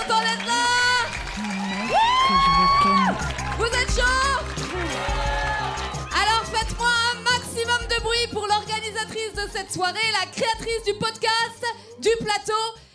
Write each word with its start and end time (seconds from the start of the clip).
Êtes 0.00 0.06
contents 0.06 0.20
d'être 0.20 0.46
là 0.46 1.06
Vous 3.58 3.66
êtes 3.66 3.90
chaud 3.90 4.38
Alors 6.12 6.44
faites-moi 6.44 6.88
un 6.88 7.20
maximum 7.22 7.86
de 7.88 8.02
bruit 8.02 8.26
pour 8.32 8.46
l'organisatrice 8.46 9.34
de 9.34 9.50
cette 9.52 9.72
soirée, 9.72 9.98
la 10.12 10.26
créatrice 10.26 10.84
du 10.86 10.94
podcast, 10.94 11.64
du 11.98 12.10
plateau, 12.24 12.52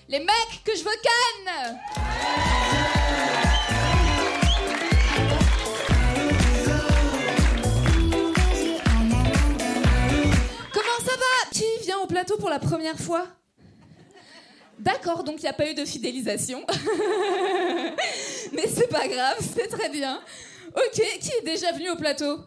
les 0.10 0.20
mecs 0.20 0.64
que 0.64 0.76
je 0.76 0.84
veux 0.84 0.98
ken. 1.04 1.80
Comment 10.74 11.00
ça 11.06 11.16
va? 11.18 11.50
Qui 11.52 11.66
vient 11.84 12.00
au 12.00 12.08
plateau 12.08 12.38
pour 12.38 12.50
la 12.50 12.60
première 12.60 12.98
fois? 12.98 13.28
D'accord, 14.86 15.24
donc 15.24 15.38
il 15.40 15.42
n'y 15.42 15.50
a 15.50 15.54
pas 15.54 15.68
eu 15.68 15.74
de 15.74 15.84
fidélisation. 15.84 16.64
Mais 18.54 18.68
c'est 18.68 18.88
pas 18.88 19.08
grave, 19.08 19.38
c'est 19.40 19.68
très 19.68 19.90
bien. 19.90 20.22
Ok, 20.76 21.02
qui 21.20 21.32
est 21.32 21.44
déjà 21.44 21.72
venu 21.72 21.90
au 21.90 21.96
plateau? 21.96 22.38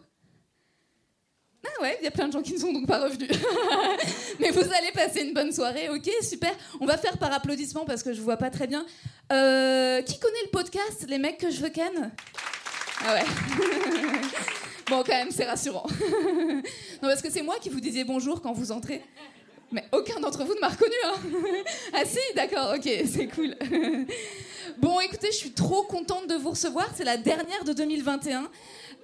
Ah 1.65 1.81
ouais, 1.81 1.97
il 1.99 2.05
y 2.05 2.07
a 2.07 2.11
plein 2.11 2.29
de 2.29 2.31
gens 2.31 2.41
qui 2.41 2.53
ne 2.53 2.59
sont 2.59 2.71
donc 2.71 2.87
pas 2.87 3.03
revenus. 3.03 3.29
Mais 4.39 4.51
vous 4.51 4.61
allez 4.61 4.91
passer 4.93 5.23
une 5.23 5.33
bonne 5.33 5.51
soirée, 5.51 5.89
ok, 5.89 6.09
super. 6.21 6.55
On 6.79 6.85
va 6.85 6.97
faire 6.97 7.17
par 7.17 7.33
applaudissement 7.33 7.83
parce 7.83 8.03
que 8.03 8.13
je 8.13 8.21
vois 8.21 8.37
pas 8.37 8.49
très 8.49 8.67
bien. 8.67 8.85
Euh, 9.33 10.01
qui 10.01 10.17
connaît 10.17 10.43
le 10.45 10.51
podcast 10.51 11.05
Les 11.09 11.17
mecs 11.17 11.39
que 11.39 11.51
je 11.51 11.59
veux 11.59 11.69
ken? 11.69 12.11
Ah 13.05 13.15
ouais. 13.15 13.23
Bon, 14.89 15.03
quand 15.03 15.13
même, 15.13 15.29
c'est 15.29 15.45
rassurant. 15.45 15.85
non, 16.01 17.09
parce 17.09 17.21
que 17.21 17.29
c'est 17.29 17.43
moi 17.43 17.57
qui 17.61 17.69
vous 17.69 17.79
disiez 17.79 18.05
bonjour 18.05 18.41
quand 18.41 18.53
vous 18.53 18.71
entrez. 18.71 19.03
Mais 19.71 19.83
aucun 19.91 20.19
d'entre 20.19 20.43
vous 20.43 20.55
ne 20.55 20.59
m'a 20.59 20.69
reconnu, 20.69 20.95
hein 21.05 21.15
Ah 21.93 22.03
si, 22.05 22.19
d'accord, 22.35 22.73
ok, 22.75 22.89
c'est 23.05 23.27
cool. 23.27 23.55
Bon, 24.77 24.97
écoutez, 25.01 25.27
je 25.31 25.35
suis 25.35 25.51
trop 25.51 25.83
contente 25.83 26.27
de 26.29 26.35
vous 26.35 26.51
recevoir. 26.51 26.89
C'est 26.95 27.03
la 27.03 27.17
dernière 27.17 27.65
de 27.65 27.73
2021. 27.73 28.49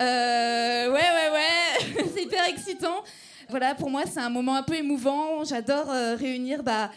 Euh, 0.02 0.88
ouais, 0.88 0.94
ouais, 0.94 1.32
ouais, 1.34 2.06
c'est 2.14 2.24
hyper 2.24 2.48
excitant. 2.48 3.04
Voilà, 3.50 3.76
pour 3.76 3.90
moi, 3.90 4.04
c'est 4.10 4.22
un 4.22 4.30
moment 4.30 4.56
un 4.56 4.64
peu 4.64 4.76
émouvant. 4.76 5.44
J'adore 5.44 5.92
euh, 5.92 6.16
réunir 6.16 6.64
bah, 6.64 6.92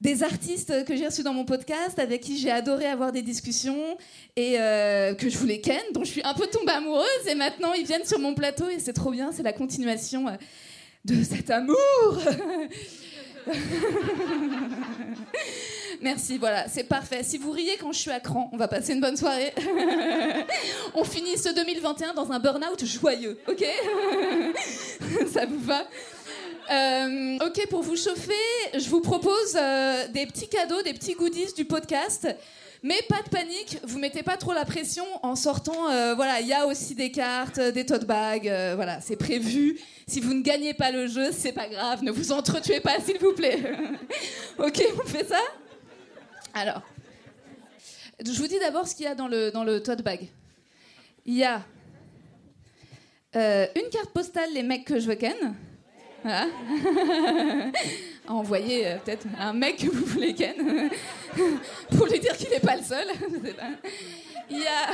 des 0.00 0.22
artistes 0.22 0.84
que 0.84 0.94
j'ai 0.94 1.06
reçus 1.06 1.24
dans 1.24 1.34
mon 1.34 1.44
podcast, 1.44 1.98
avec 1.98 2.20
qui 2.20 2.38
j'ai 2.38 2.52
adoré 2.52 2.86
avoir 2.86 3.10
des 3.10 3.22
discussions 3.22 3.96
et 4.36 4.60
euh, 4.60 5.14
que 5.14 5.28
je 5.28 5.36
voulais 5.36 5.60
ken, 5.60 5.82
dont 5.92 6.04
je 6.04 6.10
suis 6.10 6.22
un 6.22 6.34
peu 6.34 6.46
tombée 6.46 6.72
amoureuse. 6.72 7.26
Et 7.26 7.34
maintenant, 7.34 7.72
ils 7.72 7.86
viennent 7.86 8.06
sur 8.06 8.20
mon 8.20 8.34
plateau 8.34 8.68
et 8.68 8.78
c'est 8.78 8.92
trop 8.92 9.10
bien. 9.10 9.32
C'est 9.32 9.42
la 9.42 9.52
continuation 9.52 10.26
de 11.04 11.24
cet 11.24 11.50
amour. 11.50 11.76
Merci, 16.00 16.38
voilà, 16.38 16.66
c'est 16.68 16.84
parfait. 16.84 17.22
Si 17.22 17.36
vous 17.36 17.50
riez 17.50 17.76
quand 17.78 17.92
je 17.92 17.98
suis 17.98 18.10
à 18.10 18.20
cran, 18.20 18.48
on 18.52 18.56
va 18.56 18.68
passer 18.68 18.94
une 18.94 19.00
bonne 19.00 19.16
soirée. 19.16 19.52
on 20.94 21.04
finit 21.04 21.36
ce 21.36 21.54
2021 21.54 22.14
dans 22.14 22.32
un 22.32 22.38
burn-out 22.38 22.84
joyeux, 22.84 23.38
ok? 23.46 23.62
Ça 25.32 25.44
vous 25.46 25.58
va? 25.58 25.84
Euh, 26.70 27.38
ok, 27.44 27.66
pour 27.68 27.82
vous 27.82 27.96
chauffer, 27.96 28.32
je 28.74 28.88
vous 28.88 29.00
propose 29.00 29.56
euh, 29.56 30.08
des 30.08 30.24
petits 30.26 30.48
cadeaux, 30.48 30.80
des 30.82 30.94
petits 30.94 31.14
goodies 31.14 31.52
du 31.54 31.64
podcast. 31.64 32.28
Mais 32.82 33.00
pas 33.08 33.20
de 33.22 33.28
panique, 33.28 33.78
vous 33.84 33.98
mettez 33.98 34.22
pas 34.22 34.38
trop 34.38 34.54
la 34.54 34.64
pression 34.64 35.04
en 35.22 35.36
sortant. 35.36 35.90
euh, 35.90 36.14
voilà, 36.14 36.40
il 36.40 36.46
y 36.46 36.54
a 36.54 36.66
aussi 36.66 36.94
des 36.94 37.12
cartes, 37.12 37.58
euh, 37.58 37.72
des 37.72 37.84
tote 37.84 38.06
bags. 38.06 38.48
euh, 38.48 38.72
voilà, 38.74 39.02
c'est 39.02 39.16
prévu. 39.16 39.78
Si 40.06 40.18
vous 40.20 40.32
ne 40.32 40.42
gagnez 40.42 40.72
pas 40.72 40.90
le 40.90 41.06
jeu, 41.06 41.30
c'est 41.30 41.52
pas 41.52 41.68
grave. 41.68 42.02
Ne 42.02 42.10
vous 42.10 42.32
entretuez 42.32 42.80
pas, 42.80 42.98
s'il 43.00 43.18
vous 43.18 43.34
plaît. 43.34 43.60
ok, 44.58 44.82
on 44.98 45.06
fait 45.06 45.24
ça? 45.24 45.40
Alors, 46.54 46.80
je 48.24 48.32
vous 48.32 48.46
dis 48.46 48.58
d'abord 48.58 48.88
ce 48.88 48.94
qu'il 48.94 49.04
y 49.04 49.08
a 49.08 49.14
dans 49.14 49.28
le 49.28 49.50
dans 49.50 49.62
le 49.62 49.82
tote 49.82 50.02
bag. 50.02 50.28
Il 51.26 51.34
y 51.34 51.44
a 51.44 51.62
une 53.34 53.88
carte 53.92 54.10
postale, 54.12 54.52
les 54.54 54.62
mecs 54.62 54.86
que 54.86 54.98
je 54.98 55.06
veux 55.06 55.14
ken. 55.14 55.54
Voilà. 56.22 56.46
envoyer 58.30 58.86
euh, 58.86 58.96
peut-être 59.04 59.26
un 59.38 59.52
mec 59.52 59.78
que 59.78 59.90
vous 59.90 60.04
voulez 60.04 60.34
ken 60.34 60.54
pour 61.96 62.06
lui 62.06 62.18
dire 62.18 62.36
qu'il 62.36 62.50
n'est 62.50 62.60
pas 62.60 62.76
le 62.76 62.82
seul. 62.82 63.06
Il 64.50 64.58
y 64.58 64.66
a 64.66 64.90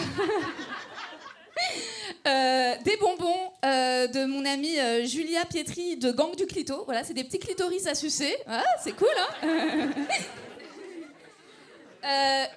euh, 2.75 2.75
des 2.85 2.97
bonbons 2.99 3.53
euh, 3.65 4.07
de 4.07 4.27
mon 4.27 4.45
amie 4.45 4.77
Julia 5.07 5.47
Pietri 5.47 5.97
de 5.97 6.13
Gang 6.13 6.37
du 6.37 6.47
Clito. 6.47 6.85
Voilà, 6.85 7.05
c'est 7.05 7.15
des 7.15 7.25
petits 7.25 7.39
clitoris 7.39 7.87
à 7.87 7.95
sucer. 7.95 8.37
Ah, 8.47 8.63
c'est 8.85 8.93
cool, 8.93 9.09
hein 9.43 9.89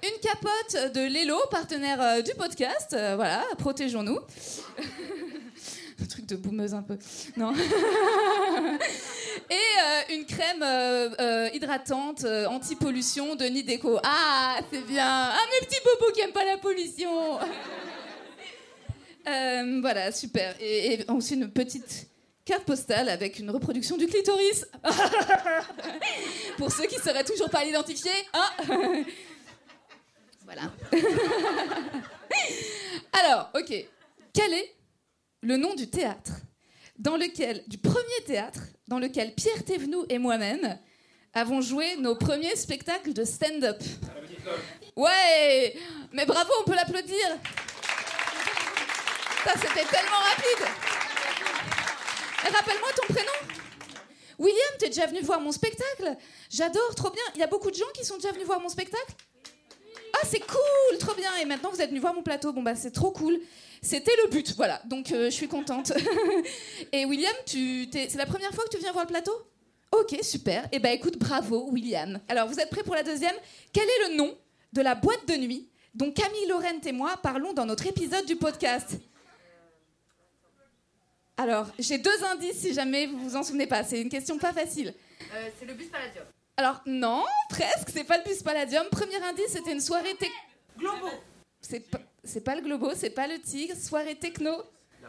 Une 0.04 0.20
capote 0.22 0.94
de 0.94 1.02
Lelo, 1.08 1.40
partenaire 1.50 2.22
du 2.22 2.34
podcast. 2.34 2.90
Voilà, 2.92 3.46
protégeons-nous. 3.58 4.20
Un 6.02 6.06
truc 6.06 6.26
de 6.26 6.36
boumeuse 6.36 6.74
un 6.74 6.82
peu. 6.82 6.98
Non. 7.36 7.54
Et 9.50 9.54
euh, 9.54 10.14
une 10.14 10.26
crème 10.26 10.62
euh, 10.64 11.10
euh, 11.20 11.50
hydratante 11.54 12.24
anti-pollution 12.24 13.36
de 13.36 13.46
Nideco. 13.46 14.00
Ah, 14.04 14.60
c'est 14.72 14.86
bien. 14.86 15.06
Ah, 15.06 15.40
mes 15.52 15.66
petits 15.66 15.82
bobos 15.84 16.12
qui 16.14 16.22
aiment 16.22 16.32
pas 16.32 16.46
la 16.46 16.58
pollution. 16.58 17.40
Voilà, 19.82 20.12
super. 20.12 20.56
Et, 20.60 20.94
et 20.94 21.06
aussi 21.12 21.36
une 21.36 21.52
petite 21.52 22.08
carte 22.46 22.64
postale 22.64 23.10
avec 23.10 23.38
une 23.40 23.52
reproduction 23.52 23.96
du 23.98 24.08
clitoris. 24.08 24.66
Pour 26.58 26.72
ceux 26.72 26.88
qui 26.88 26.96
seraient 26.96 27.24
toujours 27.24 27.50
pas 27.50 27.64
l'identifier. 27.64 28.12
Ah. 28.34 28.52
voilà. 30.46 30.72
Alors, 33.14 33.52
ok. 33.54 33.86
Quel 34.34 34.54
est 34.54 34.76
le 35.42 35.58
nom 35.58 35.76
du 35.76 35.90
théâtre 35.90 36.32
dans 36.98 37.16
lequel, 37.16 37.64
du 37.68 37.78
premier 37.78 38.24
théâtre 38.26 38.62
dans 38.88 39.00
lequel 39.00 39.34
Pierre 39.34 39.64
Thévenoud 39.64 40.06
et 40.10 40.18
moi-même 40.18 40.78
avons 41.34 41.62
joué 41.62 41.96
nos 41.98 42.16
premiers 42.16 42.56
spectacles 42.56 43.14
de 43.14 43.24
stand-up. 43.24 43.82
Ouais, 44.96 45.76
mais 46.12 46.26
bravo, 46.26 46.52
on 46.62 46.64
peut 46.64 46.76
l'applaudir. 46.76 47.38
Ça, 49.46 49.54
c'était 49.54 49.86
tellement 49.86 50.18
rapide. 50.18 50.66
Rappelle-moi 52.54 52.90
ton 52.96 53.14
prénom. 53.14 53.56
William, 54.40 54.74
t'es 54.80 54.88
déjà 54.88 55.06
venu 55.06 55.22
voir 55.22 55.40
mon 55.40 55.52
spectacle 55.52 56.16
J'adore, 56.50 56.96
trop 56.96 57.12
bien. 57.12 57.24
Il 57.36 57.40
y 57.40 57.44
a 57.44 57.48
beaucoup 57.48 57.70
de 57.70 57.76
gens 57.76 57.90
qui 57.94 58.04
sont 58.04 58.16
déjà 58.16 58.32
venus 58.32 58.46
voir 58.46 58.60
mon 58.60 58.70
spectacle? 58.70 59.14
Ah, 60.14 60.26
c'est 60.26 60.40
cool, 60.40 60.98
trop 61.00 61.14
bien. 61.14 61.30
Et 61.42 61.46
maintenant, 61.46 61.70
vous 61.72 61.82
êtes 61.82 61.90
venus 61.90 62.02
voir 62.02 62.14
mon 62.14 62.24
plateau. 62.24 62.52
Bon, 62.52 62.64
bah, 62.64 62.76
c'est 62.76 62.92
trop 62.92 63.12
cool. 63.12 63.40
C'était 63.82 64.12
le 64.24 64.30
but, 64.30 64.54
voilà. 64.56 64.82
Donc, 64.86 65.12
euh, 65.12 65.26
je 65.26 65.30
suis 65.36 65.48
contente. 65.48 65.94
Et 66.92 67.06
William, 67.06 67.34
tu, 67.46 67.90
t'es- 67.90 68.08
c'est 68.10 68.18
la 68.18 68.26
première 68.26 68.52
fois 68.54 68.64
que 68.66 68.70
tu 68.70 68.78
viens 68.78 68.92
voir 68.92 69.06
le 69.06 69.10
plateau? 69.10 69.32
Ok, 69.92 70.18
super. 70.22 70.68
Et 70.72 70.80
ben, 70.80 70.92
écoute, 70.92 71.18
bravo, 71.18 71.70
William. 71.72 72.20
Alors, 72.28 72.48
vous 72.48 72.60
êtes 72.60 72.70
prêts 72.70 72.84
pour 72.84 72.96
la 72.96 73.04
deuxième? 73.04 73.36
Quel 73.74 73.84
est 73.88 74.10
le 74.10 74.16
nom 74.18 74.38
de 74.74 74.82
la 74.82 74.96
boîte 74.96 75.28
de 75.28 75.36
nuit 75.36 75.68
dont 75.96 76.12
Camille 76.12 76.48
Laurent 76.48 76.80
et 76.86 76.92
moi 76.92 77.18
parlons 77.24 77.54
dans 77.54 77.66
notre 77.66 77.88
épisode 77.88 78.26
du 78.26 78.36
podcast? 78.36 78.98
Alors, 81.38 81.68
j'ai 81.80 81.98
deux 81.98 82.24
indices 82.26 82.58
si 82.60 82.74
jamais 82.74 83.06
vous 83.08 83.18
vous 83.30 83.36
en 83.36 83.44
souvenez 83.44 83.66
pas. 83.68 83.84
C'est 83.84 84.02
une 84.02 84.10
question 84.10 84.38
pas 84.38 84.52
facile. 84.54 84.94
Euh, 85.34 85.50
c'est 85.58 85.66
le 85.66 85.74
bus 85.74 85.88
Palladium. 85.88 86.26
Alors, 86.58 86.82
non, 86.86 87.24
presque, 87.50 87.90
c'est 87.94 88.04
pas 88.04 88.18
le 88.18 88.24
bus 88.26 88.44
Palladium. 88.44 88.86
Premier 88.92 89.16
indice, 89.24 89.48
c'était 89.54 89.72
une 89.72 89.80
soirée. 89.80 90.16
Globo. 90.78 91.08
C'est 91.62 91.80
pas, 91.90 92.00
c'est 92.24 92.44
pas 92.44 92.56
le 92.56 92.62
Globo, 92.62 92.92
c'est 92.96 93.10
pas 93.10 93.28
le 93.28 93.40
Tigre. 93.40 93.76
Soirée 93.76 94.16
techno. 94.16 94.64
Le 95.02 95.08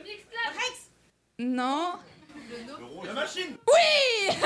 Mixclub. 0.00 0.32
Rex. 0.54 0.90
Non. 1.38 1.94
La 3.04 3.12
machine 3.12 3.56
Oui 3.66 4.28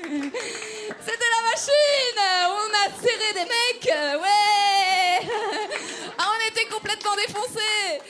C'était 0.00 1.30
la 1.36 1.42
machine 1.50 2.18
On 2.48 2.70
a 2.74 2.84
serré 3.00 3.30
des 3.34 3.44
mecs 3.44 3.90
Ouais 4.20 5.18
Ah, 6.18 6.28
on 6.32 6.38
était 6.50 6.66
complètement 6.70 7.16
défoncés 7.16 8.00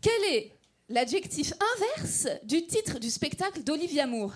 Quel 0.00 0.24
est 0.34 0.52
l'adjectif 0.88 1.52
inverse 1.76 2.28
du 2.42 2.66
titre 2.66 2.98
du 2.98 3.10
spectacle 3.10 3.62
d'Olivia 3.62 4.06
Moore 4.06 4.34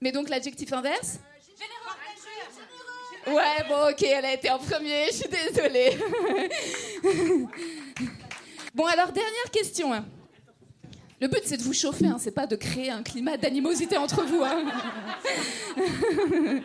Mais 0.00 0.12
donc 0.12 0.28
l'adjectif 0.28 0.72
inverse? 0.72 1.18
Ouais, 3.30 3.64
bon, 3.68 3.90
ok, 3.90 4.02
elle 4.02 4.24
a 4.24 4.32
été 4.34 4.50
en 4.50 4.58
premier, 4.58 5.06
je 5.06 5.12
suis 5.12 5.28
désolée. 5.28 5.96
bon, 8.74 8.86
alors, 8.86 9.12
dernière 9.12 9.50
question. 9.52 9.92
Hein. 9.92 10.04
Le 11.20 11.28
but, 11.28 11.42
c'est 11.44 11.58
de 11.58 11.62
vous 11.62 11.72
chauffer, 11.72 12.06
hein, 12.06 12.16
c'est 12.18 12.34
pas 12.34 12.46
de 12.46 12.56
créer 12.56 12.90
un 12.90 13.02
climat 13.02 13.36
d'animosité 13.36 13.96
entre 13.96 14.24
vous. 14.24 14.42
Hein. 14.42 14.64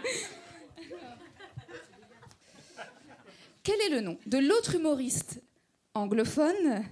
Quel 3.63 3.81
est 3.81 3.89
le 3.89 4.01
nom 4.01 4.17
de 4.25 4.37
l'autre 4.37 4.75
humoriste 4.75 5.41
anglophone? 5.93 6.85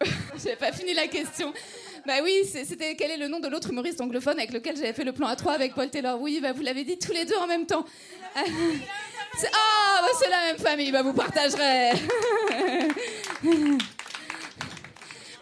J'avais 0.36 0.56
pas 0.56 0.72
fini 0.72 0.94
la 0.94 1.06
question. 1.08 1.52
Bah 2.06 2.20
oui, 2.22 2.44
c'était 2.44 2.94
quel 2.94 3.10
est 3.10 3.16
le 3.16 3.26
nom 3.26 3.40
de 3.40 3.48
l'autre 3.48 3.70
humoriste 3.70 4.00
anglophone 4.00 4.38
avec 4.38 4.52
lequel 4.52 4.76
j'avais 4.76 4.92
fait 4.92 5.02
le 5.02 5.12
plan 5.12 5.28
A3 5.28 5.54
avec 5.54 5.74
Paul 5.74 5.90
Taylor? 5.90 6.20
Oui, 6.20 6.38
bah 6.40 6.52
vous 6.52 6.62
l'avez 6.62 6.84
dit 6.84 6.96
tous 6.98 7.10
les 7.10 7.24
deux 7.24 7.34
en 7.36 7.48
même 7.48 7.66
temps. 7.66 7.84
Ah, 9.52 10.00
bah 10.00 10.08
c'est 10.18 10.30
la 10.30 10.46
même 10.46 10.56
famille, 10.56 10.90
bah 10.90 11.02
vous 11.02 11.12
partagerez. 11.12 11.90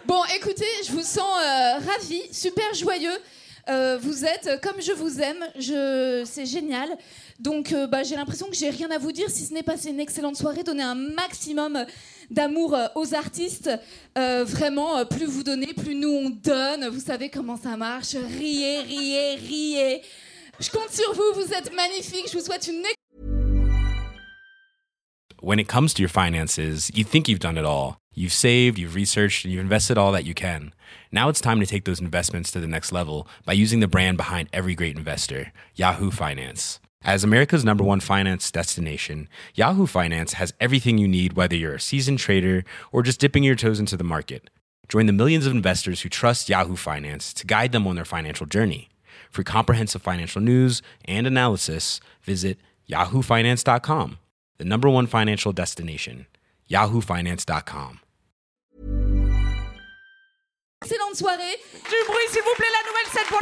bon, 0.05 0.21
écoutez, 0.35 0.67
je 0.85 0.91
vous 0.91 1.03
sens 1.03 1.39
euh, 1.39 1.75
ravi, 1.79 2.21
super 2.33 2.75
joyeux. 2.75 3.17
Euh, 3.69 3.97
vous 4.01 4.25
êtes 4.25 4.61
comme 4.63 4.83
je 4.83 4.91
vous 4.91 5.21
aime, 5.21 5.47
je... 5.57 6.25
c'est 6.27 6.45
génial. 6.45 6.89
Donc 7.39 7.73
euh, 7.73 7.87
bah, 7.87 8.03
j'ai 8.03 8.17
l'impression 8.17 8.49
que 8.49 8.57
j'ai 8.57 8.71
rien 8.71 8.91
à 8.91 8.99
vous 8.99 9.13
dire 9.13 9.31
si 9.31 9.47
ce 9.47 9.55
n'est 9.55 9.63
passer 9.63 9.91
une 9.91 10.01
excellente 10.01 10.37
soirée, 10.37 10.65
donner 10.65 10.83
un 10.83 10.97
maximum 10.97 11.87
d'amour 12.31 12.75
euh, 12.75 12.87
aux 12.95 13.15
artistes. 13.15 13.71
Euh, 14.19 14.45
vraiment, 14.45 15.05
plus 15.07 15.27
vous 15.27 15.43
donnez, 15.43 15.73
plus 15.75 15.95
nous 15.95 16.11
on 16.11 16.31
donne. 16.31 16.89
Vous 16.89 17.01
savez 17.01 17.31
comment 17.31 17.57
ça 17.57 17.77
marche. 17.77 18.15
Riez, 18.15 18.81
riez, 18.81 19.35
riez. 19.37 20.03
Je 20.61 20.71
compte 20.71 20.91
sur 20.91 21.13
vous, 21.15 21.43
vous 21.43 21.53
êtes 21.53 21.75
magnifiques. 21.75 22.29
Je 22.33 22.39
vous 22.39 22.45
souhaite 22.45 22.69
une 22.69 22.85
When 25.45 25.59
it 25.59 25.69
comes 25.69 25.93
to 25.93 26.01
your 26.01 26.09
finances, 26.09 26.91
you 26.95 27.05
think 27.05 27.29
you've 27.29 27.39
done 27.39 27.59
it 27.59 27.67
all. 27.67 27.99
You've 28.15 28.33
saved, 28.33 28.79
you've 28.79 28.95
researched, 28.95 29.45
and 29.45 29.53
you've 29.53 29.61
invested 29.61 29.99
all 29.99 30.11
that 30.13 30.25
you 30.25 30.33
can. 30.33 30.73
Now 31.13 31.29
it's 31.29 31.41
time 31.41 31.61
to 31.61 31.67
take 31.67 31.85
those 31.85 32.01
investments 32.01 32.51
to 32.53 32.61
the 32.61 32.67
next 32.67 32.93
level 32.93 33.29
by 33.45 33.53
using 33.53 33.81
the 33.81 33.89
brand 33.89 34.17
behind 34.17 34.49
every 34.55 34.75
great 34.75 34.97
investor, 34.97 35.53
Yahoo 35.75 36.11
Finance. 36.11 36.81
As 37.05 37.23
America's 37.23 37.67
number 37.67 37.85
one 37.85 38.01
finance 38.01 38.51
destination, 38.51 39.29
Yahoo 39.55 39.87
Finance 39.87 40.33
has 40.35 40.55
everything 40.59 40.97
you 40.97 41.07
need, 41.07 41.35
whether 41.35 41.55
you're 41.55 41.75
a 41.75 41.81
seasoned 41.81 42.19
trader 42.19 42.65
or 42.93 43.03
just 43.03 43.21
dipping 43.21 43.45
your 43.45 43.57
toes 43.57 43.79
into 43.79 43.95
the 43.99 44.03
market. 44.03 44.49
Join 44.89 45.05
the 45.05 45.13
millions 45.13 45.45
of 45.45 45.53
investors 45.53 46.01
who 46.01 46.09
trust 46.09 46.49
Yahoo 46.49 46.77
Finance 46.77 47.35
to 47.35 47.47
guide 47.47 47.73
them 47.73 47.87
on 47.87 47.97
their 47.97 48.07
financial 48.07 48.47
journey. 48.47 48.89
For 49.31 49.43
comprehensive 49.43 50.01
financial 50.01 50.41
news 50.41 50.81
and 51.05 51.27
analysis, 51.27 52.01
visit 52.23 52.57
yahoofinance.com, 52.89 54.19
the 54.57 54.65
number 54.65 54.89
one 54.89 55.07
financial 55.07 55.53
destination, 55.53 56.25
yahoofinance.com. 56.71 58.01
Excellente 60.83 61.17
soirée. 61.17 61.57
Du 61.85 61.97
bruit, 62.07 62.29
s'il 62.31 62.43
vous 62.43 62.55
plaît, 62.57 62.67
la 62.73 62.83
nouvelle 62.89 63.11
scène 63.13 63.29
pour 63.29 63.41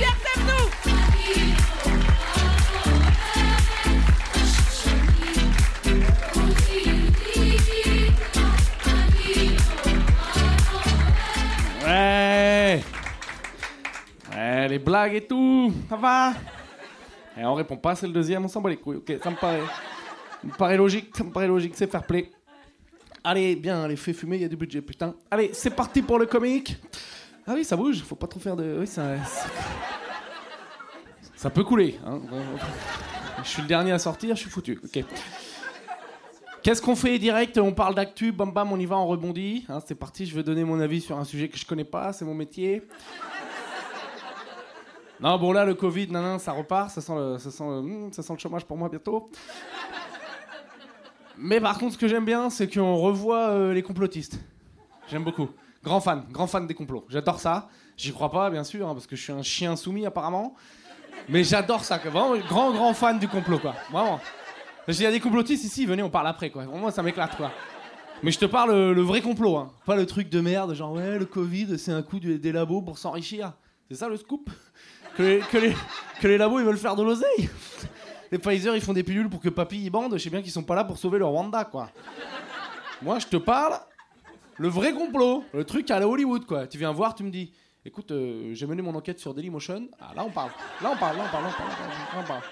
les 14.72 14.78
blagues 14.78 15.14
et 15.14 15.26
tout, 15.26 15.72
ça 15.88 15.96
va? 15.96 16.32
Et 17.36 17.44
on 17.44 17.54
répond 17.54 17.76
pas, 17.76 17.94
c'est 17.94 18.06
le 18.06 18.12
deuxième, 18.12 18.44
on 18.44 18.48
s'en 18.48 18.60
bat 18.60 18.70
les 18.70 18.76
couilles. 18.76 18.96
Ok, 18.96 19.12
ça 19.22 19.30
me 19.30 19.36
paraît, 19.36 19.62
me 20.42 20.52
paraît 20.52 20.76
logique, 20.76 21.14
ça 21.16 21.24
me 21.24 21.30
paraît 21.30 21.46
logique, 21.46 21.74
c'est 21.76 21.90
fair 21.90 22.02
play. 22.06 22.30
Allez, 23.22 23.54
bien, 23.54 23.84
allez, 23.84 23.96
fais 23.96 24.12
fumer, 24.12 24.36
il 24.36 24.42
y 24.42 24.44
a 24.44 24.48
du 24.48 24.56
budget, 24.56 24.80
putain. 24.80 25.14
Allez, 25.30 25.50
c'est 25.52 25.70
parti 25.70 26.02
pour 26.02 26.19
le 26.19 26.26
comique. 26.26 26.76
Ah 27.46 27.52
oui, 27.54 27.64
ça 27.64 27.76
bouge, 27.76 28.02
faut 28.02 28.16
pas 28.16 28.26
trop 28.26 28.40
faire 28.40 28.56
de... 28.56 28.78
Oui, 28.80 28.86
ça... 28.86 29.16
Ça 31.36 31.50
peut 31.50 31.64
couler. 31.64 31.98
Hein. 32.06 32.20
Je 33.42 33.48
suis 33.48 33.62
le 33.62 33.69
dernier 33.69 33.92
à 33.92 33.98
sortir, 33.98 34.36
je 34.36 34.40
suis 34.40 34.50
foutu. 34.50 34.80
Ok. 34.84 35.04
Qu'est-ce 36.62 36.80
qu'on 36.80 36.94
fait 36.94 37.19
direct? 37.19 37.58
On 37.58 37.72
parle 37.72 37.94
d'actu, 37.94 38.30
bam 38.30 38.52
bam, 38.52 38.72
on 38.72 38.78
y 38.78 38.86
va, 38.86 38.96
on 38.96 39.06
rebondit. 39.06 39.66
Hein, 39.69 39.80
c'est 39.84 39.96
parti, 39.96 40.24
je 40.24 40.34
vais 40.34 40.44
donner 40.44 40.64
mon 40.64 40.80
avis 40.80 41.00
sur 41.00 41.19
un 41.19 41.24
sujet 41.24 41.48
que 41.48 41.58
je 41.58 41.66
connais 41.66 41.84
pas, 41.84 42.12
c'est 42.12 42.24
mon 42.24 42.34
métier. 42.34 42.82
Non, 45.22 45.38
bon 45.38 45.52
là, 45.52 45.64
le 45.64 45.74
Covid, 45.74 46.08
nan, 46.08 46.40
ça 46.40 46.50
repart, 46.50 46.90
ça 46.90 47.00
sent, 47.00 47.14
le, 47.14 47.38
ça, 47.38 47.52
sent 47.52 47.62
hmm, 47.62 48.12
ça 48.12 48.24
sent 48.24 48.32
le 48.32 48.38
chômage 48.40 48.64
pour 48.64 48.76
moi 48.76 48.88
bientôt. 48.88 49.30
Mais 51.38 51.60
par 51.60 51.78
contre, 51.78 51.92
ce 51.92 51.98
que 51.98 52.08
j'aime 52.08 52.24
bien, 52.24 52.50
c'est 52.50 52.69
qu'on 52.69 52.96
revoit 52.96 53.50
euh, 53.50 53.72
les 53.72 53.82
complotistes. 53.82 54.40
J'aime 55.08 55.22
beaucoup. 55.22 55.48
Grand 55.84 56.00
fan, 56.00 56.24
grand 56.32 56.48
fan 56.48 56.66
des 56.66 56.74
complots. 56.74 57.04
J'adore 57.08 57.38
ça. 57.38 57.69
J'y 57.96 58.12
crois 58.12 58.32
pas, 58.32 58.50
bien 58.50 58.64
sûr, 58.64 58.88
hein, 58.88 58.94
parce 58.94 59.06
que 59.06 59.14
je 59.14 59.22
suis 59.22 59.32
un 59.32 59.42
chien 59.42 59.76
soumis 59.76 60.04
apparemment. 60.06 60.56
Mais 61.28 61.44
j'adore 61.44 61.84
ça, 61.84 61.98
vraiment, 61.98 62.36
grand, 62.48 62.72
grand 62.72 62.92
fan 62.92 63.20
du 63.20 63.28
complot, 63.28 63.60
quoi. 63.60 63.74
Vraiment. 63.92 64.19
Il 64.88 65.00
y 65.00 65.06
a 65.06 65.12
des 65.12 65.20
complotistes 65.20 65.62
ici, 65.62 65.86
venez, 65.86 66.02
on 66.02 66.10
parle 66.10 66.26
après, 66.26 66.50
quoi. 66.50 66.64
Vraiment, 66.64 66.90
ça 66.90 67.00
m'éclate, 67.00 67.36
quoi. 67.36 67.52
Mais 68.24 68.32
je 68.32 68.40
te 68.40 68.46
parle 68.46 68.72
le, 68.72 68.92
le 68.92 69.02
vrai 69.02 69.20
complot, 69.20 69.56
hein. 69.56 69.70
Pas 69.86 69.94
le 69.94 70.04
truc 70.04 70.28
de 70.30 70.40
merde, 70.40 70.74
genre, 70.74 70.92
ouais, 70.92 71.16
le 71.16 71.26
Covid, 71.26 71.78
c'est 71.78 71.92
un 71.92 72.02
coup 72.02 72.19
des 72.19 72.50
labos 72.50 72.82
pour 72.82 72.98
s'enrichir. 72.98 73.52
C'est 73.88 73.94
ça 73.94 74.08
le 74.08 74.16
scoop? 74.16 74.50
Que 75.17 75.23
les, 75.23 75.38
que, 75.41 75.59
les, 75.59 75.75
que 76.20 76.29
les 76.29 76.38
labos, 76.38 76.61
ils 76.61 76.67
veulent 76.67 76.79
faire 76.79 76.97
de 76.97 77.03
l'oseille 77.03 77.50
Les 78.31 78.38
Pfizer, 78.38 78.75
ils 78.75 78.82
font 78.82 78.93
des 78.93 79.03
pilules 79.03 79.29
pour 79.29 79.41
que 79.41 79.49
papy 79.49 79.85
y 79.85 79.91
bande. 79.91 80.14
Je 80.14 80.19
sais 80.19 80.31
bien 80.31 80.43
qu'ils 80.43 80.53
sont 80.53 80.62
pas 80.62 80.75
là 80.75 80.85
pour 80.85 80.99
sauver 80.99 81.19
le 81.19 81.26
Rwanda, 81.26 81.64
quoi. 81.64 81.91
Moi, 83.03 83.19
je 83.19 83.26
te 83.26 83.37
parle 83.37 83.79
le 84.56 84.69
vrai 84.69 84.93
complot, 84.93 85.44
le 85.53 85.64
truc 85.64 85.91
à 85.91 85.99
la 85.99 86.06
Hollywood, 86.09 86.47
quoi. 86.47 86.67
Tu 86.67 86.79
viens 86.79 86.93
voir, 86.93 87.14
tu 87.14 87.25
me 87.25 87.31
dis, 87.31 87.53
écoute, 87.85 88.11
euh, 88.12 88.55
j'ai 88.55 88.67
mené 88.67 88.81
mon 88.81 88.94
enquête 88.94 89.19
sur 89.19 89.35
Dailymotion. 89.35 89.88
Ah, 90.00 90.12
là, 90.14 90.25
on 90.25 90.31
parle. 90.31 90.50
Là, 90.81 90.91
on 90.93 90.97
parle, 90.97 91.17
là, 91.17 91.25
on 91.26 91.31
parle, 91.31 91.44
là, 91.44 91.50
on 91.50 91.58
parle, 91.58 91.70
là, 91.70 91.79
on 91.79 91.88
parle. 91.88 91.91
Là, 91.91 92.23
on 92.23 92.26
parle. 92.26 92.43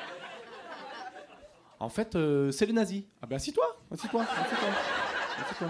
En 1.79 1.89
fait, 1.89 2.15
euh, 2.15 2.51
c'est 2.51 2.67
les 2.67 2.75
nazis. 2.75 3.05
Ah 3.23 3.27
ben 3.27 3.37
assis-toi, 3.37 3.65
assis-toi, 3.91 4.23
assis-toi. 4.23 5.69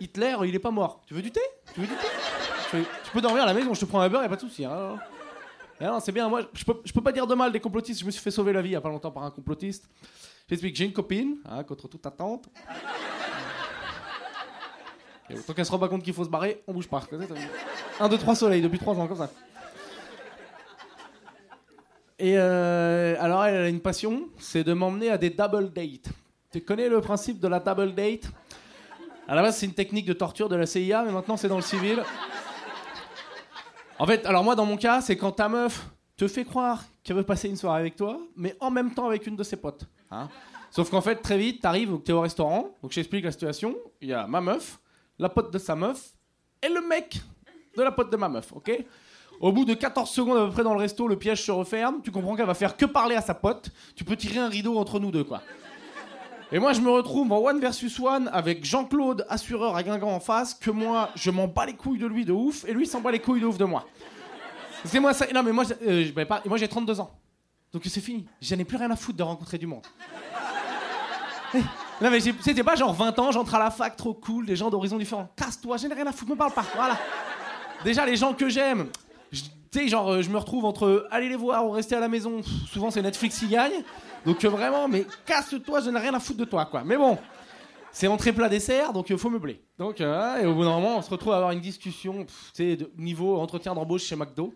Hitler, 0.00 0.36
il 0.44 0.54
est 0.54 0.58
pas 0.58 0.70
mort. 0.70 1.02
Tu 1.06 1.12
veux 1.12 1.20
du 1.20 1.30
thé? 1.30 1.42
Tu 1.74 1.80
veux 1.80 1.86
du 1.86 1.92
thé? 1.92 2.06
Tu 2.70 3.10
peux 3.12 3.20
dormir 3.20 3.42
à 3.42 3.46
la 3.46 3.54
maison, 3.54 3.74
je 3.74 3.80
te 3.80 3.84
prends 3.84 4.00
un 4.00 4.08
beurre, 4.08 4.22
y 4.22 4.26
a 4.26 4.28
pas 4.28 4.36
de 4.36 4.40
souci. 4.40 4.64
hein. 4.64 4.96
Non, 5.80 5.98
c'est 5.98 6.12
bien, 6.12 6.28
moi, 6.28 6.42
je 6.52 6.64
peux, 6.64 6.74
peux 6.74 7.00
pas 7.00 7.12
dire 7.12 7.26
de 7.26 7.34
mal 7.34 7.50
des 7.50 7.60
complotistes. 7.60 8.00
Je 8.00 8.04
me 8.04 8.10
suis 8.10 8.20
fait 8.20 8.30
sauver 8.30 8.52
la 8.52 8.60
vie 8.60 8.70
il 8.70 8.72
y 8.72 8.76
a 8.76 8.80
pas 8.80 8.90
longtemps 8.90 9.10
par 9.10 9.22
un 9.24 9.30
complotiste. 9.30 9.88
J'explique, 10.48 10.76
j'ai 10.76 10.84
une 10.84 10.92
copine, 10.92 11.36
hein, 11.48 11.64
contre 11.64 11.88
toute 11.88 12.04
attente. 12.04 12.48
Et 15.30 15.38
autant 15.38 15.52
qu'elle 15.54 15.64
se 15.64 15.70
rend 15.70 15.78
pas 15.78 15.88
compte 15.88 16.02
qu'il 16.02 16.12
faut 16.12 16.24
se 16.24 16.28
barrer, 16.28 16.62
on 16.66 16.72
bouge 16.74 16.88
pas. 16.88 17.02
Un, 17.98 18.08
deux, 18.08 18.18
trois 18.18 18.34
soleils 18.34 18.60
depuis 18.60 18.78
trois 18.78 18.94
ans, 18.98 19.06
comme 19.06 19.16
ça. 19.16 19.30
Et 22.18 22.34
euh, 22.36 23.16
alors, 23.18 23.44
elle 23.44 23.56
a 23.56 23.68
une 23.68 23.80
passion, 23.80 24.28
c'est 24.38 24.64
de 24.64 24.74
m'emmener 24.74 25.08
à 25.10 25.16
des 25.16 25.30
double 25.30 25.72
dates. 25.72 26.10
Tu 26.52 26.60
connais 26.60 26.88
le 26.88 27.00
principe 27.00 27.40
de 27.40 27.48
la 27.48 27.60
double 27.60 27.94
date? 27.94 28.30
À 29.26 29.34
la 29.34 29.42
base, 29.42 29.56
c'est 29.56 29.66
une 29.66 29.72
technique 29.74 30.04
de 30.04 30.12
torture 30.12 30.48
de 30.48 30.56
la 30.56 30.66
CIA, 30.66 31.04
mais 31.04 31.12
maintenant, 31.12 31.36
c'est 31.38 31.48
dans 31.48 31.56
le 31.56 31.62
civil. 31.62 32.02
En 34.00 34.06
fait, 34.06 34.24
alors 34.24 34.42
moi, 34.42 34.54
dans 34.56 34.64
mon 34.64 34.78
cas, 34.78 35.02
c'est 35.02 35.14
quand 35.14 35.32
ta 35.32 35.46
meuf 35.50 35.86
te 36.16 36.26
fait 36.26 36.44
croire 36.46 36.82
qu'elle 37.04 37.16
veut 37.16 37.22
passer 37.22 37.50
une 37.50 37.56
soirée 37.56 37.80
avec 37.80 37.96
toi, 37.96 38.18
mais 38.34 38.56
en 38.58 38.70
même 38.70 38.94
temps 38.94 39.06
avec 39.06 39.26
une 39.26 39.36
de 39.36 39.42
ses 39.42 39.56
potes. 39.56 39.84
hein. 40.10 40.26
Sauf 40.70 40.88
qu'en 40.88 41.02
fait, 41.02 41.16
très 41.16 41.36
vite, 41.36 41.60
t'arrives, 41.60 41.98
t'es 42.02 42.12
au 42.12 42.20
restaurant, 42.22 42.70
donc 42.82 42.92
j'explique 42.92 43.24
la 43.24 43.32
situation. 43.32 43.76
Il 44.00 44.08
y 44.08 44.14
a 44.14 44.26
ma 44.26 44.40
meuf, 44.40 44.78
la 45.18 45.28
pote 45.28 45.52
de 45.52 45.58
sa 45.58 45.76
meuf, 45.76 46.14
et 46.62 46.68
le 46.70 46.80
mec 46.86 47.20
de 47.76 47.82
la 47.82 47.92
pote 47.92 48.10
de 48.10 48.16
ma 48.16 48.30
meuf, 48.30 48.52
ok? 48.54 48.72
Au 49.40 49.52
bout 49.52 49.66
de 49.66 49.74
14 49.74 50.08
secondes 50.08 50.38
à 50.38 50.46
peu 50.46 50.52
près 50.52 50.62
dans 50.62 50.72
le 50.72 50.80
resto, 50.80 51.06
le 51.08 51.18
piège 51.18 51.44
se 51.44 51.50
referme, 51.50 52.00
tu 52.02 52.10
comprends 52.10 52.36
qu'elle 52.36 52.46
va 52.46 52.54
faire 52.54 52.76
que 52.76 52.86
parler 52.86 53.16
à 53.16 53.20
sa 53.20 53.34
pote, 53.34 53.70
tu 53.96 54.04
peux 54.04 54.16
tirer 54.16 54.38
un 54.38 54.48
rideau 54.48 54.78
entre 54.78 54.98
nous 54.98 55.10
deux, 55.10 55.24
quoi. 55.24 55.42
Et 56.52 56.58
moi, 56.58 56.72
je 56.72 56.80
me 56.80 56.90
retrouve 56.90 57.30
en 57.32 57.38
one 57.38 57.60
versus 57.60 57.98
one 58.00 58.28
avec 58.32 58.64
Jean-Claude, 58.64 59.24
assureur 59.28 59.76
à 59.76 59.82
Guingamp 59.84 60.08
en 60.10 60.18
face, 60.20 60.52
que 60.54 60.70
moi, 60.70 61.10
je 61.14 61.30
m'en 61.30 61.46
bats 61.46 61.64
les 61.66 61.74
couilles 61.74 61.98
de 61.98 62.06
lui 62.06 62.24
de 62.24 62.32
ouf, 62.32 62.64
et 62.66 62.72
lui 62.72 62.86
s'en 62.86 63.00
bat 63.00 63.12
les 63.12 63.20
couilles 63.20 63.40
de 63.40 63.46
ouf 63.46 63.56
de 63.56 63.64
moi. 63.64 63.86
C'est 64.84 64.98
moi 64.98 65.12
ça. 65.14 65.26
Non, 65.32 65.42
mais 65.44 65.52
moi, 65.52 65.64
euh, 65.86 66.04
je- 66.06 66.56
j'ai 66.56 66.68
32 66.68 66.98
ans. 67.00 67.10
Donc 67.72 67.82
c'est 67.84 68.00
fini. 68.00 68.26
J'en 68.42 68.58
ai 68.58 68.64
plus 68.64 68.76
rien 68.76 68.90
à 68.90 68.96
foutre 68.96 69.18
de 69.18 69.22
rencontrer 69.22 69.58
du 69.58 69.66
monde. 69.66 69.86
Non, 72.02 72.10
mais 72.10 72.18
c'était 72.20 72.62
pas 72.64 72.76
genre 72.76 72.94
20 72.94 73.18
ans, 73.18 73.30
j'entre 73.30 73.54
à 73.56 73.58
la 73.58 73.70
fac, 73.70 73.94
trop 73.94 74.14
cool, 74.14 74.46
des 74.46 74.56
gens 74.56 74.70
d'horizons 74.70 74.96
différents. 74.96 75.28
Casse-toi, 75.36 75.76
j'en 75.76 75.88
ai 75.90 75.94
rien 75.94 76.06
à 76.06 76.12
foutre, 76.12 76.30
me 76.30 76.36
parle 76.36 76.52
pas. 76.52 76.64
Voilà. 76.74 76.96
Déjà, 77.84 78.06
les 78.06 78.16
gens 78.16 78.32
que 78.32 78.48
j'aime, 78.48 78.86
tu 79.70 79.78
sais, 79.78 79.88
genre, 79.88 80.10
euh, 80.10 80.22
je 80.22 80.30
me 80.30 80.38
retrouve 80.38 80.64
entre 80.64 81.06
aller 81.10 81.28
les 81.28 81.36
voir 81.36 81.66
ou 81.66 81.70
rester 81.70 81.94
à 81.94 82.00
la 82.00 82.08
maison. 82.08 82.40
Souvent, 82.72 82.90
c'est 82.90 83.02
Netflix 83.02 83.38
qui 83.38 83.48
gagne. 83.48 83.84
Donc, 84.26 84.44
euh, 84.44 84.48
vraiment, 84.48 84.88
mais 84.88 85.06
casse-toi, 85.24 85.80
je 85.80 85.90
n'ai 85.90 86.00
rien 86.00 86.14
à 86.14 86.20
foutre 86.20 86.40
de 86.40 86.44
toi, 86.44 86.66
quoi. 86.66 86.82
Mais 86.84 86.96
bon. 86.96 87.18
C'est 87.92 88.06
entrée 88.06 88.32
plat 88.32 88.48
dessert, 88.48 88.92
donc 88.92 89.10
il 89.10 89.18
faut 89.18 89.30
meubler. 89.30 89.60
Donc, 89.76 90.00
euh, 90.00 90.36
et 90.40 90.46
au 90.46 90.54
bout 90.54 90.62
d'un 90.62 90.70
moment, 90.70 90.98
on 90.98 91.02
se 91.02 91.10
retrouve 91.10 91.32
à 91.32 91.36
avoir 91.36 91.50
une 91.50 91.60
discussion, 91.60 92.24
tu 92.24 92.32
sais, 92.52 92.78
niveau 92.96 93.36
entretien 93.38 93.74
d'embauche 93.74 94.04
chez 94.04 94.14
McDo. 94.14 94.54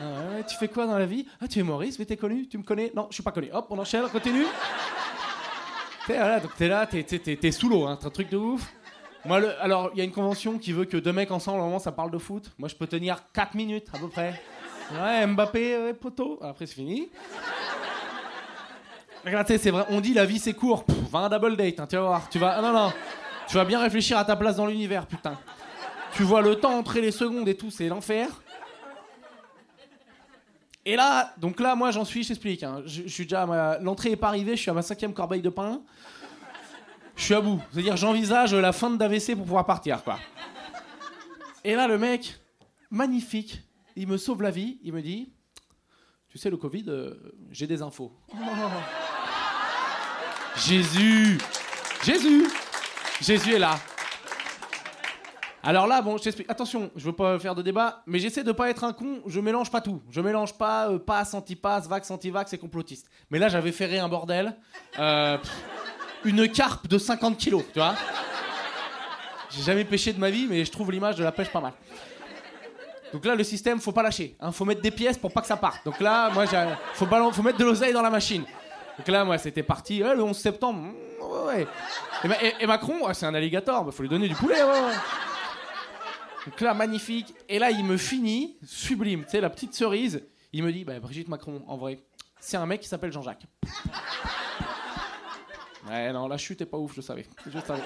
Ah 0.00 0.42
tu 0.48 0.56
fais 0.56 0.68
quoi 0.68 0.86
dans 0.86 0.96
la 0.96 1.06
vie? 1.06 1.26
Ah, 1.40 1.48
tu 1.48 1.58
es 1.58 1.62
Maurice, 1.64 1.98
mais 1.98 2.04
t'es 2.04 2.16
connu 2.16 2.46
Tu 2.46 2.56
me 2.56 2.62
connais? 2.62 2.92
Non, 2.94 3.08
je 3.10 3.14
suis 3.14 3.22
pas 3.22 3.32
connu. 3.32 3.48
Hop, 3.52 3.66
on 3.70 3.78
enchaîne, 3.78 4.04
on 4.04 4.08
continue. 4.08 4.44
T'es 6.06 6.16
voilà, 6.16 6.40
donc 6.40 6.54
t'es 6.56 6.68
là, 6.68 6.86
t'es, 6.86 7.52
sous 7.52 7.68
l'eau, 7.68 7.84
hein, 7.84 7.98
un 8.02 8.10
truc 8.10 8.30
de 8.30 8.38
ouf. 8.38 8.72
Moi, 9.24 9.40
alors, 9.60 9.90
il 9.94 9.98
y 9.98 10.00
a 10.00 10.04
une 10.04 10.12
convention 10.12 10.58
qui 10.58 10.72
veut 10.72 10.84
que 10.84 10.96
deux 10.96 11.12
mecs 11.12 11.30
ensemble, 11.30 11.58
moment, 11.58 11.78
ça 11.78 11.92
parle 11.92 12.10
de 12.10 12.18
foot. 12.18 12.50
Moi, 12.58 12.68
je 12.68 12.74
peux 12.74 12.86
tenir 12.86 13.18
4 13.32 13.54
minutes, 13.54 13.88
à 13.92 13.98
peu 13.98 14.08
près. 14.08 14.40
Ouais, 14.92 15.26
Mbappé, 15.26 15.74
euh, 15.74 15.92
poteau. 15.92 16.38
Après, 16.42 16.66
c'est 16.66 16.74
fini. 16.74 17.08
Regarde, 19.24 19.46
tu 19.46 19.52
sais, 19.52 19.58
c'est 19.58 19.70
vrai, 19.70 19.84
on 19.90 20.00
dit 20.00 20.14
la 20.14 20.24
vie 20.24 20.38
c'est 20.38 20.54
court. 20.54 20.84
Pff, 20.84 20.96
va 21.10 21.18
un 21.20 21.28
double 21.28 21.56
date, 21.56 21.80
hein, 21.80 21.86
tu 21.88 21.96
vas 21.96 22.02
voir. 22.02 22.28
Tu 22.30 22.38
vas, 22.38 22.56
ah, 22.58 22.62
non, 22.62 22.72
non. 22.72 22.92
Tu 23.48 23.56
vas 23.56 23.64
bien 23.64 23.80
réfléchir 23.80 24.16
à 24.16 24.24
ta 24.24 24.36
place 24.36 24.56
dans 24.56 24.66
l'univers, 24.66 25.06
putain. 25.06 25.38
Tu 26.12 26.22
vois 26.22 26.40
le 26.40 26.54
temps 26.56 26.78
entrer 26.78 27.00
les 27.00 27.10
secondes 27.10 27.48
et 27.48 27.56
tout, 27.56 27.70
c'est 27.70 27.88
l'enfer. 27.88 28.28
Et 30.86 30.96
là, 30.96 31.34
donc 31.36 31.60
là, 31.60 31.74
moi 31.74 31.90
j'en 31.90 32.04
suis, 32.04 32.22
je 32.22 32.28
t'explique. 32.28 32.62
hein. 32.62 32.82
Je, 32.86 33.06
suis 33.08 33.24
déjà, 33.24 33.78
l'entrée 33.82 34.12
est 34.12 34.16
pas 34.16 34.28
arrivée, 34.28 34.56
je 34.56 34.62
suis 34.62 34.70
à 34.70 34.74
ma 34.74 34.80
cinquième 34.82 35.12
corbeille 35.12 35.42
de 35.42 35.50
pain. 35.50 35.82
Je 37.18 37.24
suis 37.24 37.34
à 37.34 37.40
bout. 37.40 37.60
C'est-à-dire, 37.72 37.96
j'envisage 37.96 38.54
la 38.54 38.72
fin 38.72 38.88
d'AVC 38.90 39.34
pour 39.34 39.44
pouvoir 39.44 39.66
partir, 39.66 40.02
quoi. 40.02 40.18
Et 41.64 41.74
là, 41.74 41.88
le 41.88 41.98
mec, 41.98 42.38
magnifique, 42.90 43.60
il 43.96 44.06
me 44.06 44.16
sauve 44.16 44.40
la 44.40 44.50
vie. 44.50 44.78
Il 44.84 44.92
me 44.92 45.02
dit, 45.02 45.32
tu 46.28 46.38
sais, 46.38 46.48
le 46.48 46.56
Covid, 46.56 46.84
euh, 46.88 47.14
j'ai 47.50 47.66
des 47.66 47.82
infos. 47.82 48.12
Jésus 50.56 51.38
Jésus 52.04 52.46
Jésus 53.20 53.54
est 53.54 53.58
là. 53.58 53.76
Alors 55.62 55.86
là, 55.88 56.00
bon, 56.00 56.16
je 56.16 56.22
t'explique. 56.22 56.48
Attention, 56.48 56.90
je 56.94 57.04
veux 57.04 57.12
pas 57.12 57.38
faire 57.38 57.54
de 57.54 57.62
débat, 57.62 58.02
mais 58.06 58.20
j'essaie 58.20 58.44
de 58.44 58.52
pas 58.52 58.70
être 58.70 58.84
un 58.84 58.92
con. 58.92 59.20
Je 59.26 59.40
mélange 59.40 59.70
pas 59.70 59.80
tout. 59.80 60.00
Je 60.08 60.20
mélange 60.20 60.54
pas 60.56 60.88
euh, 60.88 60.98
passe, 60.98 61.34
anti-passe, 61.34 61.88
vax, 61.88 62.10
anti-vax 62.10 62.52
et 62.52 62.58
complotiste. 62.58 63.10
Mais 63.30 63.38
là, 63.40 63.48
j'avais 63.48 63.72
ferré 63.72 63.98
un 63.98 64.08
bordel. 64.08 64.56
Euh, 64.98 65.36
pff, 65.36 65.50
une 66.24 66.48
carpe 66.50 66.86
de 66.88 66.98
50 66.98 67.36
kilos, 67.38 67.64
tu 67.72 67.78
vois. 67.78 67.94
J'ai 69.50 69.62
jamais 69.62 69.84
pêché 69.84 70.12
de 70.12 70.18
ma 70.20 70.30
vie, 70.30 70.46
mais 70.48 70.64
je 70.64 70.70
trouve 70.70 70.90
l'image 70.92 71.16
de 71.16 71.24
la 71.24 71.32
pêche 71.32 71.48
pas 71.50 71.60
mal. 71.60 71.72
Donc 73.12 73.24
là, 73.24 73.34
le 73.34 73.42
système, 73.44 73.80
faut 73.80 73.92
pas 73.92 74.02
lâcher. 74.02 74.36
Hein, 74.40 74.52
faut 74.52 74.64
mettre 74.66 74.82
des 74.82 74.90
pièces 74.90 75.16
pour 75.16 75.32
pas 75.32 75.40
que 75.40 75.46
ça 75.46 75.56
parte. 75.56 75.82
Donc 75.84 75.98
là, 76.00 76.28
moi, 76.30 76.44
faut, 76.94 77.06
faut 77.32 77.42
mettre 77.42 77.56
de 77.58 77.64
l'oseille 77.64 77.92
dans 77.94 78.02
la 78.02 78.10
machine. 78.10 78.44
Donc 78.98 79.08
là, 79.08 79.24
moi, 79.24 79.38
c'était 79.38 79.62
parti. 79.62 80.02
Ouais, 80.02 80.14
le 80.14 80.22
11 80.22 80.36
septembre, 80.36 80.80
mm, 80.80 81.46
ouais. 81.46 81.66
Et, 82.24 82.28
Ma- 82.28 82.42
et- 82.42 82.54
et 82.60 82.66
Macron, 82.66 83.06
ouais, 83.06 83.14
c'est 83.14 83.24
un 83.24 83.34
alligator, 83.34 83.84
bah, 83.84 83.92
faut 83.92 84.02
lui 84.02 84.10
donner 84.10 84.28
du 84.28 84.34
poulet, 84.34 84.62
ouais, 84.62 84.68
ouais. 84.70 84.94
Donc 86.46 86.60
là, 86.60 86.74
magnifique. 86.74 87.32
Et 87.48 87.58
là, 87.58 87.70
il 87.70 87.84
me 87.84 87.96
finit, 87.96 88.56
sublime. 88.66 89.24
Tu 89.24 89.30
sais, 89.30 89.40
la 89.40 89.50
petite 89.50 89.74
cerise. 89.74 90.22
Il 90.52 90.62
me 90.62 90.72
dit, 90.72 90.84
bah, 90.84 90.98
Brigitte 91.00 91.28
Macron, 91.28 91.62
en 91.66 91.76
vrai, 91.78 92.00
c'est 92.40 92.56
un 92.56 92.66
mec 92.66 92.80
qui 92.80 92.88
s'appelle 92.88 93.12
Jean-Jacques. 93.12 93.44
Ouais, 95.88 96.12
non, 96.12 96.28
la 96.28 96.36
chute 96.36 96.60
est 96.60 96.66
pas 96.66 96.76
ouf, 96.78 96.94
je 96.94 97.00
savais. 97.00 97.26
Savais. 97.66 97.82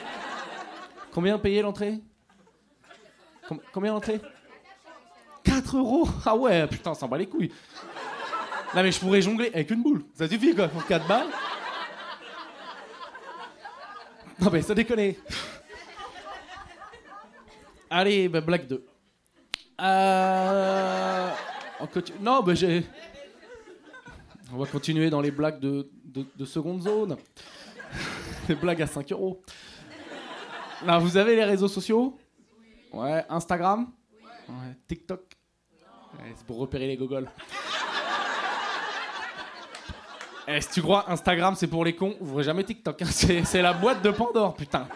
Combien 1.13 1.39
payé 1.39 1.63
l'entrée? 1.63 2.01
Com- 3.49 3.61
Combien 3.73 3.93
l'entrée? 3.93 4.21
4 5.45 5.77
euros 5.77 6.09
Ah 6.25 6.37
ouais, 6.37 6.67
putain, 6.67 6.95
ça 6.95 7.07
en 7.07 7.09
bat 7.09 7.19
les 7.19 7.27
couilles. 7.29 7.53
Non, 8.75 8.83
mais 8.83 8.91
je 8.93 8.99
pourrais 8.99 9.21
jongler 9.21 9.51
avec 9.53 9.71
une 9.71 9.83
boule. 9.83 10.05
Ça 10.15 10.27
suffit, 10.29 10.55
quoi, 10.55 10.69
pour 10.69 10.85
4 10.87 11.07
balles. 11.07 11.29
Non, 14.41 14.51
mais 14.51 14.63
ça 14.63 14.75
déconne. 14.75 15.15
Allez, 17.91 18.29
bah, 18.29 18.41
blague 18.41 18.67
2. 18.67 18.85
Euh... 19.81 21.31
on 21.81 21.87
continue- 21.87 22.19
Non, 22.21 22.43
bah 22.43 22.55
j'ai. 22.55 22.85
On 24.53 24.59
va 24.59 24.67
continuer 24.67 25.11
dans 25.11 25.21
les 25.21 25.31
blagues 25.31 25.61
de, 25.61 25.89
de, 26.05 26.25
de 26.37 26.45
seconde 26.45 26.83
zone. 26.83 27.17
Les 28.53 28.61
blagues 28.61 28.83
à 28.83 28.87
5 28.87 29.11
euros. 29.13 29.43
Là, 30.85 30.99
vous 30.99 31.17
avez 31.17 31.37
les 31.37 31.45
réseaux 31.45 31.69
sociaux? 31.69 32.19
Ouais, 32.93 33.25
Instagram? 33.29 33.91
Ouais, 34.49 34.77
TikTok? 34.87 35.21
C'est 36.37 36.47
pour 36.47 36.59
repérer 36.59 36.87
les 36.87 36.97
gogoles. 36.97 37.31
Eh, 40.47 40.61
si 40.61 40.71
tu 40.71 40.83
crois 40.83 41.09
Instagram 41.11 41.55
c'est 41.57 41.69
pour 41.69 41.85
les 41.85 41.95
cons, 41.95 42.17
ouvrez 42.21 42.43
jamais 42.43 42.65
TikTok. 42.65 43.01
hein. 43.01 43.07
C'est, 43.11 43.63
la 43.63 43.73
boîte 43.73 44.03
de 44.03 44.11
Pandore, 44.11 44.55
putain. 44.55 44.89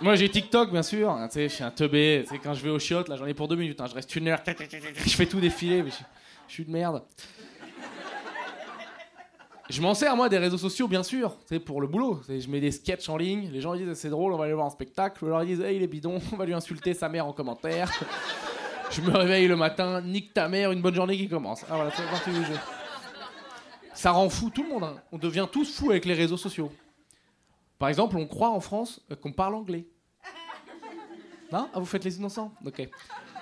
Moi 0.00 0.16
j'ai 0.16 0.28
TikTok 0.28 0.70
bien 0.70 0.82
sûr, 0.82 1.10
hein, 1.10 1.28
je 1.34 1.46
suis 1.48 1.64
un 1.64 1.70
teubé, 1.70 2.24
quand 2.42 2.54
je 2.54 2.62
vais 2.62 2.70
au 2.70 2.78
chiottes, 2.78 3.08
là 3.08 3.16
j'en 3.16 3.26
ai 3.26 3.34
pour 3.34 3.48
deux 3.48 3.56
minutes, 3.56 3.80
hein, 3.80 3.86
je 3.88 3.94
reste 3.94 4.14
une 4.16 4.28
heure, 4.28 4.40
je 4.46 5.16
fais 5.16 5.26
tout 5.26 5.40
défiler, 5.40 5.82
mais 5.82 5.90
je 5.90 6.52
suis 6.52 6.64
de 6.64 6.70
merde. 6.70 7.02
Je 9.70 9.82
m'en 9.82 9.92
sers 9.94 10.16
moi 10.16 10.28
des 10.30 10.38
réseaux 10.38 10.56
sociaux 10.58 10.88
bien 10.88 11.02
sûr, 11.02 11.36
sais, 11.44 11.60
pour 11.60 11.80
le 11.80 11.86
boulot. 11.86 12.20
Je 12.28 12.48
mets 12.48 12.60
des 12.60 12.72
sketchs 12.72 13.08
en 13.08 13.16
ligne, 13.18 13.50
les 13.52 13.60
gens 13.60 13.74
disent 13.74 13.92
c'est 13.94 14.08
drôle, 14.08 14.32
on 14.32 14.38
va 14.38 14.44
aller 14.44 14.54
voir 14.54 14.66
un 14.66 14.70
spectacle, 14.70 15.24
alors 15.26 15.42
ils 15.42 15.48
disent 15.48 15.60
hey, 15.60 15.76
il 15.76 15.82
est 15.82 15.86
bidon, 15.86 16.20
on 16.32 16.36
va 16.36 16.46
lui 16.46 16.54
insulter 16.54 16.94
sa 16.94 17.08
mère 17.08 17.26
en 17.26 17.32
commentaire. 17.32 17.90
Je 18.90 19.02
me 19.02 19.10
réveille 19.10 19.46
le 19.46 19.56
matin, 19.56 20.00
nique 20.00 20.32
ta 20.32 20.48
mère, 20.48 20.72
une 20.72 20.80
bonne 20.80 20.94
journée 20.94 21.16
qui 21.18 21.28
commence. 21.28 21.62
Ah 21.70 21.74
voilà, 21.76 21.90
c'est 21.94 22.02
parti 22.04 22.30
du 22.30 22.42
jeu. 22.42 22.58
Ça 23.92 24.12
rend 24.12 24.30
fou 24.30 24.48
tout 24.48 24.62
le 24.62 24.70
monde. 24.70 24.84
hein. 24.84 24.96
On 25.12 25.18
devient 25.18 25.46
tous 25.50 25.76
fous 25.76 25.90
avec 25.90 26.06
les 26.06 26.14
réseaux 26.14 26.38
sociaux. 26.38 26.72
Par 27.78 27.90
exemple, 27.90 28.16
on 28.16 28.26
croit 28.26 28.48
en 28.50 28.60
France 28.60 29.02
euh, 29.12 29.16
qu'on 29.16 29.32
parle 29.32 29.54
anglais. 29.54 29.86
Non? 31.52 31.68
Ah, 31.74 31.78
vous 31.78 31.84
faites 31.84 32.04
les 32.04 32.16
innocents 32.16 32.52
Ok. 32.64 32.88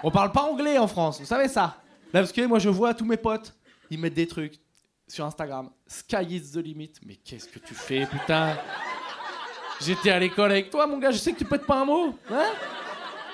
On 0.02 0.10
parle 0.10 0.32
pas 0.32 0.42
anglais 0.42 0.78
en 0.78 0.88
France, 0.88 1.20
vous 1.20 1.26
savez 1.26 1.46
ça? 1.46 1.80
Là, 2.12 2.20
parce 2.20 2.32
que 2.32 2.44
moi, 2.46 2.58
je 2.58 2.68
vois 2.68 2.92
tous 2.94 3.04
mes 3.04 3.16
potes, 3.16 3.54
ils 3.90 3.98
mettent 4.00 4.14
des 4.14 4.26
trucs 4.26 4.58
sur 5.08 5.24
Instagram. 5.24 5.70
Sky 5.86 6.24
is 6.28 6.52
the 6.52 6.56
limit. 6.56 6.92
Mais 7.04 7.16
qu'est-ce 7.16 7.48
que 7.48 7.58
tu 7.58 7.74
fais, 7.74 8.06
putain? 8.06 8.56
J'étais 9.80 10.10
à 10.10 10.18
l'école 10.18 10.50
avec 10.52 10.70
toi, 10.70 10.86
mon 10.86 10.98
gars, 10.98 11.10
je 11.10 11.18
sais 11.18 11.32
que 11.32 11.38
tu 11.38 11.44
pètes 11.44 11.66
pas 11.66 11.80
un 11.80 11.84
mot. 11.84 12.14
Hein? 12.30 12.44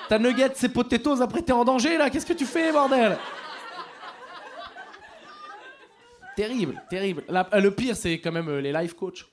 Ta 0.09 0.19
nugget, 0.19 0.51
c'est 0.55 0.69
potatoes, 0.69 1.21
après 1.21 1.41
t'es 1.41 1.53
en 1.53 1.63
danger, 1.63 1.97
là. 1.97 2.09
Qu'est-ce 2.09 2.25
que 2.25 2.33
tu 2.33 2.45
fais, 2.45 2.71
bordel? 2.71 3.17
Terrible, 6.35 6.81
terrible. 6.89 7.23
Euh, 7.29 7.59
le 7.59 7.71
pire, 7.71 7.95
c'est 7.95 8.19
quand 8.19 8.31
même 8.31 8.49
euh, 8.49 8.59
les 8.59 8.73
life 8.73 8.93
coachs. 8.95 9.25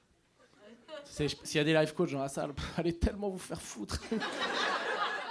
C'est- 1.04 1.28
S'il 1.44 1.56
y 1.56 1.61
a 1.61 1.64
des 1.64 1.73
life 1.75 1.92
coachs 1.94 2.12
dans 2.12 2.20
la 2.20 2.28
salle, 2.28 2.52
allez 2.76 2.92
tellement 2.97 3.30
vous 3.30 3.38
faire 3.38 3.61
foutre. 3.61 3.99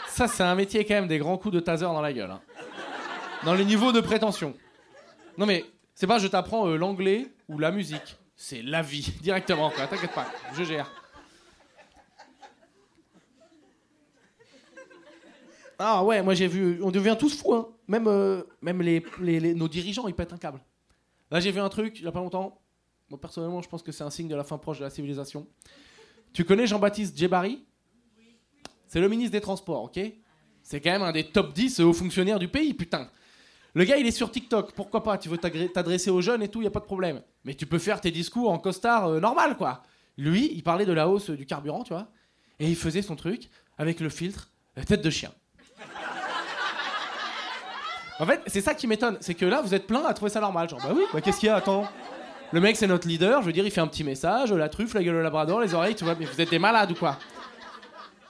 Ça, 0.08 0.28
c'est 0.28 0.44
un 0.44 0.56
métier 0.56 0.84
quand 0.84 0.96
même 0.96 1.08
des 1.08 1.20
grands 1.20 1.38
coups 1.38 1.54
de 1.54 1.60
taser 1.60 1.86
dans 1.86 2.02
la 2.02 2.12
gueule. 2.12 2.32
hein. 2.32 2.42
Dans 3.46 3.54
les 3.54 3.64
niveaux 3.64 3.92
de 3.92 4.02
prétention. 4.02 4.54
Non 5.38 5.46
mais, 5.46 5.64
c'est 6.00 6.08
pas 6.08 6.18
je 6.18 6.28
t'apprends 6.28 6.66
euh, 6.66 6.78
l'anglais 6.78 7.28
ou 7.50 7.60
la 7.60 7.72
musique. 7.72 8.16
C'est 8.38 8.62
la 8.62 8.82
vie, 8.82 9.14
directement, 9.22 9.70
quoi. 9.70 9.86
T'inquiète 9.86 10.14
pas, 10.14 10.28
je 10.58 10.64
gère. 10.64 10.90
Ah 15.78 16.02
ouais, 16.06 16.22
moi 16.22 16.34
j'ai 16.36 16.48
vu, 16.48 16.80
on 16.82 16.90
devient 16.92 17.18
tous 17.20 17.36
fous, 17.42 17.54
hein. 17.54 17.68
Même, 17.90 18.08
euh, 18.08 18.44
même 18.62 18.82
les, 18.82 19.04
les- 19.20 19.40
les- 19.42 19.54
nos 19.54 19.68
dirigeants, 19.68 20.08
ils 20.08 20.14
pètent 20.14 20.32
un 20.32 20.38
câble. 20.38 20.62
Là, 21.32 21.42
j'ai 21.42 21.52
vu 21.52 21.60
un 21.60 21.68
truc 21.70 22.00
il 22.00 22.06
y 22.06 22.08
a 22.08 22.12
pas 22.14 22.20
longtemps. 22.20 22.62
Moi, 23.10 23.20
personnellement, 23.20 23.62
je 23.62 23.68
pense 23.68 23.84
que 23.84 23.92
c'est 23.92 24.04
un 24.06 24.10
signe 24.10 24.30
de 24.30 24.36
la 24.36 24.46
fin 24.46 24.58
proche 24.58 24.80
de 24.80 24.84
la 24.86 24.90
civilisation. 24.90 25.48
Tu 26.32 26.46
connais 26.46 26.66
Jean-Baptiste 26.66 27.18
Djebari? 27.18 27.66
C'est 28.88 29.02
le 29.02 29.10
ministre 29.10 29.34
des 29.34 29.42
Transports, 29.42 29.84
ok? 29.84 30.00
C'est 30.64 30.80
quand 30.80 30.92
même 30.92 31.02
un 31.02 31.12
des 31.12 31.26
top 31.26 31.54
10 31.54 31.82
hauts 31.82 31.92
fonctionnaires 31.94 32.40
du 32.40 32.48
pays, 32.48 32.74
putain. 32.74 33.10
Le 33.76 33.84
gars, 33.84 33.98
il 33.98 34.08
est 34.08 34.12
sur 34.12 34.32
TikTok, 34.32 34.74
pourquoi 34.74 35.04
pas? 35.04 35.18
Tu 35.18 35.30
veux 35.30 35.38
t'adresser 35.38 36.10
aux 36.10 36.22
jeunes 36.22 36.42
et 36.42 36.48
tout, 36.48 36.62
y 36.62 36.68
a 36.68 36.72
pas 36.72 36.80
de 36.80 36.86
problème. 36.86 37.22
Mais 37.46 37.54
tu 37.54 37.66
peux 37.66 37.80
faire 37.80 38.02
tes 38.02 38.12
discours 38.12 38.52
en 38.52 38.58
costard 38.58 39.08
euh, 39.08 39.20
normal, 39.20 39.58
quoi. 39.58 39.84
Lui, 40.18 40.52
il 40.54 40.64
parlait 40.64 40.86
de 40.86 40.92
la 40.92 41.08
hausse 41.08 41.30
du 41.30 41.46
carburant, 41.46 41.84
tu 41.84 41.94
vois, 41.94 42.08
et 42.60 42.68
il 42.68 42.76
faisait 42.76 43.02
son 43.02 43.16
truc 43.16 43.50
avec 43.78 44.00
le 44.00 44.10
filtre 44.10 44.50
tête 44.88 45.02
de 45.02 45.10
chien. 45.10 45.32
En 48.20 48.26
fait, 48.26 48.42
c'est 48.48 48.60
ça 48.60 48.74
qui 48.74 48.86
m'étonne, 48.86 49.18
c'est 49.22 49.34
que 49.34 49.46
là, 49.46 49.62
vous 49.62 49.74
êtes 49.74 49.88
plein 49.88 50.04
à 50.04 50.14
trouver 50.14 50.30
ça 50.30 50.42
normal. 50.42 50.68
Genre, 50.68 50.82
bah 50.82 50.92
oui, 50.94 51.04
bah 51.14 51.22
qu'est-ce 51.22 51.40
qu'il 51.40 51.48
y 51.48 51.50
a? 51.50 51.56
Attends. 51.56 51.88
Le 52.52 52.60
mec, 52.60 52.76
c'est 52.76 52.88
notre 52.88 53.08
leader, 53.08 53.42
je 53.42 53.46
veux 53.46 53.54
dire, 53.54 53.64
il 53.64 53.72
fait 53.72 53.80
un 53.80 53.88
petit 53.88 54.04
message, 54.04 54.52
la 54.52 54.68
truffe, 54.68 54.94
la 54.94 55.04
gueule 55.04 55.16
au 55.16 55.22
labrador, 55.22 55.62
les 55.62 55.74
oreilles, 55.74 55.96
tu 55.96 56.04
vois, 56.04 56.16
mais 56.20 56.26
vous 56.26 56.42
êtes 56.42 56.50
des 56.50 56.60
malades 56.60 56.92
ou 56.92 56.96
quoi? 56.96 57.18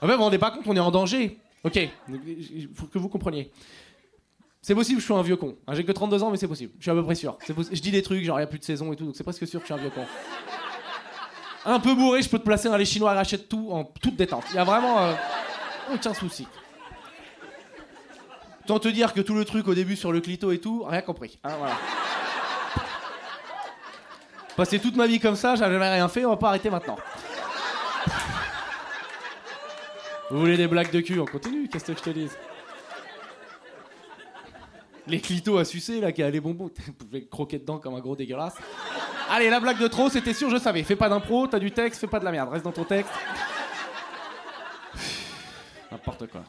En 0.01 0.05
fait, 0.05 0.11
vous 0.11 0.17
vous 0.17 0.23
rendez 0.25 0.37
pas 0.37 0.51
compte, 0.51 0.67
on 0.67 0.75
est 0.75 0.79
en 0.79 0.91
danger. 0.91 1.39
Ok, 1.63 1.79
il 2.07 2.69
faut 2.75 2.85
que 2.85 2.99
vous 2.99 3.09
compreniez. 3.09 3.51
C'est 4.61 4.75
possible 4.75 4.99
je 4.99 5.05
sois 5.05 5.17
un 5.17 5.21
vieux 5.21 5.37
con. 5.37 5.57
Hein, 5.67 5.73
J'ai 5.73 5.85
que 5.85 5.91
32 5.91 6.21
ans, 6.23 6.31
mais 6.31 6.37
c'est 6.37 6.47
possible. 6.47 6.73
Je 6.77 6.83
suis 6.83 6.91
à 6.91 6.93
peu 6.93 7.03
près 7.03 7.15
sûr. 7.15 7.37
Je 7.47 7.81
dis 7.81 7.91
des 7.91 8.01
trucs, 8.01 8.23
genre, 8.23 8.37
il 8.37 8.41
n'y 8.41 8.43
a 8.43 8.47
plus 8.47 8.59
de 8.59 8.63
saison 8.63 8.91
et 8.91 8.95
tout, 8.95 9.05
donc 9.05 9.15
c'est 9.15 9.23
presque 9.23 9.47
sûr 9.47 9.59
que 9.59 9.67
je 9.67 9.73
suis 9.73 9.73
un 9.73 9.77
vieux 9.77 9.89
con. 9.89 10.05
Un 11.65 11.79
peu 11.79 11.93
bourré, 11.93 12.21
je 12.21 12.29
peux 12.29 12.39
te 12.39 12.43
placer 12.43 12.69
dans 12.69 12.77
les 12.77 12.85
Chinois 12.85 13.13
rachètent 13.13 13.47
tout 13.47 13.69
en 13.71 13.83
toute 13.83 14.15
détente. 14.15 14.45
Il 14.51 14.55
y 14.55 14.59
a 14.59 14.63
vraiment 14.63 14.99
euh, 14.99 15.13
aucun 15.93 16.13
souci. 16.13 16.47
Tant 18.65 18.79
te 18.79 18.87
dire 18.87 19.13
que 19.13 19.21
tout 19.21 19.33
le 19.33 19.45
truc 19.45 19.67
au 19.67 19.73
début 19.73 19.95
sur 19.95 20.11
le 20.11 20.21
clito 20.21 20.51
et 20.51 20.59
tout, 20.59 20.83
rien 20.83 21.01
compris. 21.01 21.39
Hein, 21.43 21.55
voilà. 21.57 21.75
Passer 24.55 24.79
toute 24.79 24.95
ma 24.95 25.07
vie 25.07 25.19
comme 25.19 25.35
ça, 25.35 25.55
j'avais 25.55 25.77
rien 25.77 26.07
fait, 26.09 26.25
on 26.25 26.29
va 26.31 26.37
pas 26.37 26.49
arrêter 26.49 26.69
maintenant. 26.69 26.97
Vous 30.29 30.39
voulez 30.39 30.57
des 30.57 30.67
blagues 30.67 30.91
de 30.91 30.99
cul 30.99 31.19
On 31.19 31.25
continue, 31.25 31.67
qu'est-ce 31.69 31.85
que 31.85 31.97
je 31.97 32.03
te 32.03 32.09
dis 32.09 32.27
Les 35.09 35.19
clitos 35.19 35.57
à 35.57 35.65
sucer, 35.65 35.99
là, 35.99 36.11
qui 36.11 36.21
a 36.21 36.29
les 36.29 36.39
bonbons, 36.39 36.69
vous 36.85 36.93
pouvez 36.93 37.27
croquer 37.27 37.59
dedans 37.59 37.79
comme 37.79 37.95
un 37.95 37.99
gros 37.99 38.15
dégueulasse. 38.15 38.55
Allez, 39.29 39.49
la 39.49 39.59
blague 39.59 39.79
de 39.79 39.87
trop, 39.87 40.09
c'était 40.09 40.33
sûr, 40.33 40.49
je 40.49 40.57
savais. 40.57 40.83
Fais 40.83 40.95
pas 40.95 41.09
d'impro, 41.09 41.47
t'as 41.47 41.59
du 41.59 41.71
texte, 41.71 42.01
fais 42.01 42.07
pas 42.07 42.19
de 42.19 42.25
la 42.25 42.31
merde, 42.31 42.49
reste 42.49 42.63
dans 42.63 42.71
ton 42.71 42.83
texte. 42.83 43.11
N'importe 45.91 46.27
quoi. 46.27 46.43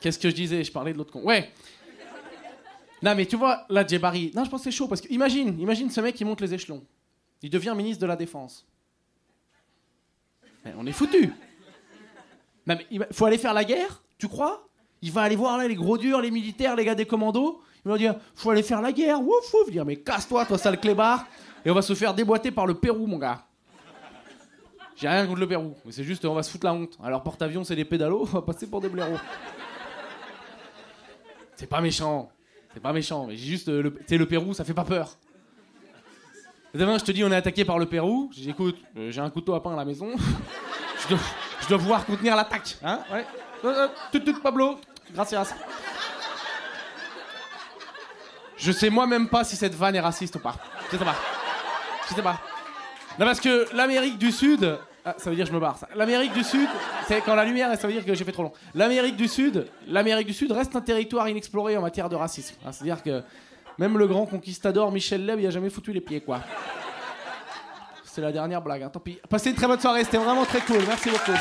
Qu'est-ce 0.00 0.18
que 0.18 0.30
je 0.30 0.34
disais? 0.34 0.64
Je 0.64 0.72
parlais 0.72 0.92
de 0.92 0.98
l'autre 0.98 1.12
con. 1.12 1.22
Ouais. 1.22 1.50
Non, 3.02 3.14
mais 3.14 3.26
tu 3.26 3.36
vois, 3.36 3.64
là, 3.68 3.86
Djebari. 3.86 4.32
Non, 4.34 4.44
je 4.44 4.50
pense 4.50 4.62
c'est 4.62 4.70
chaud 4.70 4.88
parce 4.88 5.00
que 5.00 5.08
imagine, 5.12 5.58
imagine 5.60 5.90
ce 5.90 6.00
mec 6.00 6.14
qui 6.14 6.24
monte 6.24 6.40
les 6.40 6.54
échelons. 6.54 6.84
Il 7.42 7.50
devient 7.50 7.74
ministre 7.76 8.00
de 8.02 8.06
la 8.06 8.16
Défense. 8.16 8.66
On 10.76 10.86
est 10.86 10.92
foutu. 10.92 11.32
Non, 12.66 12.76
mais 12.90 13.06
faut 13.12 13.24
aller 13.24 13.38
faire 13.38 13.54
la 13.54 13.64
guerre, 13.64 14.02
tu 14.18 14.28
crois? 14.28 14.67
Il 15.02 15.12
va 15.12 15.22
aller 15.22 15.36
voir 15.36 15.58
là 15.58 15.68
les 15.68 15.74
gros 15.74 15.96
durs, 15.98 16.20
les 16.20 16.30
militaires, 16.30 16.74
les 16.76 16.84
gars 16.84 16.94
des 16.94 17.06
commandos. 17.06 17.60
Il 17.84 17.90
va 17.90 17.96
dire 17.98 18.16
faut 18.34 18.50
aller 18.50 18.62
faire 18.62 18.82
la 18.82 18.92
guerre. 18.92 19.20
Ouf, 19.20 19.54
ouf. 19.54 19.70
Dire 19.70 19.84
mais 19.84 19.96
casse-toi, 19.96 20.44
toi, 20.46 20.58
sale 20.58 20.78
clébard. 20.80 21.26
Et 21.64 21.70
on 21.70 21.74
va 21.74 21.82
se 21.82 21.94
faire 21.94 22.14
déboîter 22.14 22.50
par 22.50 22.66
le 22.66 22.74
Pérou, 22.74 23.06
mon 23.06 23.18
gars. 23.18 23.42
J'ai 24.96 25.08
rien 25.08 25.26
contre 25.26 25.38
le 25.40 25.46
Pérou, 25.46 25.74
mais 25.84 25.92
c'est 25.92 26.02
juste 26.02 26.24
on 26.24 26.34
va 26.34 26.42
se 26.42 26.50
foutre 26.50 26.66
la 26.66 26.74
honte. 26.74 26.98
Alors 27.02 27.22
porte-avions, 27.22 27.62
c'est 27.62 27.76
des 27.76 27.84
pédalos, 27.84 28.22
on 28.22 28.24
va 28.24 28.42
passer 28.42 28.66
pour 28.66 28.80
des 28.80 28.88
blaireaux. 28.88 29.18
C'est 31.56 31.68
pas 31.68 31.80
méchant. 31.80 32.30
C'est 32.74 32.80
pas 32.80 32.92
méchant, 32.92 33.26
mais 33.26 33.36
j'ai 33.36 33.46
juste. 33.46 33.68
euh, 33.68 33.82
le- 33.82 34.16
le 34.18 34.26
Pérou, 34.26 34.54
ça 34.54 34.64
fait 34.64 34.74
pas 34.74 34.84
peur. 34.84 35.16
Demain, 36.74 36.98
je 36.98 37.04
te 37.04 37.12
dis, 37.12 37.24
on 37.24 37.30
est 37.32 37.36
attaqué 37.36 37.64
par 37.64 37.78
le 37.78 37.86
Pérou. 37.86 38.30
Je 38.34 38.40
dis, 38.42 38.50
écoute, 38.50 38.76
euh, 38.96 39.10
j'ai 39.10 39.20
un 39.20 39.30
couteau 39.30 39.54
à 39.54 39.62
pain 39.62 39.72
à 39.72 39.76
la 39.76 39.84
maison. 39.84 40.10
je, 41.08 41.68
dois, 41.68 41.78
pouvoir 41.78 42.04
contenir 42.04 42.36
l'attaque. 42.36 42.76
Hein. 42.82 43.00
Euh, 43.10 43.22
euh, 43.64 43.88
tout, 44.12 44.20
tout, 44.20 44.40
Pablo. 44.40 44.78
Gracias. 45.14 45.54
Je 48.56 48.72
sais 48.72 48.90
moi-même 48.90 49.28
pas 49.28 49.44
si 49.44 49.56
cette 49.56 49.74
vanne 49.74 49.94
est 49.94 50.00
raciste 50.00 50.36
ou 50.36 50.40
pas. 50.40 50.54
Je 50.90 50.96
sais 50.96 51.04
pas. 51.04 51.14
Je 52.08 52.14
sais 52.14 52.22
pas. 52.22 52.40
Non, 53.18 53.26
parce 53.26 53.40
que 53.40 53.66
l'Amérique 53.74 54.18
du 54.18 54.32
Sud. 54.32 54.78
Ah, 55.04 55.14
ça 55.16 55.30
veut 55.30 55.36
dire 55.36 55.44
que 55.44 55.50
je 55.50 55.54
me 55.54 55.60
barre, 55.60 55.78
ça. 55.78 55.88
L'Amérique 55.94 56.32
du 56.32 56.44
Sud, 56.44 56.68
c'est 57.06 57.22
quand 57.22 57.34
la 57.34 57.44
lumière, 57.44 57.70
ça 57.78 57.86
veut 57.86 57.92
dire 57.92 58.04
que 58.04 58.14
j'ai 58.14 58.24
fait 58.24 58.32
trop 58.32 58.42
long. 58.42 58.52
L'Amérique 58.74 59.16
du 59.16 59.28
Sud, 59.28 59.66
l'Amérique 59.86 60.26
du 60.26 60.34
Sud 60.34 60.52
reste 60.52 60.76
un 60.76 60.80
territoire 60.80 61.28
inexploré 61.28 61.76
en 61.76 61.82
matière 61.82 62.08
de 62.08 62.16
racisme. 62.16 62.56
Hein, 62.66 62.72
C'est-à-dire 62.72 63.02
que 63.02 63.22
même 63.78 63.96
le 63.96 64.06
grand 64.06 64.26
conquistador 64.26 64.92
Michel 64.92 65.24
Leb, 65.24 65.40
il 65.40 65.46
a 65.46 65.50
jamais 65.50 65.70
foutu 65.70 65.92
les 65.92 66.00
pieds, 66.00 66.20
quoi. 66.20 66.40
C'est 68.04 68.20
la 68.20 68.32
dernière 68.32 68.60
blague, 68.60 68.82
hein, 68.82 68.90
tant 68.90 69.00
pis. 69.00 69.18
Passez 69.30 69.50
une 69.50 69.56
très 69.56 69.68
bonne 69.68 69.80
soirée, 69.80 70.04
c'était 70.04 70.18
vraiment 70.18 70.44
très 70.44 70.60
cool. 70.60 70.82
Merci 70.86 71.08
beaucoup. 71.08 71.38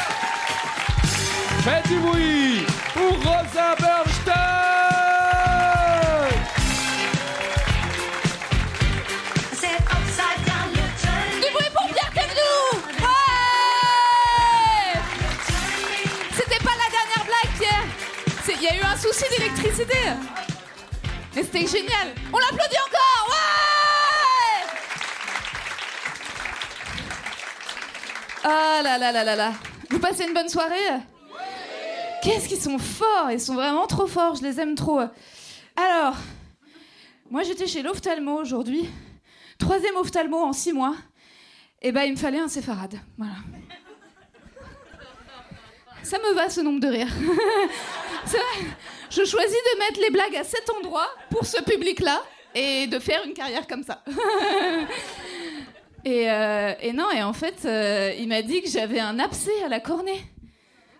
Faites 1.67 1.85
du 1.89 1.99
bruit 1.99 2.65
pour 2.93 3.11
Rosa 3.25 3.75
Bernstein. 3.77 4.33
Du 11.41 11.51
bruit 11.51 11.71
pour 11.75 11.87
Pierre 11.89 12.11
Thévenoud 12.13 12.83
Ouais. 13.01 13.07
C'était 16.37 16.63
pas 16.63 16.71
la 16.71 16.89
dernière 16.89 17.25
blague, 17.25 17.51
Pierre. 17.59 17.85
Il 18.47 18.63
y 18.63 18.67
a 18.67 18.75
eu 18.77 18.81
un 18.81 18.95
souci 18.95 19.25
d'électricité. 19.29 20.01
Mais 21.35 21.43
c'était 21.43 21.67
génial. 21.67 22.15
On 22.31 22.37
l'applaudit 22.37 22.79
encore. 22.87 23.27
Ouais. 23.29 24.63
Ah 28.45 28.81
là 28.81 28.97
là 28.97 29.11
là 29.11 29.23
là 29.25 29.35
là. 29.35 29.51
Vous 29.89 29.99
passez 29.99 30.23
une 30.23 30.33
bonne 30.33 30.47
soirée 30.47 31.01
Qu'est-ce 32.27 32.49
qu'ils 32.49 32.59
sont 32.59 32.77
forts 32.77 33.31
Ils 33.31 33.39
sont 33.39 33.55
vraiment 33.55 33.87
trop 33.87 34.05
forts, 34.05 34.35
je 34.35 34.43
les 34.43 34.59
aime 34.59 34.75
trop. 34.75 34.99
Alors, 35.77 36.17
moi 37.31 37.43
j'étais 37.43 37.67
chez 37.67 37.81
l'ophtalmo 37.81 38.33
aujourd'hui. 38.41 38.89
Troisième 39.57 39.95
ophtalmo 39.95 40.35
en 40.35 40.51
six 40.51 40.73
mois. 40.73 40.93
Et 41.81 41.93
ben 41.93 42.03
il 42.03 42.11
me 42.11 42.17
fallait 42.17 42.39
un 42.39 42.49
séfarade. 42.49 42.99
Voilà. 43.17 43.35
Ça 46.03 46.17
me 46.19 46.33
va 46.33 46.49
ce 46.49 46.59
nombre 46.59 46.81
de 46.81 46.87
rires. 46.89 47.07
Vrai. 48.25 48.65
Je 49.09 49.23
choisis 49.23 49.57
de 49.73 49.79
mettre 49.79 50.01
les 50.01 50.09
blagues 50.09 50.35
à 50.35 50.43
cet 50.43 50.69
endroit 50.69 51.07
pour 51.29 51.45
ce 51.45 51.63
public-là 51.63 52.21
et 52.53 52.87
de 52.87 52.99
faire 52.99 53.23
une 53.25 53.35
carrière 53.35 53.65
comme 53.67 53.83
ça. 53.83 54.03
et, 56.03 56.29
euh, 56.29 56.73
et 56.81 56.91
non, 56.91 57.09
et 57.09 57.23
en 57.23 57.31
fait, 57.31 57.63
euh, 57.63 58.13
il 58.19 58.27
m'a 58.27 58.41
dit 58.41 58.61
que 58.61 58.69
j'avais 58.69 58.99
un 58.99 59.17
abcès 59.17 59.63
à 59.63 59.69
la 59.69 59.79
cornée. 59.79 60.21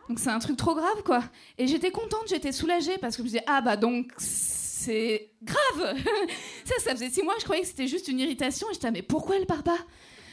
Donc 0.09 0.19
c'est 0.19 0.29
un 0.29 0.39
truc 0.39 0.55
trop 0.57 0.73
grave, 0.73 1.03
quoi. 1.03 1.23
Et 1.57 1.67
j'étais 1.67 1.91
contente, 1.91 2.23
j'étais 2.27 2.51
soulagée 2.51 2.97
parce 2.99 3.15
que 3.15 3.21
je 3.21 3.23
me 3.23 3.29
disais, 3.29 3.43
ah 3.45 3.61
bah 3.61 3.75
donc 3.75 4.11
c'est 4.17 5.31
grave. 5.43 5.97
ça, 6.65 6.75
ça 6.79 6.91
faisait 6.91 7.09
six 7.09 7.23
mois, 7.23 7.35
je 7.39 7.43
croyais 7.43 7.61
que 7.61 7.67
c'était 7.67 7.87
juste 7.87 8.07
une 8.07 8.19
irritation. 8.19 8.69
Et 8.69 8.73
j'étais, 8.73 8.87
ah, 8.87 8.91
mais 8.91 9.01
pourquoi 9.01 9.35
elle 9.35 9.45
part 9.45 9.63
pas? 9.63 9.79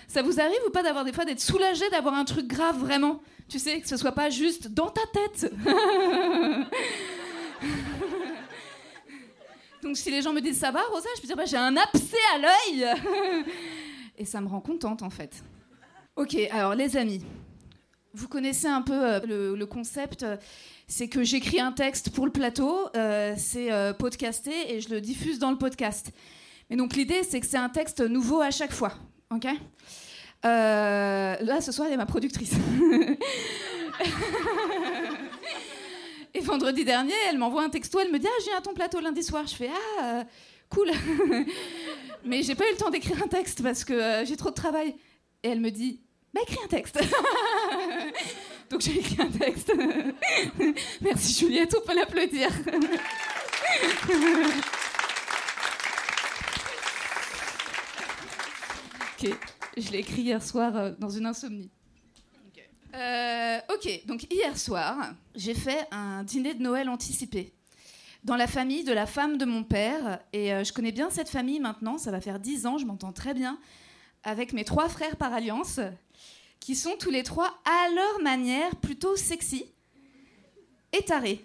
Ça 0.07 0.23
vous 0.23 0.39
arrive 0.39 0.61
ou 0.67 0.71
pas 0.71 0.83
d'avoir 0.83 1.05
des 1.05 1.13
fois 1.13 1.25
d'être 1.25 1.41
soulagée 1.41 1.89
d'avoir 1.91 2.15
un 2.15 2.25
truc 2.25 2.47
grave 2.47 2.79
vraiment? 2.79 3.21
Tu 3.49 3.59
sais, 3.59 3.81
que 3.81 3.89
ce 3.89 3.97
soit 3.97 4.13
pas 4.13 4.31
juste 4.31 4.69
dans 4.69 4.91
ta 4.91 5.01
tête. 5.13 5.53
Donc 9.83 9.97
si 9.97 10.11
les 10.11 10.23
gens 10.23 10.33
me 10.33 10.41
disent 10.41 10.59
ça 10.59 10.71
va, 10.71 10.83
Rosa, 10.91 11.09
je 11.17 11.21
peux 11.21 11.27
dire 11.27 11.37
bah, 11.37 11.45
j'ai 11.47 11.57
un 11.57 11.77
abcès 11.77 12.17
à 12.35 12.39
l'œil. 12.39 12.87
Et 14.19 14.25
ça 14.25 14.41
me 14.41 14.49
rend 14.49 14.61
contente 14.61 15.03
en 15.03 15.11
fait. 15.11 15.43
Ok, 16.17 16.37
alors 16.53 16.75
les 16.75 16.97
amis, 16.97 17.23
vous 18.15 18.29
connaissez 18.29 18.69
un 18.69 18.81
peu 18.81 18.95
euh, 18.95 19.57
le, 19.57 19.67
concept. 19.67 20.23
euh, 20.23 20.37
c'est 20.87 21.09
que 21.09 21.25
j'écris 21.25 21.61
un 21.61 21.73
texte 21.73 22.11
pour 22.11 22.27
le 22.27 22.33
plateau, 22.33 22.89
euh, 22.95 23.35
c'est 23.37 23.71
podcasté 23.99 24.75
et 24.75 24.81
je 24.81 24.91
le 24.91 25.01
diffuse 25.01 25.39
dans 25.39 25.51
le 25.51 25.57
podcast. 25.57 26.11
Mais 26.71 26.77
donc 26.77 26.95
l'idée, 26.95 27.23
c'est 27.23 27.41
que 27.41 27.47
c'est 27.47 27.57
un 27.57 27.71
texte 27.71 28.01
nouveau 28.01 28.41
à 28.41 28.51
chaque 28.51 28.73
fois. 28.73 28.93
Ok? 29.31 29.47
Là, 30.43 31.61
ce 31.63 31.73
soir, 31.73 31.89
y 31.89 31.95
a 31.95 31.97
ma 31.97 32.05
productrice. 32.05 32.53
et 36.35 36.41
vendredi 36.41 36.85
dernier, 36.85 37.15
elle 37.31 37.39
m'envoie 37.39 37.65
un 37.65 37.71
texto, 37.71 37.99
elle 37.99 38.13
me 38.13 38.19
dit 38.19 38.29
Ah, 38.29 38.43
viens 38.45 38.59
à 38.59 38.61
ton 38.61 38.75
plateau 38.75 39.01
lundi 39.01 39.23
soir. 39.23 39.47
Je 39.47 39.55
fais 39.55 39.71
Ah, 40.01 40.25
cool. 40.69 40.91
Mais 42.27 42.43
j'ai 42.43 42.55
pas 42.55 42.69
eu 42.69 42.73
le 42.73 42.77
temps 42.77 42.91
d'écrire 42.91 43.23
un 43.23 43.29
texte 43.29 43.63
parce 43.63 43.85
que 43.85 44.23
j'ai 44.27 44.37
trop 44.37 44.51
de 44.51 44.55
travail. 44.55 44.95
Et 45.43 45.49
elle 45.49 45.61
me 45.61 45.71
dit 45.71 46.03
Bah, 46.35 46.43
écris 46.43 46.59
un 46.63 46.69
texte. 46.69 47.03
Donc 48.71 48.81
j'ai 48.81 48.99
écrit 48.99 49.21
un 49.21 49.31
texte. 49.31 49.73
Merci 51.01 51.35
Juliette, 51.41 51.75
on 51.81 51.87
peut 51.87 51.95
l'applaudir. 51.95 52.49
ok, 59.19 59.31
je 59.77 59.91
l'ai 59.91 59.99
écrit 59.99 60.23
hier 60.23 60.43
soir 60.43 60.77
euh, 60.77 60.93
dans 60.99 61.11
une 61.11 61.27
insomnie. 61.27 61.71
Euh, 62.95 63.59
ok, 63.75 64.07
donc 64.07 64.33
hier 64.33 64.57
soir, 64.57 65.15
j'ai 65.35 65.55
fait 65.55 65.89
un 65.91 66.23
dîner 66.23 66.55
de 66.55 66.63
Noël 66.63 66.89
anticipé 66.89 67.53
dans 68.23 68.37
la 68.37 68.47
famille 68.47 68.85
de 68.85 68.93
la 68.93 69.07
femme 69.07 69.37
de 69.37 69.45
mon 69.45 69.65
père. 69.65 70.21
Et 70.33 70.53
euh, 70.53 70.63
je 70.65 70.73
connais 70.73 70.93
bien 70.93 71.11
cette 71.11 71.29
famille 71.29 71.59
maintenant, 71.61 71.99
ça 71.99 72.11
va 72.11 72.21
faire 72.21 72.39
dix 72.39 72.67
ans, 72.67 72.79
je 72.79 72.87
m'entends 72.87 73.13
très 73.13 73.35
bien 73.35 73.59
avec 74.23 74.53
mes 74.53 74.65
trois 74.65 74.89
frères 74.89 75.17
par 75.17 75.33
alliance, 75.33 75.81
qui 76.61 76.75
sont 76.75 76.97
tous 76.99 77.11
les 77.11 77.23
trois 77.23 77.61
à 77.65 77.89
leur 77.95 78.23
manière 78.23 78.75
plutôt 78.77 79.17
sexy 79.17 79.67
et 80.93 81.03
tarés. 81.05 81.45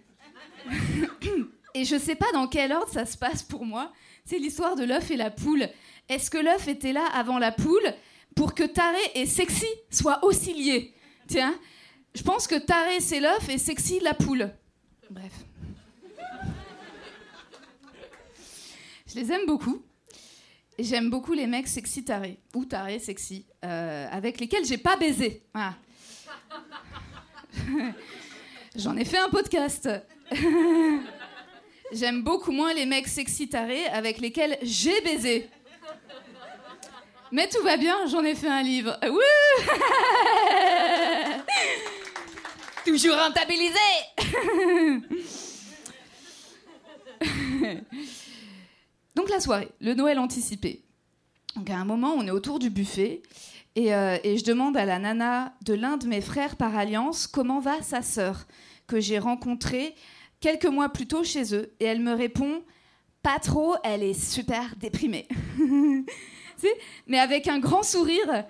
et 1.74 1.86
je 1.86 1.98
sais 1.98 2.16
pas 2.16 2.32
dans 2.34 2.48
quel 2.48 2.72
ordre 2.72 2.92
ça 2.92 3.06
se 3.06 3.18
passe 3.18 3.44
pour 3.44 3.66
moi. 3.66 3.92
C'est 4.26 4.40
l'histoire 4.40 4.76
de 4.76 4.84
l'œuf 4.84 5.12
et 5.12 5.18
la 5.18 5.32
poule. 5.32 5.68
Est-ce 6.08 6.30
que 6.30 6.38
l'œuf 6.38 6.68
était 6.68 6.94
là 6.94 7.06
avant 7.14 7.40
la 7.40 7.52
poule 7.52 7.94
pour 8.36 8.54
que 8.54 8.64
taré 8.64 9.00
et 9.16 9.26
sexy 9.26 9.68
soient 9.90 10.24
aussi 10.24 10.54
liés? 10.54 10.94
Tiens, 11.28 11.58
je 12.16 12.24
pense 12.24 12.48
que 12.48 12.56
taré 12.56 13.00
c'est 13.00 13.20
l'œuf 13.20 13.50
et 13.50 13.58
sexy 13.58 14.00
la 14.00 14.14
poule. 14.14 14.52
Bref. 15.10 15.34
Je 19.08 19.16
les 19.16 19.32
aime 19.32 19.46
beaucoup. 19.48 19.82
J'aime 20.78 21.10
beaucoup 21.10 21.34
les 21.34 21.48
mecs 21.48 21.68
sexy 21.68 22.06
tarés, 22.06 22.40
ou 22.56 22.64
tarés 22.64 23.00
sexy, 23.00 23.46
euh, 23.66 24.08
avec 24.12 24.40
lesquels 24.40 24.66
j'ai 24.66 24.78
pas 24.78 24.96
baisé. 24.96 25.44
Voilà. 25.54 25.76
J'en 28.76 28.96
ai 28.96 29.06
fait 29.06 29.18
un 29.18 29.30
podcast. 29.30 29.90
J'aime 31.92 32.24
beaucoup 32.24 32.52
moins 32.52 32.74
les 32.74 32.86
mecs 32.86 33.08
sexy 33.08 33.50
tarés 33.50 33.88
avec 33.88 34.20
lesquels 34.20 34.58
j'ai 34.62 35.02
baisé. 35.02 35.50
Mais 37.32 37.48
tout 37.48 37.62
va 37.64 37.78
bien, 37.78 38.08
j'en 38.08 38.24
ai 38.24 38.36
fait 38.36 38.48
un 38.48 38.64
livre. 38.64 38.98
Wouh 39.04 39.20
Toujours 42.86 43.18
rentabilisé 43.18 43.76
Donc 49.16 49.30
la 49.30 49.40
soirée, 49.40 49.70
le 49.82 49.94
Noël 49.94 50.18
anticipé. 50.18 50.82
Donc 51.56 51.70
à 51.70 51.78
un 51.78 51.86
moment, 51.86 52.14
on 52.16 52.26
est 52.26 52.32
autour 52.32 52.60
du 52.60 52.70
buffet 52.70 53.22
Et, 53.76 53.94
euh, 53.94 54.18
et 54.24 54.38
je 54.38 54.44
demande 54.44 54.76
à 54.78 54.86
la 54.86 55.00
nana 55.00 55.54
de 55.64 55.74
l'un 55.74 55.98
de 55.98 56.08
mes 56.08 56.22
frères 56.22 56.56
par 56.56 56.76
alliance 56.76 57.28
comment 57.28 57.60
va 57.60 57.82
sa 57.82 58.02
sœur, 58.02 58.46
que 58.88 59.00
j'ai 59.00 59.20
rencontrée 59.20 59.96
quelques 60.40 60.66
mois 60.66 60.90
plus 60.90 61.08
tôt 61.08 61.24
chez 61.24 61.54
eux. 61.56 61.74
Et 61.80 61.86
elle 61.86 62.00
me 62.00 62.14
répond 62.14 62.64
Pas 63.22 63.40
trop, 63.40 63.76
elle 63.84 64.04
est 64.04 64.20
super 64.20 64.76
déprimée. 64.78 65.28
Mais 67.08 67.20
avec 67.20 67.48
un 67.48 67.60
grand 67.60 67.84
sourire. 67.84 68.46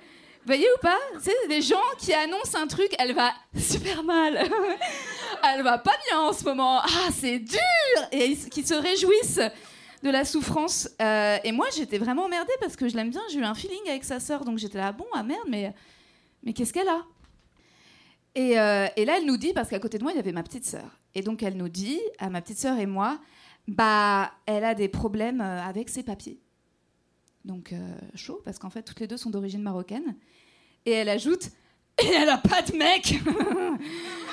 Voyez 0.46 0.68
ou 0.76 0.80
pas 0.82 0.98
C'est 1.22 1.48
des 1.48 1.62
gens 1.62 1.76
qui 2.00 2.14
annoncent 2.14 2.58
un 2.58 2.66
truc, 2.66 2.90
elle 2.98 3.14
va 3.14 3.32
super 3.56 4.04
mal. 4.04 4.40
elle 5.44 5.64
va 5.64 5.78
pas 5.78 5.96
bien 6.10 6.22
en 6.22 6.34
ce 6.34 6.44
moment. 6.44 6.80
Ah, 6.82 7.10
c'est 7.14 7.40
dur 7.40 7.60
Et 8.12 8.36
qui 8.36 8.66
se 8.66 8.74
réjouissent 8.74 9.42
de 10.04 10.10
la 10.10 10.26
souffrance. 10.26 10.90
Euh, 11.02 11.38
et 11.44 11.52
moi, 11.52 11.68
j'étais 11.76 11.98
vraiment 11.98 12.26
emmerdée 12.26 12.54
parce 12.60 12.76
que 12.76 12.88
je 12.88 12.96
l'aime 12.96 13.10
bien. 13.10 13.22
J'ai 13.32 13.40
eu 13.40 13.44
un 13.44 13.56
feeling 13.56 13.90
avec 13.90 14.04
sa 14.04 14.20
sœur, 14.20 14.46
donc 14.46 14.58
j'étais 14.58 14.78
là, 14.78 14.92
bon, 14.92 15.06
ah 15.14 15.24
merde, 15.24 15.48
mais, 15.50 15.74
mais 16.44 16.54
qu'est-ce 16.54 16.74
qu'elle 16.74 16.88
a? 16.88 17.04
Et, 18.36 18.60
euh, 18.60 18.88
et 18.96 19.06
là, 19.06 19.18
elle 19.18 19.26
nous 19.26 19.38
dit, 19.38 19.54
parce 19.54 19.70
qu'à 19.70 19.80
côté 19.80 19.98
de 19.98 20.04
moi, 20.04 20.12
il 20.14 20.16
y 20.16 20.20
avait 20.20 20.32
ma 20.32 20.44
petite 20.44 20.66
sœur. 20.66 21.00
Et 21.16 21.22
donc, 21.22 21.44
elle 21.44 21.58
nous 21.58 21.70
dit, 21.70 22.00
à 22.20 22.30
ma 22.30 22.42
petite 22.42 22.60
sœur 22.60 22.78
et 22.80 22.86
moi, 22.86 23.20
bah, 23.68 24.32
elle 24.46 24.64
a 24.64 24.76
des 24.76 24.88
problèmes 24.88 25.42
euh, 25.42 25.62
avec 25.62 25.90
ses 25.90 26.04
papiers. 26.04 26.40
Donc, 27.46 27.74
chaud, 28.16 28.42
parce 28.44 28.60
qu'en 28.60 28.70
fait, 28.70 28.84
toutes 28.84 29.00
les 29.00 29.08
deux 29.08 29.18
sont 29.18 29.30
d'origine 29.30 29.62
marocaine. 29.62 30.16
Et 30.86 30.92
elle 30.92 31.10
ajoute, 31.10 31.50
et 32.04 32.08
elle 32.08 32.30
a 32.30 32.38
pas 32.38 32.62
de 32.62 32.76
mec 32.76 33.16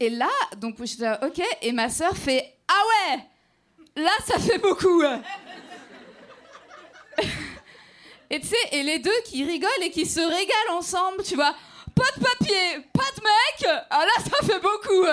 Et 0.00 0.08
là, 0.08 0.30
donc 0.56 0.76
je 0.78 0.96
dis 0.96 1.04
ok, 1.22 1.42
et 1.60 1.72
ma 1.72 1.90
sœur 1.90 2.16
fait 2.16 2.56
ah 2.66 2.82
ouais, 2.88 3.18
là 4.02 4.10
ça 4.26 4.38
fait 4.38 4.56
beaucoup. 4.56 5.02
et 8.30 8.40
tu 8.40 8.46
sais, 8.46 8.56
et 8.72 8.82
les 8.82 8.98
deux 8.98 9.20
qui 9.26 9.44
rigolent 9.44 9.82
et 9.82 9.90
qui 9.90 10.06
se 10.06 10.20
régalent 10.20 10.78
ensemble, 10.78 11.22
tu 11.22 11.34
vois, 11.34 11.54
pas 11.94 12.10
de 12.16 12.24
papier, 12.24 12.80
pas 12.94 13.10
de 13.14 13.22
mec, 13.22 13.66
ah 13.90 14.06
là 14.06 14.12
ça 14.24 14.38
fait 14.46 14.60
beaucoup. 14.60 15.04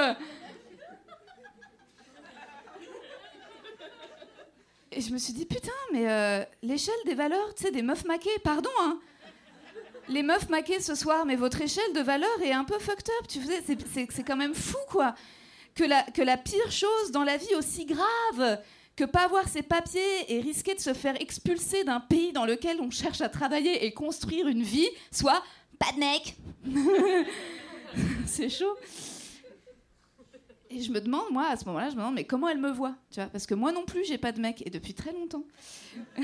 Et 4.93 5.02
je 5.02 5.12
me 5.12 5.17
suis 5.17 5.34
dit 5.34 5.45
putain, 5.45 5.69
mais 5.91 6.10
euh, 6.10 6.45
l'échelle 6.63 6.95
des 7.06 7.13
valeurs, 7.13 7.54
tu 7.56 7.63
sais, 7.65 7.71
des 7.71 7.82
meufs 7.82 8.06
maquées, 8.06 8.39
pardon, 8.41 8.69
hein. 8.80 8.97
Les 10.09 10.23
meufs 10.23 10.49
maquées 10.49 10.79
ce 10.79 10.95
soir, 10.95 11.25
mais 11.25 11.35
votre 11.35 11.61
échelle 11.61 11.93
de 11.93 11.99
valeur 11.99 12.29
est 12.41 12.53
un 12.53 12.63
peu 12.63 12.79
fucked 12.79 13.09
up. 13.19 13.27
Tu 13.27 13.39
c'est 14.09 14.23
quand 14.23 14.37
même 14.37 14.55
fou, 14.55 14.77
quoi. 14.89 15.15
Que 15.75 15.83
la, 15.83 16.03
que 16.03 16.21
la 16.21 16.37
pire 16.37 16.71
chose 16.71 17.11
dans 17.11 17.23
la 17.23 17.37
vie 17.37 17.53
aussi 17.55 17.85
grave 17.85 18.59
que 18.97 19.03
pas 19.05 19.25
avoir 19.25 19.47
ses 19.47 19.61
papiers 19.61 20.01
et 20.27 20.41
risquer 20.41 20.73
de 20.73 20.79
se 20.79 20.93
faire 20.93 21.21
expulser 21.21 21.83
d'un 21.83 21.99
pays 21.99 22.33
dans 22.33 22.45
lequel 22.45 22.81
on 22.81 22.89
cherche 22.89 23.21
à 23.21 23.29
travailler 23.29 23.85
et 23.85 23.93
construire 23.93 24.47
une 24.47 24.63
vie, 24.63 24.89
soit 25.11 25.43
pas 25.77 25.91
de 25.93 25.99
mec. 25.99 26.35
c'est 28.25 28.49
chaud. 28.49 28.75
Et 30.71 30.81
je 30.81 30.91
me 30.91 30.99
demande, 30.99 31.25
moi, 31.31 31.45
à 31.49 31.55
ce 31.55 31.63
moment-là, 31.65 31.89
je 31.89 31.95
me 31.95 31.99
demande, 31.99 32.15
mais 32.15 32.25
comment 32.25 32.49
elle 32.49 32.57
me 32.57 32.71
voit 32.71 32.95
tu 33.11 33.19
vois 33.19 33.29
Parce 33.29 33.45
que 33.45 33.53
moi 33.53 33.71
non 33.71 33.85
plus, 33.85 34.03
j'ai 34.03 34.17
pas 34.17 34.31
de 34.31 34.41
mec, 34.41 34.63
et 34.65 34.71
depuis 34.71 34.95
très 34.95 35.13
longtemps. 35.13 35.45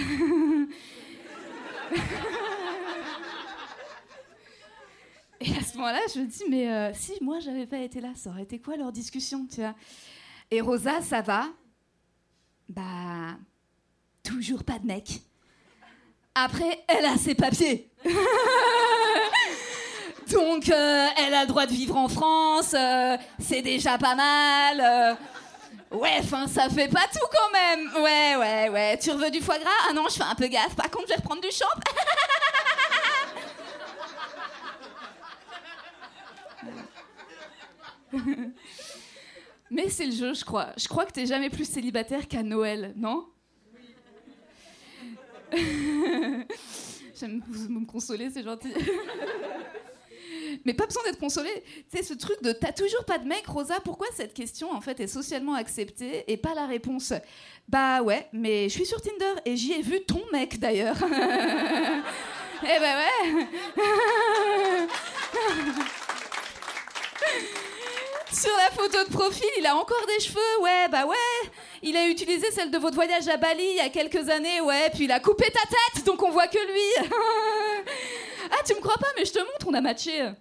Et 5.45 5.51
à 5.57 5.61
ce 5.61 5.75
moment-là, 5.75 5.99
je 6.13 6.21
me 6.21 6.25
dis, 6.25 6.43
mais 6.49 6.71
euh, 6.71 6.93
si 6.93 7.11
moi 7.19 7.39
j'avais 7.41 7.65
pas 7.65 7.79
été 7.79 7.99
là, 7.99 8.09
ça 8.15 8.29
aurait 8.29 8.43
été 8.43 8.59
quoi 8.59 8.77
leur 8.77 8.93
discussion, 8.93 9.45
tu 9.53 9.59
vois? 9.59 9.75
Et 10.49 10.61
Rosa, 10.61 11.01
ça 11.01 11.21
va? 11.21 11.47
Bah, 12.69 13.35
toujours 14.23 14.63
pas 14.63 14.79
de 14.79 14.85
mec. 14.85 15.19
Après, 16.33 16.85
elle 16.87 17.03
a 17.05 17.17
ses 17.17 17.35
papiers. 17.35 17.91
Donc, 20.31 20.69
euh, 20.69 21.07
elle 21.17 21.33
a 21.33 21.41
le 21.41 21.47
droit 21.47 21.65
de 21.65 21.73
vivre 21.73 21.97
en 21.97 22.07
France, 22.07 22.73
euh, 22.73 23.17
c'est 23.37 23.61
déjà 23.61 23.97
pas 23.97 24.15
mal. 24.15 25.17
Ouais, 25.91 26.17
enfin, 26.19 26.47
ça 26.47 26.69
fait 26.69 26.87
pas 26.87 27.05
tout 27.11 27.27
quand 27.31 27.51
même. 27.51 27.91
Ouais, 28.01 28.35
ouais, 28.37 28.69
ouais. 28.69 28.97
Tu 28.97 29.11
veux 29.11 29.29
du 29.29 29.41
foie 29.41 29.59
gras? 29.59 29.69
Ah 29.89 29.93
non, 29.93 30.05
je 30.09 30.15
fais 30.15 30.23
un 30.23 30.35
peu 30.35 30.47
gaffe. 30.47 30.75
Par 30.75 30.89
contre, 30.89 31.05
je 31.09 31.13
vais 31.13 31.17
reprendre 31.17 31.41
du 31.41 31.51
champ. 31.51 31.65
Mais 39.71 39.89
c'est 39.89 40.05
le 40.05 40.11
jeu, 40.11 40.33
je 40.33 40.45
crois. 40.45 40.69
Je 40.77 40.87
crois 40.87 41.05
que 41.05 41.11
t'es 41.11 41.25
jamais 41.25 41.49
plus 41.49 41.65
célibataire 41.65 42.27
qu'à 42.27 42.43
Noël, 42.43 42.93
non? 42.95 43.25
J'aime 47.19 47.41
vous 47.47 47.69
me 47.69 47.85
consoler, 47.85 48.29
c'est 48.31 48.43
gentil. 48.43 48.73
Mais 50.65 50.73
pas 50.73 50.85
besoin 50.85 51.03
d'être 51.03 51.19
consolé. 51.19 51.49
Tu 51.91 51.97
sais, 51.97 52.03
ce 52.03 52.13
truc 52.13 52.41
de 52.43 52.51
t'as 52.51 52.71
toujours 52.71 53.05
pas 53.05 53.17
de 53.17 53.27
mec, 53.27 53.47
Rosa, 53.47 53.79
pourquoi 53.83 54.07
cette 54.15 54.33
question 54.33 54.71
en 54.71 54.81
fait 54.81 54.99
est 54.99 55.07
socialement 55.07 55.55
acceptée 55.55 56.23
et 56.31 56.37
pas 56.37 56.53
la 56.53 56.67
réponse? 56.67 57.13
Bah 57.67 58.01
ouais, 58.03 58.27
mais 58.33 58.69
je 58.69 58.73
suis 58.73 58.85
sur 58.85 59.01
Tinder 59.01 59.41
et 59.45 59.57
j'y 59.57 59.73
ai 59.73 59.81
vu 59.81 60.01
ton 60.05 60.21
mec 60.31 60.59
d'ailleurs. 60.59 60.97
eh 62.63 62.79
ben 62.79 62.97
ouais 62.97 63.45
Sur 68.33 68.51
la 68.57 68.71
photo 68.71 68.97
de 69.07 69.13
profil, 69.15 69.47
il 69.59 69.65
a 69.67 69.75
encore 69.75 70.03
des 70.07 70.19
cheveux, 70.23 70.61
ouais, 70.61 70.87
bah 70.89 71.05
ouais. 71.05 71.51
Il 71.83 71.95
a 71.95 72.07
utilisé 72.07 72.49
celle 72.51 72.71
de 72.71 72.77
votre 72.79 72.95
voyage 72.95 73.27
à 73.27 73.37
Bali 73.37 73.63
il 73.63 73.75
y 73.75 73.79
a 73.79 73.89
quelques 73.89 74.27
années, 74.27 74.59
ouais, 74.59 74.89
puis 74.91 75.03
il 75.03 75.11
a 75.11 75.19
coupé 75.19 75.45
ta 75.51 75.61
tête, 75.61 76.03
donc 76.03 76.23
on 76.23 76.31
voit 76.31 76.47
que 76.47 76.57
lui. 76.57 77.07
ah, 78.51 78.63
tu 78.65 78.73
me 78.73 78.79
crois 78.79 78.97
pas, 78.97 79.07
mais 79.15 79.25
je 79.25 79.33
te 79.33 79.39
montre, 79.39 79.67
on 79.67 79.73
a 79.75 79.81
matché. 79.81 80.31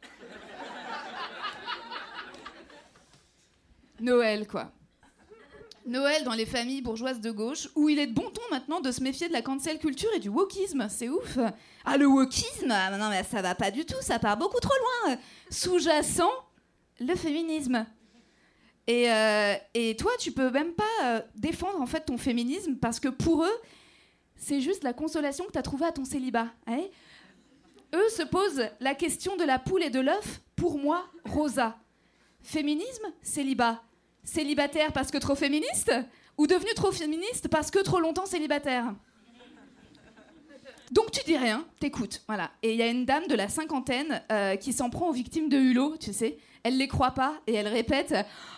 Noël, 4.01 4.49
quoi. 4.49 4.73
Noël 5.85 6.25
dans 6.25 6.33
les 6.33 6.47
familles 6.47 6.81
bourgeoises 6.81 7.21
de 7.21 7.31
gauche, 7.31 7.69
où 7.75 7.91
il 7.91 7.99
est 7.99 8.07
de 8.07 8.15
bon 8.15 8.31
ton 8.31 8.43
maintenant 8.51 8.81
de 8.81 8.91
se 8.91 9.03
méfier 9.03 9.29
de 9.29 9.35
la 9.35 9.43
cancel 9.43 9.79
culture 9.79 10.11
et 10.15 10.19
du 10.19 10.31
wokisme, 10.31 10.87
c'est 10.89 11.11
ouf. 11.11 11.39
Ah, 11.85 11.97
le 11.99 12.07
wokisme? 12.07 12.71
Ah, 12.71 12.97
Non, 12.97 13.11
mais 13.11 13.23
ça 13.25 13.43
va 13.43 13.55
pas 13.55 13.71
du 13.71 13.85
tout, 13.85 14.01
ça 14.01 14.19
part 14.19 14.39
beaucoup 14.39 14.61
trop 14.61 14.73
loin. 15.07 15.17
Sous-jacent, 15.51 16.31
le 17.01 17.15
féminisme. 17.15 17.87
Et, 18.87 19.11
euh, 19.11 19.55
et 19.75 19.97
toi, 19.97 20.11
tu 20.19 20.33
peux 20.33 20.51
même 20.51 20.73
pas 20.73 20.85
euh, 21.05 21.21
défendre 21.37 21.81
en 21.81 21.87
fait 21.87 22.01
ton 22.07 22.19
féminisme 22.19 22.77
parce 22.77 22.99
que 22.99 23.09
pour 23.09 23.45
eux, 23.45 23.61
c'est 24.37 24.61
juste 24.61 24.83
la 24.83 24.93
consolation 24.93 25.45
que 25.45 25.53
tu 25.53 25.59
as 25.59 25.63
trouvée 25.63 25.87
à 25.87 25.93
ton 25.93 26.05
célibat. 26.05 26.49
hein. 26.67 26.83
eux 27.95 28.09
se 28.09 28.23
posent 28.23 28.69
la 28.81 28.95
question 28.95 29.37
de 29.37 29.45
la 29.45 29.59
poule 29.59 29.85
et 29.85 29.91
de 29.91 30.01
l'œuf. 30.01 30.41
Pour 30.57 30.79
moi, 30.79 31.05
Rosa. 31.25 31.79
Féminisme, 32.41 33.07
célibat. 33.23 33.83
Célibataire 34.25 34.93
parce 34.93 35.11
que 35.11 35.19
trop 35.19 35.35
féministe 35.35 35.93
Ou 36.39 36.47
devenu 36.47 36.73
trop 36.75 36.93
féministe 36.93 37.49
parce 37.49 37.71
que 37.71 37.79
trop 37.81 38.01
longtemps 38.01 38.27
célibataire? 38.27 38.95
Donc 40.91 41.11
tu 41.11 41.25
dis 41.25 41.37
rien, 41.39 41.65
t'écoutes, 41.81 42.23
voilà. 42.27 42.51
Et 42.63 42.73
il 42.73 42.77
y 42.79 42.83
a 42.83 42.89
une 42.89 43.07
dame 43.07 43.27
de 43.27 43.35
la 43.35 43.49
cinquantaine 43.49 44.23
euh, 44.31 44.57
qui 44.57 44.73
s'en 44.75 44.91
prend 44.91 45.09
aux 45.09 45.13
victimes 45.13 45.49
de 45.49 45.57
Hulot, 45.57 45.97
tu 45.97 46.13
sais. 46.13 46.37
Elle 46.65 46.79
les 46.79 46.89
croit 46.89 47.11
pas 47.11 47.35
et 47.47 47.55
elle 47.55 47.69
répète 47.69 48.15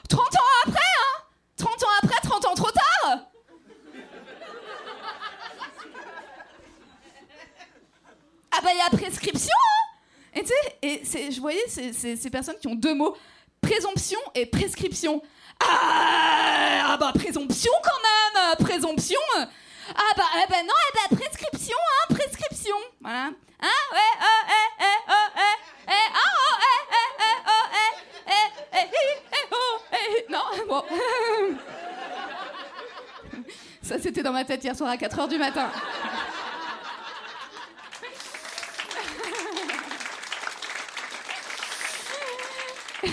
30 0.09 0.21
ans 0.21 0.67
après, 0.67 0.79
hein 0.79 1.23
30 1.57 1.83
ans 1.83 1.87
après, 2.03 2.21
30 2.23 2.45
ans 2.47 2.55
trop 2.55 2.71
tard 2.71 3.19
Ah 8.57 8.61
bah 8.63 8.71
il 8.73 8.79
y 8.79 8.81
a 8.81 8.91
prescription, 8.97 9.51
hein 9.51 10.39
Et 10.39 10.45
tu 10.45 11.05
sais, 11.05 11.25
et 11.25 11.33
je 11.33 11.41
voyais 11.41 11.67
ces, 11.67 12.31
personnes 12.31 12.59
qui 12.61 12.69
ont 12.69 12.77
deux 12.77 12.95
mots, 12.95 13.17
présomption 13.61 14.21
et 14.35 14.47
prescription. 14.47 15.21
Ah, 15.61 16.91
ah 16.91 16.97
bah 16.97 17.13
présomption 17.15 17.73
quand 17.83 18.39
même, 18.39 18.57
présomption. 18.59 19.21
Ah 19.89 20.13
bah, 20.17 20.25
ben 20.49 20.65
non, 20.65 20.73
eh 20.89 21.09
ben 21.11 21.17
prescription, 21.19 21.77
hein, 21.77 22.15
prescription. 22.15 22.77
Voilà. 23.01 23.31
Hein, 23.61 23.81
ouais, 23.93 24.15
oh, 24.21 24.47
eh, 24.49 24.85
eh, 24.85 24.85
oh, 25.09 25.41
eh, 25.89 25.93
ah, 26.15 26.54
bon. 30.69 30.83
Ça, 33.83 33.99
c'était 33.99 34.23
dans 34.23 34.33
ma 34.33 34.45
tête 34.45 34.65
hier 34.65 34.75
soir 34.75 34.91
à 34.91 34.97
4h 34.97 35.29
du 35.29 35.37
matin. 35.37 35.71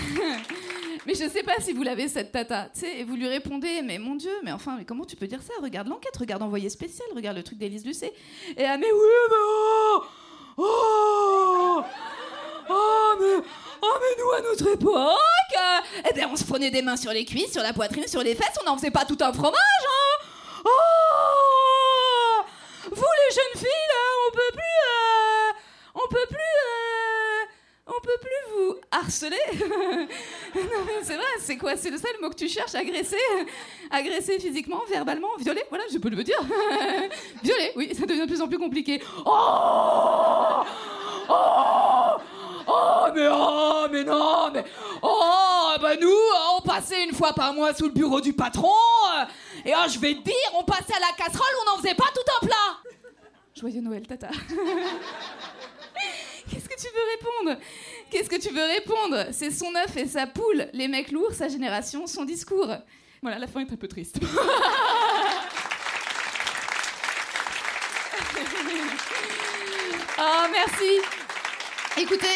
Mais 1.06 1.14
je 1.14 1.28
sais 1.28 1.42
pas 1.42 1.60
si 1.60 1.72
vous 1.72 1.82
l'avez 1.82 2.08
cette 2.08 2.32
tata, 2.32 2.70
tu 2.72 2.80
sais, 2.80 3.00
et 3.00 3.04
vous 3.04 3.16
lui 3.16 3.26
répondez, 3.26 3.82
mais 3.82 3.98
mon 3.98 4.14
Dieu, 4.14 4.30
mais 4.44 4.52
enfin, 4.52 4.76
mais 4.78 4.84
comment 4.84 5.04
tu 5.04 5.16
peux 5.16 5.26
dire 5.26 5.42
ça? 5.42 5.52
Regarde 5.60 5.88
l'enquête, 5.88 6.16
regarde 6.16 6.42
Envoyé 6.42 6.70
spécial, 6.70 7.08
regarde 7.14 7.36
le 7.36 7.42
truc 7.42 7.58
d'Élise 7.58 7.84
Lucet. 7.84 8.12
Et 8.56 8.64
ah 8.64 8.78
mais 8.78 8.86
oui, 8.86 9.08
mais 9.28 9.36
oh 9.36 10.04
Oh 10.58 11.82
Oh 12.70 13.14
mais 13.20 13.42
Oh, 13.84 13.94
mais 14.00 14.22
nous, 14.22 14.30
à 14.30 14.40
notre 14.42 14.68
époque, 14.72 15.58
eh 16.08 16.14
ben, 16.14 16.28
on 16.32 16.36
se 16.36 16.44
prenait 16.44 16.70
des 16.70 16.82
mains 16.82 16.96
sur 16.96 17.10
les 17.12 17.24
cuisses, 17.24 17.52
sur 17.52 17.62
la 17.62 17.72
poitrine, 17.72 18.06
sur 18.06 18.22
les 18.22 18.34
fesses, 18.36 18.56
on 18.62 18.64
n'en 18.70 18.76
faisait 18.76 18.92
pas 18.92 19.04
tout 19.04 19.18
un 19.20 19.32
fromage, 19.32 19.58
hein 19.86 20.24
Oh 20.64 22.42
Vous, 22.90 22.94
les 22.94 23.34
jeunes 23.34 23.58
filles, 23.60 23.92
on 24.28 24.32
peut 24.32 24.52
plus. 24.52 24.62
Euh, 24.62 25.52
on 25.96 26.08
peut 26.08 26.26
plus. 26.28 26.38
Euh, 26.38 27.44
on 27.88 28.00
peut 28.00 28.18
plus 28.20 28.52
vous 28.54 28.76
harceler. 28.92 29.36
c'est 31.02 31.16
vrai, 31.16 31.26
c'est 31.40 31.56
quoi 31.56 31.76
C'est 31.76 31.90
le 31.90 31.98
seul 31.98 32.12
mot 32.20 32.30
que 32.30 32.36
tu 32.36 32.48
cherches 32.48 32.76
Agresser 32.76 33.16
Agresser 33.90 34.38
physiquement, 34.38 34.82
verbalement, 34.88 35.30
violer? 35.38 35.64
Voilà, 35.68 35.84
je 35.92 35.98
peux 35.98 36.08
le 36.08 36.22
dire. 36.22 36.38
violer, 37.42 37.72
oui, 37.74 37.92
ça 37.98 38.06
devient 38.06 38.22
de 38.22 38.26
plus 38.26 38.40
en 38.40 38.46
plus 38.46 38.58
compliqué. 38.58 39.02
Oh 39.26 40.62
Oh 41.28 42.16
Oh, 42.66 43.06
mais 43.14 43.28
oh, 43.30 43.86
mais 43.90 44.04
non, 44.04 44.50
mais. 44.52 44.64
Oh, 45.02 45.72
bah 45.80 45.96
nous, 46.00 46.10
on 46.56 46.60
passait 46.62 47.04
une 47.04 47.12
fois 47.14 47.32
par 47.32 47.52
mois 47.54 47.74
sous 47.74 47.84
le 47.86 47.92
bureau 47.92 48.20
du 48.20 48.32
patron. 48.32 48.72
euh, 49.18 49.24
Et 49.64 49.72
oh, 49.76 49.88
je 49.88 49.98
vais 49.98 50.14
te 50.14 50.22
dire, 50.22 50.34
on 50.58 50.64
passait 50.64 50.94
à 50.94 51.00
la 51.00 51.12
casserole, 51.16 51.46
on 51.62 51.70
n'en 51.72 51.76
faisait 51.82 51.94
pas 51.94 52.08
tout 52.14 52.22
un 52.40 52.46
plat. 52.46 52.78
Joyeux 53.58 53.80
Noël, 53.80 54.06
tata. 54.06 54.28
Qu'est-ce 56.50 56.68
que 56.68 56.76
tu 56.80 56.88
veux 56.88 57.06
répondre? 57.16 57.60
Qu'est-ce 58.10 58.28
que 58.28 58.36
tu 58.40 58.50
veux 58.52 58.64
répondre? 58.64 59.26
C'est 59.32 59.50
son 59.50 59.74
œuf 59.74 59.96
et 59.96 60.06
sa 60.06 60.26
poule, 60.26 60.68
les 60.72 60.88
mecs 60.88 61.10
lourds, 61.12 61.32
sa 61.32 61.48
génération, 61.48 62.06
son 62.06 62.24
discours. 62.24 62.68
Voilà, 63.22 63.38
la 63.38 63.46
fin 63.46 63.60
est 63.60 63.72
un 63.72 63.76
peu 63.76 63.88
triste. 63.88 64.18
oh, 70.18 70.46
merci. 70.52 71.21
Écoutez, 71.98 72.26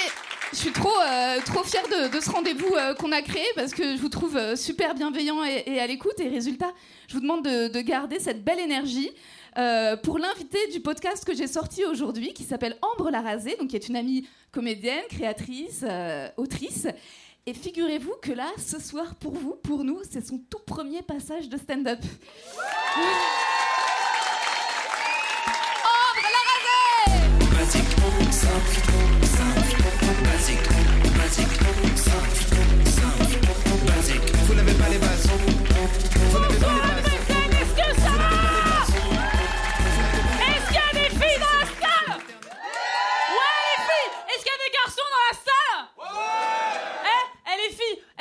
je 0.52 0.58
suis 0.58 0.70
trop, 0.72 0.92
euh, 1.00 1.40
trop 1.44 1.64
fière 1.64 1.88
de, 1.88 2.14
de 2.14 2.20
ce 2.20 2.30
rendez-vous 2.30 2.74
euh, 2.74 2.94
qu'on 2.94 3.10
a 3.10 3.22
créé 3.22 3.46
parce 3.54 3.72
que 3.72 3.96
je 3.96 4.00
vous 4.00 4.10
trouve 4.10 4.36
euh, 4.36 4.54
super 4.54 4.94
bienveillant 4.94 5.42
et, 5.44 5.62
et 5.66 5.80
à 5.80 5.86
l'écoute. 5.86 6.20
Et 6.20 6.28
résultat, 6.28 6.72
je 7.08 7.14
vous 7.14 7.20
demande 7.20 7.42
de, 7.42 7.68
de 7.68 7.80
garder 7.80 8.18
cette 8.18 8.44
belle 8.44 8.60
énergie 8.60 9.10
pour 10.02 10.18
l'invité 10.18 10.58
du 10.70 10.80
podcast 10.80 11.24
que 11.24 11.34
j'ai 11.34 11.46
sorti 11.46 11.86
aujourd'hui, 11.86 12.34
qui 12.34 12.44
s'appelle 12.44 12.76
Ambre 12.82 13.10
Larasé, 13.10 13.56
donc 13.58 13.68
qui 13.68 13.76
est 13.76 13.88
une 13.88 13.96
amie 13.96 14.28
comédienne, 14.52 15.02
créatrice, 15.08 15.82
autrice. 16.36 16.86
Et 17.46 17.54
figurez-vous 17.54 18.16
que 18.20 18.32
là, 18.32 18.48
ce 18.58 18.78
soir, 18.78 19.14
pour 19.14 19.32
vous, 19.32 19.54
pour 19.54 19.82
nous, 19.82 20.02
c'est 20.10 20.20
son 20.26 20.36
tout 20.50 20.58
premier 20.66 21.00
passage 21.00 21.48
de 21.48 21.56
stand-up. 21.56 22.00
Ambre 25.86 26.26
Larasé 27.54 29.05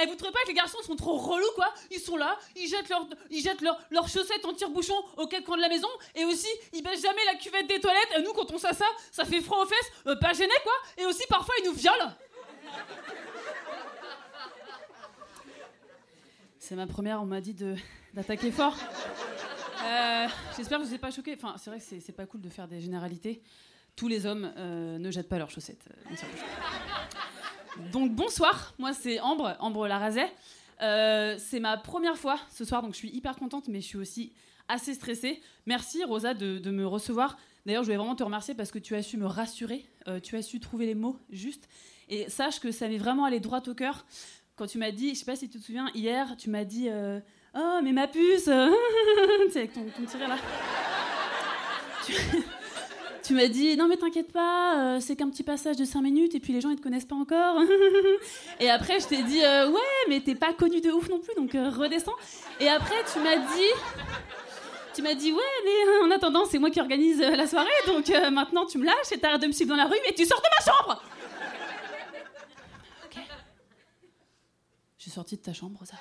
eh, 0.01 0.05
vous 0.07 0.15
trouvez 0.15 0.31
pas 0.31 0.39
que 0.43 0.47
les 0.49 0.53
garçons 0.53 0.77
sont 0.83 0.95
trop 0.95 1.17
relous, 1.17 1.51
quoi? 1.55 1.73
Ils 1.91 1.99
sont 1.99 2.17
là, 2.17 2.37
ils 2.55 2.67
jettent 2.67 2.89
leurs 2.89 3.07
ils 3.29 3.41
jettent 3.41 3.61
leurs 3.61 3.79
leurs 3.91 4.07
chaussettes 4.09 4.45
en 4.45 4.53
tire-bouchon 4.53 4.95
au 5.17 5.27
quatre 5.27 5.43
coins 5.45 5.57
de 5.57 5.61
la 5.61 5.69
maison, 5.69 5.87
et 6.15 6.25
aussi, 6.25 6.47
ils 6.73 6.81
baissent 6.83 7.01
jamais 7.01 7.23
la 7.25 7.35
cuvette 7.35 7.67
des 7.67 7.79
toilettes, 7.79 8.09
et 8.17 8.21
nous, 8.21 8.33
quand 8.33 8.51
on 8.51 8.57
sait 8.57 8.73
ça, 8.73 8.85
ça 9.11 9.25
fait 9.25 9.41
froid 9.41 9.63
aux 9.63 9.67
fesses, 9.67 9.91
euh, 10.07 10.15
pas 10.17 10.33
gêné, 10.33 10.53
quoi 10.63 10.73
Et 10.97 11.05
aussi, 11.05 11.23
parfois, 11.29 11.55
ils 11.61 11.65
nous 11.67 11.73
violent 11.73 12.11
C'est 16.59 16.75
ma 16.75 16.87
première, 16.87 17.21
on 17.21 17.25
m'a 17.25 17.41
dit 17.41 17.55
d'attaquer 18.13 18.51
fort. 18.51 18.75
Euh, 19.83 20.27
J'espère 20.57 20.79
que 20.79 20.83
je 20.85 20.89
vous 20.89 20.95
ai 20.95 20.97
pas 20.97 21.11
choqué. 21.11 21.35
Enfin, 21.37 21.55
c'est 21.59 21.69
vrai 21.69 21.77
que 21.79 21.85
c'est 21.85 21.99
c'est 21.99 22.11
pas 22.11 22.25
cool 22.25 22.41
de 22.41 22.49
faire 22.49 22.67
des 22.67 22.81
généralités. 22.81 23.43
Tous 23.95 24.07
les 24.07 24.25
hommes 24.25 24.51
euh, 24.57 24.97
ne 24.97 25.11
jettent 25.11 25.29
pas 25.29 25.37
leurs 25.37 25.51
chaussettes. 25.51 25.85
euh. 26.11 26.15
Donc 27.91 28.11
bonsoir, 28.11 28.73
moi 28.79 28.93
c'est 28.93 29.19
Ambre, 29.19 29.55
Ambre 29.59 29.87
Larrazet. 29.87 30.31
Euh, 30.81 31.35
c'est 31.37 31.59
ma 31.59 31.77
première 31.77 32.17
fois 32.17 32.37
ce 32.51 32.65
soir, 32.65 32.81
donc 32.81 32.93
je 32.93 32.97
suis 32.97 33.09
hyper 33.09 33.35
contente, 33.35 33.67
mais 33.67 33.81
je 33.81 33.85
suis 33.85 33.97
aussi 33.97 34.33
assez 34.67 34.93
stressée. 34.93 35.41
Merci 35.65 36.03
Rosa 36.03 36.33
de, 36.33 36.69
me 36.69 36.85
recevoir. 36.85 37.37
D'ailleurs, 37.65 37.83
je 37.83 37.87
voulais 37.87 37.97
vraiment 37.97 38.15
te 38.15 38.23
remercier 38.23 38.53
parce 38.53 38.71
que 38.71 38.79
tu 38.79 38.95
as 38.95 39.01
su 39.01 39.17
me 39.17 39.25
rassurer, 39.25 39.85
euh, 40.07 40.19
tu 40.19 40.35
as 40.35 40.41
su 40.41 40.59
trouver 40.59 40.85
les 40.85 40.95
mots 40.95 41.17
justes. 41.29 41.67
Et 42.09 42.29
sache 42.29 42.59
que 42.59 42.71
ça 42.71 42.87
m'est 42.87 42.97
vraiment 42.97 43.25
allé 43.25 43.39
droit 43.39 43.61
au 43.67 43.73
cœur 43.73 44.05
quand 44.55 44.67
tu 44.67 44.77
m'as 44.77 44.91
dit, 44.91 45.09
je 45.09 45.19
sais 45.19 45.25
pas 45.25 45.35
si 45.35 45.49
tu 45.49 45.59
te 45.59 45.65
souviens, 45.65 45.89
hier, 45.93 46.37
tu 46.37 46.49
m'as 46.49 46.63
dit 46.63 46.87
euh, 46.89 47.19
Oh, 47.55 47.79
mais 47.83 47.91
ma 47.91 48.07
puce 48.07 48.45
Tu 48.45 48.51
sais, 49.51 49.59
avec 49.59 49.73
ton, 49.73 49.85
ton 49.85 50.17
rire 50.17 50.27
là. 50.29 50.37
Tu 53.25 53.33
m'as 53.33 53.47
dit 53.47 53.75
Non, 53.75 53.87
mais 53.87 53.97
t'inquiète 53.97 54.31
pas, 54.31 54.77
euh, 54.77 54.99
c'est 54.99 55.15
qu'un 55.15 55.29
petit 55.29 55.43
passage 55.43 55.77
de 55.77 55.85
5 55.85 56.01
minutes 56.01 56.35
et 56.35 56.39
puis 56.39 56.53
les 56.53 56.61
gens 56.61 56.69
ils 56.69 56.77
te 56.77 56.81
connaissent 56.81 57.05
pas 57.05 57.15
encore. 57.15 57.61
et 58.59 58.69
après, 58.69 58.99
je 58.99 59.07
t'ai 59.07 59.23
dit 59.23 59.43
euh, 59.43 59.69
Ouais, 59.69 59.79
mais 60.09 60.21
t'es 60.21 60.35
pas 60.35 60.53
connu 60.53 60.81
de 60.81 60.91
ouf 60.91 61.09
non 61.09 61.19
plus, 61.19 61.33
donc 61.35 61.55
euh, 61.55 61.69
redescends. 61.69 62.15
Et 62.59 62.69
après, 62.69 62.95
tu 63.11 63.19
m'as 63.19 63.37
dit. 63.37 63.71
Tu 64.93 65.01
m'as 65.01 65.13
dit 65.13 65.29
ouais 65.29 65.41
mais 65.65 66.05
en 66.07 66.11
attendant 66.11 66.45
c'est 66.45 66.57
moi 66.57 66.69
qui 66.69 66.79
organise 66.79 67.19
la 67.19 67.47
soirée 67.47 67.67
donc 67.85 68.07
maintenant 68.31 68.65
tu 68.65 68.77
me 68.77 68.85
lâches 68.85 69.11
et 69.11 69.17
t'arrêtes 69.17 69.41
de 69.41 69.47
me 69.47 69.51
suivre 69.51 69.71
dans 69.71 69.75
la 69.75 69.87
rue 69.87 69.97
et 70.07 70.13
tu 70.13 70.25
sors 70.25 70.39
de 70.39 70.47
ma 70.57 70.71
chambre 70.71 71.03
Ok. 73.03 73.21
Je 74.97 75.01
suis 75.03 75.11
sortie 75.11 75.35
de 75.35 75.41
ta 75.41 75.51
chambre, 75.51 75.77
Rosa. 75.79 75.97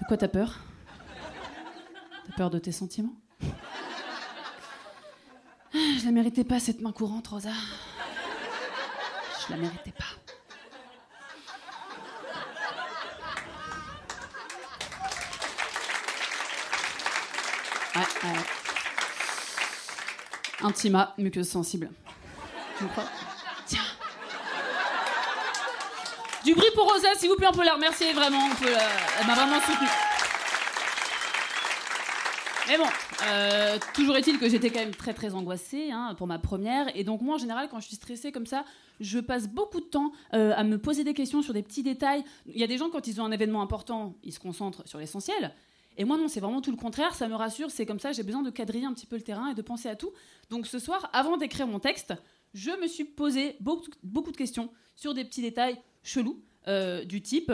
De 0.00 0.06
quoi 0.08 0.16
t'as 0.16 0.26
peur? 0.26 0.58
T'as 2.26 2.32
peur 2.36 2.50
de 2.50 2.58
tes 2.58 2.72
sentiments? 2.72 3.14
Je 5.98 6.04
la 6.04 6.12
méritais 6.12 6.44
pas, 6.44 6.60
cette 6.60 6.80
main 6.80 6.92
courante, 6.92 7.26
Rosa. 7.28 7.50
Je 9.48 9.52
la 9.52 9.58
méritais 9.58 9.90
pas. 9.92 10.04
Ouais, 17.96 18.02
ouais. 18.24 18.38
Intima, 20.62 21.14
muqueuse 21.18 21.48
sensible. 21.48 21.90
Tu 22.78 22.84
crois? 22.86 23.04
Tiens. 23.66 23.80
Du 26.44 26.54
bruit 26.54 26.70
pour 26.74 26.90
Rosa, 26.92 27.08
s'il 27.16 27.28
vous 27.28 27.36
plaît, 27.36 27.48
on 27.48 27.56
peut 27.56 27.64
la 27.64 27.74
remercier 27.74 28.12
vraiment. 28.12 28.46
On 28.50 28.54
peut 28.54 28.70
la- 28.70 28.78
Elle 29.20 29.26
m'a 29.26 29.34
vraiment 29.34 29.60
soutenue. 29.60 29.88
Mais 32.68 32.76
bon, 32.76 32.86
euh, 33.26 33.78
toujours 33.94 34.16
est-il 34.16 34.38
que 34.38 34.48
j'étais 34.48 34.70
quand 34.70 34.78
même 34.78 34.94
très 34.94 35.12
très 35.12 35.34
angoissée 35.34 35.90
hein, 35.90 36.14
pour 36.16 36.26
ma 36.26 36.38
première. 36.38 36.94
Et 36.96 37.02
donc 37.04 37.20
moi, 37.20 37.34
en 37.34 37.38
général, 37.38 37.68
quand 37.68 37.80
je 37.80 37.86
suis 37.86 37.96
stressée 37.96 38.30
comme 38.30 38.46
ça, 38.46 38.64
je 39.00 39.18
passe 39.18 39.48
beaucoup 39.48 39.80
de 39.80 39.86
temps 39.86 40.12
euh, 40.34 40.52
à 40.56 40.62
me 40.62 40.78
poser 40.78 41.04
des 41.04 41.14
questions 41.14 41.42
sur 41.42 41.52
des 41.52 41.62
petits 41.62 41.82
détails. 41.82 42.24
Il 42.46 42.58
y 42.58 42.64
a 42.64 42.66
des 42.66 42.78
gens, 42.78 42.90
quand 42.90 43.06
ils 43.06 43.20
ont 43.20 43.24
un 43.24 43.32
événement 43.32 43.60
important, 43.60 44.14
ils 44.22 44.32
se 44.32 44.38
concentrent 44.38 44.86
sur 44.86 44.98
l'essentiel. 44.98 45.52
Et 45.96 46.04
moi, 46.04 46.16
non, 46.16 46.28
c'est 46.28 46.38
vraiment 46.38 46.60
tout 46.60 46.70
le 46.70 46.76
contraire. 46.76 47.14
Ça 47.14 47.26
me 47.26 47.34
rassure. 47.34 47.72
C'est 47.72 47.86
comme 47.86 47.98
ça, 47.98 48.12
j'ai 48.12 48.22
besoin 48.22 48.42
de 48.42 48.50
quadriller 48.50 48.86
un 48.86 48.92
petit 48.92 49.06
peu 49.06 49.16
le 49.16 49.22
terrain 49.22 49.48
et 49.48 49.54
de 49.54 49.62
penser 49.62 49.88
à 49.88 49.96
tout. 49.96 50.12
Donc 50.48 50.66
ce 50.68 50.78
soir, 50.78 51.10
avant 51.12 51.36
d'écrire 51.36 51.66
mon 51.66 51.80
texte, 51.80 52.14
je 52.54 52.70
me 52.80 52.86
suis 52.86 53.04
posé 53.04 53.56
beaucoup, 53.60 53.90
beaucoup 54.04 54.30
de 54.30 54.36
questions 54.36 54.70
sur 54.94 55.12
des 55.12 55.24
petits 55.24 55.42
détails 55.42 55.76
chelous. 56.04 56.40
euh, 56.68 57.04
du 57.04 57.20
type, 57.20 57.50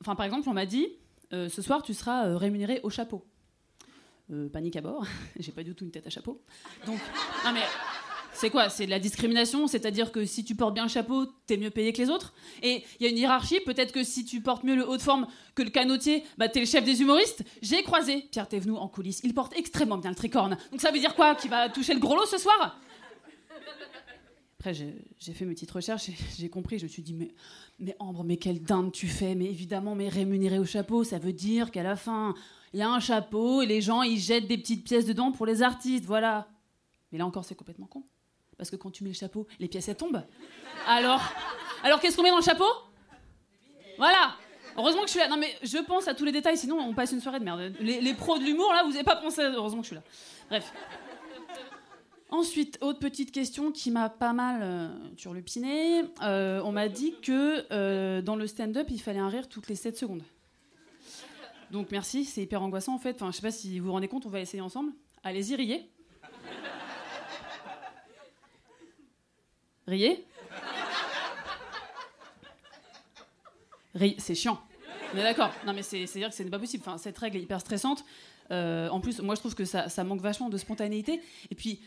enfin 0.00 0.14
par 0.14 0.26
exemple, 0.26 0.48
on 0.48 0.52
m'a 0.52 0.66
dit, 0.66 0.86
ce 1.32 1.62
soir 1.62 1.82
tu 1.82 1.94
seras 1.94 2.36
rémunéré 2.36 2.80
au 2.82 2.90
chapeau. 2.90 3.24
Euh, 4.32 4.48
panique 4.48 4.76
à 4.76 4.80
bord, 4.80 5.06
j'ai 5.38 5.52
pas 5.52 5.62
du 5.62 5.74
tout 5.74 5.84
une 5.84 5.90
tête 5.90 6.06
à 6.06 6.10
chapeau. 6.10 6.40
Donc, 6.86 6.98
non 7.44 7.52
mais 7.52 7.62
c'est 8.32 8.48
quoi? 8.48 8.70
C'est 8.70 8.86
de 8.86 8.90
la 8.90 8.98
discrimination, 8.98 9.66
c'est-à-dire 9.66 10.10
que 10.10 10.24
si 10.24 10.42
tu 10.42 10.54
portes 10.54 10.72
bien 10.72 10.84
le 10.84 10.88
chapeau, 10.88 11.26
t'es 11.46 11.58
mieux 11.58 11.70
payé 11.70 11.92
que 11.92 12.00
les 12.00 12.08
autres? 12.08 12.32
Et 12.62 12.82
il 12.98 13.04
y 13.04 13.06
a 13.06 13.10
une 13.10 13.18
hiérarchie, 13.18 13.60
peut-être 13.60 13.92
que 13.92 14.02
si 14.02 14.24
tu 14.24 14.40
portes 14.40 14.64
mieux 14.64 14.74
le 14.74 14.88
haut 14.88 14.96
de 14.96 15.02
forme 15.02 15.26
que 15.54 15.62
le 15.62 15.68
canotier, 15.68 16.24
bah 16.38 16.48
t'es 16.48 16.60
le 16.60 16.66
chef 16.66 16.82
des 16.84 17.02
humoristes. 17.02 17.44
J'ai 17.60 17.82
croisé 17.82 18.22
Pierre 18.30 18.48
Thévenoud 18.48 18.78
en 18.78 18.88
coulisses, 18.88 19.20
il 19.22 19.34
porte 19.34 19.54
extrêmement 19.56 19.98
bien 19.98 20.10
le 20.10 20.16
tricorne. 20.16 20.56
Donc 20.70 20.80
ça 20.80 20.90
veut 20.90 20.98
dire 20.98 21.14
quoi? 21.14 21.34
Qu'il 21.34 21.50
va 21.50 21.68
toucher 21.68 21.92
le 21.92 22.00
gros 22.00 22.16
lot 22.16 22.26
ce 22.26 22.38
soir? 22.38 22.80
Après, 24.58 24.74
j'ai 24.74 25.32
fait 25.32 25.44
mes 25.44 25.54
petites 25.54 25.72
recherches 25.72 26.08
et 26.08 26.14
j'ai 26.38 26.48
compris. 26.48 26.78
Je 26.78 26.84
me 26.84 26.88
suis 26.88 27.02
dit, 27.02 27.14
mais, 27.14 27.34
mais 27.80 27.96
Ambre, 27.98 28.22
mais 28.22 28.36
quelle 28.36 28.62
dinde 28.62 28.92
tu 28.92 29.08
fais? 29.08 29.34
Mais 29.34 29.46
évidemment, 29.46 29.96
mais 29.96 30.08
rémunéré 30.08 30.60
au 30.60 30.64
chapeau, 30.64 31.02
ça 31.02 31.18
veut 31.18 31.32
dire 31.32 31.72
qu'à 31.72 31.82
la 31.82 31.96
fin, 31.96 32.36
il 32.72 32.80
y 32.80 32.82
a 32.82 32.88
un 32.88 33.00
chapeau 33.00 33.62
et 33.62 33.66
les 33.66 33.80
gens, 33.80 34.02
ils 34.02 34.18
jettent 34.18 34.46
des 34.46 34.58
petites 34.58 34.84
pièces 34.84 35.06
dedans 35.06 35.32
pour 35.32 35.46
les 35.46 35.62
artistes, 35.62 36.04
voilà. 36.04 36.48
Mais 37.10 37.18
là 37.18 37.26
encore, 37.26 37.44
c'est 37.44 37.54
complètement 37.54 37.86
con. 37.86 38.04
Parce 38.56 38.70
que 38.70 38.76
quand 38.76 38.90
tu 38.90 39.04
mets 39.04 39.10
le 39.10 39.16
chapeau, 39.16 39.46
les 39.58 39.68
pièces, 39.68 39.88
elles 39.88 39.96
tombent. 39.96 40.24
Alors, 40.86 41.20
alors 41.82 42.00
qu'est-ce 42.00 42.16
qu'on 42.16 42.22
met 42.22 42.30
dans 42.30 42.36
le 42.36 42.42
chapeau? 42.42 42.68
Voilà 43.98 44.36
Heureusement 44.76 45.02
que 45.02 45.08
je 45.08 45.12
suis 45.12 45.20
là. 45.20 45.28
Non, 45.28 45.36
mais 45.36 45.54
je 45.62 45.78
pense 45.78 46.08
à 46.08 46.14
tous 46.14 46.24
les 46.24 46.32
détails, 46.32 46.56
sinon 46.56 46.78
on 46.78 46.94
passe 46.94 47.12
une 47.12 47.20
soirée 47.20 47.38
de 47.38 47.44
merde. 47.44 47.74
Les, 47.80 48.14
pros 48.14 48.38
de 48.38 48.44
l'humour, 48.44 48.72
là, 48.72 48.82
vous 48.84 48.92
n'avez 48.92 49.04
pas 49.04 49.16
pensé. 49.16 49.42
Heureusement 49.42 49.80
que 49.80 49.86
je 49.86 49.88
suis 49.88 49.96
là. 49.96 50.02
Bref. 50.48 50.72
Ensuite, 52.30 52.78
autre 52.80 52.98
petite 52.98 53.30
question 53.30 53.70
qui 53.72 53.90
m'a 53.90 54.08
pas 54.08 54.32
mal 54.32 54.60
euh, 54.62 54.88
turlupiné. 55.18 56.04
Euh, 56.22 56.62
on 56.64 56.72
m'a 56.72 56.88
dit 56.88 57.14
que 57.20 57.66
euh, 57.70 58.22
dans 58.22 58.36
le 58.36 58.46
stand-up, 58.46 58.86
il 58.90 59.00
fallait 59.02 59.18
un 59.18 59.28
rire 59.28 59.50
toutes 59.50 59.68
les 59.68 59.74
7 59.74 59.98
secondes. 59.98 60.22
Donc 61.72 61.90
merci, 61.90 62.24
c'est 62.26 62.42
hyper 62.42 62.62
angoissant 62.62 62.94
en 62.94 62.98
fait. 62.98 63.14
Enfin, 63.16 63.30
je 63.32 63.36
sais 63.36 63.42
pas 63.42 63.50
si 63.50 63.78
vous 63.80 63.86
vous 63.86 63.92
rendez 63.92 64.06
compte, 64.06 64.26
on 64.26 64.28
va 64.28 64.40
essayer 64.40 64.60
ensemble. 64.60 64.92
Allez-y, 65.24 65.56
riez. 65.56 65.90
Riez. 69.86 70.24
ri- 73.94 74.14
c'est 74.18 74.34
chiant. 74.34 74.60
On 75.12 75.16
d'accord. 75.16 75.50
Non, 75.66 75.72
mais 75.74 75.82
c'est- 75.82 76.06
c'est-à-dire 76.06 76.28
que 76.30 76.34
ce 76.34 76.42
n'est 76.42 76.50
pas 76.50 76.58
possible. 76.58 76.82
Enfin, 76.86 76.98
cette 76.98 77.18
règle 77.18 77.36
est 77.38 77.42
hyper 77.42 77.60
stressante. 77.60 78.04
Euh, 78.50 78.88
en 78.88 79.00
plus, 79.00 79.20
moi, 79.20 79.34
je 79.34 79.40
trouve 79.40 79.54
que 79.54 79.64
ça, 79.64 79.88
ça 79.88 80.04
manque 80.04 80.20
vachement 80.20 80.48
de 80.48 80.56
spontanéité. 80.58 81.20
Et 81.50 81.54
puis, 81.54 81.80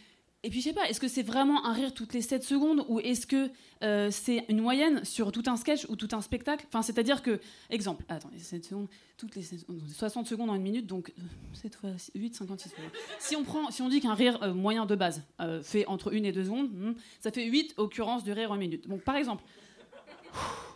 et 0.45 0.49
puis 0.51 0.59
je 0.61 0.65
sais 0.65 0.73
pas, 0.73 0.87
est-ce 0.87 0.99
que 0.99 1.07
c'est 1.07 1.23
vraiment 1.23 1.65
un 1.65 1.73
rire 1.73 1.91
toutes 1.91 2.13
les 2.13 2.21
7 2.21 2.43
secondes 2.43 2.85
ou 2.87 2.99
est-ce 2.99 3.25
que 3.25 3.49
euh, 3.83 4.09
c'est 4.11 4.45
une 4.47 4.61
moyenne 4.61 5.03
sur 5.03 5.31
tout 5.31 5.41
un 5.47 5.57
sketch 5.57 5.87
ou 5.89 5.95
tout 5.95 6.09
un 6.11 6.21
spectacle? 6.21 6.67
Enfin, 6.67 6.83
c'est-à-dire 6.83 7.23
que, 7.23 7.39
exemple, 7.71 8.05
attends, 8.09 8.29
7 8.37 8.63
secondes, 8.63 8.87
toutes 9.17 9.35
les 9.35 9.41
7 9.41 9.61
secondes, 9.61 9.81
60 9.89 10.27
secondes 10.27 10.51
en 10.51 10.55
une 10.55 10.61
minute, 10.61 10.85
donc 10.85 11.11
euh, 11.17 11.21
7 11.53 11.75
fois 11.75 11.89
8, 12.13 12.35
56 12.35 12.69
secondes. 12.69 12.85
Si 13.17 13.35
on, 13.35 13.43
prend, 13.43 13.71
si 13.71 13.81
on 13.81 13.89
dit 13.89 14.01
qu'un 14.01 14.13
rire 14.13 14.37
euh, 14.43 14.53
moyen 14.53 14.85
de 14.85 14.95
base 14.95 15.23
euh, 15.41 15.63
fait 15.63 15.87
entre 15.87 16.13
1 16.13 16.23
et 16.23 16.31
2 16.31 16.43
secondes, 16.43 16.69
hmm, 16.71 16.93
ça 17.21 17.31
fait 17.31 17.45
8 17.45 17.73
occurrences 17.77 18.23
de 18.23 18.31
rire 18.31 18.51
en 18.51 18.57
minute. 18.57 18.87
Donc, 18.87 19.01
par 19.01 19.15
exemple, 19.15 19.43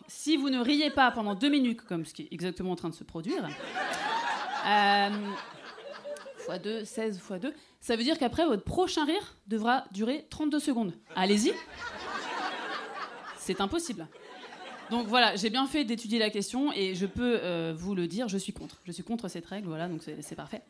si 0.07 0.35
vous 0.35 0.49
ne 0.49 0.59
riez 0.59 0.89
pas 0.89 1.11
pendant 1.11 1.35
2 1.35 1.47
minutes, 1.47 1.81
comme 1.81 2.05
ce 2.05 2.15
qui 2.15 2.23
est 2.23 2.29
exactement 2.31 2.71
en 2.71 2.75
train 2.75 2.89
de 2.89 2.95
se 2.95 3.03
produire, 3.03 3.47
euh, 4.65 5.09
x 6.49 6.61
2, 6.61 6.85
16 6.85 7.15
x 7.17 7.39
2, 7.41 7.53
ça 7.81 7.95
veut 7.95 8.03
dire 8.03 8.17
qu'après, 8.17 8.45
votre 8.45 8.63
prochain 8.63 9.05
rire 9.05 9.35
devra 9.47 9.85
durer 9.91 10.25
32 10.29 10.59
secondes. 10.59 10.93
Allez-y. 11.15 11.53
C'est 13.37 13.61
impossible. 13.61 14.07
Donc 14.89 15.07
voilà, 15.07 15.35
j'ai 15.35 15.49
bien 15.49 15.67
fait 15.67 15.85
d'étudier 15.85 16.19
la 16.19 16.29
question 16.29 16.73
et 16.73 16.95
je 16.95 17.05
peux 17.05 17.39
euh, 17.43 17.73
vous 17.77 17.93
le 17.93 18.07
dire, 18.07 18.27
je 18.27 18.37
suis 18.37 18.53
contre. 18.53 18.81
Je 18.85 18.91
suis 18.91 19.03
contre 19.03 19.27
cette 19.27 19.45
règle, 19.45 19.67
voilà, 19.67 19.87
donc 19.87 20.01
c'est 20.03 20.35
parfait. 20.35 20.63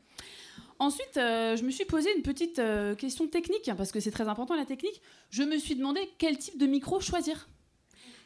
Ensuite, 0.78 1.18
euh, 1.18 1.58
je 1.58 1.64
me 1.64 1.72
suis 1.72 1.86
posé 1.86 2.10
une 2.16 2.22
petite 2.22 2.60
euh, 2.60 2.96
question 2.96 3.28
technique, 3.28 3.70
parce 3.78 3.92
que 3.92 4.00
c'est 4.00 4.12
très 4.12 4.28
important 4.28 4.56
la 4.56 4.66
technique. 4.66 5.02
Je 5.30 5.44
me 5.44 5.58
suis 5.58 5.76
demandé 5.76 6.00
quel 6.18 6.38
type 6.38 6.58
de 6.58 6.66
micro 6.66 7.00
choisir. 7.02 7.50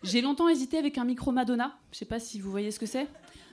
J'ai 0.03 0.21
longtemps 0.21 0.49
hésité 0.49 0.77
avec 0.77 0.97
un 0.97 1.05
micro 1.05 1.31
Madonna. 1.31 1.77
Je 1.91 1.97
sais 1.97 2.05
pas 2.05 2.19
si 2.19 2.39
vous 2.39 2.51
voyez 2.51 2.71
ce 2.71 2.79
que 2.79 2.85
c'est. 2.85 3.07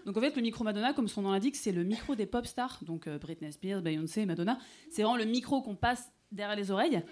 Donc 0.06 0.16
en 0.16 0.20
fait, 0.20 0.34
le 0.36 0.42
micro 0.42 0.64
Madonna, 0.64 0.92
comme 0.92 1.08
son 1.08 1.22
nom 1.22 1.32
l'indique, 1.32 1.56
c'est 1.56 1.72
le 1.72 1.84
micro 1.84 2.14
des 2.14 2.26
pop 2.26 2.46
stars. 2.46 2.78
Donc 2.82 3.06
euh, 3.06 3.18
Britney 3.18 3.52
Spears, 3.52 3.82
Beyoncé, 3.82 4.26
Madonna. 4.26 4.58
C'est 4.90 5.02
vraiment 5.02 5.16
le 5.16 5.24
micro 5.24 5.62
qu'on 5.62 5.76
passe 5.76 6.10
derrière 6.32 6.56
les 6.56 6.70
oreilles. 6.70 7.02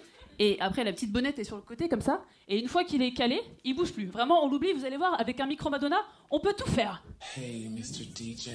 Et 0.41 0.57
après, 0.61 0.85
la 0.85 0.93
petite 0.93 1.13
bonnette 1.13 1.39
est 1.39 1.45
sur 1.45 1.57
le 1.57 1.63
côté 1.63 1.89
comme 1.89 2.01
ça. 2.01 2.23
Et 2.47 2.59
une 2.61 2.69
fois 2.69 2.85
qu'il 2.85 3.03
est 3.03 3.13
calé, 3.13 3.41
il 3.65 3.75
bouge 3.75 3.93
plus. 3.93 4.07
Vraiment, 4.07 4.45
on 4.45 4.49
l'oublie. 4.49 4.73
Vous 4.73 4.85
allez 4.85 4.97
voir, 4.97 5.21
avec 5.21 5.41
un 5.41 5.47
micro 5.47 5.69
Madonna, 5.69 5.99
on 6.31 6.39
peut 6.39 6.55
tout 6.57 6.69
faire. 6.69 7.03
Hey, 7.37 7.69
Mr. 7.69 8.05
DJ. 8.05 8.51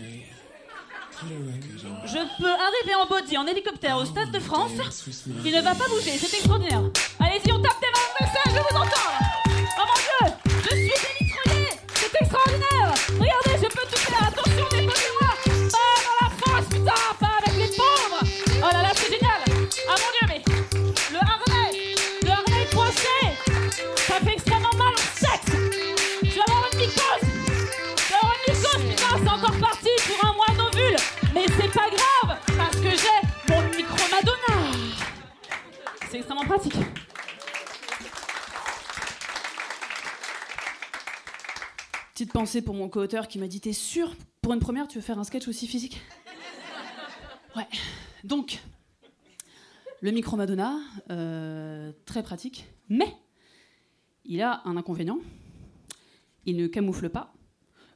Je 2.05 2.41
peux 2.41 2.49
arriver 2.49 2.95
en 2.95 3.05
body, 3.05 3.37
en 3.37 3.45
hélicoptère 3.45 3.97
au 3.97 4.05
Stade 4.05 4.31
de 4.31 4.39
France. 4.39 4.71
With 5.05 5.27
me. 5.27 5.33
Il 5.45 5.55
ne 5.55 5.61
va 5.61 5.75
pas 5.75 5.87
bouger, 5.87 6.11
c'est 6.11 6.35
extraordinaire. 6.37 6.81
Allez-y, 7.19 7.51
on 7.51 7.61
tape 7.61 7.79
des 7.79 7.87
mains 7.87 8.03
message, 8.19 8.47
je 8.47 8.59
vous 8.59 8.81
entends. 8.81 9.11
Oh 9.77 9.83
mon 9.87 10.27
dieu, 10.27 10.35
je 10.47 10.69
suis 10.69 10.89
délitrouillé, 10.89 11.67
c'est 11.93 12.21
extraordinaire. 12.21 12.93
Regardez, 13.19 13.52
Pratique. 36.45 36.75
Petite 42.13 42.31
pensée 42.31 42.61
pour 42.61 42.75
mon 42.75 42.89
co-auteur 42.89 43.27
qui 43.27 43.39
m'a 43.39 43.47
dit 43.47 43.59
T'es 43.61 43.73
sûr, 43.73 44.15
pour 44.41 44.53
une 44.53 44.59
première, 44.59 44.87
tu 44.87 44.97
veux 44.97 45.03
faire 45.03 45.19
un 45.19 45.23
sketch 45.23 45.47
aussi 45.47 45.67
physique? 45.67 46.01
Ouais. 47.55 47.67
Donc, 48.23 48.59
le 50.01 50.11
micro 50.11 50.37
Madonna, 50.37 50.77
euh, 51.11 51.91
très 52.05 52.23
pratique, 52.23 52.65
mais 52.89 53.15
il 54.25 54.41
a 54.41 54.61
un 54.65 54.77
inconvénient 54.77 55.19
il 56.45 56.57
ne 56.57 56.67
camoufle 56.67 57.09
pas 57.09 57.33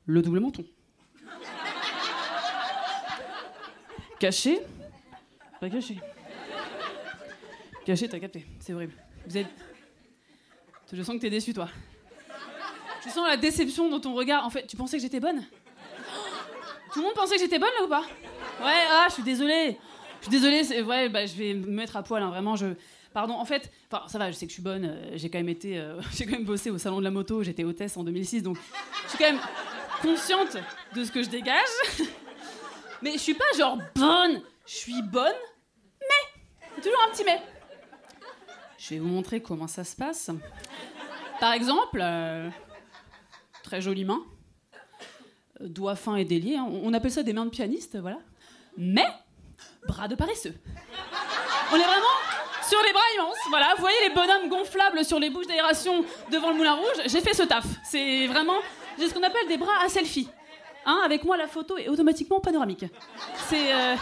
le 0.06 0.22
double 0.22 0.40
menton. 0.40 0.66
Caché 4.20 4.60
Pas 5.60 5.70
caché. 5.70 6.00
Caché, 7.88 8.10
t'as 8.10 8.20
capté, 8.20 8.46
c'est 8.60 8.74
horrible. 8.74 8.92
Je 10.92 11.02
sens 11.02 11.16
que 11.16 11.22
t'es 11.22 11.30
déçu, 11.30 11.54
toi. 11.54 11.70
Je 13.02 13.10
sens 13.10 13.26
la 13.26 13.38
déception 13.38 13.88
dans 13.88 14.02
ton 14.02 14.14
regard. 14.14 14.46
En 14.46 14.50
fait, 14.50 14.68
tu 14.68 14.76
pensais 14.76 14.98
que 14.98 15.04
j'étais 15.04 15.22
bonne? 15.22 15.42
Tout 16.92 17.00
le 17.00 17.06
monde 17.06 17.14
pensait 17.14 17.36
que 17.36 17.42
j'étais 17.42 17.60
bonne 17.60 17.70
là 17.80 17.86
ou 17.86 17.88
pas? 17.88 18.02
Ouais, 18.60 18.84
ah, 18.92 19.06
je 19.08 19.14
suis 19.14 19.24
désolée. 19.24 19.80
Je 20.20 20.24
suis 20.26 20.32
désolée, 20.32 20.66
c'est 20.66 20.82
vrai, 20.82 21.08
bah, 21.08 21.26
je 21.26 21.36
vais 21.36 21.54
me 21.54 21.66
mettre 21.68 21.96
à 21.96 22.04
poil, 22.04 22.22
hein, 22.22 22.28
vraiment. 22.28 22.58
Je... 22.58 22.66
Pardon, 23.14 23.36
en 23.36 23.46
fait, 23.46 23.72
enfin, 23.90 24.06
ça 24.10 24.18
va, 24.18 24.32
je 24.32 24.36
sais 24.36 24.48
que 24.48 24.50
je 24.50 24.56
suis 24.56 24.64
bonne. 24.64 24.84
euh, 24.84 25.12
j'ai 25.16 25.30
quand 25.30 25.40
même 25.40 25.48
été. 25.48 25.78
euh, 25.78 26.02
j'ai 26.14 26.26
quand 26.26 26.34
même 26.34 26.44
bossé 26.44 26.70
au 26.70 26.78
salon 26.78 27.00
de 27.00 27.06
la 27.06 27.12
moto, 27.12 27.42
j'étais 27.42 27.64
hôtesse 27.64 27.96
en 27.96 28.04
2006, 28.04 28.44
donc 28.44 28.58
je 29.06 29.10
suis 29.12 29.18
quand 29.18 29.32
même 29.32 29.40
consciente 30.02 30.58
de 30.94 31.06
ce 31.06 31.12
que 31.14 31.24
je 31.24 31.30
dégage. 31.30 31.70
Mais 33.02 33.14
je 33.14 33.20
suis 33.20 33.34
pas 33.34 33.46
genre 33.58 33.78
bonne. 33.96 34.42
Je 34.66 34.76
suis 34.76 35.02
bonne, 35.04 35.36
mais. 36.02 36.82
Toujours 36.82 37.00
un 37.08 37.12
petit 37.12 37.24
mais. 37.24 37.42
Je 38.88 38.94
vais 38.96 39.00
vous 39.02 39.08
montrer 39.08 39.42
comment 39.42 39.68
ça 39.68 39.84
se 39.84 39.96
passe. 39.96 40.30
Par 41.42 41.52
exemple, 41.54 42.00
euh, 42.02 42.50
très 43.64 43.82
jolie 43.82 44.06
main, 44.06 44.22
euh, 45.62 45.68
doigts 45.68 45.96
fins 45.96 46.16
et 46.16 46.24
déliés. 46.26 46.56
hein. 46.56 46.66
On 46.70 46.82
on 46.90 46.94
appelle 46.94 47.12
ça 47.12 47.24
des 47.24 47.34
mains 47.34 47.46
de 47.46 47.50
pianiste, 47.50 47.98
voilà. 48.00 48.20
Mais, 48.78 49.08
bras 49.88 50.08
de 50.08 50.16
paresseux. 50.16 50.56
On 51.72 51.76
est 51.76 51.84
vraiment 51.84 52.16
sur 52.68 52.80
les 52.86 52.94
bras 52.94 53.02
immenses. 53.16 53.38
Voilà, 53.50 53.74
vous 53.76 53.82
voyez 53.82 53.98
les 54.08 54.14
bonhommes 54.14 54.50
gonflables 54.50 55.04
sur 55.04 55.20
les 55.20 55.30
bouches 55.30 55.48
d'aération 55.48 56.06
devant 56.32 56.52
le 56.52 56.56
moulin 56.56 56.76
rouge. 56.76 57.02
J'ai 57.08 57.20
fait 57.22 57.34
ce 57.34 57.44
taf. 57.44 57.66
C'est 57.84 58.28
vraiment, 58.28 58.58
j'ai 58.98 59.10
ce 59.10 59.14
qu'on 59.14 59.24
appelle 59.24 59.48
des 59.50 59.58
bras 59.58 59.84
à 59.86 59.90
selfie. 59.90 60.30
Hein, 60.86 61.02
avec 61.04 61.26
moi, 61.26 61.36
la 61.36 61.48
photo 61.48 61.78
est 61.78 61.90
automatiquement 61.90 62.40
panoramique. 62.40 62.86
C'est. 63.50 63.74
euh, 63.74 63.96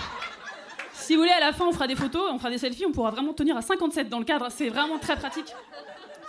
si 0.95 1.13
vous 1.15 1.21
voulez, 1.21 1.31
à 1.31 1.39
la 1.39 1.53
fin, 1.53 1.67
on 1.67 1.71
fera 1.71 1.87
des 1.87 1.95
photos, 1.95 2.31
on 2.31 2.37
fera 2.37 2.49
des 2.49 2.57
selfies, 2.57 2.85
on 2.85 2.91
pourra 2.91 3.11
vraiment 3.11 3.33
tenir 3.33 3.55
à 3.57 3.61
57 3.61 4.09
dans 4.09 4.19
le 4.19 4.25
cadre. 4.25 4.47
C'est 4.49 4.69
vraiment 4.69 4.97
très 4.97 5.15
pratique. 5.15 5.53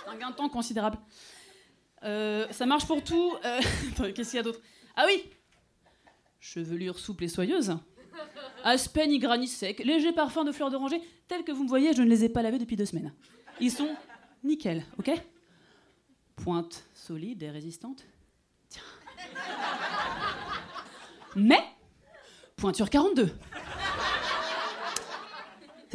Un 0.09 0.17
gain 0.17 0.31
de 0.31 0.35
temps 0.37 0.49
considérable. 0.49 0.99
Euh, 2.05 2.47
ça 2.51 2.67
marche 2.67 2.87
pour 2.87 3.03
tout. 3.03 3.35
Euh, 3.45 3.61
Qu'est-ce 4.15 4.31
qu'il 4.31 4.37
y 4.37 4.41
a 4.41 4.43
d'autre? 4.43 4.61
Ah 4.97 5.05
oui 5.07 5.25
Chevelure 6.41 6.99
souple 6.99 7.25
et 7.25 7.29
soyeuse. 7.29 7.77
Aspen 8.65 9.11
y 9.13 9.19
granit 9.19 9.49
sec, 9.49 9.79
léger 9.85 10.13
parfum 10.13 10.45
de 10.45 10.53
fleurs 10.53 10.71
d'oranger, 10.71 11.01
tels 11.29 11.45
que 11.45 11.53
vous 11.53 11.65
me 11.65 11.69
voyez, 11.69 11.93
je 11.93 12.03
ne 12.03 12.09
les 12.09 12.25
ai 12.25 12.29
pas 12.29 12.43
lavés 12.43 12.59
depuis 12.59 12.77
deux 12.77 12.87
semaines. 12.87 13.13
Ils 13.61 13.71
sont 13.71 13.95
nickel, 14.43 14.85
ok? 14.99 15.11
Pointe 16.37 16.85
solide 16.93 17.43
et 17.43 17.51
résistante. 17.51 18.05
Tiens. 18.69 18.83
Mais, 21.37 21.63
pointure 22.57 22.91
42. 22.91 23.31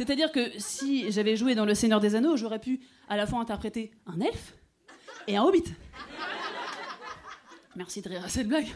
C'est-à-dire 0.02 0.32
que 0.32 0.50
si 0.58 1.12
j'avais 1.12 1.36
joué 1.36 1.54
dans 1.54 1.64
Le 1.64 1.76
Seigneur 1.76 2.00
des 2.00 2.16
Anneaux, 2.16 2.36
j'aurais 2.36 2.58
pu 2.58 2.80
à 3.08 3.16
la 3.16 3.24
fois 3.24 3.38
interpréter 3.38 3.92
un 4.06 4.18
elfe 4.18 4.54
et 5.28 5.36
un 5.36 5.44
hobbit. 5.44 5.62
Merci 7.76 8.02
de 8.02 8.08
rire 8.08 8.24
à 8.24 8.28
cette 8.28 8.48
blague. 8.48 8.66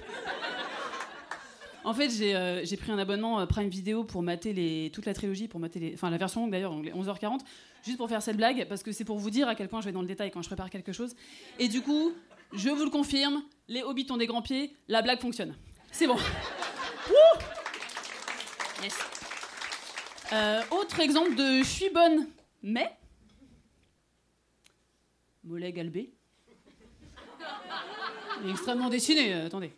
En 1.83 1.95
fait, 1.95 2.11
j'ai 2.11 2.37
euh, 2.37 2.63
pris 2.79 2.93
un 2.93 2.99
abonnement 2.99 3.41
euh, 3.41 3.47
Prime 3.47 3.69
Video 3.69 4.05
pour 4.05 4.23
mater 4.23 4.53
les, 4.53 4.93
toute 4.95 5.05
la 5.05 5.15
trilogie, 5.15 5.49
pour 5.49 5.59
mater 5.59 5.81
les, 5.81 5.95
enfin 5.95 6.11
la 6.11 6.17
version 6.17 6.47
d'ailleurs, 6.47 6.71
anglais, 6.71 6.93
11h40, 6.95 7.41
juste 7.85 7.97
pour 7.97 8.09
faire 8.09 8.23
cette 8.23 8.37
blague, 8.37 8.65
parce 8.69 8.85
que 8.85 8.93
c'est 8.93 9.05
pour 9.05 9.19
vous 9.19 9.31
dire 9.31 9.49
à 9.49 9.57
quel 9.57 9.69
point 9.69 9.81
je 9.81 9.87
vais 9.87 9.93
dans 9.93 10.03
le 10.03 10.07
détail 10.07 10.31
quand 10.31 10.43
je 10.43 10.49
prépare 10.49 10.71
quelque 10.71 10.93
chose. 10.93 11.17
Et 11.59 11.67
du 11.67 11.83
coup, 11.83 12.13
je 12.53 12.69
vous 12.69 12.85
le 12.85 12.91
confirme, 12.91 13.43
les 13.67 13.83
hobbits 13.83 14.07
ont 14.11 14.17
des 14.17 14.27
grands 14.27 14.43
pieds, 14.43 14.77
la 14.87 15.03
blague 15.03 15.21
fonctionne. 15.21 15.57
C'est 15.91 16.07
bon. 16.07 16.15
Wouh 16.15 17.41
Yes. 18.85 19.16
Euh, 20.33 20.63
autre 20.73 21.01
exemple 21.01 21.35
de 21.35 21.59
je 21.59 21.69
suis 21.69 21.91
bonne, 21.91 22.27
mais. 22.63 22.97
Mollet 25.45 25.73
galbé. 25.73 26.13
Extrêmement 28.49 28.89
dessiné, 28.89 29.35
euh, 29.35 29.47
attendez. 29.47 29.73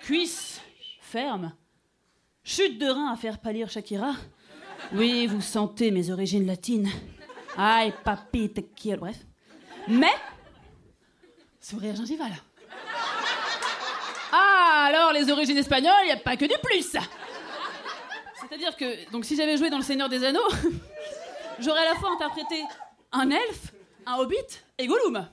Cuisse 0.00 0.60
ferme. 1.00 1.52
Chute 2.44 2.78
de 2.78 2.86
rein 2.86 3.12
à 3.12 3.16
faire 3.16 3.38
pâlir 3.38 3.70
Shakira. 3.70 4.14
Oui, 4.94 5.26
vous 5.26 5.40
sentez 5.40 5.90
mes 5.90 6.10
origines 6.10 6.46
latines. 6.46 6.90
Aïe, 7.56 7.92
papi, 8.04 8.50
tequila, 8.50 8.96
bref. 8.96 9.16
Mais. 9.88 10.14
Sourire 11.60 11.96
gingival. 11.96 12.32
Ah, 14.32 14.86
alors 14.88 15.12
les 15.12 15.30
origines 15.30 15.58
espagnoles, 15.58 15.92
il 16.02 16.06
n'y 16.06 16.12
a 16.12 16.16
pas 16.16 16.36
que 16.36 16.46
du 16.46 16.54
plus. 16.62 16.96
C'est-à-dire 18.52 18.76
que, 18.76 19.10
donc 19.10 19.24
si 19.24 19.34
j'avais 19.34 19.56
joué 19.56 19.70
dans 19.70 19.78
Le 19.78 19.82
Seigneur 19.82 20.10
des 20.10 20.22
Anneaux, 20.24 20.46
j'aurais 21.58 21.80
à 21.80 21.94
la 21.94 21.94
fois 21.94 22.10
interprété 22.12 22.62
un 23.10 23.30
elfe, 23.30 23.72
un 24.04 24.16
hobbit 24.18 24.36
et 24.76 24.86
Gollum. 24.86 25.26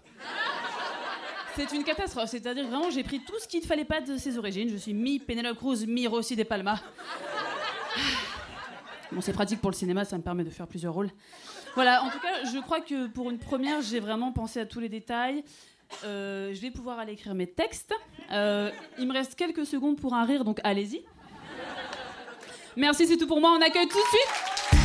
C'est 1.53 1.69
une 1.73 1.83
catastrophe. 1.83 2.29
C'est-à-dire 2.29 2.65
vraiment, 2.65 2.89
j'ai 2.89 3.03
pris 3.03 3.19
tout 3.19 3.37
ce 3.37 3.45
qu'il 3.45 3.59
ne 3.59 3.65
fallait 3.65 3.83
pas 3.83 3.99
de 3.99 4.15
ses 4.15 4.37
origines. 4.37 4.69
Je 4.69 4.77
suis 4.77 4.93
mi 4.93 5.19
Penelope 5.19 5.57
Cruz, 5.57 5.85
mi 5.85 6.07
Rossi 6.07 6.37
de 6.37 6.43
Palma. 6.43 6.79
Bon, 9.11 9.21
c'est 9.21 9.33
pratique 9.33 9.59
pour 9.59 9.71
le 9.71 9.75
cinéma, 9.75 10.05
ça 10.05 10.19
me 10.19 10.21
permet 10.21 10.43
de 10.43 10.51
faire 10.51 10.67
plusieurs 10.67 10.93
rôles. 10.93 11.09
Voilà, 11.73 12.03
en 12.03 12.11
tout 12.11 12.19
cas, 12.19 12.45
je 12.45 12.59
crois 12.59 12.79
que 12.79 13.07
pour 13.07 13.31
une 13.31 13.39
première, 13.39 13.81
j'ai 13.81 13.99
vraiment 13.99 14.31
pensé 14.31 14.59
à 14.59 14.67
tous 14.67 14.79
les 14.79 14.87
détails. 14.87 15.43
Euh, 16.03 16.53
je 16.53 16.61
vais 16.61 16.69
pouvoir 16.69 16.99
aller 16.99 17.13
écrire 17.13 17.33
mes 17.33 17.47
textes. 17.47 17.91
Euh, 18.31 18.69
il 18.99 19.07
me 19.07 19.13
reste 19.13 19.33
quelques 19.33 19.65
secondes 19.65 19.97
pour 19.97 20.13
un 20.13 20.25
rire, 20.25 20.45
donc 20.45 20.61
allez-y. 20.63 21.03
Merci, 22.79 23.05
c'est 23.07 23.17
tout 23.17 23.27
pour 23.27 23.41
moi. 23.41 23.51
On 23.59 23.61
accueille 23.61 23.89
tout 23.89 23.97
de 23.97 24.03
suite 24.07 24.29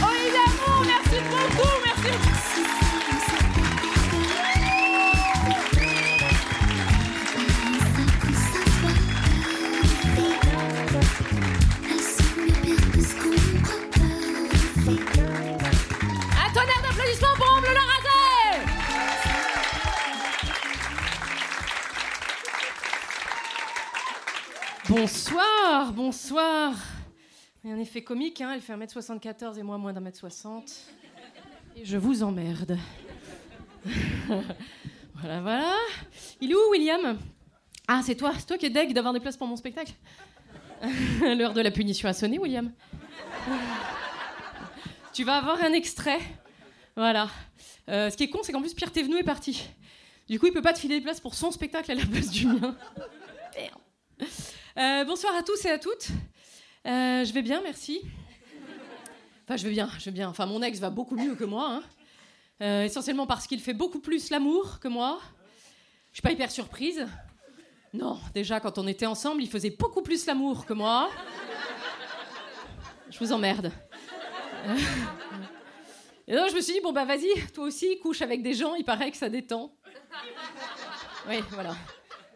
Olivier 0.03 0.33
Damour. 0.33 0.85
Merci 0.85 1.21
beaucoup, 1.31 1.69
merci. 1.85 2.09
Un 16.37 16.51
tonnerre 16.53 16.83
d'applaudissements 16.83 17.37
pour 17.37 17.47
Omble 17.57 17.69
le 17.69 17.85
Bonsoir, 24.89 25.93
bonsoir. 25.93 26.94
A 27.65 27.69
un 27.69 27.79
effet 27.79 28.03
comique, 28.03 28.43
hein, 28.43 28.53
elle 28.55 28.61
fait 28.61 28.75
1m74 28.75 29.59
et 29.59 29.63
moi 29.63 29.79
moins 29.79 29.95
d'un 29.95 30.01
mètre 30.01 30.19
60. 30.19 30.71
Et 31.77 31.85
je 31.85 31.97
vous 31.97 32.23
emmerde. 32.23 32.77
voilà, 35.15 35.41
voilà. 35.41 35.75
Il 36.43 36.51
est 36.51 36.55
où, 36.55 36.71
William? 36.71 37.19
Ah, 37.89 38.03
c'est 38.05 38.17
toi, 38.17 38.33
c'est 38.39 38.45
toi 38.45 38.59
qui 38.59 38.67
es 38.67 38.71
deg 38.71 38.93
d'avoir 38.93 39.15
des 39.15 39.21
places 39.21 39.39
pour 39.39 39.47
mon 39.47 39.57
spectacle 39.57 39.93
L'heure 41.23 41.55
de 41.55 41.63
la 41.63 41.71
punition 41.71 42.07
a 42.07 42.13
sonné, 42.13 42.39
William. 42.39 42.71
tu 45.15 45.25
vas 45.25 45.37
avoir 45.37 45.63
un 45.63 45.73
extrait. 45.73 46.21
Voilà. 46.97 47.31
Euh, 47.89 48.11
ce 48.11 48.17
qui 48.19 48.25
est 48.25 48.31
con, 48.31 48.41
c'est 48.43 48.53
qu'en 48.53 48.61
plus, 48.61 48.75
Pierre 48.75 48.93
Thévenoud 48.93 49.19
est 49.19 49.25
parti. 49.25 49.67
Du 50.29 50.39
coup, 50.39 50.47
il 50.47 50.53
peut 50.53 50.61
pas 50.61 50.75
te 50.75 50.81
filer 50.81 50.99
des 50.99 51.03
places 51.03 51.21
pour 51.21 51.35
son 51.35 51.51
spectacle 51.51 51.91
à 51.91 51.95
la 51.95 52.05
place 52.05 52.29
du 52.29 52.47
mien. 52.47 52.77
Merde. 53.57 54.29
Euh, 54.77 55.05
bonsoir 55.05 55.35
à 55.35 55.43
tous 55.43 55.65
et 55.65 55.71
à 55.71 55.79
toutes. 55.79 56.09
Euh, 56.87 57.25
je 57.25 57.33
vais 57.33 57.43
bien, 57.43 57.61
merci. 57.63 58.01
Enfin, 59.45 59.57
je 59.57 59.65
vais 59.65 59.71
bien, 59.71 59.89
je 59.99 60.05
vais 60.07 60.11
bien. 60.11 60.29
Enfin, 60.29 60.47
mon 60.47 60.63
ex 60.63 60.79
va 60.79 60.91
beaucoup 60.91 61.17
mieux 61.17 61.35
que 61.35 61.45
moi. 61.45 61.67
hein. 61.71 61.83
Euh, 62.63 62.85
essentiellement 62.85 63.27
parce 63.27 63.47
qu'il 63.47 63.61
fait 63.61 63.75
beaucoup 63.75 64.01
plus 64.01 64.31
l'amour 64.31 64.79
que 64.81 64.89
moi. 64.89 65.21
Je 66.13 66.17
suis 66.17 66.23
pas 66.23 66.31
hyper 66.31 66.51
surprise. 66.51 67.07
Non, 67.93 68.19
déjà, 68.35 68.61
quand 68.61 68.79
on 68.79 68.87
était 68.87 69.07
ensemble, 69.07 69.43
il 69.43 69.49
faisait 69.51 69.71
beaucoup 69.71 70.03
plus 70.03 70.27
l'amour 70.27 70.67
que 70.67 70.73
moi. 70.73 71.11
Je 73.11 73.19
vous 73.19 73.33
emmerde. 73.33 73.73
Euh, 74.67 74.77
Et 76.27 76.35
donc, 76.35 76.49
je 76.51 76.55
me 76.57 76.61
suis 76.61 76.75
dit, 76.75 76.81
bon, 76.81 76.93
bah, 76.93 77.05
vas-y, 77.05 77.29
toi 77.53 77.65
aussi, 77.65 77.99
couche 78.01 78.23
avec 78.23 78.43
des 78.43 78.55
gens, 78.55 78.75
il 78.75 78.85
paraît 78.85 79.11
que 79.11 79.17
ça 79.17 79.29
détend. 79.29 79.73
Oui, 81.29 81.37
voilà. 81.51 81.75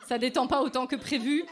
Ça 0.06 0.18
détend 0.18 0.46
pas 0.46 0.62
autant 0.62 0.86
que 0.86 0.96
prévu. 0.96 1.44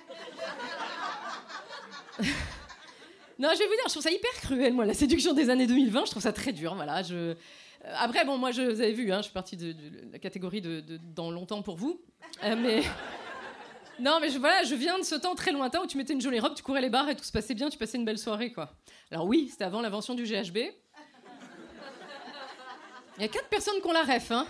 Non, 3.39 3.51
je 3.53 3.59
vais 3.59 3.67
vous 3.67 3.73
dire, 3.75 3.83
je 3.87 3.91
trouve 3.91 4.03
ça 4.03 4.11
hyper 4.11 4.31
cruel, 4.41 4.73
moi, 4.73 4.85
la 4.87 4.95
séduction 4.95 5.33
des 5.35 5.51
années 5.51 5.67
2020. 5.67 6.07
Je 6.07 6.11
trouve 6.13 6.23
ça 6.23 6.33
très 6.33 6.53
dur, 6.53 6.75
voilà. 6.75 7.03
Euh, 7.11 7.35
Après, 7.97 8.25
bon, 8.25 8.39
moi, 8.39 8.51
je, 8.51 8.63
vous 8.63 8.81
avez 8.81 8.93
vu, 8.93 9.13
hein, 9.13 9.19
je 9.19 9.25
suis 9.25 9.33
partie 9.33 9.57
de, 9.57 9.75
la 10.13 10.19
catégorie 10.19 10.61
de, 10.63 10.83
dans 11.15 11.31
longtemps 11.31 11.63
pour 11.63 11.77
vous. 11.77 12.01
Euh, 12.45 12.57
mais. 12.59 12.83
Non, 13.99 14.19
mais 14.21 14.29
voilà, 14.29 14.63
je 14.63 14.75
viens 14.75 14.99
de 14.99 15.05
ce 15.05 15.15
temps 15.15 15.35
très 15.35 15.53
lointain 15.53 15.81
où 15.81 15.87
tu 15.87 15.97
mettais 15.97 16.13
une 16.13 16.21
jolie 16.21 16.39
robe, 16.39 16.55
tu 16.55 16.63
courais 16.63 16.83
les 16.83 16.91
bars 16.91 17.09
et 17.09 17.17
tout 17.17 17.25
se 17.25 17.33
passait 17.33 17.55
bien, 17.55 17.71
tu 17.71 17.79
passais 17.79 17.97
une 17.97 18.05
belle 18.05 18.19
soirée, 18.19 18.53
quoi. 18.53 18.75
Alors, 19.11 19.25
oui, 19.25 19.49
c'était 19.51 19.65
avant 19.65 19.81
l'invention 19.81 20.13
du 20.15 20.25
GHB. 20.25 20.59
Il 23.17 23.23
y 23.23 23.25
a 23.25 23.29
quatre 23.29 23.49
personnes 23.49 23.81
qui 23.81 23.87
ont 23.87 23.93
la 23.93 24.03
ref, 24.03 24.31
hein. 24.33 24.47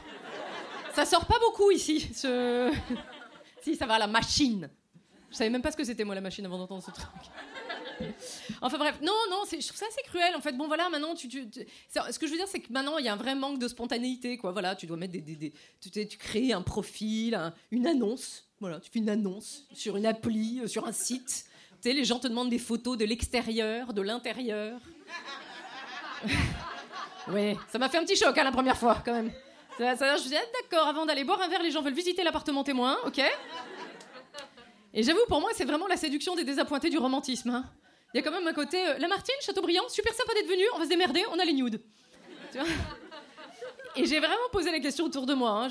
Ça 0.94 1.04
sort 1.04 1.26
pas 1.26 1.38
beaucoup 1.38 1.70
ici. 1.70 2.00
ce- 2.12 2.72
si, 3.62 3.76
ça 3.76 3.86
va, 3.86 4.00
la 4.00 4.08
machine. 4.08 4.68
Je 5.30 5.36
savais 5.36 5.50
même 5.50 5.62
pas 5.62 5.70
ce 5.70 5.76
que 5.76 5.84
c'était, 5.84 6.02
moi, 6.02 6.16
la 6.16 6.20
machine, 6.20 6.44
avant 6.44 6.58
d'entendre 6.58 6.82
ce 6.82 6.90
truc. 6.90 7.06
Enfin 8.62 8.78
bref, 8.78 8.98
non, 9.02 9.12
non, 9.30 9.42
je 9.50 9.66
trouve 9.66 9.76
ça 9.78 9.86
assez 9.86 10.02
cruel. 10.06 10.34
En 10.34 10.40
fait, 10.40 10.52
bon 10.52 10.66
voilà, 10.66 10.88
maintenant, 10.88 11.14
tu, 11.14 11.28
ce 11.30 12.18
que 12.18 12.26
je 12.26 12.32
veux 12.32 12.38
dire, 12.38 12.48
c'est 12.48 12.60
que 12.60 12.72
maintenant, 12.72 12.98
il 12.98 13.04
y 13.04 13.08
a 13.08 13.12
un 13.12 13.16
vrai 13.16 13.34
manque 13.34 13.58
de 13.58 13.68
spontanéité, 13.68 14.36
quoi. 14.38 14.52
Voilà, 14.52 14.74
tu 14.76 14.86
dois 14.86 14.96
mettre 14.96 15.12
des, 15.12 15.52
tu, 15.80 16.16
crées 16.18 16.52
un 16.52 16.62
profil, 16.62 17.34
un- 17.34 17.54
une 17.70 17.86
annonce. 17.86 18.44
Voilà, 18.60 18.80
tu 18.80 18.90
fais 18.90 18.98
une 19.00 19.10
annonce 19.10 19.64
sur 19.72 19.96
une 19.96 20.06
appli, 20.06 20.60
euh, 20.60 20.66
sur 20.66 20.86
un 20.86 20.92
site. 20.92 21.46
Tu 21.82 21.90
sais, 21.90 21.92
les 21.94 22.04
gens 22.04 22.18
te 22.18 22.26
demandent 22.26 22.48
des 22.50 22.58
photos 22.58 22.96
de 22.96 23.04
l'extérieur, 23.04 23.92
de 23.92 24.00
l'intérieur. 24.02 24.80
oui, 27.28 27.56
ça 27.70 27.78
m'a 27.78 27.88
fait 27.88 27.98
un 27.98 28.04
petit 28.04 28.16
choc 28.16 28.36
hein, 28.36 28.44
la 28.44 28.52
première 28.52 28.76
fois, 28.78 29.02
quand 29.04 29.12
même. 29.12 29.30
Ça, 29.78 29.94
je 30.16 30.28
me 30.30 30.36
ah, 30.36 30.40
d'accord, 30.62 30.86
avant 30.88 31.04
d'aller 31.04 31.24
boire 31.24 31.40
un 31.42 31.48
verre, 31.48 31.62
les 31.62 31.70
gens 31.70 31.82
veulent 31.82 31.92
visiter 31.92 32.24
l'appartement 32.24 32.64
témoin, 32.64 32.96
ok 33.04 33.20
Et 34.94 35.02
j'avoue, 35.02 35.20
pour 35.28 35.40
moi, 35.40 35.50
c'est 35.54 35.66
vraiment 35.66 35.86
la 35.86 35.98
séduction 35.98 36.34
des 36.34 36.44
désappointés 36.44 36.88
du 36.88 36.96
romantisme. 36.96 37.50
hein. 37.50 37.70
Il 38.16 38.20
y 38.20 38.22
a 38.22 38.22
quand 38.22 38.30
même 38.30 38.46
un 38.46 38.54
côté. 38.54 38.78
euh, 38.82 38.96
la 38.98 39.08
Martine, 39.08 39.34
Châteaubriand, 39.42 39.86
super 39.90 40.14
sympa 40.14 40.32
d'être 40.32 40.48
venu, 40.48 40.62
on 40.74 40.78
va 40.78 40.84
se 40.84 40.88
démerder, 40.88 41.22
on 41.34 41.38
a 41.38 41.44
les 41.44 41.52
nudes. 41.52 41.82
Et 43.94 44.06
j'ai 44.06 44.20
vraiment 44.20 44.48
posé 44.50 44.70
la 44.70 44.80
question 44.80 45.04
autour 45.04 45.26
de 45.26 45.34
moi. 45.34 45.50
hein. 45.50 45.68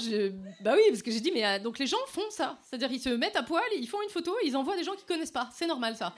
Bah 0.61 0.73
oui, 0.75 0.83
parce 0.89 1.01
que 1.01 1.09
j'ai 1.09 1.21
dit, 1.21 1.31
mais 1.31 1.43
euh, 1.43 1.57
donc 1.57 1.79
les 1.79 1.87
gens 1.87 1.97
font 2.05 2.29
ça. 2.29 2.59
C'est-à-dire, 2.61 2.91
ils 2.91 2.99
se 2.99 3.09
mettent 3.09 3.35
à 3.35 3.41
poil, 3.41 3.63
ils 3.75 3.87
font 3.87 3.99
une 4.03 4.09
photo, 4.09 4.35
ils 4.43 4.55
envoient 4.55 4.75
des 4.75 4.83
gens 4.83 4.93
qu'ils 4.93 5.07
connaissent 5.07 5.31
pas. 5.31 5.49
C'est 5.55 5.65
normal, 5.65 5.95
ça. 5.95 6.13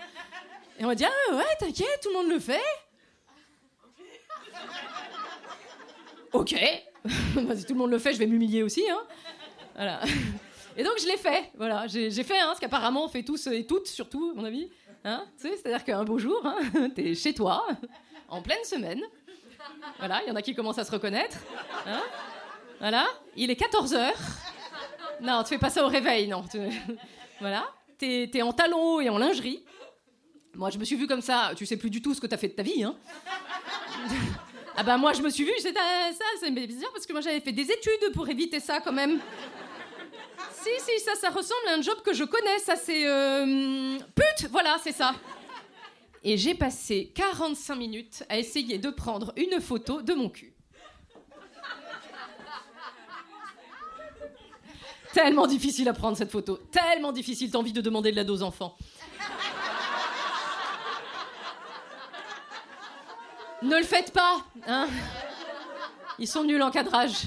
Et 0.77 0.83
on 0.83 0.87
va 0.89 0.95
dire, 0.95 1.09
ah 1.31 1.35
ouais, 1.37 1.45
t'inquiète, 1.61 2.01
tout 2.03 2.09
le 2.09 2.15
monde 2.15 2.29
le 2.29 2.39
fait. 2.39 2.59
Ok. 6.33 6.53
Si 7.55 7.65
tout 7.65 7.71
le 7.73 7.79
monde 7.79 7.91
le 7.91 7.99
fait, 7.99 8.11
je 8.11 8.19
vais 8.19 8.27
m'humilier 8.27 8.63
aussi. 8.63 8.83
Hein. 8.89 10.01
Et 10.75 10.83
donc, 10.83 10.99
je 10.99 11.07
l'ai 11.07 11.15
fait. 11.15 11.51
Voilà, 11.55 11.87
j'ai 11.87 12.11
fait 12.11 12.37
hein, 12.37 12.51
ce 12.53 12.59
qu'apparemment 12.59 13.05
on 13.05 13.07
fait 13.07 13.23
tous 13.23 13.47
et 13.47 13.65
toutes, 13.65 13.87
surtout, 13.87 14.31
à 14.31 14.33
mon 14.37 14.43
avis. 14.43 14.69
Hein, 15.07 15.23
C'est-à-dire 15.37 15.85
qu'un 15.85 16.03
beau 16.03 16.19
jour, 16.19 16.45
hein, 16.45 16.89
t'es 16.95 17.15
chez 17.15 17.33
toi, 17.33 17.65
en 18.27 18.41
pleine 18.41 18.63
semaine. 18.65 19.01
Voilà, 19.99 20.21
il 20.23 20.27
y 20.27 20.31
en 20.31 20.35
a 20.35 20.41
qui 20.41 20.53
commencent 20.53 20.79
à 20.79 20.83
se 20.83 20.91
reconnaître. 20.91 21.37
Hein 21.85 22.01
voilà, 22.81 23.07
il 23.37 23.49
est 23.49 23.57
14h. 23.57 24.11
Non, 25.21 25.43
tu 25.43 25.49
fais 25.49 25.57
pas 25.57 25.69
ça 25.69 25.85
au 25.85 25.87
réveil, 25.87 26.27
non. 26.27 26.43
Voilà, 27.39 27.69
t'es 27.97 28.29
es 28.33 28.41
en 28.41 28.51
talons 28.51 28.99
et 28.99 29.09
en 29.09 29.17
lingerie. 29.17 29.63
Moi, 30.55 30.71
je 30.71 30.77
me 30.77 30.83
suis 30.83 30.97
vue 30.97 31.07
comme 31.07 31.21
ça, 31.21 31.51
tu 31.55 31.65
sais 31.65 31.77
plus 31.77 31.89
du 31.89 32.01
tout 32.01 32.13
ce 32.13 32.19
que 32.19 32.27
t'as 32.27 32.37
fait 32.37 32.49
de 32.49 32.53
ta 32.53 32.63
vie, 32.63 32.83
hein. 32.83 32.95
Ah 34.79 34.83
bah 34.83 34.97
moi, 34.97 35.13
je 35.13 35.21
me 35.21 35.29
suis 35.29 35.45
vue, 35.45 35.53
j'étais 35.63 35.79
ah, 35.79 36.11
ça, 36.11 36.25
c'est 36.39 36.51
bizarre 36.51 36.91
parce 36.91 37.07
que 37.07 37.13
moi 37.13 37.21
j'avais 37.21 37.39
fait 37.39 37.51
des 37.51 37.63
études 37.63 38.13
pour 38.13 38.27
éviter 38.29 38.59
ça 38.59 38.79
quand 38.79 38.91
même. 38.91 39.19
Si, 40.67 40.83
si, 40.83 40.99
ça, 40.99 41.15
ça 41.15 41.29
ressemble 41.29 41.67
à 41.69 41.73
un 41.75 41.81
job 41.81 42.01
que 42.03 42.13
je 42.13 42.25
connais, 42.25 42.59
ça 42.59 42.75
c'est... 42.75 43.07
euh, 43.07 43.97
pute, 44.15 44.49
voilà, 44.51 44.77
c'est 44.83 44.91
ça. 44.91 45.13
Et 46.23 46.37
j'ai 46.37 46.55
passé 46.55 47.11
45 47.15 47.75
minutes 47.75 48.23
à 48.27 48.37
essayer 48.37 48.77
de 48.77 48.89
prendre 48.89 49.31
une 49.37 49.61
photo 49.61 50.01
de 50.01 50.13
mon 50.13 50.29
cul. 50.29 50.53
Tellement 55.13 55.47
difficile 55.47 55.87
à 55.87 55.93
prendre 55.93 56.17
cette 56.17 56.31
photo. 56.31 56.57
Tellement 56.57 57.13
difficile, 57.13 57.49
t'as 57.49 57.59
envie 57.59 57.71
de 57.73 57.81
demander 57.81 58.11
de 58.11 58.17
l'aide 58.17 58.29
aux 58.29 58.43
enfants. 58.43 58.77
Ne 63.61 63.77
le 63.77 63.83
faites 63.83 64.11
pas, 64.11 64.43
hein 64.67 64.87
Ils 66.19 66.27
sont 66.27 66.43
nuls 66.43 66.61
en 66.61 66.71
cadrage. 66.71 67.23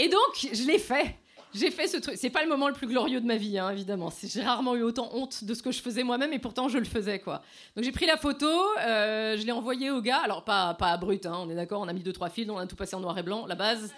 Et 0.00 0.08
donc, 0.08 0.48
je 0.50 0.64
l'ai 0.64 0.78
fait. 0.78 1.14
J'ai 1.52 1.70
fait 1.70 1.86
ce 1.86 1.98
truc. 1.98 2.14
C'est 2.16 2.30
pas 2.30 2.42
le 2.42 2.48
moment 2.48 2.68
le 2.68 2.72
plus 2.72 2.86
glorieux 2.86 3.20
de 3.20 3.26
ma 3.26 3.36
vie, 3.36 3.58
hein, 3.58 3.68
évidemment. 3.68 4.10
J'ai 4.22 4.42
rarement 4.42 4.74
eu 4.74 4.82
autant 4.82 5.10
honte 5.12 5.44
de 5.44 5.52
ce 5.52 5.62
que 5.62 5.72
je 5.72 5.82
faisais 5.82 6.04
moi-même, 6.04 6.32
et 6.32 6.38
pourtant 6.38 6.68
je 6.68 6.78
le 6.78 6.86
faisais, 6.86 7.18
quoi. 7.18 7.42
Donc 7.76 7.84
j'ai 7.84 7.92
pris 7.92 8.06
la 8.06 8.16
photo, 8.16 8.48
euh, 8.78 9.36
je 9.36 9.44
l'ai 9.44 9.52
envoyée 9.52 9.90
au 9.90 10.00
gars. 10.00 10.20
Alors 10.20 10.42
pas 10.44 10.72
pas 10.72 10.96
brut, 10.96 11.26
hein, 11.26 11.34
on 11.36 11.50
est 11.50 11.54
d'accord. 11.54 11.82
On 11.82 11.88
a 11.88 11.92
mis 11.92 12.02
deux 12.02 12.14
trois 12.14 12.30
fils, 12.30 12.48
on 12.48 12.56
a 12.56 12.66
tout 12.66 12.76
passé 12.76 12.96
en 12.96 13.00
noir 13.00 13.18
et 13.18 13.22
blanc, 13.22 13.44
la 13.46 13.56
base. 13.56 13.92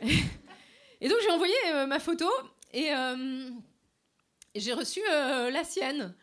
Et 1.00 1.08
donc 1.08 1.18
j'ai 1.22 1.30
envoyé 1.30 1.54
euh, 1.74 1.86
ma 1.86 1.98
photo 1.98 2.26
et, 2.72 2.90
euh, 2.90 3.50
j'ai 4.54 4.72
reçu 4.72 5.00
la 5.10 5.62
sienne 5.62 6.14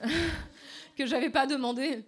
que 0.96 1.04
j'avais 1.04 1.30
pas 1.30 1.46
demandé. 1.46 2.04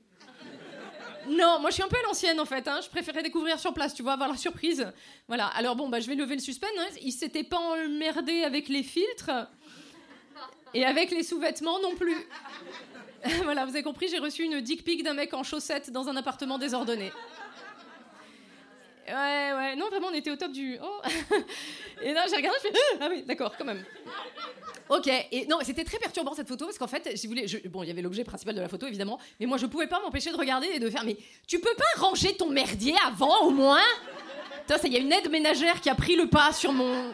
Non, 1.29 1.59
moi 1.61 1.71
je 1.71 1.75
suis 1.75 1.83
un 1.83 1.89
peu 1.89 1.97
à 1.97 2.03
l'ancienne 2.07 2.39
en 2.41 2.45
fait. 2.45 2.67
hein. 2.69 2.81
Je 2.83 2.89
préférais 2.89 3.23
découvrir 3.23 3.59
sur 3.59 3.73
place, 3.75 3.95
tu 3.95 4.03
vois, 4.03 4.13
avoir 4.13 4.29
la 4.31 4.37
surprise. 4.37 4.87
Voilà. 5.27 5.47
Alors 5.49 5.77
bon, 5.77 5.89
bah 5.89 6.01
je 6.01 6.07
vais 6.09 6.15
lever 6.15 6.35
le 6.35 6.41
suspense. 6.41 6.71
hein. 6.79 6.87
Il 7.03 7.13
s'était 7.13 7.45
pas 7.45 7.59
emmerdé 7.59 8.45
avec 8.45 8.69
les 8.69 8.83
filtres 8.83 9.31
et 10.75 10.85
avec 10.85 11.11
les 11.11 11.23
sous-vêtements 11.23 11.81
non 11.81 11.95
plus. 11.95 12.17
voilà, 13.43 13.65
vous 13.65 13.71
avez 13.71 13.83
compris, 13.83 14.09
j'ai 14.09 14.19
reçu 14.19 14.45
une 14.45 14.61
dick 14.61 14.85
pic 14.85 15.03
d'un 15.03 15.15
mec 15.15 15.35
en 15.35 15.43
chaussettes 15.43 15.91
dans 15.91 16.09
un 16.09 16.17
appartement 16.17 16.57
désordonné. 16.59 17.13
Ouais, 19.09 19.53
ouais. 19.57 19.77
Non, 19.77 19.89
vraiment, 19.89 20.09
on 20.11 20.15
était 20.15 20.31
au 20.31 20.37
top 20.37 20.53
du. 20.53 20.79
Oh. 20.83 21.01
Et 22.03 22.13
là, 22.13 22.27
j'ai 22.29 22.37
regardé, 22.37 22.59
je 22.63 22.69
fais. 22.69 22.75
Ah 23.01 23.09
oui, 23.11 23.25
d'accord, 23.27 23.55
quand 23.57 23.65
même. 23.65 23.85
Ok, 24.89 25.07
et 25.07 25.47
non, 25.47 25.59
c'était 25.63 25.85
très 25.85 25.99
perturbant 25.99 26.33
cette 26.33 26.49
photo 26.49 26.65
parce 26.65 26.79
qu'en 26.79 26.87
fait, 26.87 27.15
si 27.17 27.27
vous 27.27 27.35
voulez, 27.35 27.47
bon, 27.69 27.83
il 27.83 27.89
y 27.89 27.91
avait 27.91 28.01
l'objet 28.01 28.25
principal 28.25 28.55
de 28.55 28.61
la 28.61 28.69
photo 28.69 28.87
évidemment, 28.87 29.19
mais 29.39 29.45
moi 29.45 29.59
je 29.59 29.67
pouvais 29.67 29.87
pas 29.87 30.01
m'empêcher 30.01 30.33
de 30.33 30.37
regarder 30.37 30.67
et 30.73 30.79
de 30.79 30.89
faire. 30.89 31.05
Mais 31.05 31.19
tu 31.47 31.59
peux 31.59 31.75
pas 31.77 32.01
ranger 32.01 32.35
ton 32.37 32.49
merdier 32.49 32.95
avant 33.07 33.43
au 33.43 33.51
moins? 33.51 33.83
Putain, 34.61 34.79
ça, 34.79 34.87
il 34.87 34.95
y 34.95 34.97
a 34.97 35.01
une 35.01 35.13
aide 35.13 35.31
ménagère 35.31 35.81
qui 35.83 35.91
a 35.91 35.95
pris 35.95 36.17
le 36.17 36.27
pas 36.27 36.53
sur 36.53 36.73
mon. 36.73 37.13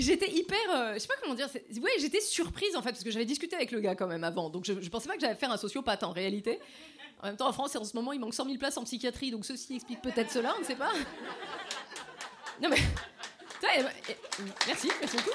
J'étais 0.00 0.30
hyper, 0.30 0.58
euh, 0.70 0.94
je 0.94 0.98
sais 1.00 1.08
pas 1.08 1.14
comment 1.20 1.34
dire, 1.34 1.48
ouais, 1.54 1.90
j'étais 1.98 2.20
surprise 2.20 2.76
en 2.76 2.82
fait 2.82 2.90
parce 2.90 3.02
que 3.02 3.10
j'avais 3.10 3.24
discuté 3.24 3.56
avec 3.56 3.72
le 3.72 3.80
gars 3.80 3.94
quand 3.94 4.06
même 4.06 4.22
avant, 4.24 4.48
donc 4.50 4.64
je, 4.64 4.80
je 4.80 4.88
pensais 4.90 5.08
pas 5.08 5.14
que 5.14 5.20
j'allais 5.20 5.34
faire 5.34 5.50
un 5.50 5.56
sociopathe 5.56 6.02
en 6.04 6.12
réalité. 6.12 6.60
En 7.20 7.26
même 7.26 7.36
temps, 7.36 7.48
en 7.48 7.52
France, 7.52 7.74
en 7.74 7.84
ce 7.84 7.96
moment, 7.96 8.12
il 8.12 8.20
manque 8.20 8.34
100 8.34 8.44
000 8.44 8.58
places 8.58 8.76
en 8.76 8.84
psychiatrie, 8.84 9.30
donc 9.30 9.44
ceci 9.44 9.74
explique 9.74 10.00
peut-être 10.00 10.30
cela, 10.30 10.54
on 10.56 10.60
ne 10.60 10.64
sait 10.64 10.76
pas. 10.76 10.92
Non 12.62 12.68
mais, 12.68 12.78
merci, 14.66 14.88
merci 15.00 15.16
beaucoup. 15.16 15.30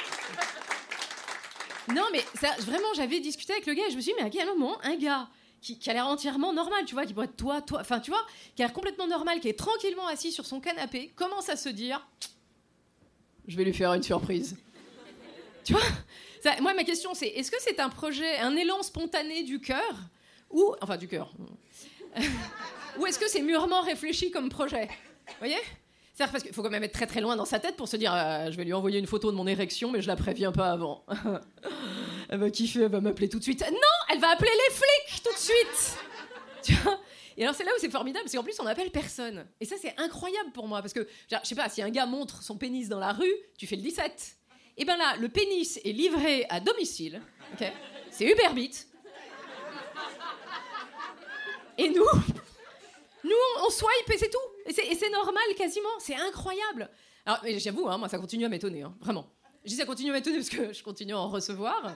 Non 1.93 2.05
mais 2.11 2.23
vraiment, 2.59 2.93
j'avais 2.95 3.19
discuté 3.19 3.53
avec 3.53 3.65
le 3.65 3.73
gars 3.73 3.83
et 3.87 3.91
je 3.91 3.97
me 3.97 4.01
suis 4.01 4.13
dit, 4.13 4.19
mais 4.19 4.27
à 4.27 4.29
quel 4.29 4.47
moment 4.47 4.77
un 4.83 4.95
gars 4.95 5.27
qui, 5.61 5.77
qui 5.77 5.89
a 5.89 5.93
l'air 5.93 6.07
entièrement 6.07 6.53
normal, 6.53 6.85
tu 6.85 6.93
vois, 6.93 7.05
qui 7.05 7.13
pourrait 7.13 7.25
être 7.25 7.35
toi, 7.35 7.61
toi, 7.61 7.79
enfin 7.81 7.99
tu 7.99 8.11
vois, 8.11 8.25
qui 8.55 8.63
a 8.63 8.67
l'air 8.67 8.73
complètement 8.73 9.07
normal, 9.07 9.39
qui 9.39 9.49
est 9.49 9.57
tranquillement 9.57 10.07
assis 10.07 10.31
sur 10.31 10.45
son 10.45 10.59
canapé, 10.59 11.11
commence 11.15 11.49
à 11.49 11.55
se 11.55 11.69
dire, 11.69 12.05
je 13.47 13.57
vais 13.57 13.63
lui 13.63 13.73
faire 13.73 13.93
une 13.93 14.03
surprise. 14.03 14.57
Tu 15.63 15.73
vois? 15.73 15.81
Moi, 16.61 16.73
ma 16.73 16.83
question, 16.83 17.13
c'est 17.13 17.27
est-ce 17.27 17.51
que 17.51 17.57
c'est 17.59 17.79
un 17.79 17.89
projet, 17.89 18.37
un 18.39 18.55
élan 18.55 18.83
spontané 18.83 19.43
du 19.43 19.59
cœur 19.59 19.95
ou 20.49 20.75
enfin 20.81 20.97
du 20.97 21.07
cœur 21.07 21.33
ou 22.99 23.05
est-ce 23.07 23.17
que 23.17 23.27
c'est 23.27 23.41
mûrement 23.41 23.81
réfléchi 23.81 24.29
comme 24.29 24.49
projet? 24.49 24.87
Vous 25.27 25.33
voyez? 25.39 25.57
C'est 26.13 26.29
parce 26.29 26.43
qu'il 26.43 26.53
faut 26.53 26.61
quand 26.61 26.69
même 26.69 26.83
être 26.83 26.93
très 26.93 27.07
très 27.07 27.21
loin 27.21 27.35
dans 27.35 27.45
sa 27.45 27.59
tête 27.59 27.75
pour 27.75 27.87
se 27.87 27.97
dire 27.97 28.13
euh, 28.13 28.51
je 28.51 28.57
vais 28.57 28.65
lui 28.65 28.73
envoyer 28.73 28.99
une 28.99 29.07
photo 29.07 29.31
de 29.31 29.35
mon 29.35 29.47
érection 29.47 29.89
mais 29.89 29.99
je 29.99 30.07
la 30.07 30.15
préviens 30.15 30.51
pas 30.51 30.69
avant. 30.69 31.03
elle 32.29 32.39
va 32.39 32.51
kiffer, 32.51 32.81
elle 32.83 32.91
va 32.91 33.01
m'appeler 33.01 33.29
tout 33.29 33.39
de 33.39 33.43
suite. 33.43 33.61
Non, 33.61 33.77
elle 34.11 34.19
va 34.19 34.29
appeler 34.29 34.51
les 34.51 34.75
flics 34.75 35.23
tout 35.23 35.33
de 35.33 35.39
suite. 35.39 35.97
Tu 36.61 36.73
vois? 36.75 36.99
Et 37.37 37.43
alors 37.43 37.55
c'est 37.55 37.63
là 37.63 37.71
où 37.75 37.79
c'est 37.79 37.89
formidable, 37.89 38.25
c'est 38.27 38.37
qu'en 38.37 38.43
plus 38.43 38.59
on 38.59 38.65
appelle 38.65 38.91
personne. 38.91 39.45
Et 39.59 39.65
ça 39.65 39.75
c'est 39.81 39.93
incroyable 39.99 40.51
pour 40.51 40.67
moi 40.67 40.81
parce 40.81 40.93
que 40.93 41.07
je 41.31 41.35
sais 41.43 41.55
pas 41.55 41.69
si 41.69 41.81
un 41.81 41.89
gars 41.89 42.05
montre 42.05 42.41
son 42.43 42.57
pénis 42.57 42.89
dans 42.89 42.99
la 42.99 43.11
rue, 43.13 43.33
tu 43.57 43.67
fais 43.67 43.75
le 43.75 43.81
17. 43.81 44.37
Et 44.77 44.85
ben 44.85 44.97
là, 44.97 45.15
le 45.17 45.29
pénis 45.29 45.79
est 45.83 45.91
livré 45.91 46.45
à 46.49 46.59
domicile. 46.59 47.21
ok? 47.53 47.67
C'est 48.09 48.25
Uberbit. 48.25 48.71
Et 51.77 51.89
nous, 51.89 52.05
nous, 53.23 53.31
on 53.65 53.69
swipe 53.69 54.09
et 54.11 54.17
c'est 54.17 54.29
tout. 54.29 54.37
Et 54.65 54.73
c'est- 54.73 55.09
normal 55.09 55.43
quasiment. 55.57 55.89
C'est 55.99 56.15
incroyable. 56.15 56.89
Alors, 57.25 57.39
j'avoue, 57.57 57.87
hein, 57.87 57.97
moi, 57.97 58.09
ça 58.09 58.17
continue 58.17 58.45
à 58.45 58.49
m'étonner. 58.49 58.81
hein, 58.83 58.95
vraiment. 58.99 59.27
Je 59.63 59.69
dis 59.69 59.75
ça 59.75 59.85
continue 59.85 60.09
à 60.09 60.13
m'étonner 60.13 60.37
parce 60.37 60.49
que 60.49 60.73
je 60.73 60.83
continue 60.83 61.13
à 61.13 61.19
en 61.19 61.29
recevoir. 61.29 61.95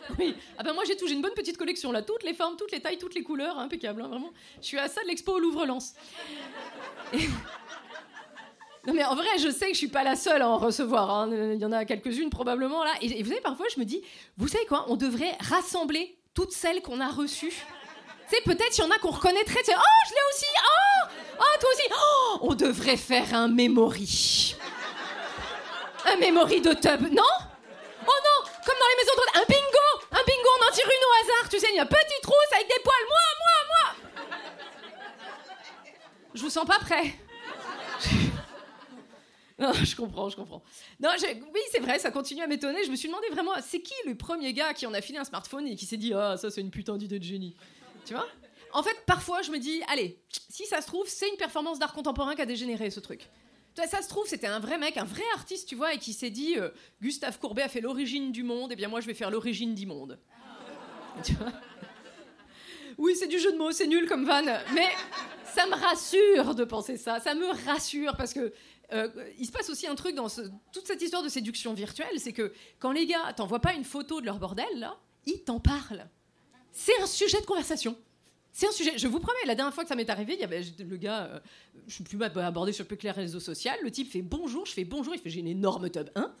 Oui. 0.18 0.34
Ah 0.56 0.62
ben 0.62 0.72
moi, 0.72 0.84
j'ai 0.86 0.96
tout. 0.96 1.06
J'ai 1.06 1.14
une 1.14 1.22
bonne 1.22 1.34
petite 1.34 1.56
collection 1.58 1.92
là. 1.92 2.02
Toutes 2.02 2.22
les 2.22 2.34
formes, 2.34 2.56
toutes 2.56 2.72
les 2.72 2.80
tailles, 2.80 2.98
toutes 2.98 3.14
les 3.14 3.22
couleurs. 3.22 3.58
Impeccable, 3.58 4.00
hein, 4.02 4.08
vraiment. 4.08 4.32
Je 4.60 4.66
suis 4.66 4.78
à 4.78 4.88
ça 4.88 5.02
de 5.02 5.08
l'expo 5.08 5.32
au 5.34 5.38
Louvre-Lens. 5.38 5.94
Non 8.86 8.94
mais 8.94 9.04
en 9.04 9.14
vrai, 9.14 9.26
je 9.38 9.50
sais 9.50 9.66
que 9.66 9.72
je 9.74 9.78
suis 9.78 9.88
pas 9.88 10.02
la 10.02 10.16
seule 10.16 10.40
à 10.40 10.48
en 10.48 10.56
recevoir. 10.56 11.10
hein. 11.10 11.28
Il 11.30 11.60
y 11.60 11.64
en 11.64 11.72
a 11.72 11.84
quelques-unes 11.84 12.30
probablement 12.30 12.84
là. 12.84 12.92
Et, 13.02 13.22
vous 13.22 13.28
savez, 13.28 13.42
parfois, 13.42 13.66
je 13.74 13.78
me 13.78 13.84
dis, 13.84 14.00
vous 14.38 14.48
savez 14.48 14.64
quoi 14.64 14.86
On 14.88 14.96
devrait 14.96 15.36
rassembler 15.40 16.16
toutes 16.32 16.52
celles 16.52 16.80
qu'on 16.80 17.00
a 17.00 17.08
reçues. 17.08 17.52
Tu 18.30 18.36
sais, 18.36 18.40
peut-être 18.42 18.78
il 18.78 18.80
y 18.80 18.84
en 18.84 18.90
a 18.90 18.98
qu'on 18.98 19.10
reconnaîtrait. 19.10 19.58
tu 19.60 19.66
sais, 19.66 19.76
oh, 19.76 20.06
je 20.08 20.14
l'ai 20.14 20.20
aussi. 20.32 20.46
Oh, 20.56 21.08
oh, 21.40 21.58
toi 21.60 21.70
aussi. 21.70 21.82
Oh, 21.92 22.38
on 22.42 22.54
devrait 22.54 22.96
faire 22.96 23.34
un 23.34 23.48
memory. 23.48 24.56
Un 26.06 26.16
memory 26.16 26.62
de 26.62 26.72
tub, 26.72 27.12
non, 27.12 27.22
comme 28.68 28.78
dans 28.78 28.90
les 28.92 29.00
maisons 29.00 29.16
de 29.16 29.20
retraite, 29.20 29.40
un 29.40 29.48
bingo 29.48 29.88
Un 30.12 30.24
bingo, 30.28 30.48
on 30.60 30.68
en 30.68 30.72
tire 30.72 30.84
une 30.84 31.04
au 31.08 31.12
hasard, 31.24 31.48
tu 31.48 31.58
sais, 31.58 31.68
il 31.70 31.76
y 31.76 31.78
a 31.78 31.86
petite 31.86 32.26
rousse 32.26 32.52
avec 32.54 32.68
des 32.68 32.82
poils, 32.84 33.06
moi, 33.08 33.24
moi, 33.40 33.56
moi 33.72 33.86
Je 36.34 36.42
vous 36.42 36.50
sens 36.50 36.66
pas 36.66 36.78
prêt. 36.78 37.14
Non, 39.60 39.72
je 39.72 39.96
comprends, 39.96 40.28
je 40.28 40.36
comprends. 40.36 40.62
Non, 41.00 41.10
oui, 41.18 41.60
c'est 41.72 41.80
vrai, 41.80 41.98
ça 41.98 42.12
continue 42.12 42.42
à 42.42 42.46
m'étonner. 42.46 42.84
Je 42.84 42.92
me 42.92 42.94
suis 42.94 43.08
demandé 43.08 43.26
vraiment, 43.28 43.50
c'est 43.60 43.80
qui 43.80 43.94
le 44.06 44.14
premier 44.14 44.52
gars 44.52 44.72
qui 44.72 44.86
en 44.86 44.94
a 44.94 45.00
filé 45.00 45.18
un 45.18 45.24
smartphone 45.24 45.66
et 45.66 45.74
qui 45.74 45.84
s'est 45.84 45.96
dit, 45.96 46.14
ah, 46.14 46.36
ça 46.36 46.48
c'est 46.48 46.60
une 46.60 46.70
putain 46.70 46.96
d'idée 46.96 47.18
de 47.18 47.24
génie. 47.24 47.56
Tu 48.04 48.14
vois? 48.14 48.28
En 48.72 48.84
fait, 48.84 48.96
parfois, 49.04 49.42
je 49.42 49.50
me 49.50 49.58
dis, 49.58 49.82
allez, 49.88 50.22
si 50.48 50.64
ça 50.66 50.80
se 50.80 50.86
trouve, 50.86 51.08
c'est 51.08 51.28
une 51.28 51.36
performance 51.36 51.80
d'art 51.80 51.92
contemporain 51.92 52.36
qui 52.36 52.42
a 52.42 52.46
dégénéré 52.46 52.88
ce 52.90 53.00
truc. 53.00 53.28
Ça 53.86 54.02
se 54.02 54.08
trouve, 54.08 54.26
c'était 54.26 54.46
un 54.46 54.58
vrai 54.58 54.78
mec, 54.78 54.96
un 54.96 55.04
vrai 55.04 55.22
artiste, 55.34 55.68
tu 55.68 55.76
vois, 55.76 55.94
et 55.94 55.98
qui 55.98 56.12
s'est 56.12 56.30
dit, 56.30 56.58
euh, 56.58 56.70
Gustave 57.00 57.38
Courbet 57.38 57.62
a 57.62 57.68
fait 57.68 57.80
l'origine 57.80 58.32
du 58.32 58.42
monde, 58.42 58.72
et 58.72 58.76
bien 58.76 58.88
moi 58.88 59.00
je 59.00 59.06
vais 59.06 59.14
faire 59.14 59.30
l'origine 59.30 59.74
d'immonde. 59.74 60.18
Tu 61.24 61.32
vois? 61.34 61.52
Oui, 62.96 63.14
c'est 63.16 63.26
du 63.28 63.38
jeu 63.38 63.52
de 63.52 63.56
mots, 63.56 63.72
c'est 63.72 63.86
nul 63.86 64.08
comme 64.08 64.24
vanne, 64.24 64.52
mais 64.74 64.88
ça 65.54 65.66
me 65.66 65.74
rassure 65.74 66.54
de 66.54 66.64
penser 66.64 66.96
ça. 66.96 67.20
Ça 67.20 67.34
me 67.34 67.46
rassure 67.66 68.16
parce 68.16 68.32
que 68.32 68.52
euh, 68.92 69.08
il 69.38 69.46
se 69.46 69.52
passe 69.52 69.70
aussi 69.70 69.86
un 69.86 69.94
truc 69.94 70.14
dans 70.14 70.28
toute 70.28 70.86
cette 70.86 71.02
histoire 71.02 71.22
de 71.22 71.28
séduction 71.28 71.74
virtuelle, 71.74 72.18
c'est 72.18 72.32
que 72.32 72.52
quand 72.78 72.92
les 72.92 73.06
gars 73.06 73.32
t'envoient 73.36 73.60
pas 73.60 73.74
une 73.74 73.84
photo 73.84 74.20
de 74.20 74.26
leur 74.26 74.38
bordel 74.38 74.66
là, 74.76 74.98
ils 75.26 75.42
t'en 75.42 75.60
parlent. 75.60 76.08
C'est 76.72 77.00
un 77.00 77.06
sujet 77.06 77.40
de 77.40 77.46
conversation. 77.46 77.96
C'est 78.52 78.66
un 78.66 78.72
sujet. 78.72 78.98
Je 78.98 79.06
vous 79.06 79.20
promets, 79.20 79.38
la 79.46 79.54
dernière 79.54 79.72
fois 79.72 79.84
que 79.84 79.88
ça 79.88 79.94
m'est 79.94 80.10
arrivé, 80.10 80.34
il 80.34 80.40
y 80.40 80.44
avait 80.44 80.62
le 80.78 80.96
gars, 80.96 81.24
euh, 81.24 81.38
je 81.86 81.94
suis 81.94 82.04
plus 82.04 82.18
abordé 82.22 82.72
sur 82.72 82.86
plus 82.86 82.96
clair 82.96 83.14
réseau 83.14 83.40
social. 83.40 83.78
Le 83.82 83.90
type 83.90 84.10
fait 84.10 84.22
bonjour, 84.22 84.66
je 84.66 84.72
fais 84.72 84.84
bonjour, 84.84 85.14
il 85.14 85.20
fait 85.20 85.30
j'ai 85.30 85.40
une 85.40 85.48
énorme 85.48 85.90
tub, 85.90 86.08
hein 86.16 86.32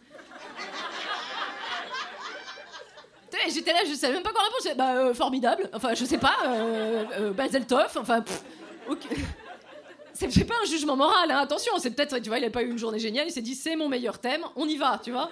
J'étais 3.48 3.72
là, 3.72 3.80
je 3.88 3.94
savais 3.94 4.14
même 4.14 4.22
pas 4.22 4.32
quoi 4.32 4.42
répondre. 4.42 4.76
Bah, 4.76 4.96
euh, 4.96 5.14
formidable. 5.14 5.68
Enfin, 5.72 5.94
je 5.94 6.04
sais 6.04 6.18
pas. 6.18 6.36
Euh, 6.46 7.04
euh, 7.18 7.32
Baseltoff. 7.32 7.96
Enfin, 7.96 8.20
pff, 8.20 8.42
ok. 8.88 8.98
C'est 10.12 10.30
c'est 10.32 10.44
pas 10.44 10.54
un 10.62 10.66
jugement 10.66 10.96
moral, 10.96 11.30
hein, 11.30 11.38
attention. 11.38 11.72
C'est 11.78 11.92
peut-être, 11.92 12.18
tu 12.18 12.28
vois, 12.28 12.38
il 12.38 12.44
a 12.44 12.50
pas 12.50 12.62
eu 12.62 12.70
une 12.70 12.78
journée 12.78 12.98
géniale. 12.98 13.26
Il 13.28 13.32
s'est 13.32 13.42
dit, 13.42 13.54
c'est 13.54 13.76
mon 13.76 13.88
meilleur 13.88 14.18
thème, 14.18 14.42
on 14.56 14.66
y 14.66 14.76
va, 14.76 15.00
tu 15.02 15.12
vois. 15.12 15.30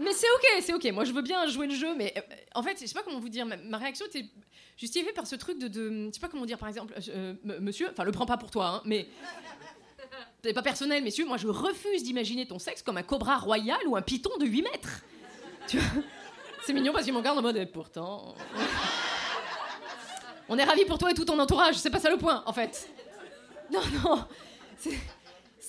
Mais 0.00 0.12
c'est 0.12 0.26
ok, 0.30 0.62
c'est 0.62 0.74
ok. 0.74 0.84
Moi, 0.92 1.04
je 1.04 1.12
veux 1.12 1.22
bien 1.22 1.46
jouer 1.46 1.66
le 1.66 1.74
jeu, 1.74 1.94
mais 1.96 2.12
euh, 2.16 2.20
en 2.54 2.62
fait, 2.62 2.78
je 2.80 2.86
sais 2.86 2.94
pas 2.94 3.02
comment 3.02 3.20
vous 3.20 3.28
dire. 3.28 3.44
Ma, 3.46 3.56
ma 3.58 3.76
réaction 3.78 4.06
était 4.06 4.24
justifiée 4.76 5.12
par 5.12 5.26
ce 5.26 5.36
truc 5.36 5.58
de, 5.58 5.68
de- 5.68 6.06
je 6.08 6.14
sais 6.14 6.20
pas 6.20 6.28
comment 6.28 6.46
dire. 6.46 6.58
Par 6.58 6.68
exemple, 6.68 6.94
euh, 7.10 7.34
m- 7.44 7.58
monsieur, 7.60 7.88
enfin, 7.90 8.04
le 8.04 8.12
prends 8.12 8.26
pas 8.26 8.38
pour 8.38 8.50
toi, 8.50 8.66
hein, 8.66 8.82
mais 8.86 9.06
c'est 10.42 10.54
pas 10.54 10.62
personnel, 10.62 11.02
messieurs. 11.04 11.26
Moi, 11.26 11.36
je 11.36 11.46
refuse 11.48 12.02
d'imaginer 12.02 12.46
ton 12.46 12.58
sexe 12.58 12.82
comme 12.82 12.96
un 12.96 13.02
cobra 13.02 13.36
royal 13.36 13.78
ou 13.86 13.96
un 13.96 14.02
python 14.02 14.30
de 14.38 14.46
8 14.46 14.62
mètres. 14.62 15.00
Tu 15.68 15.78
vois? 15.78 16.02
C'est 16.64 16.72
mignon 16.72 16.92
parce 16.92 17.04
qu'il 17.04 17.12
me 17.12 17.18
regarde 17.18 17.38
en 17.38 17.42
mode 17.42 17.56
et 17.56 17.66
pourtant. 17.66 18.34
On 20.48 20.58
est 20.58 20.64
ravis 20.64 20.84
pour 20.84 20.98
toi 20.98 21.10
et 21.10 21.14
tout 21.14 21.24
ton 21.24 21.38
entourage, 21.38 21.76
c'est 21.76 21.90
pas 21.90 22.00
ça 22.00 22.10
le 22.10 22.16
point 22.16 22.42
en 22.46 22.52
fait. 22.52 22.88
Non, 23.70 23.80
non. 24.02 24.24
C'est, 24.78 24.98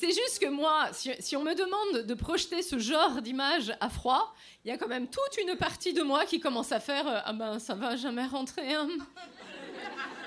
c'est 0.02 0.08
juste 0.08 0.40
que 0.40 0.48
moi, 0.48 0.90
si, 0.92 1.36
on 1.38 1.44
me 1.44 1.54
demande 1.54 2.08
de 2.08 2.14
projeter 2.16 2.64
ce 2.64 2.80
genre 2.80 3.22
d'image 3.22 3.72
à 3.80 3.88
froid, 3.88 4.34
il 4.66 4.72
y 4.72 4.74
a 4.74 4.78
quand 4.78 4.88
même 4.88 5.08
toute 5.08 5.38
une 5.40 5.56
partie 5.56 5.94
de 5.94 6.02
moi 6.02 6.26
qui 6.26 6.40
commence 6.40 6.72
à 6.72 6.80
faire 6.80 7.08
euh, 7.08 7.20
Ah 7.24 7.34
ben 7.34 7.60
ça 7.60 7.76
va 7.76 7.96
jamais 7.96 8.26
rentrer. 8.26 8.74
hein. 8.74 8.88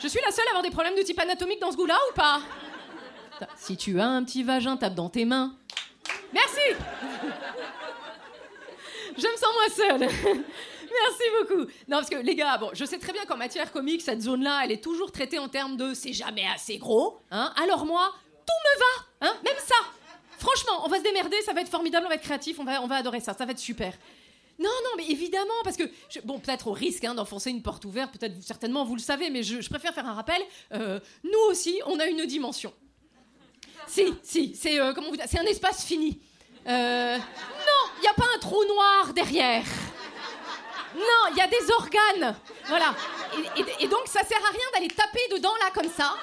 Je 0.01 0.07
suis 0.07 0.21
la 0.25 0.31
seule 0.31 0.47
à 0.47 0.51
avoir 0.51 0.63
des 0.63 0.71
problèmes 0.71 0.95
de 0.95 1.03
type 1.03 1.19
anatomique 1.19 1.61
dans 1.61 1.73
ce 1.73 1.77
goût-là 1.77 1.99
ou 2.11 2.15
pas? 2.15 2.41
Si 3.57 3.77
tu 3.77 3.99
as 3.99 4.07
un 4.07 4.23
petit 4.23 4.45
vagin, 4.45 4.77
tape 4.77 4.95
dans 4.95 5.09
tes 5.09 5.25
mains. 5.25 5.57
Merci 6.33 6.61
je 9.17 9.27
me 9.29 9.37
sens 9.37 9.53
moins 9.53 9.69
seule. 9.77 10.01
Merci 10.01 11.25
beaucoup. 11.41 11.63
Non, 11.89 11.99
parce 11.99 12.11
que 12.11 12.17
les 12.17 12.35
gars, 12.35 12.57
bon, 12.59 12.71
je 12.73 12.85
sais 12.85 12.99
très 12.99 13.13
bien 13.13 13.25
qu'en 13.25 13.37
matière 13.37 13.73
comique, 13.73 14.01
cette 14.01 14.23
zone-là, 14.23 14.63
elle 14.65 14.73
est 14.73 14.83
toujours 14.83 15.11
traitée 15.11 15.39
en 15.39 15.49
termes 15.49 15.77
de 15.77 15.95
c'est 15.95 16.13
jamais 16.13 16.45
assez 16.55 16.79
gros. 16.79 17.19
Hein 17.31 17.53
Alors 17.63 17.85
moi, 17.85 18.13
tout 18.47 18.61
me 18.65 18.79
va. 18.81 19.29
Hein 19.29 19.37
Même 19.45 19.59
ça. 19.65 19.75
Franchement, 20.39 20.83
on 20.85 20.89
va 20.89 20.99
se 20.99 21.03
démerder, 21.03 21.41
ça 21.43 21.53
va 21.53 21.61
être 21.63 21.69
formidable, 21.71 22.05
on 22.07 22.09
va 22.11 22.17
être 22.17 22.23
créatif, 22.23 22.59
on 22.59 22.65
va, 22.65 22.83
on 22.83 22.87
va 22.87 22.97
adorer 22.97 23.21
ça, 23.21 23.33
ça 23.35 23.45
va 23.47 23.53
être 23.53 23.59
super. 23.59 23.93
Non, 24.59 24.69
non, 24.85 24.91
mais 24.97 25.07
évidemment, 25.09 25.55
parce 25.65 25.77
que, 25.77 25.85
je- 26.11 26.21
bon, 26.21 26.39
peut-être 26.39 26.69
au 26.69 26.73
risque 26.73 27.03
hein, 27.05 27.15
d'enfoncer 27.15 27.51
une 27.51 27.63
porte 27.63 27.85
ouverte, 27.87 28.13
peut-être, 28.17 28.41
certainement, 28.43 28.85
vous 28.85 28.95
le 28.95 29.01
savez, 29.01 29.31
mais 29.31 29.43
je, 29.43 29.69
préfère 29.69 29.93
faire 29.95 30.07
un 30.07 30.13
rappel. 30.15 30.41
Euh, 30.73 31.01
nous 31.25 31.39
aussi, 31.49 31.81
on 31.87 31.99
a 31.99 32.07
une 32.07 32.25
dimension. 32.27 32.73
Si, 33.87 34.15
si, 34.23 34.55
c'est 34.55 34.79
euh, 34.81 34.93
c'est 35.27 35.39
un 35.41 35.45
espace 35.45 35.85
fini. 35.85 36.21
Euh, 36.67 37.17
non, 37.19 37.91
il 37.99 38.01
n'y 38.03 38.09
a 38.09 38.15
pas 38.15 38.27
un 38.35 38.39
trou 38.39 38.65
noir 38.65 39.13
derrière. 39.13 39.65
Non, 40.95 41.33
il 41.33 41.37
y 41.37 41.41
a 41.41 41.49
des 41.49 41.71
organes. 41.73 42.37
Voilà. 42.67 42.95
Et, 43.57 43.61
et- 43.61 43.85
et 43.85 43.89
donc, 43.89 44.07
ça 44.07 44.23
sert 44.23 44.39
à 44.39 44.51
rien 44.51 44.67
d'aller 44.75 44.89
taper 44.89 45.21
dedans 45.33 45.53
là 45.61 45.71
comme 45.75 45.91
ça. 45.91 46.15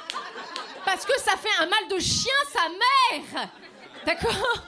Parce 0.85 1.05
que 1.05 1.19
ça 1.19 1.37
fait 1.37 1.63
un 1.63 1.67
mal 1.67 1.87
de 1.87 1.99
chien, 1.99 2.33
sa 2.51 2.69
mère. 2.69 3.49
D'accord? 4.05 4.63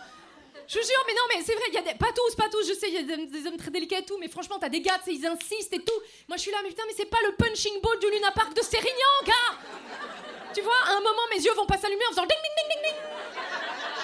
Je 0.68 0.80
vous 0.80 0.86
jure, 0.86 1.04
mais 1.08 1.14
non, 1.14 1.22
mais 1.30 1.44
c'est 1.44 1.54
vrai, 1.54 1.64
il 1.68 1.74
y 1.74 1.78
a 1.78 1.82
des. 1.82 1.96
Pas 1.96 2.12
tous, 2.16 2.36
pas 2.36 2.50
tous, 2.50 2.68
je 2.68 2.74
sais, 2.74 2.88
il 2.88 2.94
y 2.94 2.98
a 2.98 3.18
des, 3.18 3.48
hommes 3.48 3.58
très 3.58 3.72
délicats 3.72 4.00
et 4.00 4.06
tout, 4.06 4.18
mais 4.18 4.30
franchement, 4.30 4.58
t'as 4.60 4.70
des 4.70 4.82
gars, 4.82 5.00
ils 5.08 5.26
insistent 5.26 5.74
et 5.74 5.84
tout. 5.84 6.00
Moi, 6.28 6.38
je 6.38 6.44
suis 6.44 6.52
là, 6.52 6.58
mais 6.64 6.70
putain, 6.70 6.84
mais 6.88 6.94
c'est 6.96 7.06
pas 7.06 7.22
le 7.28 7.36
punching 7.36 7.82
ball 7.82 8.00
du 8.00 8.10
Luna 8.10 8.32
Park 8.32 8.54
de 8.54 8.62
Sérignan, 8.62 9.14
gars 9.26 9.58
Tu 10.54 10.62
vois, 10.62 10.78
à 10.88 10.92
un 10.94 11.02
moment, 11.02 11.22
mes 11.36 11.42
yeux 11.42 11.54
vont 11.54 11.66
pas 11.66 11.78
s'allumer 11.78 12.06
en 12.08 12.12
faisant 12.12 12.26
ding 12.26 12.30
ding 12.30 12.56
ding 12.58 12.70
ding 12.70 12.92
ding 12.92 13.02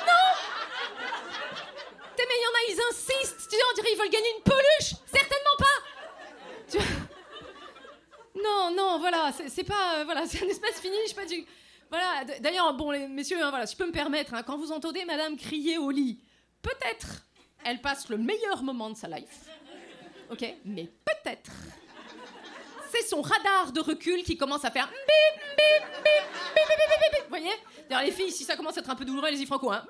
Non 0.06 0.30
T'es, 2.18 2.24
mais 2.28 2.36
il 2.38 2.44
y 2.44 2.48
en 2.48 2.50
a, 2.50 2.64
ils 2.70 2.82
insistent, 2.92 3.50
tu 3.50 3.56
sais, 3.56 3.64
on 3.72 3.74
dirait 3.76 3.92
ils 3.94 3.98
veulent 3.98 4.10
gagner 4.10 4.34
une 4.38 4.44
peluche 4.44 4.96
Certainement 5.12 5.58
pas 5.58 5.78
Tu 6.70 6.78
vois? 6.78 7.10
Non, 8.44 8.72
non, 8.76 9.00
voilà, 9.00 9.32
c'est 9.48 9.64
pas. 9.64 10.00
euh, 10.00 10.04
voilà, 10.06 10.26
c'est 10.28 10.44
un 10.44 10.48
espace 10.48 10.80
fini, 10.82 10.98
je 11.04 11.10
sais 11.10 11.16
pas 11.16 11.26
du. 11.26 11.46
Voilà, 11.90 12.24
d'ailleurs, 12.40 12.74
bon, 12.76 12.92
messieurs, 13.10 13.44
hein, 13.44 13.50
voilà, 13.50 13.66
si 13.66 13.74
je 13.74 13.78
peux 13.78 13.88
me 13.88 13.92
permettre, 13.92 14.34
hein, 14.34 14.44
quand 14.44 14.58
vous 14.58 14.72
entendez 14.72 15.06
madame 15.06 15.36
crier 15.38 15.78
au 15.78 15.90
lit, 15.90 16.22
peut-être 16.62 17.26
elle 17.66 17.82
passe 17.82 18.10
le 18.10 18.18
meilleur 18.18 18.64
moment 18.64 18.90
de 18.90 18.96
sa 18.96 19.08
life. 19.08 19.48
Ok 20.32 20.46
Mais 20.66 20.86
peut-être 21.06 21.52
c'est 22.92 23.08
son 23.08 23.22
radar 23.22 23.72
de 23.72 23.80
recul 23.82 24.24
qui 24.24 24.36
commence 24.38 24.66
à 24.66 24.72
faire. 24.72 24.90
Vous 27.24 27.30
voyez? 27.30 27.52
D'ailleurs, 27.88 28.06
les 28.06 28.12
filles, 28.12 28.32
si 28.32 28.44
ça 28.44 28.56
commence 28.56 28.78
à 28.78 28.82
être 28.82 28.90
un 28.90 28.96
peu 28.96 29.06
douloureux, 29.06 29.28
allez-y 29.28 29.46
franco, 29.46 29.72
hein. 29.72 29.86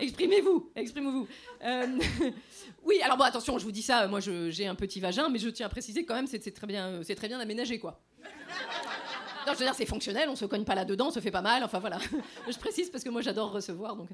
Exprimez-vous, 0.00 0.70
exprimez-vous. 0.76 1.26
Euh, 1.64 1.98
oui, 2.84 3.00
alors 3.02 3.16
bon, 3.16 3.24
attention, 3.24 3.58
je 3.58 3.64
vous 3.64 3.72
dis 3.72 3.82
ça, 3.82 4.06
moi 4.06 4.20
j'ai 4.20 4.66
un 4.66 4.74
petit 4.74 5.00
vagin, 5.00 5.28
mais 5.28 5.38
je 5.38 5.48
tiens 5.48 5.66
à 5.66 5.68
préciser 5.68 6.04
quand 6.04 6.14
même, 6.14 6.26
c'est 6.26 6.42
c'est 6.42 6.52
très 6.52 6.66
bien, 6.66 6.86
euh, 6.88 7.02
c'est 7.04 7.16
très 7.16 7.28
bien 7.28 7.40
aménagé, 7.40 7.78
quoi. 7.78 8.00
Non, 9.46 9.54
je 9.54 9.58
veux 9.60 9.64
dire, 9.64 9.74
c'est 9.74 9.86
fonctionnel, 9.86 10.28
on 10.28 10.36
se 10.36 10.44
cogne 10.44 10.64
pas 10.64 10.74
là-dedans, 10.74 11.06
on 11.06 11.10
se 11.10 11.20
fait 11.20 11.30
pas 11.30 11.40
mal, 11.40 11.64
enfin 11.64 11.78
voilà. 11.78 11.98
Je 12.48 12.58
précise 12.58 12.90
parce 12.90 13.02
que 13.02 13.08
moi 13.08 13.22
j'adore 13.22 13.50
recevoir, 13.50 13.96
donc. 13.96 14.08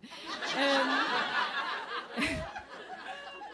Euh, 0.57 2.23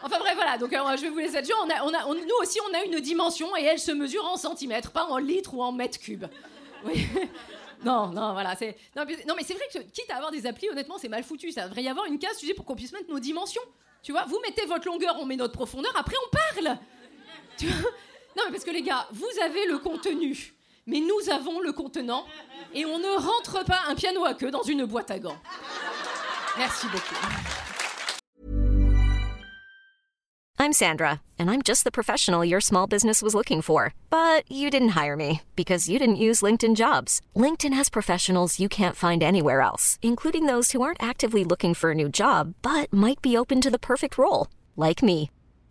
Enfin 0.03 0.17
bref, 0.17 0.33
voilà, 0.35 0.57
donc 0.57 0.73
alors, 0.73 0.97
je 0.97 1.03
vais 1.03 1.09
vous 1.09 1.19
laisser 1.19 1.41
dire, 1.43 1.55
on 1.63 1.69
a, 1.69 1.83
on 1.83 1.93
a, 1.93 2.15
nous 2.15 2.35
aussi 2.41 2.57
on 2.67 2.73
a 2.73 2.83
une 2.83 2.99
dimension 3.01 3.55
et 3.55 3.61
elle 3.63 3.77
se 3.77 3.91
mesure 3.91 4.25
en 4.25 4.35
centimètres, 4.35 4.91
pas 4.91 5.05
en 5.05 5.17
litres 5.17 5.53
ou 5.53 5.61
en 5.61 5.71
mètres 5.71 5.99
cubes. 5.99 6.25
Oui. 6.83 7.05
Non, 7.85 8.07
non, 8.07 8.33
voilà, 8.33 8.55
non, 8.95 9.35
mais 9.35 9.43
c'est 9.43 9.53
vrai 9.53 9.65
que 9.71 9.77
quitte 9.77 10.09
à 10.09 10.15
avoir 10.15 10.31
des 10.31 10.47
applis, 10.47 10.67
honnêtement, 10.67 10.97
c'est 10.97 11.09
mal 11.09 11.23
foutu. 11.23 11.51
Ça 11.51 11.67
devrait 11.67 11.83
y 11.83 11.89
avoir 11.89 12.07
une 12.07 12.17
case, 12.17 12.37
tu 12.39 12.47
sais, 12.47 12.55
pour 12.55 12.65
qu'on 12.65 12.75
puisse 12.75 12.91
mettre 12.91 13.09
nos 13.09 13.19
dimensions. 13.19 13.61
Tu 14.01 14.11
vois, 14.11 14.25
vous 14.25 14.39
mettez 14.43 14.65
votre 14.65 14.87
longueur, 14.87 15.15
on 15.19 15.25
met 15.25 15.35
notre 15.35 15.53
profondeur, 15.53 15.91
après 15.95 16.15
on 16.25 16.29
parle. 16.55 16.79
Tu 17.57 17.67
vois 17.67 17.91
Non, 18.37 18.43
mais 18.45 18.51
parce 18.51 18.63
que 18.63 18.71
les 18.71 18.81
gars, 18.81 19.07
vous 19.11 19.41
avez 19.43 19.65
le 19.67 19.77
contenu, 19.77 20.53
mais 20.87 20.99
nous 20.99 21.29
avons 21.31 21.59
le 21.59 21.73
contenant, 21.73 22.25
et 22.73 22.85
on 22.85 22.97
ne 22.97 23.17
rentre 23.19 23.65
pas 23.65 23.81
un 23.87 23.95
piano 23.95 24.23
à 24.25 24.33
queue 24.33 24.51
dans 24.51 24.63
une 24.63 24.85
boîte 24.85 25.11
à 25.11 25.19
gants. 25.19 25.37
Merci 26.57 26.87
beaucoup. 26.87 27.15
I'm 30.61 30.73
Sandra, 30.73 31.21
and 31.39 31.49
I'm 31.49 31.63
just 31.63 31.85
the 31.85 31.91
professional 31.91 32.45
your 32.45 32.61
small 32.61 32.85
business 32.85 33.23
was 33.23 33.33
looking 33.33 33.63
for. 33.63 33.95
But 34.11 34.43
you 34.47 34.69
didn't 34.69 34.89
hire 34.89 35.17
me 35.17 35.41
because 35.55 35.89
you 35.89 35.97
didn't 35.97 36.17
use 36.27 36.43
LinkedIn 36.43 36.75
jobs. 36.75 37.19
LinkedIn 37.35 37.73
has 37.73 37.89
professionals 37.89 38.59
you 38.59 38.69
can't 38.69 38.95
find 38.95 39.23
anywhere 39.23 39.61
else, 39.61 39.97
including 40.03 40.45
those 40.45 40.71
who 40.71 40.83
aren't 40.83 41.01
actively 41.01 41.43
looking 41.43 41.73
for 41.73 41.91
a 41.91 41.95
new 41.95 42.07
job 42.07 42.53
but 42.61 42.93
might 42.93 43.23
be 43.23 43.35
open 43.35 43.59
to 43.59 43.71
the 43.71 43.79
perfect 43.79 44.19
role, 44.19 44.47
like 44.77 45.01
me. 45.01 45.31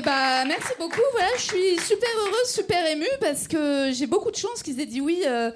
Et 0.00 0.02
bah 0.02 0.46
merci 0.46 0.72
beaucoup. 0.78 1.02
Voilà, 1.12 1.28
je 1.36 1.42
suis 1.42 1.78
super 1.86 2.08
heureuse, 2.20 2.48
super 2.48 2.90
émue 2.90 3.04
parce 3.20 3.46
que 3.46 3.92
j'ai 3.92 4.06
beaucoup 4.06 4.30
de 4.30 4.36
chance 4.36 4.62
qu'ils 4.62 4.80
aient 4.80 4.86
dit 4.86 5.02
oui 5.02 5.22
euh, 5.26 5.50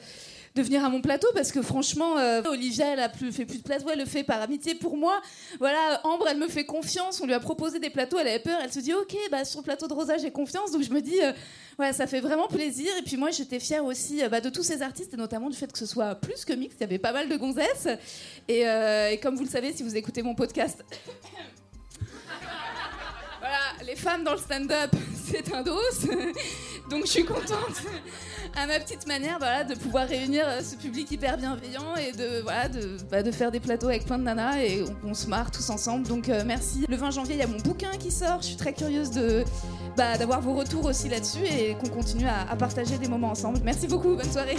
de 0.55 0.63
venir 0.63 0.85
à 0.85 0.91
mon 0.91 1.01
plateau 1.01 1.29
parce 1.33 1.51
que 1.51 1.63
franchement, 1.63 2.19
euh, 2.19 2.43
Olivia, 2.51 2.93
elle 2.93 3.01
a 3.01 3.09
fait 3.09 3.47
plus 3.47 3.57
de 3.57 3.63
plateau, 3.63 3.87
elle 3.91 4.01
le 4.01 4.05
fait 4.05 4.23
par 4.23 4.43
amitié 4.43 4.75
pour 4.75 4.99
moi. 4.99 5.19
Voilà, 5.61 5.99
Ambre, 6.05 6.29
elle 6.29 6.37
me 6.37 6.49
fait 6.49 6.67
confiance. 6.67 7.23
On 7.23 7.27
lui 7.27 7.33
a 7.33 7.41
proposé 7.41 7.79
des 7.79 7.89
plateaux, 7.89 8.19
elle 8.19 8.29
avait 8.29 8.39
peur. 8.39 8.59
Elle 8.63 8.71
se 8.71 8.81
dit 8.81 8.93
ok, 8.93 9.17
bah 9.31 9.47
sur 9.47 9.61
le 9.61 9.65
plateau 9.65 9.89
de 9.89 9.95
Rosa, 9.95 10.19
j'ai 10.19 10.31
confiance. 10.31 10.73
Donc 10.73 10.83
je 10.83 10.91
me 10.91 11.01
dis, 11.01 11.23
euh, 11.23 11.33
ouais, 11.79 11.95
ça 11.95 12.07
fait 12.07 12.21
vraiment 12.21 12.47
plaisir. 12.47 12.91
Et 12.99 13.03
puis 13.03 13.17
moi, 13.17 13.31
j'étais 13.31 13.61
fière 13.61 13.87
aussi 13.87 14.21
bah, 14.31 14.43
de 14.43 14.51
tous 14.51 14.63
ces 14.63 14.83
artistes 14.83 15.15
et 15.15 15.17
notamment 15.17 15.49
du 15.49 15.57
fait 15.57 15.73
que 15.73 15.79
ce 15.79 15.87
soit 15.87 16.17
plus 16.17 16.45
que 16.45 16.53
mixte. 16.53 16.77
Il 16.81 16.83
y 16.83 16.85
avait 16.85 16.99
pas 16.99 17.13
mal 17.13 17.31
de 17.31 17.37
gonzesses. 17.39 17.89
Et 18.49 18.67
comme 19.23 19.37
vous 19.37 19.45
le 19.45 19.49
savez, 19.49 19.73
si 19.73 19.83
vous 19.83 19.97
écoutez 19.97 20.21
mon 20.21 20.35
podcast. 20.35 20.85
Les 23.87 23.97
femmes 23.97 24.25
dans 24.25 24.33
le 24.33 24.39
stand-up, 24.39 24.91
c'est 25.27 25.55
un 25.55 25.63
dos. 25.63 25.79
Donc 26.91 27.07
je 27.07 27.11
suis 27.11 27.25
contente, 27.25 27.83
à 28.57 28.67
ma 28.67 28.79
petite 28.79 29.07
manière, 29.07 29.39
voilà, 29.39 29.65
de 29.65 29.75
pouvoir 29.75 30.07
réunir 30.07 30.45
euh, 30.47 30.61
ce 30.61 30.77
public 30.77 31.11
hyper 31.11 31.39
bienveillant 31.39 31.97
et 31.97 32.13
de, 32.13 32.43
voilà, 32.43 32.69
de, 32.69 32.99
bah, 33.11 33.23
de 33.23 33.31
faire 33.31 33.51
des 33.51 33.61
plateaux 33.61 33.89
avec 33.89 34.05
plein 34.05 34.19
de 34.19 34.25
nanas 34.25 34.59
et 34.59 34.85
on, 35.03 35.15
se 35.15 35.27
marre 35.27 35.51
tous 35.51 35.71
ensemble. 35.71 36.07
Donc 36.07 36.29
euh, 36.29 36.43
merci. 36.45 36.85
Le 36.89 36.97
20 36.97 37.11
janvier, 37.11 37.37
il 37.37 37.39
y 37.39 37.43
a 37.43 37.47
mon 37.47 37.59
bouquin 37.59 37.93
qui 37.99 38.11
sort. 38.11 38.43
Je 38.43 38.49
suis 38.49 38.57
très 38.57 38.75
curieuse 38.75 39.11
de 39.11 39.45
bah, 39.97 40.19
d'avoir 40.19 40.41
vos 40.41 40.55
retours 40.55 40.85
aussi 40.85 41.09
là-dessus 41.09 41.45
et 41.45 41.75
qu'on 41.77 41.89
continue 41.89 42.27
à 42.27 42.55
partager 42.57 42.99
des 42.99 43.09
moments 43.09 43.31
ensemble. 43.31 43.61
Merci 43.65 43.87
beaucoup, 43.87 44.15
bonne 44.15 44.31
soirée. 44.31 44.57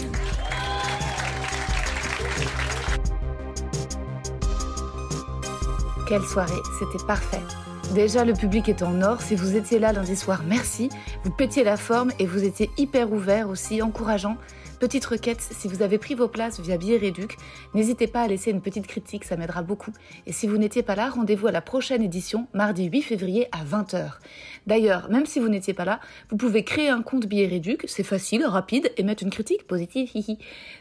Quelle 6.07 6.23
soirée, 6.23 6.61
c'était 6.79 7.03
parfait. 7.05 7.41
Déjà, 7.93 8.25
le 8.25 8.33
public 8.33 8.67
est 8.67 8.83
en 8.83 9.01
or. 9.01 9.21
Si 9.21 9.35
vous 9.35 9.55
étiez 9.55 9.79
là 9.79 9.93
lundi 9.93 10.15
soir, 10.15 10.43
merci. 10.47 10.89
Vous 11.23 11.31
pétiez 11.31 11.63
la 11.63 11.77
forme 11.77 12.11
et 12.19 12.25
vous 12.25 12.43
étiez 12.43 12.69
hyper 12.77 13.11
ouvert 13.11 13.49
aussi, 13.49 13.81
encourageant. 13.81 14.37
Petite 14.79 15.05
requête, 15.05 15.39
si 15.39 15.69
vous 15.69 15.81
avez 15.81 15.97
pris 15.97 16.15
vos 16.15 16.27
places 16.27 16.59
via 16.59 16.77
Billet 16.77 16.97
Réduc, 16.97 17.37
n'hésitez 17.73 18.07
pas 18.07 18.23
à 18.23 18.27
laisser 18.27 18.51
une 18.51 18.59
petite 18.59 18.87
critique, 18.87 19.23
ça 19.23 19.37
m'aidera 19.37 19.61
beaucoup. 19.61 19.91
Et 20.27 20.33
si 20.33 20.47
vous 20.47 20.57
n'étiez 20.57 20.83
pas 20.83 20.95
là, 20.95 21.09
rendez-vous 21.09 21.47
à 21.47 21.51
la 21.51 21.61
prochaine 21.61 22.01
édition, 22.01 22.47
mardi 22.53 22.85
8 22.85 23.01
février 23.01 23.47
à 23.53 23.63
20h. 23.63 24.15
D'ailleurs, 24.67 25.09
même 25.09 25.25
si 25.25 25.39
vous 25.39 25.49
n'étiez 25.49 25.73
pas 25.73 25.85
là, 25.85 25.99
vous 26.29 26.37
pouvez 26.37 26.63
créer 26.63 26.89
un 26.89 27.01
compte 27.01 27.25
Billet 27.25 27.47
Réduc, 27.47 27.85
c'est 27.87 28.03
facile, 28.03 28.45
rapide, 28.45 28.91
et 28.97 29.03
mettre 29.03 29.23
une 29.23 29.29
critique 29.29 29.67
positive, 29.67 30.09
hihi, 30.13 30.37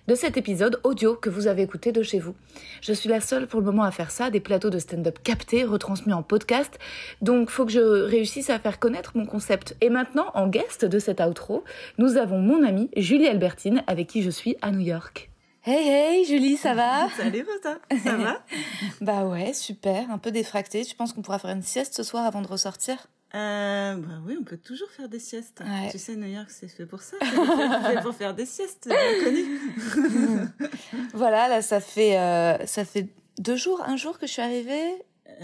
de 0.08 0.14
cet 0.14 0.36
épisode 0.36 0.80
audio 0.84 1.14
que 1.14 1.30
vous 1.30 1.46
avez 1.46 1.62
écouté 1.62 1.92
de 1.92 2.02
chez 2.02 2.18
vous. 2.18 2.34
Je 2.80 2.92
suis 2.92 3.08
la 3.08 3.20
seule 3.20 3.46
pour 3.46 3.60
le 3.60 3.66
moment 3.66 3.84
à 3.84 3.90
faire 3.90 4.10
ça, 4.10 4.30
des 4.30 4.40
plateaux 4.40 4.70
de 4.70 4.78
stand-up 4.78 5.18
captés, 5.22 5.64
retransmis 5.64 6.12
en 6.12 6.22
podcast, 6.22 6.78
donc 7.20 7.50
faut 7.50 7.66
que 7.66 7.72
je 7.72 7.80
réussisse 7.80 8.50
à 8.50 8.58
faire 8.58 8.78
connaître 8.78 9.12
mon 9.16 9.26
concept. 9.26 9.76
Et 9.80 9.90
maintenant, 9.90 10.26
en 10.34 10.48
guest 10.48 10.84
de 10.84 10.98
cet 10.98 11.20
outro, 11.20 11.64
nous 11.98 12.16
avons 12.16 12.38
mon 12.38 12.62
amie 12.64 12.90
Julie 12.96 13.26
Albertine, 13.28 13.82
avec 13.86 14.08
qui 14.08 14.22
je 14.22 14.30
suis 14.30 14.56
à 14.62 14.70
New 14.70 14.80
York. 14.80 15.30
Hey 15.66 15.88
hey 15.88 16.24
Julie, 16.26 16.58
ça 16.58 16.74
va? 16.74 17.08
Salut 17.16 17.42
Rosa, 17.42 17.78
ça 18.02 18.16
va? 18.16 18.44
Bah 19.00 19.24
ouais, 19.24 19.54
super, 19.54 20.10
un 20.10 20.18
peu 20.18 20.30
défracté. 20.30 20.84
Tu 20.84 20.94
penses 20.94 21.14
qu'on 21.14 21.22
pourra 21.22 21.38
faire 21.38 21.52
une 21.52 21.62
sieste 21.62 21.94
ce 21.94 22.02
soir 22.02 22.26
avant 22.26 22.42
de 22.42 22.46
ressortir? 22.46 23.06
Euh, 23.34 23.94
bah 23.96 24.14
oui, 24.24 24.36
on 24.40 24.44
peut 24.44 24.56
toujours 24.56 24.90
faire 24.90 25.08
des 25.08 25.18
siestes. 25.18 25.60
Ouais. 25.60 25.88
Tu 25.90 25.98
sais, 25.98 26.14
New 26.14 26.26
York, 26.28 26.48
c'est 26.50 26.68
fait 26.68 26.86
pour 26.86 27.02
ça. 27.02 27.16
C'est 27.20 27.26
fait 27.96 28.00
pour 28.02 28.14
faire 28.14 28.34
des 28.34 28.46
siestes, 28.46 28.88
bien 28.88 29.24
connu. 29.24 30.48
Voilà, 31.14 31.48
là 31.48 31.62
ça 31.62 31.80
fait 31.80 32.18
euh, 32.18 32.64
ça 32.66 32.84
fait 32.84 33.08
deux 33.38 33.56
jours, 33.56 33.82
un 33.86 33.96
jour 33.96 34.18
que 34.18 34.26
je 34.26 34.32
suis 34.32 34.42
arrivée 34.42 34.94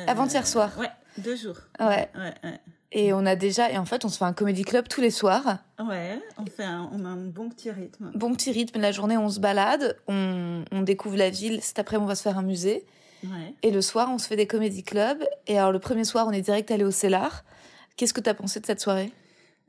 avant-hier 0.07 0.47
soir. 0.47 0.71
Ouais, 0.79 0.91
deux 1.19 1.37
jours. 1.37 1.57
Ouais. 1.81 2.09
Ouais, 2.15 2.35
ouais. 2.45 2.61
Et 2.93 3.13
on 3.13 3.25
a 3.25 3.37
déjà 3.37 3.71
et 3.71 3.79
en 3.79 3.85
fait 3.85 4.05
on 4.05 4.09
se 4.09 4.19
fait 4.19 4.25
un 4.25 4.33
comédie 4.33 4.65
club 4.65 4.89
tous 4.89 5.01
les 5.01 5.11
soirs. 5.11 5.59
Ouais, 5.79 6.21
on 6.39 6.47
fait 6.47 6.65
un, 6.65 6.91
on 6.93 7.05
a 7.05 7.09
un 7.09 7.17
bon 7.17 7.49
petit 7.49 7.71
rythme. 7.71 8.11
Bon 8.15 8.33
petit 8.35 8.51
rythme, 8.51 8.81
la 8.81 8.91
journée 8.91 9.17
on 9.17 9.29
se 9.29 9.39
balade, 9.39 9.97
on, 10.09 10.65
on 10.73 10.83
découvre 10.83 11.17
la 11.17 11.31
ville. 11.31 11.61
Cet 11.63 11.79
après 11.79 11.97
on 11.97 12.07
va 12.07 12.17
se 12.17 12.23
faire 12.23 12.39
un 12.39 12.43
musée. 12.43 12.85
Ouais. 13.23 13.55
Et 13.63 13.71
le 13.71 13.81
soir 13.81 14.09
on 14.11 14.19
se 14.19 14.27
fait 14.27 14.37
des 14.37 14.49
comédie 14.49 14.83
clubs. 14.83 15.25
Et 15.47 15.57
alors 15.59 15.71
le 15.71 15.79
premier 15.79 16.05
soir 16.05 16.27
on 16.27 16.33
est 16.33 16.41
direct 16.41 16.71
allé 16.71 16.85
au 16.85 16.91
Cellar. 16.91 17.45
Qu'est-ce 18.01 18.15
que 18.15 18.21
t'as 18.23 18.33
pensé 18.33 18.61
de 18.61 18.65
cette 18.65 18.81
soirée? 18.81 19.13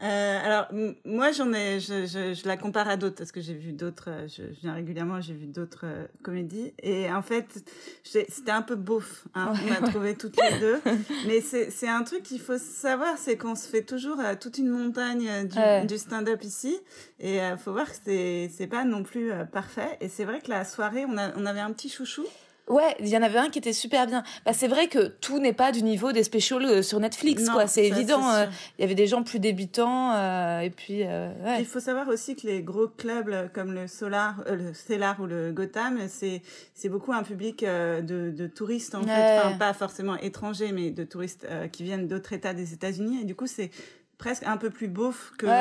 Euh, 0.02 0.40
alors 0.42 0.68
moi 1.04 1.34
j'en 1.34 1.52
ai, 1.52 1.82
je, 1.82 2.06
je, 2.06 2.34
je 2.34 2.48
la 2.48 2.56
compare 2.56 2.88
à 2.88 2.96
d'autres 2.96 3.18
parce 3.18 3.34
que 3.34 3.42
j'ai 3.42 3.54
vu 3.54 3.74
d'autres, 3.74 4.10
euh, 4.10 4.26
je, 4.30 4.44
je 4.54 4.62
viens 4.62 4.74
régulièrement, 4.74 5.20
j'ai 5.20 5.34
vu 5.34 5.48
d'autres 5.48 5.84
euh, 5.84 6.06
comédies. 6.24 6.74
Et 6.82 7.12
en 7.12 7.22
fait 7.24 7.46
c'était 8.06 8.52
un 8.52 8.62
peu 8.62 8.76
beauf, 8.76 9.26
hein, 9.36 9.52
on 9.66 9.72
a 9.74 9.86
trouvé 9.90 10.16
toutes 10.16 10.38
les 10.42 10.60
deux, 10.60 10.80
mais 11.28 11.42
c'est 11.42 11.90
un 11.90 12.04
truc 12.04 12.24
qu'il 12.24 12.40
faut 12.40 12.58
savoir, 12.58 13.18
c'est 13.18 13.36
qu'on 13.36 13.56
se 13.56 13.68
fait 13.68 13.84
toujours 13.84 14.22
euh, 14.22 14.36
toute 14.40 14.58
une 14.58 14.70
montagne 14.70 15.50
du, 15.50 15.88
du 15.88 15.98
stand-up 15.98 16.42
ici. 16.46 16.80
Et 17.20 17.42
euh, 17.42 17.58
faut 17.58 17.74
voir 17.74 17.92
que 17.92 17.98
c'est 18.06 18.50
c'est 18.56 18.68
pas 18.68 18.86
non 18.86 19.04
plus 19.04 19.30
parfait. 19.52 19.98
Et 20.00 20.08
c'est 20.08 20.24
vrai 20.24 20.40
que 20.40 20.50
la 20.50 20.64
soirée 20.64 21.04
on 21.06 21.18
a 21.18 21.34
on 21.36 21.46
avait 21.46 21.60
un 21.60 21.74
petit 21.74 21.90
chouchou. 21.90 22.24
Ouais, 22.68 22.96
il 23.00 23.08
y 23.10 23.18
en 23.18 23.22
avait 23.22 23.40
un 23.40 23.50
qui 23.50 23.60
était 23.60 23.74
super 23.74 24.08
bien. 24.08 24.24
Bah, 24.46 24.54
c'est 24.54 24.68
vrai 24.70 24.88
que 24.88 25.08
tout 25.08 25.40
n'est 25.40 25.52
pas 25.52 25.72
du 25.74 25.84
niveau 25.84 26.12
des 26.14 26.24
specials 26.24 26.64
euh, 26.66 26.82
sur 26.82 27.00
Netflix, 27.02 27.44
Non, 27.44 27.54
quoi. 27.54 27.68
C'est 27.68 27.86
évident. 27.86 28.30
euh. 28.32 28.46
Il 28.78 28.82
y 28.82 28.86
avait 28.86 28.96
des 28.96 29.08
gens 29.08 29.24
plus 29.24 29.40
débutants, 29.40 30.14
euh, 30.14 30.60
et 30.62 30.70
puis, 30.70 31.04
euh, 31.04 31.34
ouais. 31.44 31.60
Il 31.60 31.66
faut 31.66 31.80
savoir 31.82 32.08
aussi 32.08 32.36
que 32.36 32.48
les 32.48 32.62
gros 32.62 32.88
clubs 32.88 33.52
comme 33.54 33.74
le 33.74 33.88
Solar, 33.88 34.36
euh, 34.48 34.56
le 34.56 34.74
Stellar 34.74 35.20
ou 35.20 35.26
le 35.26 35.52
Gotham, 35.52 36.00
c'est 36.08 36.42
c'est 36.74 36.88
beaucoup 36.90 37.12
un 37.12 37.24
public 37.24 37.64
de, 37.66 38.02
de 38.32 38.48
touristes 38.48 38.96
en 38.96 39.02
Ouais. 39.02 39.08
fait, 39.08 39.40
enfin 39.40 39.58
pas 39.58 39.74
forcément 39.74 40.16
étrangers, 40.18 40.72
mais 40.72 40.92
de 40.92 41.04
touristes 41.04 41.46
qui 41.72 41.84
viennent 41.84 42.08
d'autres 42.08 42.34
États 42.34 42.54
des 42.54 42.74
États-Unis. 42.74 43.20
Et 43.22 43.26
du 43.26 43.36
coup, 43.36 43.48
c'est 43.48 43.70
presque 44.22 44.44
un 44.46 44.56
peu 44.58 44.70
plus 44.70 44.88
beauf 44.88 45.34
que 45.38 45.46
Ouais. 45.48 45.52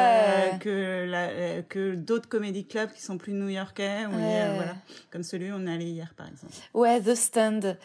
euh, 0.54 0.58
que 0.58 1.10
la, 1.10 1.28
euh, 1.30 1.62
que 1.68 1.94
d'autres 1.94 2.28
comédie 2.28 2.66
clubs 2.66 2.90
qui 2.92 3.02
sont 3.02 3.18
plus 3.18 3.32
new-yorkais 3.32 4.06
ou 4.06 4.14
Ouais. 4.14 4.40
euh, 4.42 4.52
voilà, 4.54 4.76
comme 5.10 5.22
celui 5.22 5.50
où 5.50 5.54
on 5.56 5.66
est 5.66 5.72
allé 5.74 5.86
hier 5.86 6.12
par 6.16 6.28
exemple. 6.28 6.52
Ouais, 6.74 7.00
The 7.00 7.14
Stand. 7.14 7.76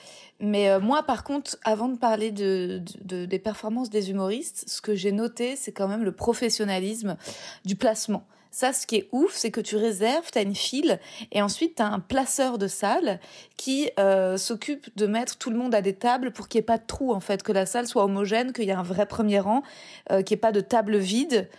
Mais 0.42 0.70
euh, 0.70 0.80
moi, 0.82 1.04
par 1.04 1.24
contre, 1.24 1.58
avant 1.64 1.88
de 1.88 1.98
parler 1.98 2.32
de, 2.32 2.80
de- 3.04 3.20
de- 3.22 3.26
des 3.26 3.40
performances 3.40 3.90
des 3.90 4.12
humoristes, 4.12 4.66
ce 4.68 4.82
que 4.82 4.94
j'ai 4.94 5.14
noté, 5.14 5.56
c'est 5.56 5.72
quand 5.72 5.88
même 5.88 6.04
le 6.04 6.12
professionnalisme 6.12 7.16
du 7.64 7.76
placement. 7.76 8.26
Ça, 8.56 8.72
ce 8.72 8.88
qui 8.88 8.96
est 8.96 9.10
ouf, 9.12 9.34
c'est 9.34 9.52
que 9.52 9.60
tu 9.60 9.76
réserves, 9.76 10.32
tu 10.32 10.40
as 10.40 10.42
une 10.42 10.56
file, 10.56 10.98
et 11.34 11.42
ensuite 11.42 11.76
tu 11.76 11.82
as 11.82 11.88
un 11.88 12.00
placeur 12.00 12.58
de 12.58 12.68
salle 12.68 13.20
qui 13.58 13.90
euh, 14.00 14.38
s'occupe 14.38 14.88
de 14.96 15.08
mettre 15.08 15.38
tout 15.38 15.50
le 15.50 15.58
monde 15.58 15.76
à 15.76 15.82
des 15.82 15.92
tables 15.94 16.32
pour 16.32 16.48
qu'il 16.48 16.60
n'y 16.60 16.62
ait 16.62 16.66
pas 16.66 16.78
de 16.78 16.86
trou, 16.88 17.14
en 17.14 17.20
fait, 17.20 17.44
que 17.44 17.52
la 17.52 17.66
salle 17.66 17.86
soit 17.86 18.06
homogène, 18.06 18.54
qu'il 18.54 18.64
y 18.64 18.70
ait 18.70 18.72
un 18.72 18.82
vrai 18.82 19.08
premier 19.08 19.42
rang, 19.42 19.62
euh, 20.10 20.22
qu'il 20.22 20.36
n'y 20.36 20.40
ait 20.40 20.42
pas 20.42 20.54
de 20.54 20.62
table 20.62 20.96
vide. 20.96 21.50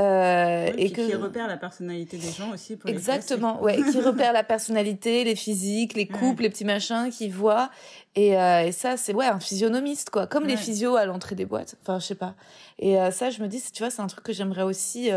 euh, 0.00 0.70
Oui, 0.74 0.74
et 0.78 0.84
puis 0.86 0.92
que 0.92 1.06
qui 1.06 1.14
repère 1.16 1.48
la 1.48 1.58
personnalité 1.58 2.16
des 2.16 2.30
gens 2.30 2.50
aussi 2.54 2.76
pour 2.76 2.88
Exactement, 2.88 3.60
ouais, 3.62 3.76
qui 3.92 4.00
repère 4.00 4.32
la 4.32 4.42
personnalité, 4.42 5.24
les 5.24 5.36
physiques, 5.36 5.92
les 5.92 6.06
couples, 6.06 6.44
les 6.44 6.48
petits 6.48 6.64
machins, 6.64 7.10
qui 7.10 7.28
voit. 7.28 7.68
Et, 8.14 8.38
euh, 8.38 8.64
et 8.64 8.72
ça, 8.72 8.96
c'est 8.96 9.12
ouais, 9.12 9.26
un 9.26 9.38
physionomiste, 9.40 10.08
quoi. 10.08 10.26
Comme 10.26 10.46
les 10.46 10.56
physios 10.56 10.96
à 10.96 11.04
l'entrée 11.04 11.34
des 11.34 11.44
boîtes. 11.44 11.74
Enfin, 11.82 11.98
je 11.98 12.06
sais 12.06 12.14
pas. 12.14 12.34
Et 12.78 12.98
euh, 12.98 13.10
ça, 13.10 13.28
je 13.28 13.42
me 13.42 13.48
dis, 13.48 13.62
tu 13.70 13.82
vois, 13.82 13.90
c'est 13.90 14.00
un 14.00 14.06
truc 14.06 14.24
que 14.24 14.32
j'aimerais 14.32 14.62
aussi, 14.62 15.10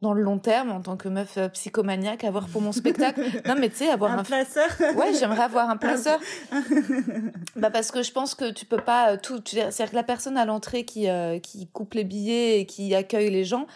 dans 0.00 0.14
le 0.14 0.22
long 0.22 0.38
terme, 0.38 0.70
en 0.70 0.80
tant 0.80 0.96
que 0.96 1.08
meuf 1.08 1.36
euh, 1.36 1.48
psychomaniaque, 1.48 2.24
avoir 2.24 2.48
pour 2.48 2.62
mon 2.62 2.72
spectacle. 2.72 3.20
non, 3.46 3.54
mais 3.58 3.68
tu 3.68 3.76
sais, 3.76 3.88
avoir 3.88 4.12
Un 4.12 4.18
un. 4.18 4.22
placeur 4.24 4.68
Ouais, 4.96 5.12
j'aimerais 5.18 5.42
avoir 5.42 5.68
un 5.68 5.76
placeur. 5.76 6.18
bah 7.56 7.70
parce 7.70 7.90
que 7.90 8.02
je 8.02 8.10
pense 8.10 8.34
que 8.34 8.50
tu 8.50 8.64
peux 8.64 8.80
pas 8.80 9.12
euh, 9.12 9.16
tout. 9.22 9.40
C'est-à-dire 9.44 9.90
que 9.90 9.96
la 9.96 10.02
personne 10.02 10.38
à 10.38 10.46
l'entrée 10.46 10.84
qui, 10.84 11.08
euh, 11.08 11.38
qui 11.38 11.66
coupe 11.68 11.94
les 11.94 12.04
billets 12.04 12.60
et 12.60 12.66
qui 12.66 12.94
accueille 12.94 13.30
les 13.30 13.44
gens, 13.44 13.66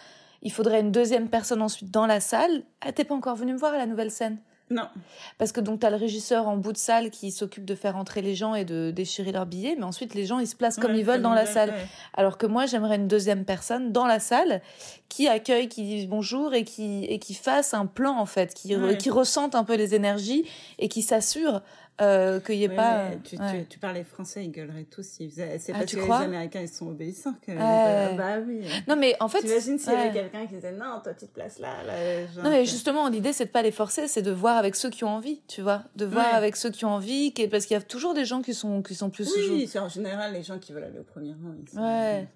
il 0.41 0.51
faudrait 0.51 0.81
une 0.81 0.91
deuxième 0.91 1.29
personne 1.29 1.61
ensuite 1.61 1.91
dans 1.91 2.07
la 2.07 2.19
salle. 2.19 2.63
Ah, 2.81 2.91
t'es 2.91 3.03
pas 3.03 3.15
encore 3.15 3.35
venu 3.35 3.53
me 3.53 3.57
voir 3.59 3.73
à 3.73 3.77
la 3.77 3.85
nouvelle 3.85 4.11
scène 4.11 4.39
Non. 4.71 4.87
Parce 5.37 5.51
que 5.51 5.61
donc 5.61 5.81
t'as 5.81 5.91
le 5.91 5.95
régisseur 5.95 6.47
en 6.47 6.57
bout 6.57 6.71
de 6.73 6.77
salle 6.77 7.11
qui 7.11 7.31
s'occupe 7.31 7.65
de 7.65 7.75
faire 7.75 7.95
entrer 7.97 8.23
les 8.23 8.33
gens 8.33 8.55
et 8.55 8.65
de 8.65 8.89
déchirer 8.89 9.31
leurs 9.31 9.45
billets, 9.45 9.75
mais 9.77 9.83
ensuite 9.83 10.15
les 10.15 10.25
gens 10.25 10.39
ils 10.39 10.47
se 10.47 10.55
placent 10.55 10.77
comme 10.77 10.93
Ouais, 10.93 10.99
ils 10.99 11.05
veulent 11.05 11.21
dans 11.21 11.35
la 11.35 11.45
salle. 11.45 11.69
ouais. 11.69 11.85
Alors 12.15 12.39
que 12.39 12.47
moi 12.47 12.65
j'aimerais 12.65 12.95
une 12.95 13.07
deuxième 13.07 13.45
personne 13.45 13.91
dans 13.91 14.07
la 14.07 14.19
salle 14.19 14.61
qui 15.07 15.27
accueille, 15.27 15.69
qui 15.69 15.83
dise 15.83 16.07
bonjour 16.07 16.55
et 16.55 16.63
qui 16.63 17.05
et 17.05 17.19
qui 17.19 17.35
fasse 17.35 17.75
un 17.75 17.85
plan 17.85 18.17
en 18.17 18.25
fait, 18.25 18.55
qui 18.55 18.75
Ouais. 18.75 18.97
qui 18.97 19.11
ressente 19.11 19.53
un 19.53 19.63
peu 19.63 19.75
les 19.75 19.93
énergies 19.93 20.45
et 20.79 20.89
qui 20.89 21.03
s'assure 21.03 21.61
euh, 22.01 22.39
qu'il 22.41 22.55
y 22.55 22.63
ait 22.65 22.69
Ouais, 22.69 22.75
pas. 22.75 23.09
tu, 23.23 23.37
ouais. 23.37 23.61
tu, 23.61 23.65
tu 23.69 23.79
parlais 23.79 24.03
français, 24.03 24.43
ils 24.43 24.51
gueuleraient 24.51 24.83
tous 24.83 25.17
faisaient. 25.17 25.57
C'est 25.59 25.71
Ah, 25.73 25.79
parce 25.79 25.91
que 25.93 25.99
les 25.99 26.11
Américains, 26.11 26.61
ils 26.61 26.67
sont 26.67 26.87
obéissants 26.89 27.35
que. 27.41 27.51
Ouais. 27.51 28.15
Bah 28.17 28.39
oui. 28.45 28.61
Non 28.87 28.95
mais 28.97 29.15
en 29.19 29.27
fait. 29.29 29.39
T'imagines 29.41 29.79
s'il 29.79 29.93
y 29.93 29.95
avait 29.95 30.11
quelqu'un 30.11 30.45
qui 30.45 30.55
disait 30.55 30.73
non, 30.73 30.99
toi 31.03 31.13
tu 31.13 31.25
te 31.25 31.33
places 31.33 31.59
là. 31.59 31.83
là 31.85 32.27
genre, 32.33 32.43
Non 32.43 32.49
mais 32.49 32.65
justement 32.65 33.07
l'idée 33.09 33.31
c'est 33.33 33.45
de 33.45 33.51
pas 33.51 33.61
les 33.61 33.71
forcer, 33.71 34.07
c'est 34.07 34.21
de 34.21 34.31
voir 34.31 34.57
avec 34.57 34.75
ceux 34.75 34.89
qui 34.89 35.03
ont 35.05 35.09
envie, 35.15 35.41
tu 35.47 35.61
vois, 35.61 35.83
de 35.95 36.05
voir 36.05 36.25
Ouais. 36.25 36.37
avec 36.37 36.55
ceux 36.57 36.69
qui 36.71 36.83
ont 36.85 36.89
envie, 36.93 37.31
parce 37.49 37.65
qu'il 37.65 37.75
y 37.75 37.79
a 37.79 37.83
toujours 37.83 38.13
des 38.13 38.25
gens 38.25 38.41
qui 38.41 38.53
sont 38.53 38.81
qui 38.81 38.95
sont 38.95 39.09
plus 39.09 39.31
Oui, 39.49 39.67
c'est 39.71 39.79
en 39.79 39.89
général 39.89 40.33
les 40.33 40.43
gens 40.43 40.59
qui 40.59 40.73
veulent 40.73 40.83
aller 40.83 40.99
au 40.99 41.03
premier 41.03 41.31
rang. 41.31 41.53
ils 41.61 41.69
sont- 41.69 41.81
Ouais. 41.81 42.27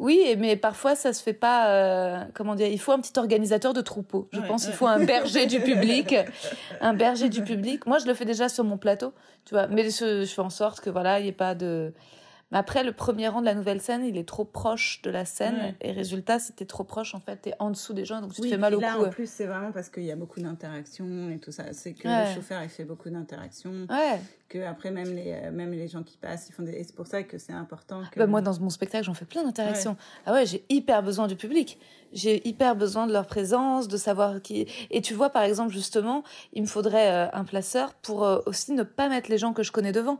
Oui, 0.00 0.34
mais 0.38 0.56
parfois 0.56 0.96
ça 0.96 1.12
se 1.12 1.22
fait 1.22 1.34
pas. 1.34 1.68
euh, 1.68 2.24
comment 2.34 2.54
dire 2.54 2.66
Il 2.68 2.80
faut 2.80 2.92
un 2.92 2.98
petit 3.00 3.16
organisateur 3.18 3.72
de 3.74 3.80
troupeau. 3.82 4.28
Je 4.32 4.40
Ouais, 4.40 4.48
pense 4.48 4.62
qu'il 4.62 4.70
ouais. 4.70 4.76
faut 4.76 4.86
un 4.86 5.04
berger 5.04 5.46
du 5.46 5.60
public, 5.60 6.16
un 6.80 6.94
berger 6.94 7.28
du 7.28 7.42
public. 7.44 7.86
Moi, 7.86 7.98
je 7.98 8.06
le 8.06 8.14
fais 8.14 8.24
déjà 8.24 8.48
sur 8.48 8.64
mon 8.64 8.78
plateau, 8.78 9.12
tu 9.44 9.54
vois. 9.54 9.66
Mais 9.68 9.84
je, 9.90 10.24
je 10.24 10.32
fais 10.32 10.40
en 10.40 10.50
sorte 10.50 10.80
que 10.80 10.90
voilà, 10.90 11.20
il 11.20 11.26
y 11.26 11.28
ait 11.28 11.32
pas 11.32 11.54
de. 11.54 11.92
Mais 12.52 12.58
après, 12.58 12.82
le 12.82 12.92
premier 12.92 13.28
rang 13.28 13.40
de 13.40 13.46
la 13.46 13.54
nouvelle 13.54 13.80
scène, 13.80 14.04
il 14.04 14.16
est 14.16 14.26
trop 14.28 14.44
proche 14.44 15.02
de 15.02 15.10
la 15.10 15.24
scène, 15.24 15.54
Ouais. 15.54 15.74
et 15.82 15.92
résultat, 15.92 16.38
si 16.40 16.52
t'es 16.52 16.64
trop 16.64 16.82
proche, 16.82 17.14
en 17.14 17.20
fait, 17.20 17.36
t'es 17.36 17.54
en 17.60 17.70
dessous 17.70 17.92
des 17.92 18.04
gens, 18.04 18.20
donc 18.20 18.32
tu 18.32 18.40
Oui, 18.40 18.48
te 18.48 18.54
fais 18.54 18.58
mal 18.60 18.74
au 18.74 18.80
là, 18.80 18.94
cou. 18.96 19.04
en 19.04 19.10
plus, 19.10 19.30
c'est 19.30 19.46
vraiment 19.46 19.70
parce 19.70 19.88
qu'il 19.88 20.02
y 20.02 20.10
a 20.10 20.16
beaucoup 20.16 20.40
d'interactions 20.40 21.30
et 21.30 21.38
tout 21.38 21.52
ça. 21.52 21.72
C'est 21.72 21.92
que 21.92 22.08
Ouais. 22.08 22.28
le 22.28 22.34
chauffeur, 22.34 22.60
il 22.62 22.68
fait 22.68 22.84
beaucoup 22.84 23.08
d'interactions. 23.08 23.86
Ouais. 23.88 24.20
Que 24.48 24.58
après, 24.64 24.90
même 24.90 25.14
les, 25.14 25.32
euh, 25.32 25.50
même 25.52 25.70
les 25.70 25.86
gens 25.86 26.02
qui 26.02 26.16
passent, 26.16 26.48
ils 26.48 26.52
font 26.52 26.64
des. 26.64 26.72
Et 26.72 26.82
c'est 26.82 26.96
pour 26.96 27.06
ça 27.06 27.22
que 27.22 27.38
c'est 27.38 27.52
important. 27.52 28.02
Que... 28.10 28.18
Bah, 28.18 28.26
moi, 28.26 28.40
dans 28.40 28.58
mon 28.58 28.68
spectacle, 28.70 29.04
j'en 29.04 29.14
fais 29.14 29.26
plein 29.26 29.44
d'interactions. 29.44 29.96
Ah 30.26 30.32
ouais, 30.32 30.44
j'ai 30.44 30.64
hyper 30.68 31.04
besoin 31.04 31.28
du 31.28 31.36
public. 31.36 31.78
J'ai 32.12 32.46
hyper 32.48 32.74
besoin 32.74 33.06
de 33.06 33.12
leur 33.12 33.26
présence, 33.26 33.86
de 33.86 33.96
savoir 33.96 34.42
qui. 34.42 34.66
Et 34.90 35.02
tu 35.02 35.14
vois, 35.14 35.30
par 35.30 35.44
exemple, 35.44 35.72
justement, 35.72 36.24
il 36.52 36.62
me 36.62 36.66
faudrait 36.66 37.12
euh, 37.12 37.26
un 37.32 37.44
placeur 37.44 37.94
pour 37.94 38.24
euh, 38.24 38.40
aussi 38.46 38.72
ne 38.72 38.82
pas 38.82 39.08
mettre 39.08 39.30
les 39.30 39.38
gens 39.38 39.52
que 39.52 39.62
je 39.62 39.70
connais 39.70 39.92
devant. 39.92 40.18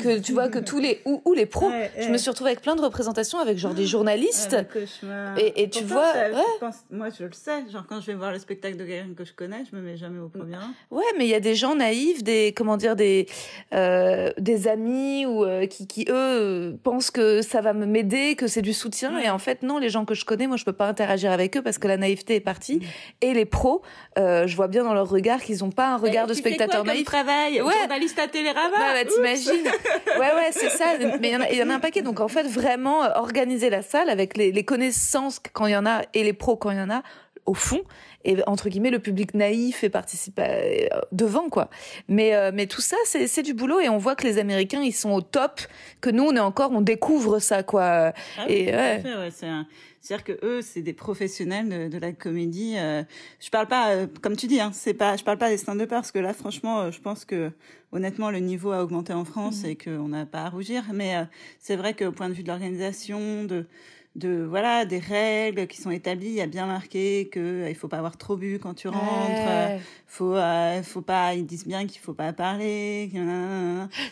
Que 0.00 0.18
tu 0.20 0.32
vois 0.32 0.48
que 0.48 0.58
tous 0.58 0.78
les 0.78 1.02
ou, 1.04 1.20
ou 1.26 1.34
les 1.34 1.44
pros, 1.44 1.68
Ouais, 1.68 1.90
je 1.98 2.04
ouais. 2.04 2.08
me 2.10 2.16
suis 2.16 2.30
retrouvée 2.30 2.52
avec 2.52 2.62
plein 2.62 2.76
de 2.76 2.80
représentations 2.80 3.38
avec 3.38 3.58
genre 3.58 3.74
des 3.74 3.84
journalistes. 3.84 4.56
Ah, 4.58 4.64
cauchemar. 4.64 5.38
Et- 5.38 5.62
et 5.64 5.68
tu 5.68 5.84
vois, 5.84 6.10
ça- 6.14 6.30
ouais. 6.30 6.42
pense- 6.60 6.84
moi, 6.90 7.08
je 7.10 7.24
le 7.24 7.32
sais. 7.32 7.64
Genre, 7.70 7.84
quand 7.86 8.00
je 8.00 8.06
vais 8.06 8.14
voir 8.14 8.32
le 8.32 8.38
spectacle 8.38 8.76
de 8.78 8.84
quelqu'un 8.86 9.12
que 9.14 9.26
je 9.26 9.34
connais, 9.34 9.64
je 9.70 9.76
me 9.76 9.82
mets 9.82 9.98
jamais 9.98 10.18
au 10.18 10.28
premier 10.28 10.56
rang. 10.56 10.70
Ouais, 10.90 11.04
mais 11.18 11.26
il 11.26 11.30
y 11.30 11.34
a 11.34 11.40
des 11.40 11.54
gens 11.54 11.74
naïfs, 11.74 12.22
des 12.22 12.54
comment 12.56 12.78
dire, 12.78 12.96
des 12.96 13.26
euh, 13.74 14.30
des 14.38 14.66
amis 14.66 15.26
ou 15.26 15.44
euh, 15.44 15.66
qui 15.66 15.86
qui 15.86 16.06
eux 16.08 16.74
pensent 16.82 17.10
que 17.10 17.42
ça 17.42 17.60
va 17.60 17.74
me 17.74 17.84
m'aider, 17.84 18.34
que 18.34 18.46
c'est 18.46 18.62
du 18.62 18.72
soutien 18.72 19.18
et 19.18 19.28
en 19.28 19.38
fait 19.38 19.62
non, 19.62 19.76
les 19.78 19.90
gens 19.90 20.06
que 20.06 20.14
je 20.14 20.24
connais, 20.24 20.46
moi 20.46 20.56
je 20.56 20.64
peux 20.64 20.72
pas 20.72 20.86
interagir 20.86 21.30
avec 21.32 21.54
eux 21.58 21.62
parce 21.62 21.76
que 21.76 21.86
la 21.86 21.98
naïveté 21.98 22.36
est 22.36 22.40
partie. 22.40 22.80
Et 23.20 23.34
les 23.34 23.44
pros, 23.44 23.82
euh, 24.18 24.46
je 24.46 24.56
vois 24.56 24.68
bien 24.68 24.84
dans 24.84 24.94
leur 24.94 25.10
regard 25.10 25.42
qu'ils 25.42 25.64
ont 25.64 25.70
pas 25.70 25.88
un 25.88 25.96
regard 25.98 26.26
de 26.26 26.32
spectateur 26.34 26.82
naïf. 26.84 27.04
travail? 27.04 27.60
Ouais. 27.60 27.74
Journaliste 27.78 28.18
à 28.18 28.28
Télérama 28.28 28.70
bah, 28.78 29.02
Oups. 29.04 29.14
t'imagines. 29.14 29.70
Ouais, 30.18 30.32
ouais, 30.34 30.50
c'est 30.52 30.70
ça. 30.70 30.94
Mais 31.20 31.30
il 31.30 31.56
y 31.58 31.62
en 31.62 31.70
a- 31.70 31.74
un 31.74 31.80
paquet. 31.80 32.02
Donc, 32.02 32.20
en 32.20 32.28
fait, 32.28 32.44
vraiment, 32.46 33.04
euh, 33.04 33.08
organiser 33.16 33.70
la 33.70 33.82
salle 33.82 34.10
avec 34.10 34.36
les 34.36 34.64
connaissances 34.64 35.40
quand 35.52 35.66
il 35.66 35.72
y 35.72 35.76
en 35.76 35.86
a 35.86 36.02
et 36.14 36.22
les 36.24 36.32
pros 36.32 36.56
quand 36.56 36.70
il 36.70 36.78
y 36.78 36.80
en 36.80 36.90
a 36.90 37.02
au 37.46 37.54
fond. 37.54 37.80
Et 38.24 38.36
entre 38.46 38.68
guillemets, 38.68 38.90
le 38.90 39.00
public 39.00 39.34
naïf 39.34 39.82
et 39.82 39.88
participe 39.90 40.38
à- 40.38 40.44
euh, 40.48 40.86
devant, 41.10 41.48
quoi. 41.48 41.70
Mais, 42.08 42.34
euh, 42.34 42.50
mais 42.54 42.66
tout 42.66 42.80
ça, 42.80 42.96
c'est 43.04 43.26
c'est 43.26 43.42
du 43.42 43.52
boulot 43.54 43.80
et 43.80 43.88
on 43.88 43.98
voit 43.98 44.14
que 44.14 44.24
les 44.24 44.38
Américains, 44.38 44.80
ils 44.82 44.92
sont 44.92 45.10
au 45.10 45.20
top, 45.22 45.60
que 46.00 46.08
nous, 46.10 46.22
on 46.22 46.36
est 46.36 46.40
encore, 46.40 46.70
on 46.72 46.80
découvre 46.82 47.40
ça, 47.40 47.62
quoi. 47.64 48.12
Ah 48.38 48.44
oui, 48.46 48.52
et 48.54 48.72
à 48.72 48.76
ouais. 48.96 49.30
c'est 49.34 49.46
un- 49.46 49.66
C'est-à-dire 50.00 50.24
que 50.24 50.44
eux, 50.44 50.62
c'est 50.62 50.82
des 50.82 50.92
professionnels 50.94 51.68
de, 51.68 51.88
de 51.88 51.98
la 51.98 52.10
comédie. 52.12 52.74
euh, 52.76 53.04
je 53.38 53.50
parle 53.50 53.68
pas, 53.68 53.90
euh, 53.90 54.06
comme 54.20 54.36
tu 54.36 54.48
dis, 54.48 54.60
hein, 54.60 54.70
c'est 54.74 54.94
pas, 54.94 55.16
je 55.16 55.22
parle 55.22 55.38
pas 55.38 55.48
des 55.48 55.56
stand-uppers 55.56 55.98
parce 56.00 56.10
que 56.10 56.18
là, 56.18 56.34
franchement, 56.34 56.80
euh, 56.80 56.90
je 56.90 57.00
pense 57.00 57.24
que 57.24 57.52
honnêtement, 57.92 58.30
le 58.30 58.38
niveau 58.40 58.72
a 58.72 58.82
augmenté 58.82 59.12
en 59.12 59.24
France 59.24 59.62
Mhm. 59.62 59.70
et 59.70 59.76
qu'on 59.76 60.08
n'a 60.08 60.26
pas 60.26 60.42
à 60.42 60.48
rougir. 60.48 60.82
Mais 60.92 61.16
euh, 61.16 61.22
c'est 61.60 61.76
vrai 61.76 61.94
qu'au 61.94 62.10
point 62.10 62.28
de 62.28 62.34
vue 62.34 62.42
de 62.42 62.48
l'organisation, 62.48 63.44
de 63.44 63.66
de 64.14 64.44
voilà 64.48 64.84
des 64.84 64.98
règles 64.98 65.66
qui 65.66 65.80
sont 65.80 65.90
établies, 65.90 66.26
il 66.28 66.34
y 66.34 66.40
a 66.42 66.46
bien 66.46 66.66
marqué 66.66 67.28
que 67.32 67.40
euh, 67.40 67.70
il 67.70 67.74
faut 67.74 67.88
pas 67.88 67.96
avoir 67.98 68.16
trop 68.18 68.36
bu 68.36 68.58
quand 68.62 68.74
tu 68.74 68.88
rentres, 68.88 69.00
Ouais. 69.00 69.46
euh, 69.48 69.78
faut 70.06 70.34
euh, 70.36 70.82
faut 70.82 71.00
pas, 71.00 71.34
ils 71.34 71.46
disent 71.46 71.66
bien 71.66 71.86
qu'il 71.86 72.00
faut 72.00 72.12
pas 72.12 72.32
parler. 72.34 73.10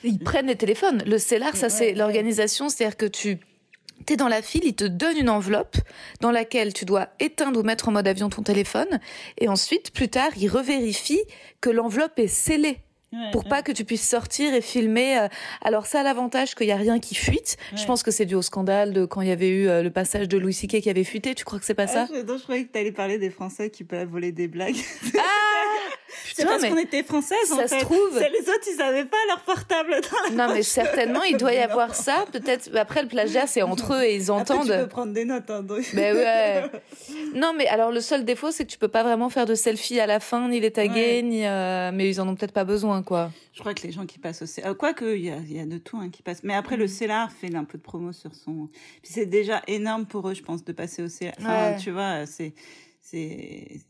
Ils 0.02 0.18
prennent 0.18 0.46
les 0.46 0.56
téléphones. 0.56 1.02
Le 1.06 1.18
CELAR, 1.18 1.54
ça, 1.56 1.68
c'est 1.68 1.92
l'organisation, 1.94 2.68
c'est-à-dire 2.68 2.96
que 2.96 3.06
tu 3.06 3.38
T'es 4.06 4.16
dans 4.16 4.28
la 4.28 4.40
file, 4.40 4.62
ils 4.64 4.74
te 4.74 4.84
donnent 4.84 5.18
une 5.18 5.28
enveloppe 5.28 5.76
dans 6.22 6.30
laquelle 6.30 6.72
tu 6.72 6.86
dois 6.86 7.08
éteindre 7.20 7.60
ou 7.60 7.62
mettre 7.62 7.90
en 7.90 7.92
mode 7.92 8.08
avion 8.08 8.30
ton 8.30 8.42
téléphone. 8.42 8.98
Et 9.36 9.46
ensuite, 9.46 9.92
plus 9.92 10.08
tard, 10.08 10.30
ils 10.38 10.48
revérifient 10.48 11.22
que 11.60 11.68
l'enveloppe 11.68 12.18
est 12.18 12.26
scellée. 12.26 12.78
Ouais, 13.12 13.30
pour 13.32 13.42
ouais. 13.42 13.48
pas 13.48 13.62
que 13.62 13.72
tu 13.72 13.84
puisses 13.84 14.08
sortir 14.08 14.54
et 14.54 14.60
filmer. 14.60 15.18
euh, 15.18 15.28
Alors 15.62 15.86
ça 15.86 16.00
a 16.00 16.02
l'avantage 16.04 16.54
qu'il 16.54 16.68
y 16.68 16.72
a 16.72 16.76
rien 16.76 17.00
qui 17.00 17.14
fuite. 17.16 17.56
Je 17.74 17.84
pense 17.84 18.02
que 18.04 18.10
c'est 18.12 18.24
dû 18.26 18.34
au 18.36 18.42
scandale 18.42 18.92
de 18.92 19.04
quand 19.04 19.20
il 19.20 19.28
y 19.28 19.32
avait 19.32 19.48
eu 19.48 19.68
euh, 19.68 19.82
le 19.82 19.90
passage 19.90 20.28
de 20.28 20.38
Louis 20.38 20.52
C.K. 20.54 20.80
qui 20.80 20.90
avait 20.90 21.02
fuité. 21.04 21.34
Tu 21.34 21.44
crois 21.44 21.58
que 21.58 21.64
c'est 21.64 21.74
pas 21.74 21.88
ça 21.88 22.06
Ah, 22.08 22.12
je, 22.14 22.22
non, 22.22 22.38
je 22.38 22.42
croyais 22.44 22.64
que 22.64 22.70
t'allais 22.72 22.92
parler 22.92 23.18
des 23.18 23.30
Français 23.30 23.68
qui 23.70 23.82
peuvent 23.84 24.08
voler 24.08 24.30
des 24.32 24.46
blagues. 24.48 24.76
Ah 25.18 25.20
c'est 26.34 26.44
parce 26.44 26.64
qu'on 26.64 26.76
était 26.78 27.02
françaises, 27.02 27.52
en 27.52 27.56
ça 27.56 27.68
se 27.68 27.74
fait. 27.74 27.80
trouve- 27.82 28.18
C'est 28.18 28.30
les 28.30 28.40
autres, 28.40 28.66
ils 28.74 28.80
avaient 28.80 29.04
pas 29.04 29.16
leur 29.28 29.40
portable 29.42 29.90
dans 30.00 30.36
la 30.36 30.48
Non, 30.48 30.54
mais 30.54 30.62
certainement, 30.62 31.22
il 31.22 31.36
doit 31.36 31.52
y 31.52 31.58
avoir 31.70 31.94
ça. 31.94 32.24
Peut-être. 32.32 32.74
Après, 32.76 33.02
le 33.02 33.08
plagiat, 33.08 33.46
c'est 33.46 33.62
entre 33.62 33.94
eux 33.94 34.02
et 34.02 34.16
ils 34.16 34.30
Après, 34.30 34.40
entendent. 34.54 34.70
tu 34.70 34.78
peux 34.78 34.88
prendre 34.88 35.12
des 35.12 35.24
notes, 35.24 35.50
hein, 35.50 35.62
donc. 35.62 35.84
Ben 35.94 36.16
ouais. 36.16 36.70
Non, 37.34 37.52
mais 37.56 37.66
alors 37.68 37.90
le 37.92 38.00
seul 38.00 38.24
défaut, 38.24 38.50
c'est 38.50 38.64
que 38.64 38.70
tu 38.70 38.78
peux 38.78 38.88
pas 38.88 39.02
vraiment 39.02 39.28
faire 39.28 39.46
de 39.46 39.54
selfie 39.54 40.00
à 40.00 40.06
la 40.06 40.18
fin, 40.20 40.48
ni 40.48 40.58
les 40.60 40.70
taguer, 40.70 41.16
Ouais. 41.16 41.22
ni. 41.22 41.46
euh, 41.46 41.90
Mais 41.92 42.08
ils 42.08 42.20
en 42.20 42.28
ont 42.28 42.34
peut-être 42.34 42.52
pas 42.52 42.64
besoin, 42.64 43.02
quoi. 43.02 43.30
Je 43.52 43.60
crois 43.60 43.74
que 43.74 43.82
les 43.82 43.92
gens 43.92 44.06
qui 44.06 44.18
passent 44.18 44.42
au 44.42 44.46
il 45.14 45.24
y 45.24 45.30
a, 45.30 45.36
il 45.36 45.56
y 45.56 45.60
a 45.60 45.66
de 45.66 45.78
tout 45.78 45.96
hein, 45.98 46.08
qui 46.10 46.22
passe. 46.22 46.42
Mais 46.42 46.54
après, 46.54 46.76
Mm. 46.76 46.80
le 46.80 46.86
CELAR 46.88 47.30
fait 47.32 47.54
un 47.54 47.64
peu 47.64 47.78
de 47.78 47.82
promo 47.82 48.12
sur 48.12 48.34
son. 48.34 48.68
Puis 49.02 49.12
c'est 49.12 49.26
déjà 49.26 49.62
énorme 49.66 50.06
pour 50.06 50.28
eux, 50.28 50.34
je 50.34 50.42
pense, 50.42 50.64
de 50.64 50.72
passer 50.72 51.02
au 51.02 51.08
CELAR. 51.08 51.34
Enfin, 51.40 51.70
Ouais. 51.72 51.76
tu 51.78 51.90
vois, 51.90 52.26
c'est. 52.26 52.52
c'est... 53.00 53.80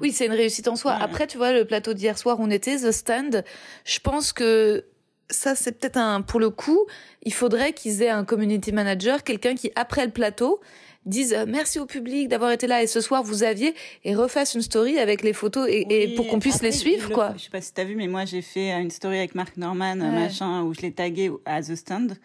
Oui, 0.00 0.12
c'est 0.12 0.26
une 0.26 0.32
réussite 0.32 0.68
en 0.68 0.76
soi. 0.76 0.92
Ouais. 0.94 1.02
Après, 1.02 1.26
tu 1.26 1.36
vois, 1.36 1.52
le 1.52 1.64
plateau 1.64 1.94
d'hier 1.94 2.16
soir, 2.18 2.36
on 2.40 2.50
était, 2.50 2.76
The 2.76 2.90
Stand. 2.92 3.44
Je 3.84 3.98
pense 4.00 4.32
que 4.32 4.84
ça, 5.30 5.54
c'est 5.54 5.72
peut-être 5.78 5.96
un. 5.96 6.22
Pour 6.22 6.40
le 6.40 6.50
coup, 6.50 6.86
il 7.22 7.32
faudrait 7.32 7.72
qu'ils 7.72 8.02
aient 8.02 8.10
un 8.10 8.24
community 8.24 8.72
manager, 8.72 9.22
quelqu'un 9.22 9.54
qui, 9.54 9.70
après 9.74 10.04
le 10.04 10.12
plateau, 10.12 10.60
dise 11.06 11.34
euh, 11.34 11.44
merci 11.46 11.78
au 11.78 11.86
public 11.86 12.28
d'avoir 12.28 12.50
été 12.50 12.66
là 12.66 12.82
et 12.82 12.86
ce 12.86 13.00
soir 13.00 13.22
vous 13.22 13.42
aviez 13.42 13.74
et 14.04 14.14
refasse 14.14 14.54
une 14.54 14.62
story 14.62 14.98
avec 14.98 15.22
les 15.22 15.34
photos 15.34 15.66
et, 15.68 16.14
pour 16.16 16.26
qu'on 16.28 16.38
puisse 16.38 16.54
après, 16.56 16.68
les 16.68 16.72
suivre 16.72 17.08
le 17.10 17.14
quoi. 17.14 17.34
Je 17.36 17.42
sais 17.44 17.50
pas 17.50 17.60
si 17.60 17.72
t'as 17.74 17.84
vu, 17.84 17.94
mais 17.94 18.06
moi 18.06 18.24
j'ai 18.24 18.40
fait 18.40 18.70
une 18.70 18.90
story 18.90 19.18
avec 19.18 19.34
Mark 19.34 19.56
Norman, 19.56 20.00
euh, 20.00 20.04
Ouais. 20.04 20.20
machin, 20.20 20.62
où 20.62 20.72
je 20.72 20.80
l'ai 20.80 20.92
tagué 20.92 21.30
à 21.44 21.60
The 21.62 21.74
Stand. 21.74 22.16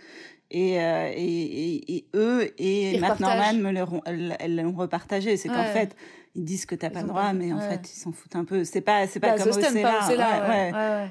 Et, 0.51 0.81
euh, 0.81 1.11
et, 1.15 1.21
et, 1.21 1.95
et 1.97 2.05
eux 2.15 2.51
et 2.57 2.91
Ils 2.93 3.03
repartagent. 3.03 3.53
Norman 3.53 3.53
me 3.53 3.71
l'ont 3.79 4.01
elles- 4.05 4.35
elles 4.39 4.55
l'ont 4.55 4.71
repartagé. 4.73 5.37
C'est 5.37 5.47
qu'en 5.47 5.59
Ouais. 5.59 5.71
fait, 5.73 5.95
ils 6.35 6.43
disent 6.43 6.65
que 6.65 6.73
t'as 6.73 6.89
pas 6.89 7.01
le 7.03 7.07
droit, 7.07 7.21
pas- 7.21 7.33
mais 7.33 7.53
en 7.53 7.57
ouais. 7.59 7.69
fait, 7.69 7.81
ils 7.91 7.99
s'en 7.99 8.11
foutent 8.11 8.35
un 8.35 8.45
peu. 8.45 8.63
C'est 8.63 8.81
pas, 8.81 9.05
c'est 9.05 9.19
pas 9.19 9.35
Bah, 9.35 9.43
comme 9.43 9.49
au. 9.49 9.53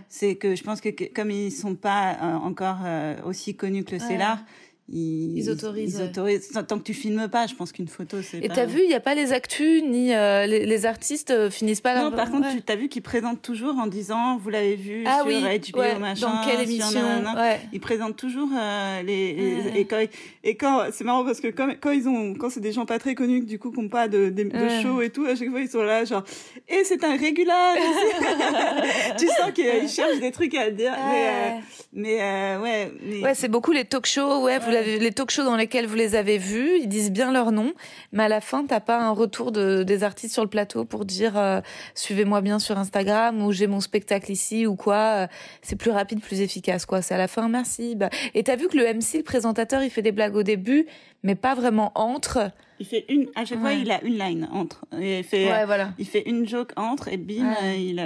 C'est 0.08 0.36
que 0.36 0.54
je 0.56 0.62
pense 0.64 0.80
que, 0.80 0.88
que 0.88 1.04
comme 1.04 1.30
ils 1.30 1.52
sont 1.52 1.74
pas 1.76 2.16
euh, 2.20 2.34
encore 2.36 2.78
euh, 2.84 3.14
aussi 3.24 3.54
connus 3.54 3.84
que 3.84 3.92
le. 3.92 4.00
CELAR, 4.00 4.38
ils, 4.90 5.36
Ils 5.38 5.50
autorisent, 5.50 5.94
Ils 5.94 6.02
ouais. 6.02 6.08
autorisent. 6.08 6.50
Tant 6.66 6.78
que 6.78 6.84
tu 6.84 6.94
filmes 6.94 7.28
pas, 7.28 7.46
je 7.46 7.54
pense 7.54 7.72
qu'une 7.72 7.88
photo, 7.88 8.18
c'est. 8.22 8.38
Et 8.44 8.48
t'as 8.48 8.64
vu, 8.64 8.80
il 8.82 8.88
n'y 8.88 8.94
a 8.94 9.00
pas 9.00 9.14
les 9.14 9.32
actus 9.32 9.82
ni 9.82 10.14
euh, 10.14 10.46
les, 10.46 10.64
les 10.64 10.86
artistes 10.86 11.30
euh, 11.30 11.50
finissent 11.50 11.80
pas 11.82 11.94
Non, 11.94 12.02
leur- 12.08 12.14
par 12.16 12.30
contre, 12.30 12.48
Ouais. 12.48 12.54
tu 12.54 12.62
t'as 12.62 12.76
vu 12.76 12.88
qu'ils 12.88 13.02
présentent 13.02 13.42
toujours 13.42 13.76
en 13.78 13.86
disant, 13.86 14.38
vous 14.38 14.48
l'avez 14.50 14.76
vu 14.76 15.04
Ah 15.06 15.18
sur 15.18 15.26
oui, 15.26 15.42
HBO, 15.42 15.80
ouais, 15.80 15.98
machin. 15.98 16.28
dans 16.28 16.48
quelle 16.50 16.60
émission, 16.62 17.02
nanana. 17.02 17.56
Ils 17.72 17.80
présentent 17.80 18.16
toujours 18.16 18.48
euh, 18.56 19.02
les, 19.02 19.34
les- 19.34 19.80
et 19.80 19.84
quand 19.84 19.98
et 20.44 20.54
quand 20.56 20.86
c'est 20.92 21.04
marrant 21.04 21.24
parce 21.24 21.40
que 21.40 21.48
quand, 21.48 21.68
quand 21.80 21.90
ils 21.90 22.08
ont 22.08 22.34
quand 22.34 22.48
c'est 22.48 22.60
des 22.60 22.72
gens 22.72 22.86
pas 22.86 22.98
très 22.98 23.14
connus 23.14 23.40
du 23.44 23.58
coup 23.58 23.70
qui 23.70 23.80
n'ont 23.80 23.88
pas 23.88 24.08
de, 24.08 24.30
de, 24.30 24.44
de 24.44 24.68
show 24.82 25.02
et 25.02 25.10
tout 25.10 25.24
à 25.26 25.34
chaque 25.34 25.50
fois 25.50 25.60
ils 25.60 25.68
sont 25.68 25.82
là 25.82 26.04
genre 26.04 26.24
et 26.68 26.84
c'est 26.84 27.02
un 27.04 27.16
régular 27.16 27.76
tu 29.18 29.26
sens 29.26 29.52
qu'ils 29.54 29.88
cherchent 29.88 30.20
des 30.20 30.30
trucs 30.32 30.54
à 30.54 30.70
dire 30.70 30.92
mais 31.10 31.26
euh, 31.28 31.58
mais 31.92 32.18
euh, 32.22 32.60
ouais 32.60 32.92
mais 33.02 33.22
Ouais, 33.22 33.34
c'est 33.34 33.48
beaucoup 33.48 33.72
les 33.72 33.84
talk 33.84 34.06
shows. 34.06 34.44
Ouais, 34.44 34.58
vous 34.58 34.70
les 34.82 35.12
talk 35.12 35.30
shows 35.30 35.44
dans 35.44 35.56
lesquels 35.56 35.86
vous 35.86 35.94
les 35.94 36.14
avez 36.14 36.38
vus, 36.38 36.78
ils 36.80 36.88
disent 36.88 37.10
bien 37.12 37.32
leur 37.32 37.52
nom, 37.52 37.72
mais 38.12 38.24
à 38.24 38.28
la 38.28 38.40
fin, 38.40 38.64
t'as 38.66 38.80
pas 38.80 38.98
un 39.00 39.10
retour 39.10 39.52
de, 39.52 39.82
des 39.82 40.02
artistes 40.04 40.32
sur 40.34 40.42
le 40.42 40.48
plateau 40.48 40.84
pour 40.84 41.04
dire 41.04 41.36
euh, 41.38 41.60
suivez-moi 41.94 42.40
bien 42.40 42.58
sur 42.58 42.78
Instagram 42.78 43.42
ou 43.42 43.52
j'ai 43.52 43.66
mon 43.66 43.80
spectacle 43.80 44.30
ici 44.32 44.66
ou 44.66 44.76
quoi. 44.76 44.96
Euh, 44.96 45.26
C'est 45.62 45.76
plus 45.76 45.90
rapide, 45.90 46.20
plus 46.20 46.40
efficace, 46.40 46.86
quoi. 46.86 47.02
C'est 47.02 47.14
à 47.14 47.18
la 47.18 47.28
fin, 47.28 47.48
merci. 47.48 47.94
Bah, 47.96 48.10
et 48.34 48.42
t'as 48.42 48.56
vu 48.56 48.68
que 48.68 48.76
le 48.76 48.84
MC, 48.94 49.18
le 49.18 49.22
présentateur, 49.22 49.82
il 49.82 49.90
fait 49.90 50.02
des 50.02 50.12
blagues 50.12 50.36
au 50.36 50.42
début, 50.42 50.86
mais 51.22 51.34
pas 51.34 51.54
vraiment 51.54 51.92
entre. 51.94 52.50
il 52.80 52.86
fait 52.86 53.04
une 53.08 53.26
à 53.34 53.44
chaque 53.44 53.58
fois 53.60 53.72
il 53.72 53.90
a 53.90 54.02
une 54.04 54.16
line 54.18 54.48
entre 54.52 54.84
il 54.92 55.24
fait 55.24 55.50
Ouais, 55.50 55.66
voilà. 55.66 55.90
il 55.98 56.06
fait 56.06 56.22
une 56.28 56.46
joke 56.46 56.70
entre 56.76 57.08
et 57.08 57.16
bim 57.16 57.44
Ouais. 57.48 57.56
euh, 57.64 57.74
il 57.76 57.98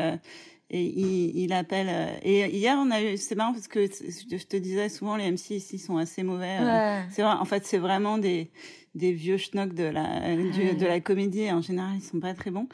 et 0.73 0.83
il, 0.83 1.37
il 1.37 1.53
appelle 1.53 1.89
euh, 1.91 2.07
et 2.23 2.49
hier 2.57 2.77
on 2.79 2.91
a 2.91 3.03
eu 3.03 3.17
c'est 3.17 3.35
marrant 3.35 3.53
parce 3.53 3.69
que 3.69 3.87
je 3.87 4.45
te 4.47 4.57
disais 4.57 4.89
souvent 4.89 5.17
les 5.17 5.31
MC 5.31 5.51
ici 5.53 5.79
sont 5.79 5.97
assez 5.99 6.23
mauvais 6.23 6.57
euh, 6.61 6.65
Ouais. 6.99 7.03
c'est 7.11 7.23
vrai 7.23 7.33
en 7.39 7.45
fait 7.45 7.65
c'est 7.67 7.79
vraiment 7.79 8.19
des 8.19 8.49
des 8.95 9.13
vieux 9.13 9.39
schnocks 9.39 9.73
de 9.75 9.85
la 9.85 10.21
du- 10.37 10.69
Ouais. 10.69 10.75
de 10.75 10.87
la 10.87 11.01
comédie 11.01 11.51
en 11.51 11.63
général 11.63 11.93
ils 11.97 12.03
sont 12.03 12.21
pas 12.21 12.35
très 12.35 12.51
bons 12.51 12.67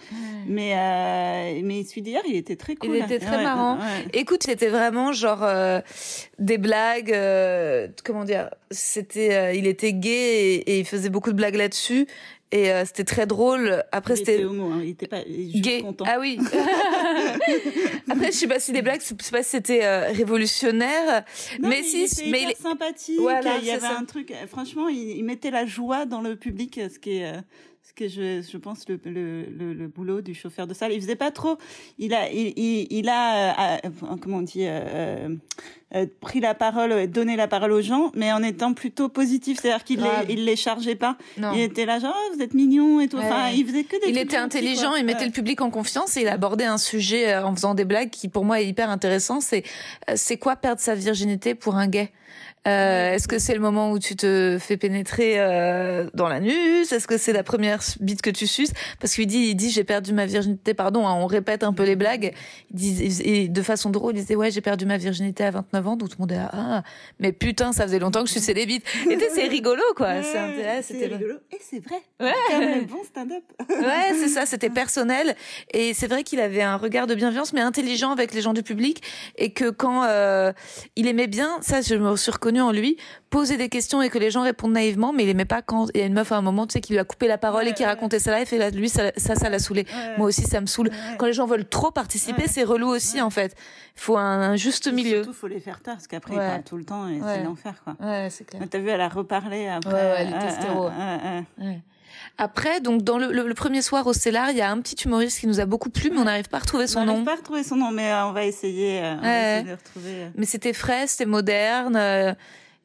mais 0.49 0.73
euh, 0.77 1.61
mais 1.65 1.85
celui 1.85 2.03
d'hier 2.03 2.23
il 2.27 2.35
était 2.37 2.57
très 2.57 2.75
cool 2.77 2.91
Il 2.97 3.03
était 3.03 3.19
très 3.21 3.43
marrant. 3.43 3.79
Écoute, 4.13 4.43
c'était 4.45 4.69
vraiment 4.69 5.13
genre 5.13 5.43
euh, 5.45 5.81
des 6.39 6.59
blagues. 6.59 7.13
euh, 7.13 7.89
comment 8.05 8.25
dire 8.25 8.51
C'était, 8.71 9.35
euh, 9.35 9.53
il 9.55 9.67
était 9.67 9.93
gay 9.93 10.11
et, 10.55 10.55
et 10.73 10.79
il 10.81 10.85
faisait 10.85 11.11
beaucoup 11.11 11.31
de 11.31 11.37
blagues 11.37 11.55
là-dessus. 11.57 12.07
Et 12.51 12.73
euh, 12.73 12.85
c'était 12.87 13.05
très 13.05 13.27
drôle. 13.27 13.85
Après, 13.93 14.15
il 14.15 14.17
c'était 14.19 14.35
était 14.37 14.45
homo 14.45 14.71
hein, 14.73 14.81
il 14.83 14.91
était 14.91 15.07
pas 15.07 15.19
il 15.27 15.49
est 15.49 15.53
juste 15.53 15.65
gay. 15.65 15.83
content 15.83 16.05
Ah 16.09 16.19
oui. 16.19 16.39
Après, 18.11 18.27
je 18.33 18.37
sais 18.37 18.47
pas 18.49 18.59
si 18.61 18.73
les 18.73 18.83
blagues, 18.83 19.01
je 19.01 19.07
sais 19.23 19.31
pas 19.31 19.43
si 19.43 19.51
c'était 19.51 19.85
euh, 19.85 20.09
révolutionnaire, 20.13 21.25
Non, 21.61 21.69
mais, 21.69 21.81
il 21.81 22.09
si, 22.09 22.21
était 22.23 22.31
mais 22.31 22.41
hyper 22.43 22.53
il 22.59 22.63
sympathique. 22.63 23.21
Voilà, 23.21 23.59
il 23.59 23.65
y 23.67 23.71
avait 23.71 23.81
ça. 23.81 23.99
un 23.99 24.05
truc. 24.05 24.31
euh, 24.31 24.47
Franchement, 24.47 24.89
il, 24.89 25.17
il 25.19 25.25
mettait 25.25 25.51
la 25.51 25.67
joie 25.67 26.07
dans 26.07 26.21
le 26.21 26.37
public, 26.37 26.81
ce 26.93 26.99
qui 26.99 27.19
est, 27.19 27.27
euh, 27.27 27.41
que 27.99 28.09
je, 28.09 28.43
je 28.43 28.57
pense 28.57 28.89
le, 28.89 29.01
le, 29.05 29.43
le, 29.45 29.73
le 29.75 29.89
boulot 29.89 30.21
du 30.21 30.35
chauffeur 30.35 30.67
de 30.69 30.75
salle. 30.75 30.93
Il 30.93 31.01
faisait 31.01 31.17
pas 31.17 31.31
trop. 31.33 31.59
Il 31.99 32.15
a, 32.15 32.31
il, 32.31 32.53
il, 32.57 32.87
il 32.91 33.09
a, 33.09 33.77
euh, 33.77 33.79
euh, 33.87 34.17
comment 34.21 34.39
on 34.39 34.43
dit, 34.43 34.65
euh, 34.65 35.29
pris 36.21 36.39
la 36.41 36.55
parole, 36.55 37.09
donné 37.09 37.35
la 37.35 37.49
parole 37.49 37.73
aux 37.73 37.81
gens, 37.83 38.13
mais 38.15 38.33
en 38.33 38.43
étant 38.43 38.73
plutôt 38.75 39.09
positif. 39.09 39.59
C'est-à-dire 39.61 39.85
qu'il 39.85 40.01
les, 40.01 40.33
il 40.35 40.45
les 40.45 40.55
chargeait 40.57 40.95
pas. 40.95 41.17
Non. 41.39 41.53
Il 41.55 41.61
était 41.61 41.87
là 41.87 41.99
genre, 41.99 42.15
Oh, 42.17 42.35
vous 42.35 42.43
êtes 42.43 42.55
mignon 42.55 43.01
et 43.01 43.09
tout. 43.09 43.17
Ouais. 43.17 43.25
Enfin, 43.25 43.51
il 43.51 43.67
faisait 43.67 43.85
que 43.85 44.01
des. 44.01 44.11
il 44.11 44.19
était 44.19 44.37
intelligent, 44.37 44.95
il 44.95 45.05
mettait 45.05 45.27
le 45.27 45.33
public 45.33 45.61
en 45.61 45.71
confiance 45.71 46.17
et 46.17 46.23
il 46.23 46.29
abordait 46.29 46.65
un 46.65 46.79
sujet 46.79 47.37
en 47.37 47.55
faisant 47.55 47.75
des 47.75 47.85
blagues 47.85 48.11
qui 48.11 48.29
pour 48.29 48.45
moi 48.45 48.61
est 48.61 48.67
hyper 48.67 48.91
intéressant. 48.91 49.41
C'est 49.41 49.65
c'est 50.15 50.37
quoi 50.37 50.57
perdre 50.57 50.81
sa 50.81 50.95
virginité 50.95 51.55
pour 51.55 51.75
un 51.77 51.89
gay? 51.89 52.11
Euh, 52.67 53.13
Est-ce 53.15 53.29
que 53.29 53.39
c'est 53.39 53.55
le 53.55 53.61
moment 53.61 53.93
où 53.93 53.99
tu 53.99 54.17
te 54.17 54.59
fais 54.61 54.77
pénétrer 54.77 55.35
euh, 55.39 56.09
dans 56.15 56.29
l'anus? 56.29 56.93
Est-ce 56.93 57.07
que 57.07 57.19
c'est 57.19 57.33
la 57.33 57.43
première 57.43 57.81
bite 58.01 58.23
que 58.23 58.31
tu 58.31 58.47
suces? 58.47 58.73
Parce 59.01 59.15
qu'il 59.15 59.27
dit, 59.27 59.49
il 59.51 59.55
dit 59.55 59.71
j'ai 59.71 59.85
perdu 59.85 60.13
ma 60.13 60.27
virginité. 60.27 60.75
Pardon, 60.75 61.07
hein, 61.07 61.15
on 61.15 61.27
répète 61.27 61.63
un 61.63 61.73
peu 61.73 61.85
les 61.85 61.97
blagues. 61.97 62.33
Il 62.71 62.77
dit, 62.77 63.23
et 63.23 63.49
de 63.49 63.63
façon 63.63 63.91
drôle, 63.91 64.17
il 64.17 64.21
disait 64.21 64.37
ouais 64.37 64.51
j'ai 64.51 64.61
perdu 64.61 64.87
ma 64.87 64.97
virginité 64.97 65.45
à 65.45 65.51
29 65.51 65.87
ans. 65.87 65.97
Donc 65.97 66.11
tout 66.11 66.17
le 66.19 66.23
monde 66.23 66.33
est 66.33 66.37
là, 66.37 66.51
ah 66.53 66.83
mais 67.19 67.33
putain 67.33 67.73
ça 67.73 67.85
faisait 67.85 67.99
longtemps 67.99 68.23
que 68.23 68.29
je 68.29 68.35
suçais 68.35 68.55
les 68.55 68.67
bites. 68.67 68.85
Et 69.11 69.19
c'est 69.35 69.49
rigolo 69.49 69.83
quoi. 69.97 70.09
Ouais, 70.09 70.81
c'était 70.83 71.07
rigolo. 71.07 71.35
Et 71.53 71.59
c'est 71.61 71.81
vrai. 71.81 72.01
Ouais. 72.21 72.33
Comme 72.49 72.87
bon 72.87 73.05
stand-up. 73.05 73.45
Ouais, 73.71 74.13
c'est 74.19 74.29
ça, 74.29 74.47
c'était 74.47 74.71
personnel. 74.71 75.35
Et 75.73 75.95
c'est 75.95 76.07
vrai 76.07 76.25
qu'il 76.25 76.41
avait 76.41 76.63
un 76.63 76.77
regard 76.77 77.07
de 77.07 77.15
bienveillance, 77.15 77.53
mais 77.53 77.61
intelligent 77.61 78.11
avec 78.11 78.35
les 78.35 78.43
gens 78.43 78.53
du 78.53 78.63
public. 78.63 79.03
Et 79.37 79.51
que 79.53 79.71
quand 79.71 80.05
euh, 80.05 80.53
il 80.97 81.07
aimait 81.07 81.27
bien, 81.27 81.59
ça 81.61 81.81
je 81.81 81.95
me 81.95 82.17
suis 82.17 82.31
reconnue 82.31 82.58
en 82.61 82.73
lui, 82.73 82.97
poser 83.31 83.57
des 83.57 83.69
questions 83.69 84.01
et 84.03 84.09
que 84.11 84.19
les 84.19 84.31
gens 84.31 84.43
répondent 84.43 84.73
naïvement, 84.73 85.13
mais 85.13 85.25
il 85.25 85.29
aimait 85.29 85.45
pas 85.45 85.63
quand 85.63 85.87
il 85.95 86.01
y 86.01 86.03
a 86.03 86.07
une 86.07 86.13
meuf 86.15 86.33
à 86.33 86.37
un 86.37 86.43
moment, 86.43 86.67
tu 86.67 86.75
sais, 86.75 86.81
qui 86.81 86.93
lui 86.93 86.99
a 87.01 87.05
coupé 87.05 87.29
la 87.29 87.39
parole 87.39 87.67
et 87.69 87.73
qui 87.75 87.85
racontait 87.85 88.19
sa 88.19 88.39
life, 88.39 88.53
et 88.53 88.59
là, 88.59 88.71
lui, 88.71 88.89
ça, 88.89 89.13
ça, 89.17 89.35
ça 89.35 89.49
l'a 89.49 89.59
saoulé. 89.59 89.87
Moi 90.17 90.27
aussi, 90.29 90.43
ça 90.43 90.61
me 90.61 90.67
saoule. 90.67 90.91
Quand 91.19 91.27
les 91.27 91.33
gens 91.33 91.47
veulent 91.47 91.69
trop 91.69 91.91
participer, 91.91 92.47
c'est 92.49 92.65
relou 92.65 92.89
aussi, 92.89 93.21
en 93.21 93.31
fait. 93.31 93.55
Il 93.97 94.01
faut 94.01 94.17
un, 94.17 94.41
un 94.53 94.57
juste 94.57 94.87
Et 94.87 94.93
milieu. 94.93 95.23
Surtout, 95.25 95.33
faut 95.33 95.49
les 95.49 95.61
faire 95.61 95.81
taire 95.81 95.95
parce 95.95 96.07
qu'après 96.07 96.35
Ouais. 96.37 96.45
ils 96.45 96.49
parlent 96.51 96.63
tout 96.63 96.77
le 96.77 96.85
temps 96.85 97.09
et 97.09 97.21
Ouais. 97.21 97.35
c'est 97.37 97.43
l'enfer 97.45 97.75
quoi. 97.83 97.97
Ouais, 98.01 98.29
c'est 98.31 98.45
clair. 98.45 98.63
T'as 98.71 98.79
vu, 98.79 98.89
elle 98.89 99.01
a 99.01 99.09
reparlé 99.09 99.67
après. 99.67 99.93
Ouais, 99.93 100.01
ouais, 100.01 100.25
les 100.27 100.31
Après, 102.39 102.81
donc 102.81 103.03
dans 103.03 103.19
le, 103.19 103.33
le- 103.33 103.49
le 103.49 103.55
premier 103.55 103.83
soir 103.83 104.07
au 104.07 104.13
Cellar, 104.13 104.51
il 104.53 104.57
y 104.57 104.61
a 104.61 104.71
un 104.71 104.81
petit 104.81 104.97
humoriste 105.05 105.41
qui 105.41 105.47
nous 105.49 105.59
a 105.61 105.67
beaucoup 105.67 105.91
plu, 105.91 106.11
mais 106.13 106.19
on 106.19 106.25
n'arrive 106.25 106.49
pas 106.49 106.59
à 106.59 106.61
retrouver 106.61 106.87
son 106.87 107.01
on 107.01 107.05
nom. 107.05 107.13
n'arrive 107.13 107.25
pas 107.25 107.33
à 107.33 107.37
retrouver 107.37 107.65
son 107.65 107.77
nom, 107.77 107.91
mais 107.91 108.11
euh, 108.13 108.27
on 108.27 108.33
va 108.33 108.45
essayer, 108.45 109.01
euh, 109.03 109.15
on 109.19 109.23
va 109.23 109.57
essayer 109.59 109.71
de 109.73 109.77
retrouver. 109.77 110.11
euh. 110.23 110.29
Mais 110.37 110.47
c'était 110.47 110.73
frais, 110.73 111.07
c'était 111.09 111.27
moderne. 111.27 111.97
euh, 111.97 112.33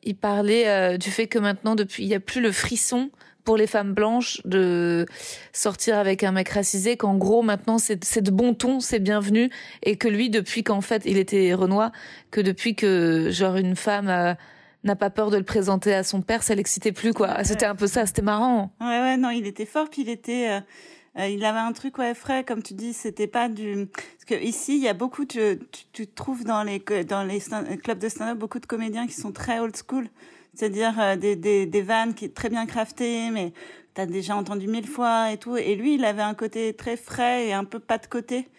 il 0.03 0.15
parlait 0.15 0.97
du 0.97 1.09
fait 1.11 1.27
que 1.27 1.39
maintenant, 1.39 1.75
depuis, 1.75 2.03
il 2.03 2.07
n'y 2.07 2.15
a 2.15 2.19
plus 2.19 2.41
le 2.41 2.51
frisson 2.51 3.09
pour 3.45 3.55
les 3.57 3.67
femmes 3.67 3.93
blanches 3.93 4.41
de 4.45 5.05
sortir 5.53 5.97
avec 5.97 6.23
un 6.23 6.31
mec 6.31 6.49
racisé, 6.49 6.97
qu'en 6.97 7.15
gros 7.15 7.41
maintenant 7.41 7.77
c'est 7.77 8.21
de 8.21 8.31
bon 8.31 8.53
ton, 8.53 8.79
c'est 8.79 8.99
bienvenu, 8.99 9.49
et 9.83 9.97
que 9.97 10.07
lui 10.07 10.29
depuis 10.29 10.63
qu'en 10.63 10.79
fait 10.81 11.03
il 11.05 11.17
était 11.17 11.53
Renoir, 11.53 11.91
que 12.31 12.39
depuis 12.41 12.73
que 12.75 13.29
genre 13.31 13.57
une 13.57 13.75
femme 13.75 14.35
n'a 14.83 14.95
pas 14.95 15.09
peur 15.09 15.29
de 15.29 15.37
le 15.37 15.43
présenter 15.43 15.93
à 15.93 16.03
son 16.03 16.21
père, 16.21 16.43
ça 16.43 16.55
l'excitait 16.55 16.91
plus 16.91 17.13
quoi. 17.13 17.43
C'était 17.43 17.65
un 17.65 17.75
peu 17.75 17.87
ça, 17.87 18.05
c'était 18.05 18.21
marrant. 18.21 18.73
Ouais, 18.81 18.87
ouais, 18.87 19.17
non, 19.17 19.29
il 19.29 19.47
était 19.47 19.65
fort, 19.65 19.89
puis 19.89 20.01
il 20.01 20.09
était, 20.09 20.49
euh, 20.49 20.59
euh, 21.19 21.27
il 21.27 21.43
avait 21.45 21.59
un 21.59 21.71
truc 21.71 21.97
ouais 21.97 22.13
frais, 22.13 22.43
comme 22.43 22.61
tu 22.61 22.73
dis, 22.73 22.93
c'était 22.93 23.27
pas 23.27 23.49
du, 23.49 23.87
parce 23.87 24.25
que 24.25 24.43
ici 24.43 24.75
il 24.75 24.83
y 24.83 24.87
a 24.87 24.93
beaucoup, 24.93 25.25
tu, 25.25 25.39
tu, 25.71 25.83
tu 25.91 26.07
trouves 26.07 26.43
dans 26.43 26.63
les 26.63 26.79
dans 27.05 27.23
les 27.23 27.39
clubs 27.77 27.99
de 27.99 28.09
stand-up 28.09 28.37
beaucoup 28.37 28.59
de 28.59 28.65
comédiens 28.65 29.07
qui 29.07 29.13
sont 29.13 29.31
très 29.31 29.59
old 29.59 29.75
school, 29.75 30.07
c'est-à-dire 30.53 30.99
euh, 30.99 31.15
des 31.15 31.35
des 31.35 31.65
des 31.65 31.81
vannes 31.81 32.13
qui 32.13 32.25
est 32.25 32.35
très 32.35 32.49
bien 32.49 32.65
craftées, 32.65 33.29
mais 33.31 33.53
t'as 33.93 34.05
déjà 34.05 34.35
entendu 34.35 34.67
mille 34.67 34.87
fois 34.87 35.31
et 35.31 35.37
tout, 35.37 35.55
et 35.55 35.75
lui 35.75 35.95
il 35.95 36.03
avait 36.05 36.23
un 36.23 36.33
côté 36.33 36.73
très 36.73 36.97
frais 36.97 37.47
et 37.47 37.53
un 37.53 37.63
peu 37.63 37.79
pas 37.79 37.97
de 37.99 38.07
côté. 38.07 38.49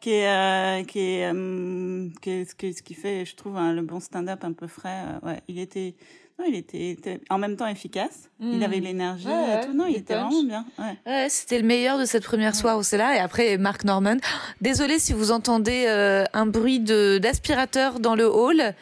Qui 0.00 0.10
est 0.12 0.28
euh, 0.28 0.84
qui 0.84 1.00
est 1.00 1.32
euh, 1.32 2.08
qui 2.20 2.30
est 2.30 2.44
ce 2.44 2.54
qui, 2.54 2.72
ce 2.74 2.82
qui 2.82 2.94
fait 2.94 3.24
je 3.24 3.34
trouve 3.36 3.56
hein, 3.56 3.72
le 3.72 3.82
bon 3.82 4.00
stand-up 4.00 4.44
un 4.44 4.52
peu 4.52 4.66
frais 4.66 5.02
euh, 5.22 5.26
ouais 5.28 5.40
il 5.48 5.58
était 5.58 5.94
Non, 6.38 6.46
il 6.48 6.56
était, 6.56 6.90
était 6.90 7.20
en 7.30 7.38
même 7.38 7.56
temps 7.56 7.68
efficace. 7.68 8.28
Il 8.40 8.58
Mm. 8.58 8.62
avait 8.64 8.80
l'énergie 8.80 9.26
Ouais, 9.28 9.32
ouais, 9.32 9.62
et 9.62 9.66
tout. 9.66 9.72
Non, 9.72 9.86
il 9.86 9.96
était 9.96 10.14
punch. 10.14 10.32
vraiment 10.32 10.42
bien. 10.42 10.64
Ouais. 10.80 10.96
Ouais, 11.06 11.28
c'était 11.28 11.60
le 11.60 11.64
meilleur 11.64 11.96
de 11.96 12.04
cette 12.04 12.24
première 12.24 12.56
soirée 12.56 12.76
où 12.76 12.82
c'est 12.82 12.98
là. 12.98 13.14
Et 13.14 13.20
après, 13.20 13.56
Mark 13.56 13.84
Norman. 13.84 14.16
Désolée 14.60 14.98
si 14.98 15.12
vous 15.12 15.30
entendez 15.30 15.84
euh, 15.86 16.24
un 16.32 16.46
bruit 16.46 16.80
de 16.80 17.18
d'aspirateur 17.18 18.00
dans 18.00 18.16
le 18.16 18.26
hall. 18.26 18.74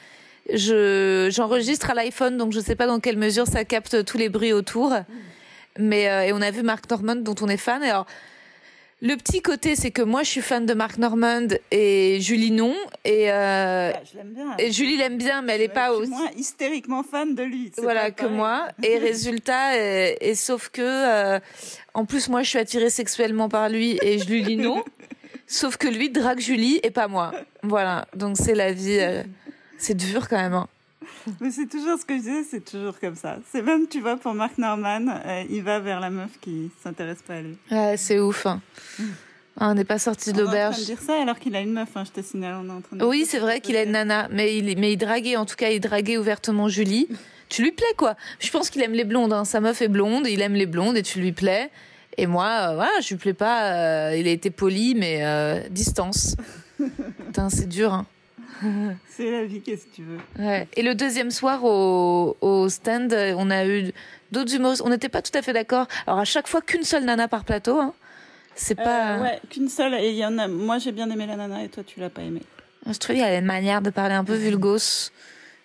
Je 0.52 1.28
j'enregistre 1.30 1.90
à 1.90 1.94
l'iPhone, 1.94 2.36
donc 2.38 2.52
je 2.52 2.60
sais 2.60 2.74
pas 2.74 2.86
dans 2.86 3.00
quelle 3.00 3.18
mesure 3.18 3.46
ça 3.46 3.64
capte 3.64 4.04
tous 4.04 4.18
les 4.18 4.28
bruits 4.30 4.52
autour. 4.54 4.92
Mais 5.78 6.08
euh, 6.08 6.22
et 6.26 6.32
on 6.32 6.40
a 6.42 6.50
vu 6.50 6.62
Mark 6.62 6.88
Norman 6.90 7.16
dont 7.16 7.34
on 7.42 7.48
est 7.48 7.56
fan. 7.58 7.82
Et 7.82 7.90
alors, 7.90 8.06
le 9.04 9.16
petit 9.16 9.42
côté, 9.42 9.74
c'est 9.74 9.90
que 9.90 10.00
moi, 10.00 10.22
je 10.22 10.28
suis 10.30 10.40
fan 10.40 10.64
de 10.64 10.74
Mark 10.74 10.96
Norman 10.96 11.48
et 11.72 12.18
Julie 12.20 12.52
non. 12.52 12.72
Et, 13.04 13.32
euh, 13.32 13.90
Je 14.10 14.16
l'aime 14.16 14.32
bien. 14.32 14.54
et 14.58 14.70
Julie 14.70 14.96
l'aime 14.96 15.18
bien, 15.18 15.42
mais 15.42 15.54
elle 15.56 15.62
est 15.62 15.68
pas 15.68 15.88
Je 15.88 15.94
suis 15.94 16.02
aussi 16.02 16.10
moins 16.12 16.30
hystériquement 16.36 17.02
fan 17.02 17.34
de 17.34 17.42
lui. 17.42 17.72
voilà 17.78 18.12
que 18.12 18.26
moi 18.26 18.68
et 18.82 18.98
résultat 19.10 19.76
et, 19.76 20.16
et 20.20 20.34
sauf 20.36 20.68
que 20.68 20.80
euh, 20.82 21.40
en 21.94 22.04
plus 22.04 22.28
moi 22.28 22.42
je 22.42 22.48
suis 22.50 22.58
attirée 22.60 22.90
sexuellement 22.90 23.48
par 23.48 23.68
lui 23.68 23.98
et 24.02 24.18
je 24.20 24.28
lui 24.28 24.42
dis 24.42 24.56
non 24.56 24.84
sauf 25.48 25.76
que 25.76 25.88
lui 25.88 26.08
drague 26.10 26.38
Julie 26.40 26.78
et 26.84 26.90
pas 26.90 27.08
moi 27.08 27.32
voilà 27.64 28.06
donc 28.14 28.36
c'est 28.38 28.54
la 28.54 28.72
vie 28.72 28.98
euh, 29.00 29.22
c'est 29.78 29.96
dur 29.96 30.28
quand 30.28 30.36
même 30.38 30.54
hein. 30.54 30.68
Mais 31.40 31.50
c'est 31.50 31.66
toujours 31.66 31.98
ce 31.98 32.04
que 32.04 32.14
je 32.14 32.20
disais, 32.20 32.44
c'est 32.44 32.64
toujours 32.64 32.98
comme 32.98 33.16
ça. 33.16 33.38
C'est 33.50 33.62
même, 33.62 33.86
tu 33.88 34.00
vois, 34.00 34.16
pour 34.16 34.34
Mark 34.34 34.58
Norman, 34.58 35.06
euh, 35.08 35.44
il 35.50 35.62
va 35.62 35.80
vers 35.80 36.00
la 36.00 36.10
meuf 36.10 36.30
qui 36.40 36.70
s'intéresse 36.82 37.22
pas 37.26 37.34
à 37.34 37.42
lui. 37.42 37.56
ouais, 37.70 37.96
c'est 37.96 38.18
ouf 38.18 38.46
hein. 38.46 38.60
Ah, 39.58 39.68
on 39.68 39.74
n'est 39.74 39.84
pas 39.84 39.98
sorti 39.98 40.32
de 40.32 40.40
l'auberge 40.40 40.82
dire 40.84 40.98
ça 40.98 41.20
alors 41.20 41.38
qu'il 41.38 41.54
a 41.54 41.60
une 41.60 41.74
meuf, 41.74 41.90
hein, 41.94 42.04
je 42.06 42.10
te 42.10 42.24
signale. 42.24 42.56
On 42.62 42.68
est 42.68 42.72
en 42.72 42.80
train 42.80 42.96
de 42.96 43.04
oui 43.04 43.26
c'est 43.26 43.38
vrai 43.38 43.60
qu'il 43.60 43.76
a 43.76 43.82
une 43.82 43.92
nana 43.92 44.28
mais 44.32 44.56
il 44.56 44.78
mais 44.78 44.92
il 44.92 44.96
draguait 44.96 45.36
en 45.36 45.44
tout 45.44 45.56
cas 45.56 45.68
il 45.68 45.80
draguait 45.80 46.16
ouvertement 46.16 46.68
Julie 46.68 47.06
tu 47.50 47.62
lui 47.62 47.72
plais 47.72 47.94
quoi 47.98 48.16
je 48.40 48.50
pense 48.50 48.70
qu'il 48.70 48.80
aime 48.80 48.94
les 48.94 49.04
blondes 49.04 49.32
hein. 49.34 49.44
sa 49.44 49.60
meuf 49.60 49.82
est 49.82 49.88
blonde 49.88 50.26
il 50.26 50.40
aime 50.40 50.54
les 50.54 50.64
blondes 50.64 50.96
et 50.96 51.02
tu 51.02 51.20
lui 51.20 51.32
plais 51.32 51.70
et 52.16 52.26
moi 52.26 52.70
euh, 52.70 52.74
voilà 52.76 52.92
je 53.02 53.10
lui 53.10 53.16
plais 53.16 53.34
pas 53.34 53.72
euh, 53.74 54.16
il 54.16 54.26
a 54.26 54.30
été 54.30 54.50
poli 54.50 54.94
mais 54.94 55.18
euh, 55.22 55.60
distance 55.68 56.34
Putain, 57.26 57.50
c'est 57.50 57.68
dur 57.68 57.92
hein. 57.92 58.06
C'est 59.08 59.30
la 59.30 59.44
vie, 59.44 59.60
qu'est-ce 59.60 59.86
que 59.86 59.94
tu 59.94 60.02
veux. 60.02 60.18
Ouais. 60.38 60.68
Et 60.74 60.82
le 60.82 60.94
deuxième 60.94 61.30
soir 61.30 61.64
au, 61.64 62.36
au 62.40 62.68
stand, 62.68 63.12
on 63.36 63.50
a 63.50 63.66
eu 63.66 63.92
d'autres 64.30 64.54
humoristes. 64.54 64.82
On 64.84 64.90
n'était 64.90 65.08
pas 65.08 65.22
tout 65.22 65.36
à 65.36 65.42
fait 65.42 65.52
d'accord. 65.52 65.86
Alors 66.06 66.20
à 66.20 66.24
chaque 66.24 66.48
fois 66.48 66.60
qu'une 66.60 66.84
seule 66.84 67.04
nana 67.04 67.28
par 67.28 67.44
plateau, 67.44 67.78
hein. 67.78 67.94
c'est 68.54 68.74
pas. 68.74 69.16
Euh, 69.16 69.22
ouais, 69.22 69.40
qu'une 69.50 69.68
seule. 69.68 69.94
Et 69.94 70.10
il 70.10 70.16
y 70.16 70.24
en 70.26 70.38
a. 70.38 70.48
Moi, 70.48 70.78
j'ai 70.78 70.92
bien 70.92 71.10
aimé 71.10 71.26
la 71.26 71.36
nana 71.36 71.64
et 71.64 71.68
toi, 71.68 71.82
tu 71.84 72.00
l'as 72.00 72.10
pas 72.10 72.22
aimé. 72.22 72.40
Je 72.86 72.98
trouve 72.98 73.14
qu'il 73.14 73.24
y 73.24 73.26
a 73.26 73.36
une 73.38 73.44
manière 73.44 73.80
de 73.80 73.90
parler 73.90 74.14
un 74.14 74.24
peu 74.24 74.34
vulgos. 74.34 75.10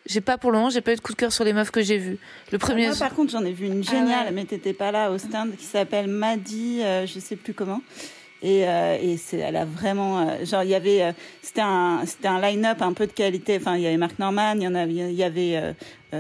J'ai 0.06 0.22
pas 0.22 0.38
pour 0.38 0.52
le 0.52 0.58
moment, 0.58 0.70
j'ai 0.70 0.80
pas 0.82 0.94
eu 0.94 0.96
de 0.96 1.02
coup 1.02 1.12
de 1.12 1.18
cœur 1.18 1.34
sur 1.34 1.44
les 1.44 1.52
meufs 1.52 1.72
que 1.72 1.82
j'ai 1.82 1.98
vues. 1.98 2.18
Le 2.52 2.58
premier. 2.58 2.88
Moi, 2.88 2.96
par 2.98 3.14
contre, 3.14 3.32
j'en 3.32 3.44
ai 3.44 3.52
vu 3.52 3.66
une 3.66 3.84
Ah 3.88 3.92
géniale, 3.92 4.26
ouais. 4.28 4.32
mais 4.32 4.46
t'étais 4.46 4.72
pas 4.72 4.92
là 4.92 5.12
au 5.12 5.18
stand, 5.18 5.56
qui 5.58 5.66
s'appelle 5.66 6.08
Maddy, 6.08 6.82
euh, 6.82 7.06
je 7.06 7.20
sais 7.20 7.36
plus 7.36 7.54
comment. 7.54 7.82
Et, 8.44 8.68
euh, 8.68 8.98
et 9.02 9.18
c'est, 9.18 9.38
elle 9.38 9.56
a 9.56 9.66
vraiment, 9.66 10.20
euh, 10.20 10.46
genre, 10.46 10.64
il 10.64 10.70
y 10.70 10.76
avait, 10.76 11.02
euh, 11.04 11.12
c'était 11.42 11.62
un, 11.62 12.02
c'était 12.06 12.28
un 12.28 12.40
line-up 12.40 12.82
un 12.82 12.94
peu 12.94 13.08
de 13.08 13.12
qualité. 13.12 13.58
Enfin, 13.60 13.76
il 13.78 13.82
y 13.82 13.88
avait 13.88 13.98
Mark 13.98 14.20
Norman, 14.20 14.54
il 14.56 14.64
y 14.64 14.68
en 14.68 14.76
avait, 14.76 14.92
il 14.92 15.14
y 15.14 15.24
avait, 15.24 15.74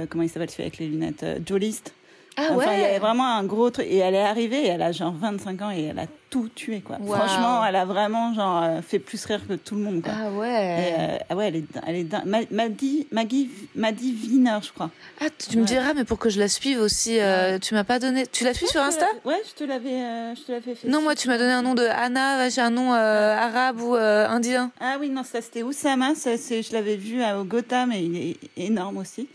comment 0.09 0.23
il 0.23 0.29
s'appelle 0.29 0.49
celui 0.49 0.63
avec 0.63 0.77
les 0.79 0.87
lunettes, 0.87 1.23
euh, 1.23 1.39
Joe 1.45 1.59
List. 1.59 1.93
Ah 2.35 2.49
Enfin, 2.51 2.73
il 2.73 2.79
y 2.79 2.81
ouais. 2.81 2.89
avait 2.89 2.99
vraiment 2.99 3.35
un 3.35 3.43
gros 3.43 3.69
truc. 3.71 3.87
Et 3.89 3.97
elle 3.97 4.15
est 4.15 4.21
arrivée, 4.21 4.65
et 4.65 4.67
elle 4.67 4.81
a 4.83 4.91
genre 4.91 5.13
25 5.13 5.61
ans 5.61 5.71
et 5.71 5.85
elle 5.85 5.99
a 5.99 6.05
tout 6.29 6.49
tué, 6.53 6.81
quoi. 6.81 6.97
Franchement, 7.05 7.63
elle 7.65 7.75
a 7.75 7.85
vraiment, 7.85 8.33
genre, 8.33 8.61
euh, 8.63 8.81
fait 8.81 8.99
plus 8.99 9.23
rire 9.25 9.41
que 9.47 9.53
tout 9.53 9.75
le 9.75 9.81
monde, 9.81 10.01
quoi. 10.01 10.13
Ah 10.15 10.29
ouais. 10.31 10.95
euh, 10.99 11.17
ah 11.29 11.35
ouais, 11.35 11.47
elle 11.47 11.55
est, 11.57 11.65
elle 11.87 11.95
est 11.95 12.03
dingue. 12.03 12.47
Maddy, 12.51 13.07
Maggie, 13.11 13.49
Maddy 13.75 14.13
Wiener, 14.23 14.57
je 14.61 14.71
crois. 14.71 14.89
Ah, 15.21 15.25
tu 15.49 15.57
me 15.57 15.63
diras, 15.65 15.93
mais 15.93 16.03
pour 16.03 16.19
que 16.19 16.29
je 16.29 16.39
la 16.39 16.47
suive 16.47 16.79
aussi, 16.79 17.19
euh, 17.19 17.57
tu 17.59 17.73
m'as 17.73 17.83
pas 17.83 17.99
donné. 17.99 18.27
Tu 18.27 18.43
la 18.43 18.53
suis 18.53 18.67
sur 18.67 18.81
Insta? 18.81 19.05
Ouais, 19.25 19.41
je 19.47 19.53
te 19.53 19.63
l'avais, 19.63 19.89
euh, 20.03 20.35
je 20.35 20.41
te 20.41 20.51
l'avais 20.51 20.75
fait. 20.75 20.87
Non, 20.87 21.01
moi 21.01 21.15
tu 21.15 21.27
m'as 21.27 21.37
donné 21.37 21.51
un 21.53 21.61
nom 21.61 21.73
de 21.75 21.83
Anna, 21.85 22.49
j'ai 22.49 22.61
un 22.61 22.69
nom 22.69 22.93
euh, 22.93 23.35
arabe 23.37 23.79
ou 23.81 23.95
euh, 23.95 24.27
indien. 24.27 24.71
Ah 24.79 24.97
oui, 24.99 25.09
non, 25.09 25.23
ça 25.23 25.41
c'était 25.41 25.63
Oussama, 25.63 26.13
ça, 26.15 26.37
c'est, 26.37 26.61
je 26.61 26.73
l'avais 26.73 26.95
vu 26.97 27.21
à- 27.23 27.39
au 27.39 27.43
Gotham 27.45 27.91
et 27.91 27.99
il 28.01 28.17
est 28.17 28.37
énorme 28.57 28.97
aussi. 28.97 29.27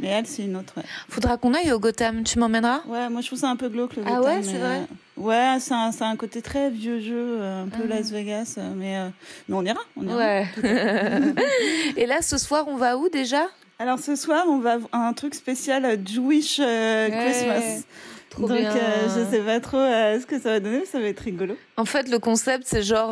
Mais 0.00 0.08
elle, 0.08 0.26
c'est 0.26 0.42
une 0.42 0.56
autre. 0.56 0.74
Ouais, 0.76 0.82
Faudra 1.08 1.36
qu'on 1.36 1.54
aille 1.54 1.72
au 1.72 1.78
Gotham, 1.78 2.24
tu 2.24 2.38
m'emmèneras? 2.38 2.80
Ouais, 2.86 3.08
moi 3.08 3.20
je 3.20 3.28
trouve 3.28 3.38
ça 3.38 3.48
un 3.48 3.56
peu 3.56 3.68
glauque 3.68 3.96
le 3.96 4.02
Ah 4.06 4.16
Gotham. 4.16 4.24
ouais, 4.24 4.42
c'est 4.42 4.58
vrai 4.58 4.76
euh, 4.80 4.84
Ouais, 5.16 5.56
c'est 5.60 5.74
un, 5.74 5.90
un 6.00 6.16
côté 6.16 6.40
très 6.40 6.70
vieux 6.70 7.00
jeu, 7.00 7.38
euh, 7.40 7.64
un 7.64 7.68
peu 7.68 7.82
Ah. 7.84 7.88
Las 7.88 8.10
Vegas, 8.10 8.54
euh, 8.58 8.70
mais, 8.74 8.96
euh, 8.96 9.08
mais 9.48 9.56
on 9.56 9.64
ira. 9.64 9.80
On 9.96 10.06
ira. 10.06 10.16
Ouais. 10.16 10.46
Et 11.96 12.06
là, 12.06 12.22
ce 12.22 12.38
soir, 12.38 12.64
on 12.68 12.76
va 12.76 12.96
où 12.96 13.08
déjà? 13.08 13.46
Alors 13.78 13.98
ce 13.98 14.14
soir, 14.16 14.44
on 14.48 14.58
va 14.58 14.76
à 14.92 14.98
un 15.08 15.12
truc 15.12 15.34
spécial 15.34 15.84
euh, 15.84 15.96
Jewish 16.04 16.58
euh, 16.60 17.08
Ouais, 17.08 17.16
Christmas. 17.24 17.82
trop 18.30 18.46
Donc 18.48 18.58
bien. 18.58 18.70
euh, 18.74 19.08
je 19.08 19.30
sais 19.30 19.40
pas 19.42 19.58
trop 19.60 19.78
ce 19.78 20.26
que 20.26 20.38
ça 20.38 20.50
va 20.50 20.60
donner, 20.60 20.80
mais 20.80 20.84
ça 20.86 21.00
va 21.00 21.06
être 21.06 21.20
rigolo. 21.20 21.56
En 21.76 21.84
fait, 21.86 22.08
le 22.08 22.18
concept, 22.18 22.64
c'est 22.66 22.82
genre. 22.82 23.10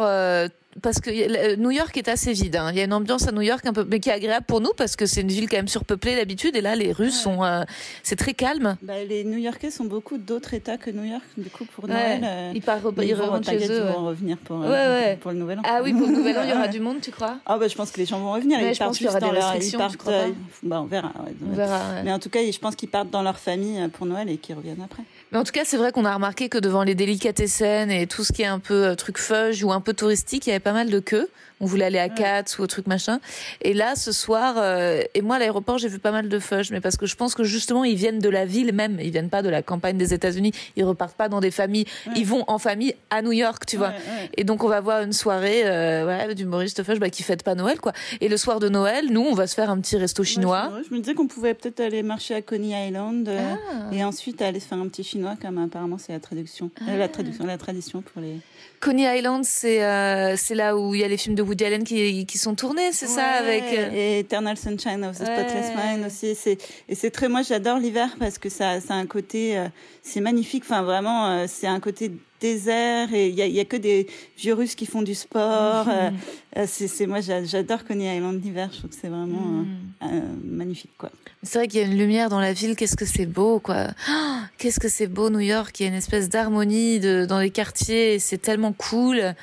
Parce 0.83 1.01
que 1.01 1.11
euh, 1.11 1.57
New 1.57 1.70
York 1.70 1.97
est 1.97 2.09
assez 2.09 2.33
vide. 2.33 2.57
hein. 2.57 2.70
Il 2.72 2.79
y 2.79 2.81
a 2.81 2.85
une 2.85 2.93
ambiance 2.93 3.26
à 3.29 3.33
New 3.33 3.41
York 3.43 3.64
un 3.66 3.72
peu, 3.72 3.85
mais 3.89 4.01
qui 4.01 4.09
est 4.09 4.12
agréable 4.12 4.47
pour 4.47 4.61
nous 4.61 4.72
parce 4.76 4.97
que 4.97 5.07
c'est 5.07 5.20
une 5.22 5.29
ville 5.29 5.49
quand 5.49 5.57
même 5.57 5.68
surpeuplée 5.68 6.16
d'habitude. 6.16 6.57
Et 6.57 6.61
là, 6.61 6.76
les 6.76 6.93
rues 6.93 7.11
sont, 7.11 7.43
euh, 7.45 7.62
c'est 8.03 8.16
très 8.16 8.35
calme. 8.35 8.76
Bah, 8.83 8.95
les 9.09 9.24
New-Yorkais 9.24 9.70
sont 9.70 9.85
beaucoup 9.85 10.18
d'autres 10.18 10.55
États 10.55 10.76
que 10.79 10.91
New 10.91 11.05
York, 11.05 11.24
du 11.37 11.51
coup 11.51 11.64
pour 11.64 11.85
Ouais. 11.85 11.91
Noël. 11.91 12.20
euh, 12.24 12.53
Ils 12.55 12.62
partent, 12.62 12.83
ils 13.03 13.14
vont- 13.14 13.26
rentrent 13.26 13.49
chez 13.51 13.70
eux. 13.70 13.83
Ils 13.89 13.93
vont 13.93 14.07
revenir 14.07 14.37
pour, 14.39 14.62
euh, 14.64 15.16
pour 15.16 15.31
le 15.33 15.37
Nouvel 15.39 15.59
An. 15.59 15.62
Ah 15.64 15.81
oui, 15.83 15.93
pour 15.93 16.07
le 16.07 16.12
Nouvel 16.14 16.39
An, 16.39 16.43
il 16.45 16.51
y 16.51 16.53
aura 16.53 16.68
du 16.68 16.81
monde, 16.81 17.01
tu 17.01 17.11
crois? 17.11 17.39
Ah 17.47 17.59
bah 17.59 17.68
je 17.68 17.74
pense 17.74 17.91
que 17.91 17.99
les 17.99 18.07
gens 18.07 18.18
vont 18.20 18.33
revenir. 18.33 18.59
Ils 18.61 18.74
je 18.74 18.79
partent 18.79 18.91
pense 18.91 18.99
qu'il 18.99 19.07
y 19.07 19.09
aura 19.11 19.18
juste 19.20 19.31
des 19.33 19.37
dans 19.37 19.41
leur- 19.41 19.51
restrictions, 19.53 19.79
ils 19.79 19.91
tu 19.93 19.97
partent, 19.97 19.97
crois 19.97 20.12
pas? 20.12 20.35
bah, 20.62 20.81
on 20.83 20.87
verra. 20.87 21.09
ouais. 21.24 21.35
On 21.51 21.55
verra, 21.55 21.79
ouais. 21.95 22.03
Mais 22.05 22.12
en 22.12 22.18
tout 22.18 22.31
cas, 22.31 22.41
je 22.51 22.59
pense 22.59 22.74
qu'ils 22.76 22.89
partent 22.89 23.11
dans 23.11 23.22
leur 23.22 23.39
famille 23.39 23.87
pour 23.89 24.07
Noël 24.07 24.29
et 24.29 24.37
qu'ils 24.39 24.55
reviennent 24.55 24.83
après. 24.85 25.03
Mais 25.31 25.39
en 25.39 25.45
tout 25.45 25.53
cas, 25.53 25.64
c'est 25.64 25.76
vrai 25.76 25.93
qu'on 25.93 26.07
a 26.07 26.14
remarqué 26.14 26.49
que 26.49 26.57
devant 26.59 26.83
les 26.83 26.95
délicatessen 26.95 27.91
et 27.91 28.07
tout 28.07 28.24
ce 28.24 28.33
qui 28.33 28.43
est 28.43 28.47
un 28.47 28.61
peu 28.61 28.87
euh, 28.87 28.95
truc 28.95 29.18
fudge 29.18 29.62
ou 29.62 29.72
un 29.72 29.81
peu 29.81 29.93
touristique, 29.93 30.47
il 30.47 30.51
y 30.51 30.53
avait 30.53 30.61
pas 30.61 30.72
mal 30.72 30.89
de 30.89 31.01
queues. 31.01 31.29
On 31.61 31.66
voulait 31.66 31.86
aller 31.86 31.98
à 31.98 32.09
Katz 32.09 32.59
ou 32.59 32.62
au 32.62 32.66
truc 32.66 32.86
machin. 32.86 33.20
Et 33.62 33.74
là, 33.74 33.94
ce 33.96 34.12
soir, 34.12 34.54
euh, 34.59 35.02
et 35.14 35.22
moi 35.22 35.36
à 35.36 35.38
l'aéroport, 35.38 35.78
j'ai 35.78 35.88
vu 35.88 35.98
pas 35.98 36.12
mal 36.12 36.28
de 36.28 36.38
fudge, 36.38 36.70
mais 36.70 36.80
parce 36.80 36.96
que 36.96 37.06
je 37.06 37.16
pense 37.16 37.34
que 37.34 37.42
justement, 37.44 37.84
ils 37.84 37.96
viennent 37.96 38.20
de 38.20 38.28
la 38.28 38.44
ville 38.44 38.72
même. 38.72 38.98
Ils 39.00 39.11
viennent 39.11 39.30
pas 39.30 39.42
de 39.42 39.48
la 39.48 39.62
campagne 39.62 39.96
des 39.98 40.14
États-Unis. 40.14 40.52
Ils 40.76 40.84
repartent 40.84 41.16
pas 41.16 41.28
dans 41.28 41.40
des 41.40 41.50
familles. 41.50 41.86
Ils 42.16 42.26
vont 42.26 42.44
en 42.46 42.59
famille 42.59 42.94
à 43.11 43.22
New 43.22 43.32
York, 43.32 43.64
tu 43.66 43.76
vois. 43.76 43.88
ouais. 43.88 44.30
Et 44.36 44.44
donc, 44.44 44.62
on 44.64 44.68
va 44.68 44.80
voir 44.80 45.02
une 45.02 45.12
soirée, 45.12 45.62
euh, 45.64 46.02
voilà, 46.04 46.32
d'humoristes 46.34 46.82
fudge 46.84 46.98
bah, 46.98 47.11
qui 47.11 47.22
fête 47.22 47.42
pas 47.42 47.54
Noël, 47.54 47.80
quoi. 47.80 47.92
Et 48.20 48.28
le 48.28 48.36
soir 48.36 48.61
de 48.61 48.68
Noël, 48.68 49.06
nous, 49.11 49.22
on 49.22 49.34
va 49.34 49.46
se 49.46 49.54
faire 49.54 49.70
un 49.70 49.80
petit 49.80 49.96
resto 49.96 50.22
chinois. 50.24 50.70
Je 50.88 50.94
me 50.94 51.00
disais 51.00 51.14
qu'on 51.14 51.26
pouvait 51.26 51.54
peut-être 51.54 51.80
aller 51.80 52.02
marcher 52.02 52.34
à 52.34 52.42
Coney 52.42 52.88
Island 52.88 53.28
euh, 53.28 53.54
Ah. 53.72 53.94
et 53.94 54.04
ensuite 54.04 54.40
aller 54.42 54.61
se 54.61 54.66
faire 54.66 54.78
un 54.78 54.86
petit 54.88 55.02
chinois, 55.04 55.34
comme 55.40 55.59
apparemment 55.59 55.98
c'est 55.98 56.12
la 56.12 56.20
traduction, 56.20 56.70
Euh, 56.88 56.96
la 56.98 57.09
traduction, 57.09 57.44
la 57.46 57.59
tradition 57.59 58.02
pour 58.02 58.22
les. 58.22 58.36
Coney 58.81 59.18
Island, 59.18 59.45
c'est 59.45 59.83
euh, 59.83 60.37
c'est 60.37 60.55
là 60.55 60.76
où 60.76 60.95
il 60.95 61.01
y 61.01 61.05
a 61.05 61.09
les 61.09 61.16
films 61.16 61.35
de 61.35 61.43
Woody 61.43 61.64
Allen 61.64 61.85
qui, 61.85 62.26
qui 62.26 62.39
sont 62.39 62.55
tournés, 62.55 62.93
c'est 62.93 63.07
ça 63.07 63.24
avec 63.24 63.64
euh, 63.64 63.91
et 63.93 64.20
Eternal 64.20 64.57
Sunshine 64.57 65.05
of 65.05 65.18
the 65.18 65.24
Spotless. 65.24 65.72
Mind 65.76 66.07
aussi 66.07 66.35
c'est 66.35 66.59
et 66.89 66.95
c'est 66.95 67.11
très 67.11 67.29
moi 67.29 67.43
j'adore 67.43 67.79
l'hiver 67.79 68.09
parce 68.18 68.39
que 68.39 68.49
ça 68.49 68.81
ça 68.81 68.95
a 68.95 68.97
un 68.97 69.07
côté 69.07 69.59
euh, 69.59 69.68
c'est 70.03 70.20
magnifique 70.20 70.62
enfin 70.64 70.83
vraiment 70.83 71.47
c'est 71.49 71.66
un 71.66 71.81
côté 71.81 72.12
désert 72.41 73.12
et 73.12 73.28
il 73.28 73.34
y 73.34 73.43
a, 73.43 73.47
y 73.47 73.61
a 73.61 73.64
que 73.64 73.76
des 73.76 74.07
vieux 74.36 74.55
russes 74.55 74.74
qui 74.74 74.86
font 74.86 75.03
du 75.03 75.14
sport 75.14 75.86
Mhm. 75.86 76.16
euh, 76.59 76.64
c'est 76.66 76.89
c'est 76.89 77.07
moi 77.07 77.20
j'a- 77.20 77.45
j'adore 77.45 77.84
Coney 77.84 78.16
Island 78.16 78.43
l'hiver 78.43 78.68
je 78.72 78.78
trouve 78.78 78.91
que 78.91 78.97
c'est 79.01 79.09
vraiment 79.09 79.41
Mhm. 79.62 79.66
euh, 80.03 80.07
euh, 80.07 80.20
magnifique 80.45 80.93
quoi 80.99 81.11
C'est 81.43 81.59
vrai 81.59 81.68
qu'il 81.68 81.80
y 81.80 81.82
a 81.82 81.86
une 81.86 81.97
lumière 81.99 82.28
dans 82.30 82.41
la 82.41 82.53
ville, 82.53 82.74
qu'est-ce 82.76 82.97
que 82.97 83.05
c'est 83.05 83.26
beau, 83.26 83.61
quoi. 83.61 83.86
Oh, 84.11 84.36
qu'est-ce 84.59 84.80
que 84.80 84.89
c'est 84.89 85.07
beau, 85.07 85.30
New 85.30 85.39
York. 85.39 85.78
Il 85.78 85.82
y 85.84 85.86
a 85.86 85.89
une 85.89 85.95
espèce 85.97 86.28
d'harmonie 86.28 86.99
dans 86.99 87.39
les 87.39 87.51
quartiers, 87.51 88.18
c'est 88.18 88.39
tellement 88.39 88.72
cool. 88.72 89.34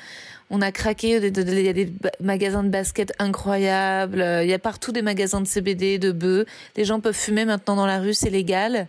On 0.50 0.60
a 0.60 0.70
craqué, 0.72 1.08
il 1.16 1.64
y 1.64 1.68
a 1.68 1.72
des 1.72 1.92
magasins 2.20 2.62
de 2.62 2.68
basket 2.68 3.12
incroyables, 3.18 4.22
il 4.42 4.48
y 4.48 4.52
a 4.52 4.58
partout 4.58 4.92
des 4.92 5.02
magasins 5.02 5.40
de 5.40 5.46
CBD, 5.46 5.98
de 5.98 6.12
bœufs. 6.12 6.44
Les 6.76 6.84
gens 6.84 7.00
peuvent 7.00 7.16
fumer 7.16 7.44
maintenant 7.46 7.76
dans 7.76 7.86
la 7.86 7.98
rue, 7.98 8.14
c'est 8.14 8.30
légal. 8.30 8.86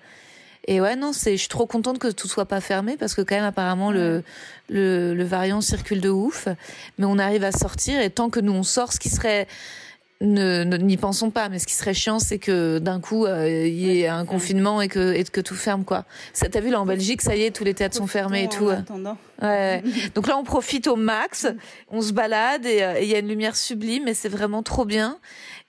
Et 0.68 0.82
ouais, 0.82 0.96
non, 0.98 1.14
c'est, 1.14 1.32
je 1.32 1.38
suis 1.38 1.48
trop 1.48 1.66
contente 1.66 1.98
que 1.98 2.10
tout 2.10 2.28
soit 2.28 2.46
pas 2.46 2.60
fermé 2.60 2.98
parce 2.98 3.16
que 3.16 3.22
quand 3.22 3.36
même, 3.36 3.46
apparemment, 3.46 3.90
le, 3.90 4.24
le, 4.70 5.14
le 5.14 5.24
variant 5.24 5.62
circule 5.62 6.02
de 6.02 6.10
ouf. 6.10 6.48
Mais 6.98 7.06
on 7.06 7.18
arrive 7.18 7.46
à 7.46 7.54
sortir 7.54 8.02
et 8.02 8.10
tant 8.10 8.30
que 8.30 8.42
nous 8.42 8.52
on 8.52 8.64
sort, 8.64 8.92
ce 8.92 9.00
qui 9.00 9.08
serait, 9.08 9.48
ne 10.20 10.64
n'y 10.78 10.98
pensons 10.98 11.30
pas, 11.30 11.48
mais 11.48 11.60
ce 11.60 11.68
qui 11.68 11.74
serait 11.74 11.94
chiant, 11.94 12.20
c'est 12.20 12.40
que 12.40 12.80
d'un 12.80 13.00
coup, 13.00 13.26
euh, 13.26 13.68
il 13.68 13.76
y 13.76 14.02
ait 14.02 14.08
un 14.08 14.26
confinement 14.26 14.82
et 14.82 14.88
que, 14.88 15.14
et 15.14 15.24
que 15.24 15.42
tout 15.42 15.56
ferme, 15.56 15.86
quoi. 15.86 16.06
Ça, 16.34 16.50
t'as 16.50 16.60
vu, 16.60 16.70
là, 16.70 16.82
en 16.82 16.86
Belgique, 16.86 17.22
ça 17.22 17.36
y 17.36 17.44
est, 17.44 17.52
tous 17.52 17.64
les 17.64 17.74
théâtres 17.74 17.96
sont 17.96 18.08
fermés 18.08 18.44
et 18.44 18.50
tout. 18.50 18.66
Ouais. 19.42 19.84
Donc 20.16 20.28
là, 20.28 20.38
on 20.38 20.44
profite 20.44 20.88
au 20.88 20.96
max, 20.96 21.48
on 21.90 22.02
se 22.02 22.12
balade 22.12 22.66
euh, 22.66 22.96
et 22.98 23.04
il 23.04 23.10
y 23.10 23.16
a 23.16 23.20
une 23.20 23.28
lumière 23.28 23.56
sublime 23.56 24.08
et 24.08 24.14
c'est 24.14 24.30
vraiment 24.30 24.64
trop 24.64 24.86
bien. 24.86 25.20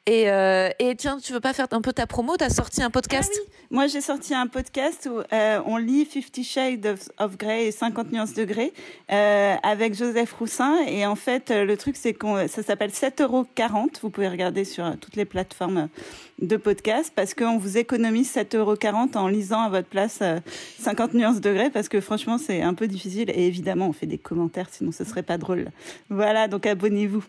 Et, 0.08 0.30
euh, 0.30 0.70
et 0.78 0.96
tiens, 0.96 1.18
tu 1.22 1.34
veux 1.34 1.40
pas 1.40 1.52
faire 1.52 1.66
un 1.70 1.82
peu 1.82 1.92
ta 1.92 2.06
promo? 2.06 2.38
T'as 2.38 2.48
sorti 2.48 2.82
un 2.82 2.88
podcast? 2.88 3.30
Ah 3.30 3.50
Moi, 3.70 3.88
j'ai 3.88 4.00
sorti 4.00 4.32
un 4.32 4.46
podcast 4.46 5.06
où 5.12 5.20
euh, 5.34 5.60
on 5.66 5.76
lit 5.76 6.06
Fifty 6.06 6.44
Shades 6.44 6.86
of, 6.86 7.10
of 7.18 7.36
Grey 7.36 7.66
et 7.66 7.72
50 7.72 8.10
nuances 8.10 8.32
de 8.32 8.44
Grey 8.44 8.72
euh, 9.12 9.54
avec 9.62 9.94
Joseph 9.94 10.32
Roussin. 10.32 10.78
Et 10.86 11.04
en 11.04 11.14
fait, 11.14 11.50
le 11.50 11.76
truc, 11.76 11.96
c'est 11.98 12.14
qu'on 12.14 12.48
ça 12.48 12.62
s'appelle 12.62 12.88
7,40 12.88 13.22
euros. 13.22 13.46
Vous 14.00 14.08
pouvez 14.08 14.28
regarder 14.28 14.64
sur 14.64 14.96
toutes 14.98 15.16
les 15.16 15.26
plateformes 15.26 15.90
de 16.40 16.56
podcast 16.56 17.12
parce 17.14 17.34
qu'on 17.34 17.58
vous 17.58 17.78
économise 17.78 18.32
7,40 18.32 18.56
euros 18.56 18.76
en 19.14 19.28
lisant 19.28 19.62
à 19.62 19.68
votre 19.68 19.88
place 19.88 20.20
euh, 20.22 20.38
50 20.80 21.14
nuances 21.14 21.40
de 21.40 21.52
Grey 21.52 21.70
parce 21.70 21.88
que 21.88 22.00
franchement, 22.00 22.38
c'est 22.38 22.62
un 22.62 22.74
peu 22.74 22.86
difficile. 22.86 23.30
Et 23.30 23.46
évidemment, 23.46 23.88
on 23.88 23.92
fait 23.92 24.06
des 24.06 24.18
commentaires, 24.18 24.68
sinon 24.70 24.92
ce 24.92 25.04
serait 25.04 25.22
pas 25.22 25.36
drôle. 25.36 25.70
Voilà, 26.10 26.48
donc 26.48 26.66
abonnez-vous. 26.66 27.24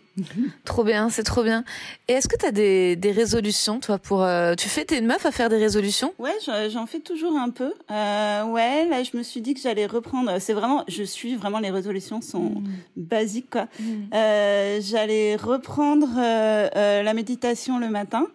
Trop 0.64 0.84
bien, 0.84 1.10
c'est 1.10 1.24
trop 1.24 1.42
bien. 1.42 1.64
Et 2.08 2.12
est-ce 2.12 2.28
que 2.28 2.36
tu 2.36 2.46
as 2.46 2.52
des, 2.52 2.69
des 2.96 3.12
résolutions, 3.12 3.80
toi, 3.80 3.98
pour... 3.98 4.22
euh, 4.22 4.54
tu 4.54 4.68
fais, 4.68 4.84
t'es 4.84 4.98
une 4.98 5.06
meuf 5.06 5.24
à 5.26 5.30
faire 5.30 5.48
des 5.48 5.56
résolutions? 5.56 6.12
Ouais, 6.18 6.36
j'en 6.70 6.86
fais 6.86 7.00
toujours 7.00 7.36
un 7.36 7.50
peu. 7.50 7.72
Euh, 7.90 8.44
ouais, 8.44 8.86
là, 8.88 9.02
je 9.02 9.16
me 9.16 9.22
suis 9.22 9.40
dit 9.40 9.54
que 9.54 9.60
j'allais 9.60 9.86
reprendre. 9.86 10.38
C'est 10.38 10.52
vraiment, 10.52 10.84
je 10.88 11.02
suis 11.02 11.36
vraiment, 11.36 11.58
les 11.58 11.70
résolutions 11.70 12.20
sont 12.20 12.62
basiques, 12.96 13.50
quoi. 13.50 13.66
Euh, 14.14 14.80
j'allais 14.82 15.36
reprendre 15.36 16.08
la 16.16 17.14
méditation 17.14 17.78
le 17.78 17.88
matin 17.88 18.26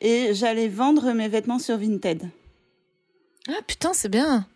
et 0.00 0.34
j'allais 0.34 0.68
vendre 0.68 1.12
mes 1.12 1.28
vêtements 1.28 1.58
sur 1.58 1.76
Vinted. 1.78 2.28
Ah 3.48 3.60
putain, 3.66 3.90
c'est 3.92 4.08
bien. 4.08 4.46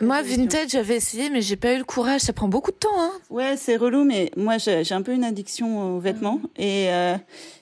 Moi, 0.00 0.22
Vinted, 0.22 0.70
j'avais 0.70 0.96
essayé, 0.96 1.30
mais 1.30 1.42
j'ai 1.42 1.56
pas 1.56 1.74
eu 1.74 1.78
le 1.78 1.84
courage. 1.84 2.20
Ça 2.20 2.32
prend 2.32 2.46
beaucoup 2.46 2.70
de 2.70 2.76
temps, 2.76 2.88
hein. 2.96 3.10
Ouais, 3.28 3.56
c'est 3.56 3.76
relou, 3.76 4.04
mais 4.04 4.30
moi, 4.36 4.58
j'ai 4.58 4.92
un 4.92 5.02
peu 5.02 5.12
une 5.12 5.24
addiction 5.24 5.96
aux 5.96 5.98
vêtements 5.98 6.40
et 6.56 6.86
euh, 6.90 7.16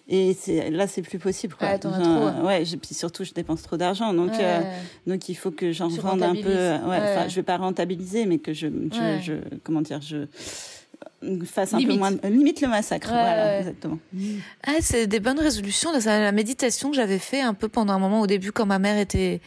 et 0.09 0.36
là, 0.70 0.86
c'est 0.86 1.00
plus 1.00 1.18
possible. 1.18 1.55
Quoi. 1.55 1.68
As 1.68 1.80
Genre, 1.80 1.92
trop, 2.03 2.26
ouais. 2.42 2.46
Ouais, 2.46 2.64
j'ai- 2.66 2.76
puis 2.76 2.94
surtout, 2.94 3.24
je 3.24 3.32
dépense 3.32 3.62
trop 3.62 3.78
d'argent, 3.78 4.12
donc 4.12 4.32
Ouais. 4.32 4.38
euh, 4.42 4.61
donc 5.07 5.28
il 5.30 5.34
faut 5.34 5.50
que 5.50 5.72
j'en 5.72 5.88
Tu 5.88 6.00
vende 6.00 6.22
un 6.22 6.34
peu. 6.34 6.40
Ouais, 6.48 6.78
Ouais. 6.86 6.98
enfin, 7.16 7.28
je 7.28 7.34
vais 7.36 7.42
pas 7.42 7.57
rentabiliser, 7.57 8.26
mais 8.26 8.36
que 8.38 8.53
je, 8.53 8.66
je, 9.22 9.32
comment 9.64 9.80
dire, 9.80 10.00
je 10.03 10.26
fasse 11.46 11.72
un 11.72 11.78
Limite. 11.78 11.94
peu 11.94 11.98
moins, 11.98 12.11
limite 12.30 12.61
le 12.61 12.68
massacre. 12.68 13.09
Ouais, 13.09 13.14
voilà, 13.14 13.44
ouais. 13.46 13.59
exactement. 13.61 13.98
Ah, 14.66 14.72
c'est 14.80 15.07
des 15.07 15.20
bonnes 15.20 15.40
résolutions. 15.40 15.90
C'est 15.98 16.07
la 16.20 16.32
méditation 16.32 16.90
que 16.90 16.96
j'avais 16.96 17.18
fait 17.18 17.40
un 17.40 17.55
peu 17.55 17.68
pendant 17.68 17.94
un 17.94 17.98
moment 17.98 18.20
au 18.20 18.26
début 18.26 18.53
quand 18.53 18.66
ma 18.66 18.78
mère 18.78 18.98
était 18.98 19.40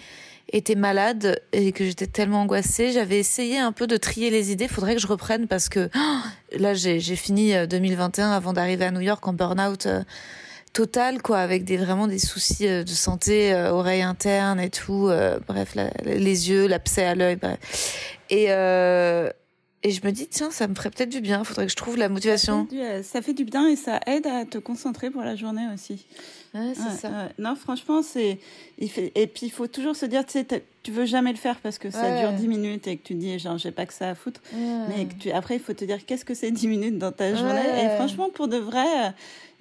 était 0.51 0.75
malade 0.75 1.41
et 1.53 1.71
que 1.71 1.85
j'étais 1.85 2.07
tellement 2.07 2.41
angoissée, 2.41 2.91
j'avais 2.91 3.19
essayé 3.19 3.57
un 3.57 3.71
peu 3.71 3.87
de 3.87 3.97
trier 3.97 4.29
les 4.29 4.51
idées. 4.51 4.67
Faudrait 4.67 4.95
que 4.95 5.01
je 5.01 5.07
reprenne 5.07 5.47
parce 5.47 5.69
que 5.69 5.89
oh, 5.95 6.57
là, 6.57 6.73
j'ai 6.73 6.99
fini 7.15 7.55
euh, 7.55 7.65
2021 7.65 8.31
avant 8.31 8.53
d'arriver 8.53 8.85
à 8.85 8.91
New 8.91 9.01
York 9.01 9.27
en 9.27 9.33
burn-out 9.33 9.85
euh, 9.85 10.03
total, 10.73 11.21
quoi, 11.21 11.39
avec 11.39 11.63
des 11.63 11.77
vraiment 11.77 12.07
des 12.07 12.19
soucis 12.19 12.67
euh, 12.67 12.83
de 12.83 12.89
santé, 12.89 13.53
euh, 13.53 13.71
oreilles 13.71 14.01
internes 14.03 14.59
et 14.59 14.69
tout. 14.69 15.07
euh, 15.07 15.39
bref, 15.47 15.75
les 16.03 16.49
yeux, 16.49 16.67
l'abcès 16.67 17.05
à 17.05 17.15
l'œil. 17.15 17.37
Et 18.29 18.47
euh, 18.49 19.29
et 19.83 19.91
je 19.91 20.03
me 20.03 20.11
dis 20.11 20.27
tiens, 20.27 20.49
ça 20.49 20.67
me 20.67 20.73
ferait 20.73 20.89
peut-être 20.89 21.11
du 21.11 21.21
bien. 21.21 21.43
Faudrait 21.43 21.65
que 21.65 21.71
je 21.71 21.75
trouve 21.75 21.95
la 21.95 22.09
motivation. 22.09 22.67
Euh, 22.73 23.03
ça 23.03 23.21
fait 23.21 23.33
du 23.33 23.45
bien 23.45 23.67
et 23.67 23.75
ça 23.75 23.99
aide 24.07 24.25
à 24.25 24.43
te 24.43 24.57
concentrer 24.57 25.11
pour 25.11 25.21
la 25.21 25.35
journée 25.35 25.67
aussi. 25.71 26.07
Ouais, 26.55 26.73
c'est 26.73 26.81
ça. 27.01 27.09
ouais. 27.09 27.29
Non, 27.37 27.55
franchement, 27.55 28.01
c'est. 28.01 28.39
il 28.79 28.89
fait- 28.89 29.11
Et 29.15 29.27
puis, 29.27 29.45
il 29.47 29.51
faut 29.51 29.67
toujours 29.67 29.95
se 29.95 30.05
dire, 30.05 30.25
tu 30.25 30.31
sais, 30.31 30.45
tu 30.83 30.91
veux 30.91 31.05
jamais 31.05 31.31
le 31.31 31.37
faire 31.37 31.57
parce 31.59 31.77
que 31.77 31.89
ça 31.91 32.11
dure 32.19 32.31
10 32.33 32.47
minutes 32.47 32.87
et 32.87 32.97
que 32.97 33.03
tu 33.05 33.13
dis, 33.15 33.37
genre, 33.39 33.57
j'ai 33.57 33.71
pas 33.71 33.85
que 33.85 33.93
ça 33.93 34.09
à 34.09 34.15
foutre. 34.15 34.41
Mais 34.89 35.05
que 35.05 35.13
tu... 35.15 35.31
après, 35.31 35.55
il 35.55 35.59
faut 35.61 35.73
te 35.73 35.83
dire, 35.85 36.05
qu'est-ce 36.05 36.23
que 36.25 36.33
c'est 36.33 36.51
10 36.51 36.67
minutes 36.67 36.97
dans 36.97 37.11
ta 37.11 37.35
journée? 37.35 37.83
Et 37.85 37.89
franchement, 37.95 38.29
pour 38.33 38.47
de 38.47 38.57
vrai, 38.57 38.85
euh, 39.05 39.09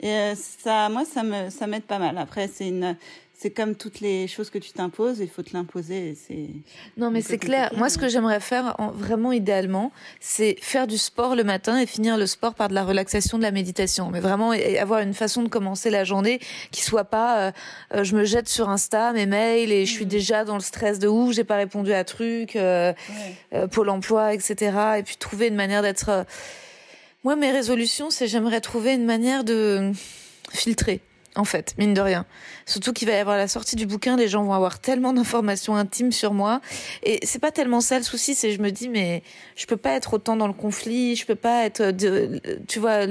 et, 0.00 0.08
euh, 0.10 0.34
ça, 0.36 0.88
moi, 0.88 1.04
ça 1.04 1.22
me 1.22 1.50
ça 1.50 1.66
m'aide 1.66 1.84
pas 1.84 1.98
mal. 1.98 2.16
Après, 2.18 2.48
c'est 2.48 2.68
une. 2.68 2.96
C'est 3.36 3.50
comme 3.50 3.74
toutes 3.74 4.00
les 4.00 4.28
choses 4.28 4.48
que 4.48 4.58
tu 4.58 4.70
t'imposes, 4.70 5.18
il 5.18 5.28
faut 5.28 5.42
te 5.42 5.52
l'imposer. 5.54 6.16
C'est 6.26 6.46
Non, 6.96 7.10
mais 7.10 7.20
c'est 7.20 7.36
clair. 7.36 7.72
Moi, 7.76 7.88
ce 7.90 7.98
que 7.98 8.08
j'aimerais 8.08 8.38
faire, 8.40 8.76
en- 8.78 8.92
vraiment 8.92 9.32
idéalement, 9.32 9.90
c'est 10.20 10.56
faire 10.62 10.86
du 10.86 10.96
sport 10.96 11.34
le 11.34 11.42
matin 11.42 11.78
et 11.78 11.84
finir 11.86 12.16
le 12.16 12.26
sport 12.26 12.54
par 12.54 12.68
de 12.68 12.74
la 12.74 12.84
relaxation, 12.84 13.36
de 13.36 13.42
la 13.42 13.50
méditation. 13.50 14.08
Mais 14.10 14.20
vraiment 14.20 14.52
et- 14.52 14.78
avoir 14.78 15.00
une 15.00 15.14
façon 15.14 15.42
de 15.42 15.48
commencer 15.48 15.90
la 15.90 16.04
journée 16.04 16.38
qui 16.70 16.82
soit 16.82 17.04
pas, 17.04 17.38
euh, 17.48 17.52
euh, 17.94 18.04
je 18.04 18.14
me 18.14 18.24
jette 18.24 18.48
sur 18.48 18.70
Insta, 18.70 19.12
mes 19.12 19.26
mails 19.26 19.72
et 19.72 19.84
je 19.84 19.92
Mm. 19.92 19.96
suis 19.96 20.06
déjà 20.06 20.44
dans 20.44 20.54
le 20.54 20.60
stress 20.62 20.98
de 21.00 21.08
ouf, 21.08 21.34
j'ai 21.34 21.44
pas 21.44 21.56
répondu 21.56 21.92
à 21.92 22.04
truc, 22.04 22.54
euh, 22.54 22.92
euh, 23.52 23.66
Pôle 23.66 23.90
Emploi, 23.90 24.32
etc. 24.32 24.96
Et 24.98 25.02
puis 25.02 25.16
trouver 25.16 25.48
une 25.48 25.56
manière 25.56 25.82
d'être. 25.82 26.24
Moi, 27.24 27.34
mes 27.36 27.50
résolutions, 27.50 28.10
c'est 28.10 28.28
j'aimerais 28.28 28.60
trouver 28.60 28.94
une 28.94 29.04
manière 29.04 29.42
de 29.44 29.90
filtrer. 30.52 31.00
En 31.36 31.44
fait, 31.44 31.74
mine 31.78 31.94
de 31.94 32.00
rien. 32.00 32.26
Surtout 32.64 32.92
qu'il 32.92 33.08
va 33.08 33.14
y 33.14 33.18
avoir 33.18 33.36
la 33.36 33.48
sortie 33.48 33.74
du 33.74 33.86
bouquin, 33.86 34.16
les 34.16 34.28
gens 34.28 34.44
vont 34.44 34.52
avoir 34.52 34.78
tellement 34.78 35.12
d'informations 35.12 35.74
intimes 35.74 36.12
sur 36.12 36.32
moi. 36.32 36.60
Et 37.02 37.18
c'est 37.26 37.40
pas 37.40 37.50
tellement 37.50 37.80
ça 37.80 37.98
le 37.98 38.04
souci, 38.04 38.34
c'est 38.34 38.52
je 38.52 38.62
me 38.62 38.70
dis, 38.70 38.88
mais 38.88 39.22
je 39.56 39.66
peux 39.66 39.76
pas 39.76 39.92
être 39.92 40.14
autant 40.14 40.36
dans 40.36 40.46
le 40.46 40.52
conflit, 40.52 41.16
je 41.16 41.26
peux 41.26 41.34
pas 41.34 41.64
être, 41.64 41.90
de, 41.90 42.40
tu 42.68 42.78
vois, 42.78 43.06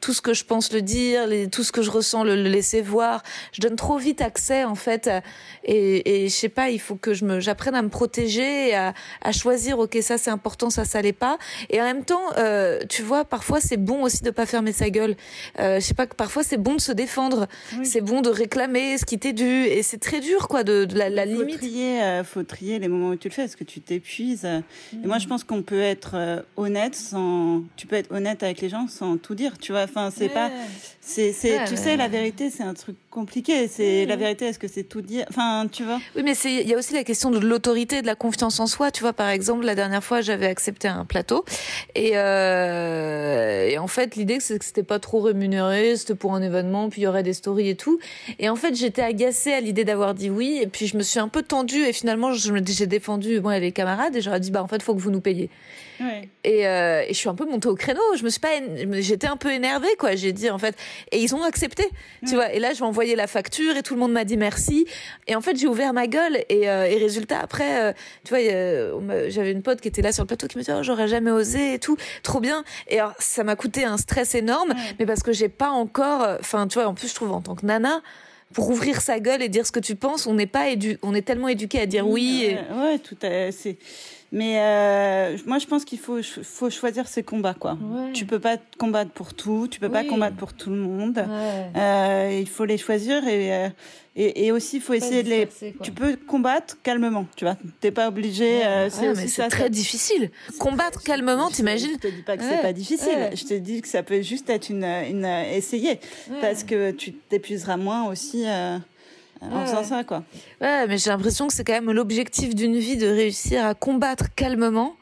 tout 0.00 0.14
ce 0.14 0.22
que 0.22 0.32
je 0.32 0.44
pense 0.44 0.72
le 0.72 0.80
dire, 0.80 1.28
tout 1.52 1.64
ce 1.64 1.72
que 1.72 1.82
je 1.82 1.90
ressens 1.90 2.24
le, 2.24 2.34
laisser 2.34 2.80
voir. 2.80 3.22
Je 3.52 3.60
donne 3.60 3.76
trop 3.76 3.98
vite 3.98 4.22
accès, 4.22 4.64
en 4.64 4.74
fait. 4.74 5.10
et, 5.64 6.24
et 6.24 6.28
je 6.28 6.34
sais 6.34 6.48
pas, 6.48 6.70
il 6.70 6.80
faut 6.80 6.96
que 6.96 7.12
je 7.12 7.24
me, 7.24 7.40
j'apprenne 7.40 7.74
à 7.74 7.82
me 7.82 7.88
protéger, 7.88 8.74
à, 8.74 9.32
choisir, 9.32 9.78
ok, 9.78 9.98
ça 10.00 10.18
c'est 10.18 10.30
important, 10.30 10.70
ça 10.70 10.84
ça 10.84 11.02
l'est 11.02 11.12
pas. 11.12 11.38
Et 11.70 11.80
en 11.80 11.84
même 11.84 12.04
temps, 12.04 12.22
euh, 12.38 12.80
tu 12.88 13.02
vois, 13.02 13.24
parfois 13.24 13.60
c'est 13.60 13.76
bon 13.76 14.02
aussi 14.02 14.22
de 14.22 14.30
pas 14.30 14.46
fermer 14.46 14.72
sa 14.72 14.90
gueule. 14.90 15.16
Euh, 15.58 15.80
je 15.80 15.84
sais 15.84 15.94
pas, 15.94 16.06
parfois 16.06 16.42
c'est 16.42 16.56
bon 16.56 16.74
de 16.74 16.80
se 16.80 16.92
défendre, 16.92 17.46
c'est 17.82 18.00
bon 18.00 18.20
de 18.20 18.28
réclamer 18.30 18.98
ce 18.98 19.04
qui 19.04 19.18
t'est 19.18 19.32
dû, 19.32 19.44
et 19.44 19.82
c'est 19.82 19.98
très 19.98 20.20
dur, 20.20 20.48
quoi, 20.48 20.64
de, 20.64 20.84
de 20.84 20.96
la, 20.98 21.08
la 21.10 21.24
faut 21.24 21.30
limite. 21.42 21.56
Trier, 21.58 22.02
euh, 22.02 22.24
faut 22.24 22.42
trier 22.42 22.78
les 22.78 22.88
moments 22.88 23.08
où 23.10 23.16
tu 23.16 23.28
le 23.28 23.32
fais, 23.34 23.42
parce 23.42 23.56
que 23.56 23.64
tu 23.64 23.80
t'épuises. 23.80 24.44
Et 24.44 25.06
moi, 25.06 25.18
je 25.18 25.26
pense 25.26 25.44
qu'on 25.44 25.62
peut 25.62 25.80
être 25.80 26.12
euh, 26.14 26.42
honnête 26.56 26.94
sans. 26.94 27.62
Tu 27.76 27.86
peux 27.86 27.96
être 27.96 28.12
honnête 28.12 28.42
avec 28.42 28.60
les 28.60 28.68
gens 28.68 28.88
sans 28.88 29.16
tout 29.16 29.34
dire. 29.34 29.58
Tu 29.58 29.72
vois, 29.72 29.82
enfin, 29.84 30.10
c'est 30.14 30.24
Ouais. 30.26 30.28
pas. 30.34 30.50
C'est, 31.00 31.32
c'est. 31.32 31.58
Ouais, 31.58 31.64
tu 31.68 31.76
sais, 31.76 31.96
la 31.96 32.08
vérité, 32.08 32.50
c'est 32.50 32.62
un 32.64 32.74
truc 32.74 32.96
compliqué. 33.16 33.66
C'est 33.66 34.04
la 34.04 34.16
vérité. 34.16 34.44
Est-ce 34.44 34.58
que 34.58 34.68
c'est 34.68 34.84
tout 34.84 35.00
dire 35.00 35.24
Enfin, 35.30 35.66
tu 35.72 35.82
vois? 35.84 35.98
Oui, 36.14 36.22
mais 36.22 36.34
c'est 36.34 36.52
il 36.52 36.68
y 36.68 36.74
a 36.74 36.76
aussi 36.78 36.92
la 36.92 37.02
question 37.02 37.30
de 37.30 37.38
l'autorité, 37.38 38.02
de 38.02 38.06
la 38.06 38.14
confiance 38.14 38.60
en 38.60 38.66
soi. 38.66 38.90
Tu 38.90 39.00
vois, 39.00 39.14
par 39.14 39.30
exemple, 39.30 39.64
la 39.64 39.74
dernière 39.74 40.04
fois, 40.04 40.20
j'avais 40.20 40.46
accepté 40.46 40.86
un 40.86 41.04
plateau 41.06 41.44
et, 41.94 42.12
euh, 42.14 43.68
et 43.68 43.78
en 43.78 43.86
fait, 43.86 44.16
l'idée 44.16 44.38
c'est 44.40 44.58
que 44.58 44.64
c'était 44.64 44.82
pas 44.82 44.98
trop 44.98 45.20
rémunéré, 45.20 45.96
c'était 45.96 46.14
pour 46.14 46.34
un 46.34 46.42
événement, 46.42 46.88
puis 46.90 47.00
il 47.00 47.04
y 47.04 47.06
aurait 47.06 47.22
des 47.22 47.32
stories 47.32 47.70
et 47.70 47.74
tout. 47.76 47.98
Et 48.38 48.48
en 48.48 48.56
fait, 48.56 48.74
j'étais 48.74 49.02
agacée 49.02 49.52
à 49.52 49.60
l'idée 49.60 49.84
d'avoir 49.84 50.14
dit 50.14 50.30
oui, 50.30 50.58
et 50.62 50.66
puis 50.66 50.86
je 50.86 50.96
me 50.96 51.02
suis 51.02 51.18
un 51.18 51.28
peu 51.28 51.42
tendue 51.42 51.84
et 51.86 51.92
finalement, 51.92 52.32
je 52.32 52.52
me- 52.52 52.60
j'ai 52.66 52.86
défendu 52.86 53.40
moi 53.40 53.56
et 53.56 53.60
les 53.60 53.72
camarades 53.72 54.14
et 54.14 54.20
j'aurais 54.20 54.40
dit 54.40 54.50
bah 54.50 54.62
en 54.62 54.68
fait, 54.68 54.82
faut 54.82 54.94
que 54.94 55.00
vous 55.00 55.10
nous 55.10 55.20
payiez. 55.20 55.48
Ouais. 56.00 56.28
Et, 56.44 56.66
euh, 56.66 57.02
et 57.02 57.08
je 57.08 57.14
suis 57.18 57.28
un 57.28 57.34
peu 57.34 57.44
montée 57.44 57.68
au 57.68 57.74
créneau. 57.74 58.00
Je 58.16 58.22
me 58.24 58.28
suis 58.30 58.40
pas, 58.40 58.50
j'étais 59.00 59.26
un 59.26 59.36
peu 59.36 59.50
énervée, 59.52 59.94
quoi. 59.98 60.14
J'ai 60.14 60.32
dit 60.32 60.50
en 60.50 60.58
fait, 60.58 60.76
et 61.12 61.18
ils 61.20 61.34
ont 61.34 61.42
accepté, 61.42 61.88
tu 62.26 62.34
vois. 62.34 62.52
Et 62.52 62.58
là, 62.58 62.72
je 62.72 62.78
vais 62.80 62.84
envoyer 62.86 63.16
la 63.16 63.26
facture 63.26 63.76
et 63.76 63.82
tout 63.82 63.94
le 63.94 64.00
monde 64.00 64.12
m'a 64.12 64.24
dit 64.24 64.36
merci. 64.36 64.86
Et 65.26 65.34
en 65.34 65.40
fait, 65.40 65.56
j'ai 65.56 65.66
ouvert 65.66 65.92
ma 65.92 66.06
gueule 66.06 66.44
et, 66.48 66.68
euh, 66.68 66.84
et 66.86 66.96
résultat 66.98 67.40
après, 67.40 67.80
euh, 67.82 67.92
tu 68.24 68.30
vois, 68.34 68.40
j'avais 69.28 69.52
une 69.52 69.62
pote 69.62 69.80
qui 69.80 69.88
était 69.88 70.02
là 70.02 70.12
sur 70.12 70.22
le 70.22 70.26
plateau 70.28 70.46
qui 70.46 70.58
me 70.58 70.62
dit 70.62 70.70
oh, 70.72 70.82
j'aurais 70.82 71.08
jamais 71.08 71.30
osé 71.30 71.74
et 71.74 71.78
tout, 71.78 71.96
trop 72.22 72.40
bien. 72.40 72.64
Et 72.88 72.98
alors, 73.00 73.14
ça 73.18 73.44
m'a 73.44 73.56
coûté 73.56 73.84
un 73.84 73.96
stress 73.96 74.34
énorme, 74.34 74.74
mais 74.98 75.06
parce 75.06 75.22
que 75.22 75.32
j'ai 75.32 75.48
pas 75.48 75.70
encore, 75.70 76.26
enfin, 76.40 76.66
tu 76.68 76.78
vois, 76.78 76.88
en 76.88 76.94
plus, 76.94 77.08
je 77.08 77.14
trouve 77.14 77.32
en 77.32 77.40
tant 77.40 77.54
que 77.54 77.64
nana. 77.66 78.02
Pour 78.54 78.70
ouvrir 78.70 79.00
sa 79.00 79.18
gueule 79.18 79.42
et 79.42 79.48
dire 79.48 79.66
ce 79.66 79.72
que 79.72 79.80
tu 79.80 79.96
penses, 79.96 80.28
on 80.28 80.34
n'est 80.34 80.46
pas 80.46 80.68
édu 80.68 80.98
on 81.02 81.16
est 81.16 81.22
tellement 81.22 81.48
éduqué 81.48 81.80
à 81.80 81.86
dire 81.86 82.06
oui. 82.08 82.44
et- 82.44 82.54
Ouais, 82.54 82.84
ouais, 82.92 82.98
tout 83.00 83.16
à 83.22 83.50
c'est. 83.50 83.76
Mais 84.38 84.56
euh, 84.60 85.38
moi, 85.46 85.58
je 85.58 85.64
pense 85.66 85.86
qu'il 85.86 85.98
faut, 85.98 86.18
faut 86.22 86.68
choisir 86.68 87.08
ses 87.08 87.22
combats, 87.22 87.54
quoi. 87.54 87.78
Tu 88.12 88.26
peux 88.26 88.38
pas 88.38 88.58
te 88.58 88.76
combattre 88.76 89.10
pour 89.12 89.32
tout, 89.32 89.66
tu 89.70 89.80
peux 89.80 89.88
pas 89.88 90.04
combattre 90.04 90.36
pour 90.36 90.52
tout 90.52 90.68
le 90.68 90.76
monde. 90.76 91.24
Euh, 91.74 92.38
il 92.38 92.46
faut 92.48 92.66
les 92.66 92.76
choisir 92.76 93.26
et, 93.26 93.54
euh, 93.54 93.68
et, 94.14 94.46
et 94.46 94.52
aussi, 94.52 94.76
il 94.76 94.82
faut 94.82 94.92
essayer 94.92 95.22
de 95.22 95.28
les. 95.30 95.46
quoi. 95.46 95.72
Tu 95.82 95.90
peux 95.92 96.16
combattre 96.16 96.76
calmement, 96.82 97.24
tu 97.34 97.44
vois. 97.46 97.56
T'es 97.80 97.90
pas 97.90 98.08
obligé. 98.08 98.64
euh, 98.66 98.90
c'est 98.90 99.08
Ouais, 99.08 99.26
ça, 99.26 99.48
très 99.48 99.64
ça- 99.64 99.68
difficile. 99.70 100.30
Combattre 100.58 101.02
calmement, 101.02 101.48
t'imagines 101.50 101.92
Je 102.02 102.08
te 102.08 102.14
dis 102.14 102.22
pas 102.22 102.36
que 102.36 102.42
Ouais, 102.42 102.48
c'est 102.56 102.62
pas 102.62 102.72
difficile. 102.74 103.08
ouais. 103.16 103.36
Je 103.36 103.44
te 103.44 103.54
dis 103.54 103.80
que 103.80 103.88
ça 103.88 104.02
peut 104.02 104.20
juste 104.20 104.50
être 104.50 104.68
une, 104.68 104.84
une 104.84 105.24
essayer 105.24 105.98
parce 106.42 106.62
que 106.62 106.90
tu 106.90 107.12
t'épuiseras 107.14 107.78
moins 107.78 108.08
aussi 108.10 108.44
euh, 108.46 108.76
en 109.40 109.60
Ouais. 109.60 109.66
faisant 109.66 109.84
ça, 109.84 110.04
quoi. 110.04 110.22
Ouais, 110.60 110.86
mais 110.86 110.98
j'ai 110.98 111.10
l'impression 111.10 111.46
que 111.46 111.52
c'est 111.54 111.64
quand 111.64 111.72
même 111.72 111.90
l'objectif 111.92 112.54
d'une 112.54 112.78
vie 112.78 112.96
de 112.96 113.06
réussir 113.06 113.64
à 113.64 113.74
combattre 113.74 114.34
calmement. 114.34 114.96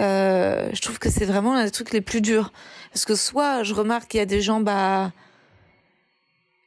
Euh, 0.00 0.70
je 0.72 0.80
trouve 0.80 0.98
que 0.98 1.10
c'est 1.10 1.24
vraiment 1.26 1.54
l'un 1.54 1.64
des 1.64 1.70
trucs 1.70 1.92
les 1.92 2.00
plus 2.00 2.20
durs. 2.20 2.52
Parce 2.92 3.04
que 3.04 3.14
soit 3.14 3.62
je 3.62 3.74
remarque 3.74 4.08
qu'il 4.10 4.18
y 4.18 4.22
a 4.22 4.26
des 4.26 4.40
gens 4.40 4.60
bah, 4.60 5.12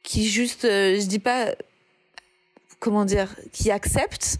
qui 0.02 0.28
juste, 0.28 0.64
euh, 0.64 0.98
je 1.00 1.06
dis 1.06 1.18
pas, 1.18 1.46
comment 2.78 3.04
dire, 3.04 3.34
qui 3.52 3.70
acceptent, 3.70 4.38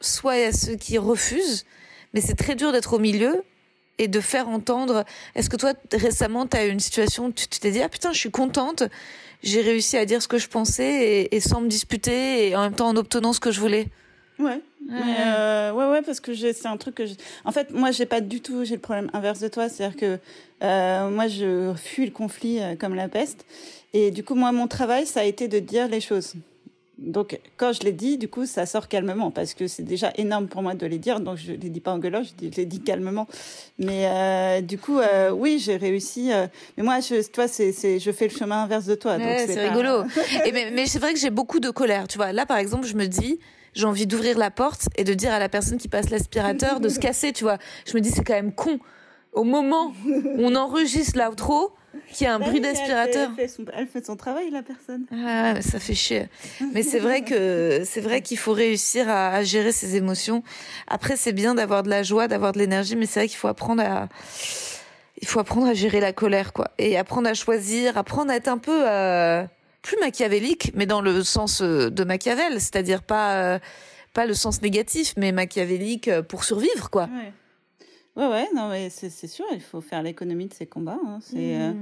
soit 0.00 0.36
il 0.36 0.42
y 0.42 0.44
a 0.44 0.52
ceux 0.52 0.76
qui 0.76 0.98
refusent, 0.98 1.64
mais 2.14 2.20
c'est 2.20 2.34
très 2.34 2.54
dur 2.54 2.72
d'être 2.72 2.92
au 2.92 2.98
milieu. 2.98 3.42
Et 3.98 4.08
de 4.08 4.20
faire 4.20 4.48
entendre. 4.48 5.04
Est-ce 5.34 5.50
que 5.50 5.56
toi, 5.56 5.72
récemment, 5.92 6.46
tu 6.46 6.56
as 6.56 6.66
eu 6.66 6.70
une 6.70 6.80
situation 6.80 7.26
où 7.26 7.32
tu 7.32 7.46
t'es 7.48 7.70
dit, 7.70 7.82
ah 7.82 7.88
putain, 7.88 8.12
je 8.12 8.18
suis 8.18 8.30
contente, 8.30 8.84
j'ai 9.42 9.60
réussi 9.60 9.96
à 9.96 10.04
dire 10.04 10.22
ce 10.22 10.28
que 10.28 10.38
je 10.38 10.48
pensais 10.48 10.84
et, 10.84 11.36
et, 11.36 11.40
sans 11.40 11.60
me 11.60 11.68
disputer 11.68 12.48
et 12.48 12.56
en 12.56 12.62
même 12.62 12.74
temps 12.74 12.88
en 12.88 12.96
obtenant 12.96 13.32
ce 13.32 13.40
que 13.40 13.50
je 13.50 13.60
voulais? 13.60 13.88
Ouais. 14.38 14.60
Ouais. 14.88 14.96
Euh, 15.18 15.72
ouais, 15.72 15.90
ouais, 15.90 16.02
parce 16.02 16.20
que 16.20 16.34
c'est 16.34 16.66
un 16.66 16.76
truc 16.76 16.94
que. 16.94 17.06
Je... 17.06 17.14
En 17.44 17.52
fait, 17.52 17.70
moi, 17.72 17.90
j'ai 17.90 18.06
pas 18.06 18.20
du 18.20 18.40
tout. 18.40 18.64
J'ai 18.64 18.76
le 18.76 18.80
problème 18.80 19.10
inverse 19.12 19.40
de 19.40 19.48
toi. 19.48 19.68
C'est-à-dire 19.68 19.96
que 19.98 20.18
euh, 20.62 21.10
moi, 21.10 21.26
je 21.26 21.74
fuis 21.76 22.06
le 22.06 22.12
conflit 22.12 22.60
euh, 22.60 22.76
comme 22.76 22.94
la 22.94 23.08
peste. 23.08 23.44
Et 23.92 24.10
du 24.10 24.22
coup, 24.22 24.34
moi, 24.34 24.52
mon 24.52 24.68
travail, 24.68 25.06
ça 25.06 25.20
a 25.20 25.24
été 25.24 25.48
de 25.48 25.58
dire 25.58 25.88
les 25.88 26.00
choses. 26.00 26.34
Donc, 26.98 27.38
quand 27.56 27.72
je 27.72 27.82
l'ai 27.82 27.92
dit, 27.92 28.18
du 28.18 28.28
coup, 28.28 28.44
ça 28.44 28.66
sort 28.66 28.88
calmement 28.88 29.30
parce 29.30 29.54
que 29.54 29.68
c'est 29.68 29.84
déjà 29.84 30.12
énorme 30.16 30.48
pour 30.48 30.62
moi 30.62 30.74
de 30.74 30.84
les 30.84 30.98
dire. 30.98 31.20
Donc, 31.20 31.36
je 31.36 31.52
les 31.52 31.70
dis 31.70 31.80
pas 31.80 31.92
en 31.92 31.98
gueulant, 31.98 32.22
je, 32.24 32.48
les 32.56 32.66
dis 32.66 32.80
calmement. 32.80 33.28
Mais 33.78 34.06
euh, 34.06 34.60
du 34.60 34.78
coup, 34.78 34.98
euh, 34.98 35.30
oui, 35.30 35.62
j'ai 35.64 35.76
réussi. 35.76 36.32
Euh, 36.32 36.48
mais 36.76 36.82
moi, 36.82 36.98
je, 36.98 37.24
toi, 37.28 37.46
c'est, 37.46 37.72
je 37.72 38.10
fais 38.10 38.26
le 38.26 38.34
chemin 38.34 38.64
inverse 38.64 38.86
de 38.86 38.96
toi. 38.96 39.16
Ouais, 39.16 39.44
c'est, 39.46 39.54
c'est 39.54 39.68
rigolo. 39.68 40.02
Et 40.44 40.50
mais, 40.50 40.72
mais 40.72 40.86
c'est 40.86 40.98
vrai 40.98 41.14
que 41.14 41.20
j'ai 41.20 41.30
beaucoup 41.30 41.60
de 41.60 41.70
colère. 41.70 42.08
Tu 42.08 42.18
vois, 42.18 42.32
là, 42.32 42.46
par 42.46 42.58
exemple, 42.58 42.86
je 42.86 42.96
me 42.96 43.06
dis, 43.06 43.38
j'ai 43.74 43.86
envie 43.86 44.08
d'ouvrir 44.08 44.36
la 44.36 44.50
porte 44.50 44.88
et 44.96 45.04
de 45.04 45.14
dire 45.14 45.32
à 45.32 45.38
la 45.38 45.48
personne 45.48 45.78
qui 45.78 45.88
passe 45.88 46.10
l'aspirateur 46.10 46.80
de 46.80 46.88
se 46.88 46.98
casser. 46.98 47.32
Tu 47.32 47.44
vois, 47.44 47.58
je 47.86 47.94
me 47.94 48.00
dis, 48.00 48.10
c'est 48.10 48.24
quand 48.24 48.34
même 48.34 48.52
con. 48.52 48.80
Au 49.32 49.44
moment 49.44 49.92
où 50.04 50.40
on 50.40 50.56
enregistre 50.56 51.16
l'outro, 51.16 51.72
qui 52.12 52.26
a 52.26 52.34
un 52.34 52.38
bruit 52.38 52.60
d'aspirateur. 52.60 53.30
Elle, 53.36 53.48
elle, 53.74 53.86
fait 53.86 54.04
son 54.04 54.16
travail, 54.16 54.50
la 54.50 54.62
personne. 54.62 55.04
Ah, 55.12 55.60
ça 55.60 55.78
fait 55.78 55.94
chier. 55.94 56.28
Mais 56.72 56.82
c'est 56.82 56.98
vrai 56.98 57.22
que 57.22 57.82
c'est 57.84 58.00
vrai 58.00 58.22
qu'il 58.22 58.38
faut 58.38 58.52
réussir 58.52 59.08
à, 59.08 59.28
à, 59.28 59.42
gérer 59.42 59.72
ses 59.72 59.96
émotions. 59.96 60.42
Après, 60.86 61.16
c'est 61.16 61.32
bien 61.32 61.54
d'avoir 61.54 61.82
de 61.82 61.90
la 61.90 62.02
joie, 62.02 62.28
d'avoir 62.28 62.52
de 62.52 62.58
l'énergie, 62.58 62.96
mais 62.96 63.06
c'est 63.06 63.20
vrai 63.20 63.28
qu'il 63.28 63.38
faut 63.38 63.48
apprendre 63.48 63.82
à 63.82 64.08
il 65.20 65.28
faut 65.28 65.40
apprendre 65.40 65.66
à 65.66 65.74
gérer 65.74 66.00
la 66.00 66.12
colère, 66.12 66.52
quoi, 66.52 66.70
et 66.78 66.96
apprendre 66.96 67.28
à 67.28 67.34
choisir, 67.34 67.98
apprendre 67.98 68.30
à 68.30 68.36
être 68.36 68.48
un 68.48 68.58
peu 68.58 68.88
euh, 68.88 69.44
plus 69.82 69.98
machiavélique, 69.98 70.72
mais 70.74 70.86
dans 70.86 71.00
le 71.00 71.24
sens 71.24 71.60
euh, 71.60 71.90
de 71.90 72.04
Machiavel, 72.04 72.54
c'est-à-dire 72.54 73.02
pas 73.02 73.34
euh, 73.34 73.58
pas 74.14 74.26
le 74.26 74.34
sens 74.34 74.62
négatif, 74.62 75.14
mais 75.16 75.32
machiavélique 75.32 76.10
pour 76.22 76.44
survivre, 76.44 76.90
quoi. 76.90 77.04
Ouais. 77.04 77.32
Ouais, 78.18 78.26
ouais, 78.26 78.48
non, 78.52 78.68
mais 78.68 78.90
c'est 78.90 79.28
sûr, 79.28 79.44
il 79.52 79.60
faut 79.60 79.80
faire 79.80 80.02
l'économie 80.02 80.48
de 80.48 80.52
ces 80.52 80.66
combats. 80.66 80.98
Hein. 81.06 81.20
C'est, 81.22 81.36
mmh. 81.36 81.60
euh, 81.60 81.72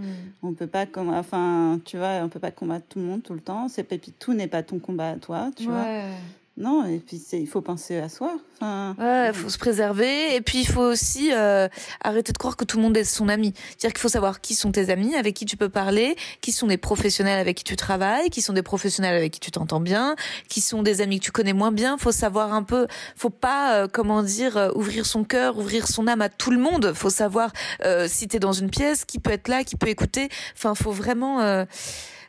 on 0.42 0.52
peut 0.52 0.66
pas, 0.66 0.84
comme, 0.84 1.08
enfin, 1.08 1.80
tu 1.86 1.96
vois, 1.96 2.20
on 2.22 2.28
peut 2.28 2.38
pas 2.38 2.50
combattre 2.50 2.84
tout 2.90 2.98
le 2.98 3.06
monde 3.06 3.22
tout 3.22 3.32
le 3.32 3.40
temps. 3.40 3.68
C'est 3.68 3.84
tout 4.18 4.34
n'est 4.34 4.46
pas 4.46 4.62
ton 4.62 4.78
combat 4.78 5.12
à 5.12 5.16
toi, 5.16 5.50
tu 5.56 5.66
ouais. 5.66 5.72
vois. 5.72 5.84
Non, 6.58 6.86
et 6.86 6.98
puis 6.98 7.22
il 7.32 7.46
faut 7.46 7.60
penser 7.60 7.98
à 7.98 8.08
soi. 8.08 8.38
Enfin, 8.56 8.96
ouais, 8.98 9.28
il 9.28 9.34
faut 9.34 9.50
se 9.50 9.58
préserver. 9.58 10.34
Et 10.34 10.40
puis 10.40 10.60
il 10.60 10.66
faut 10.66 10.80
aussi 10.80 11.30
euh, 11.32 11.68
arrêter 12.02 12.32
de 12.32 12.38
croire 12.38 12.56
que 12.56 12.64
tout 12.64 12.78
le 12.78 12.82
monde 12.82 12.96
est 12.96 13.04
son 13.04 13.28
ami. 13.28 13.52
C'est-à-dire 13.54 13.92
qu'il 13.92 14.00
faut 14.00 14.08
savoir 14.08 14.40
qui 14.40 14.54
sont 14.54 14.72
tes 14.72 14.88
amis, 14.88 15.14
avec 15.16 15.34
qui 15.34 15.44
tu 15.44 15.58
peux 15.58 15.68
parler, 15.68 16.16
qui 16.40 16.52
sont 16.52 16.66
des 16.66 16.78
professionnels 16.78 17.38
avec 17.38 17.58
qui 17.58 17.64
tu 17.64 17.76
travailles, 17.76 18.30
qui 18.30 18.40
sont 18.40 18.54
des 18.54 18.62
professionnels 18.62 19.14
avec 19.14 19.32
qui 19.32 19.40
tu 19.40 19.50
t'entends 19.50 19.80
bien, 19.80 20.16
qui 20.48 20.62
sont 20.62 20.82
des 20.82 21.02
amis 21.02 21.20
que 21.20 21.24
tu 21.26 21.32
connais 21.32 21.52
moins 21.52 21.72
bien. 21.72 21.98
Faut 21.98 22.10
savoir 22.10 22.54
un 22.54 22.62
peu, 22.62 22.86
faut 23.16 23.28
pas, 23.28 23.74
euh, 23.74 23.88
comment 23.92 24.22
dire, 24.22 24.56
euh, 24.56 24.70
ouvrir 24.74 25.04
son 25.04 25.24
cœur, 25.24 25.58
ouvrir 25.58 25.86
son 25.86 26.06
âme 26.06 26.22
à 26.22 26.30
tout 26.30 26.50
le 26.50 26.58
monde. 26.58 26.94
Faut 26.94 27.10
savoir 27.10 27.52
euh, 27.84 28.08
si 28.08 28.28
t'es 28.28 28.38
dans 28.38 28.54
une 28.54 28.70
pièce, 28.70 29.04
qui 29.04 29.18
peut 29.18 29.32
être 29.32 29.48
là, 29.48 29.62
qui 29.62 29.76
peut 29.76 29.88
écouter. 29.88 30.30
Enfin, 30.56 30.74
faut 30.74 30.92
vraiment 30.92 31.42
euh, 31.42 31.66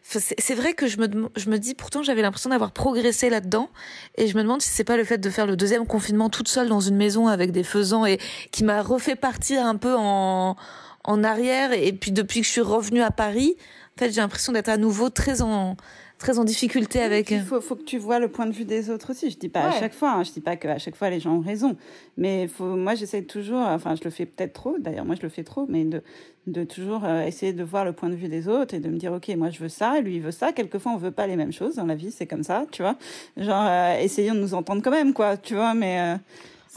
c'est 0.10 0.56
vrai 0.56 0.74
que 0.74 0.88
je 0.88 0.98
me, 1.00 1.30
je 1.36 1.50
me 1.50 1.60
dis, 1.60 1.74
pourtant 1.74 2.02
j'avais 2.02 2.22
l'impression 2.22 2.50
d'avoir 2.50 2.72
progressé 2.72 3.30
là-dedans, 3.30 3.70
et 4.16 4.28
je 4.28 4.38
me 4.38 4.44
demande 4.44 4.62
si 4.62 4.70
c'est 4.70 4.86
pas 4.86 4.96
le 4.96 5.04
fait 5.04 5.18
de 5.18 5.30
faire 5.30 5.46
le 5.46 5.58
deuxième 5.58 5.86
confinement 5.86 6.30
toute 6.30 6.48
seule 6.48 6.70
dans 6.70 6.80
une 6.80 6.96
maison 6.96 7.28
avec 7.28 7.52
des 7.52 7.64
faisans 7.64 8.06
et 8.06 8.18
qui 8.52 8.64
m'a 8.64 8.82
refait 8.82 9.18
partir 9.18 9.66
un 9.66 9.76
peu 9.76 9.96
en, 9.98 10.56
en 11.04 11.24
arrière, 11.24 11.74
et 11.74 11.92
puis 11.92 12.12
depuis 12.12 12.40
que 12.40 12.46
je 12.46 12.52
suis 12.52 12.62
revenue 12.62 13.02
à 13.02 13.12
Paris, 13.12 13.58
en 13.96 14.00
fait 14.00 14.12
j'ai 14.12 14.22
l'impression 14.22 14.54
d'être 14.54 14.70
à 14.70 14.78
nouveau 14.78 15.10
très 15.10 15.42
en 15.42 15.76
très 16.18 16.40
en 16.40 16.44
difficulté 16.44 17.02
avec. 17.02 17.32
Il 17.32 17.42
faut, 17.42 17.62
faut 17.62 17.76
que 17.76 17.84
tu 17.84 17.98
vois 17.98 18.20
le 18.20 18.28
point 18.28 18.46
de 18.46 18.52
vue 18.52 18.66
des 18.66 18.90
autres 18.90 19.12
aussi. 19.12 19.30
Je 19.30 19.38
dis 19.38 19.50
pas 19.50 19.62
ouais. 19.62 19.76
à 19.76 19.80
chaque 19.80 19.94
fois, 19.94 20.14
hein, 20.14 20.24
je 20.24 20.32
dis 20.32 20.42
pas 20.42 20.56
qu'à 20.56 20.78
chaque 20.78 20.96
fois 20.96 21.10
les 21.10 21.20
gens 21.20 21.36
ont 21.36 21.42
raison, 21.42 21.76
mais 22.18 22.48
faut, 22.48 22.76
moi 22.76 22.96
j'essaie 22.96 23.24
toujours, 23.24 23.62
enfin 23.62 23.96
je 23.96 24.04
le 24.04 24.10
fais 24.10 24.26
peut-être 24.26 24.54
trop, 24.54 24.78
d'ailleurs 24.80 25.06
moi 25.06 25.16
je 25.16 25.22
le 25.22 25.30
fais 25.30 25.44
trop, 25.44 25.66
mais 25.70 25.86
de, 25.86 26.02
de 26.48 26.64
toujours 26.64 27.04
euh, 27.06 27.26
essayer 27.26 27.54
de 27.54 27.64
voir 27.64 27.86
le 27.86 27.94
point 27.94 28.10
de 28.10 28.16
vue 28.16 28.30
des 28.30 28.48
autres 28.48 28.74
et 28.74 28.80
de 28.80 28.90
me 28.90 28.98
dire 28.98 29.14
ok 29.14 29.30
moi 29.38 29.50
je 29.50 29.60
veux 29.60 29.70
ça, 29.70 30.00
lui 30.02 30.16
il 30.16 30.22
veut 30.22 30.32
ça. 30.32 30.52
Quelquefois 30.54 30.92
on 30.94 30.98
veut 30.98 31.12
pas 31.12 31.28
les 31.28 31.36
mêmes 31.36 31.54
choses 31.54 31.76
dans 31.76 31.86
la 31.86 31.96
vie, 31.96 32.12
c'est 32.12 32.28
comme 32.28 32.44
ça, 32.44 32.66
tu 32.72 32.82
vois. 32.82 32.96
Genre 33.38 33.66
euh, 33.68 34.00
essayons 34.00 34.34
de 34.34 34.40
nous 34.40 34.54
entendre 34.54 34.82
quand 34.82 34.92
même 34.92 35.14
quoi, 35.14 35.38
tu 35.38 35.56
vois, 35.56 35.74
mais. 35.74 36.00
Euh, 36.00 36.18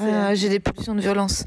euh, 0.00 0.34
j'ai 0.34 0.48
des 0.48 0.60
pulsions 0.60 0.94
de 0.94 1.00
violence 1.00 1.44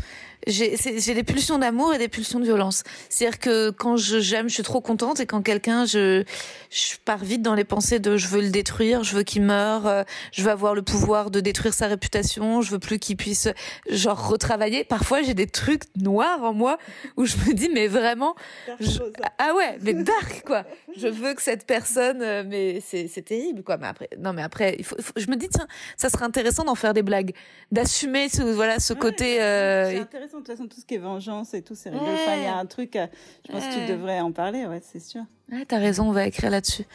j'ai 0.47 1.13
des 1.13 1.23
pulsions 1.23 1.57
d'amour 1.57 1.93
et 1.93 1.97
des 1.97 2.07
pulsions 2.07 2.39
de 2.39 2.45
violence. 2.45 2.83
C'est-à-dire 3.09 3.39
que 3.39 3.69
quand 3.69 3.97
je 3.97 4.19
j'aime, 4.19 4.49
je 4.49 4.55
suis 4.55 4.63
trop 4.63 4.81
contente 4.81 5.19
et 5.19 5.25
quand 5.25 5.41
quelqu'un, 5.41 5.85
je, 5.85 6.23
je 6.69 6.95
pars 7.05 7.23
vite 7.23 7.41
dans 7.41 7.53
les 7.53 7.63
pensées 7.63 7.99
de 7.99 8.17
je 8.17 8.27
veux 8.27 8.41
le 8.41 8.49
détruire, 8.49 9.03
je 9.03 9.15
veux 9.15 9.23
qu'il 9.23 9.43
meure, 9.43 9.87
euh, 9.87 10.03
je 10.31 10.43
veux 10.43 10.51
avoir 10.51 10.75
le 10.75 10.81
pouvoir 10.81 11.31
de 11.31 11.39
détruire 11.39 11.73
sa 11.73 11.87
réputation, 11.87 12.61
je 12.61 12.71
veux 12.71 12.79
plus 12.79 12.99
qu'il 12.99 13.17
puisse 13.17 13.47
genre 13.89 14.29
retravailler. 14.29 14.83
Parfois, 14.83 15.21
j'ai 15.21 15.33
des 15.33 15.47
trucs 15.47 15.83
noirs 15.95 16.43
en 16.43 16.53
moi 16.53 16.77
où 17.17 17.25
je 17.25 17.37
me 17.37 17.53
dis 17.53 17.69
mais 17.69 17.87
vraiment, 17.87 18.35
je, 18.79 18.99
ah 19.37 19.53
ouais, 19.55 19.77
mais 19.81 19.93
dark 19.93 20.43
quoi. 20.45 20.63
Je 20.97 21.07
veux 21.07 21.33
que 21.33 21.41
cette 21.41 21.65
personne, 21.65 22.21
euh, 22.21 22.43
mais 22.45 22.81
c'est 22.85 23.07
c'est 23.07 23.23
terrible 23.23 23.63
quoi. 23.63 23.77
Mais 23.77 23.87
après, 23.87 24.09
non 24.19 24.33
mais 24.33 24.43
après, 24.43 24.75
il 24.79 24.85
faut, 24.85 24.95
il 24.97 25.03
faut, 25.03 25.13
je 25.15 25.27
me 25.27 25.35
dis 25.35 25.49
tiens, 25.49 25.67
ça 25.97 26.09
serait 26.09 26.25
intéressant 26.25 26.63
d'en 26.63 26.75
faire 26.75 26.93
des 26.93 27.03
blagues, 27.03 27.33
d'assumer 27.71 28.29
ce 28.29 28.43
voilà 28.43 28.79
ce 28.79 28.93
ouais, 28.93 28.99
côté. 28.99 29.41
Euh, 29.41 30.03
de 30.39 30.45
toute 30.45 30.55
façon, 30.55 30.68
tout 30.68 30.80
ce 30.80 30.85
qui 30.85 30.95
est 30.95 30.99
vengeance 30.99 31.53
et 31.53 31.61
tout, 31.61 31.76
c'est 31.76 31.89
rigolo. 31.89 32.11
Enfin, 32.11 32.35
il 32.38 32.43
y 32.43 32.47
a 32.47 32.57
un 32.57 32.65
truc, 32.65 32.97
je 33.45 33.51
pense 33.51 33.64
que 33.64 33.85
tu 33.85 33.91
devrais 33.91 34.19
en 34.19 34.31
parler, 34.31 34.65
ouais, 34.65 34.81
c'est 34.84 34.99
sûr. 34.99 35.22
Ouais, 35.51 35.65
t'as 35.65 35.80
raison, 35.80 36.10
on 36.10 36.11
va 36.11 36.26
écrire 36.26 36.49
là-dessus. 36.49 36.85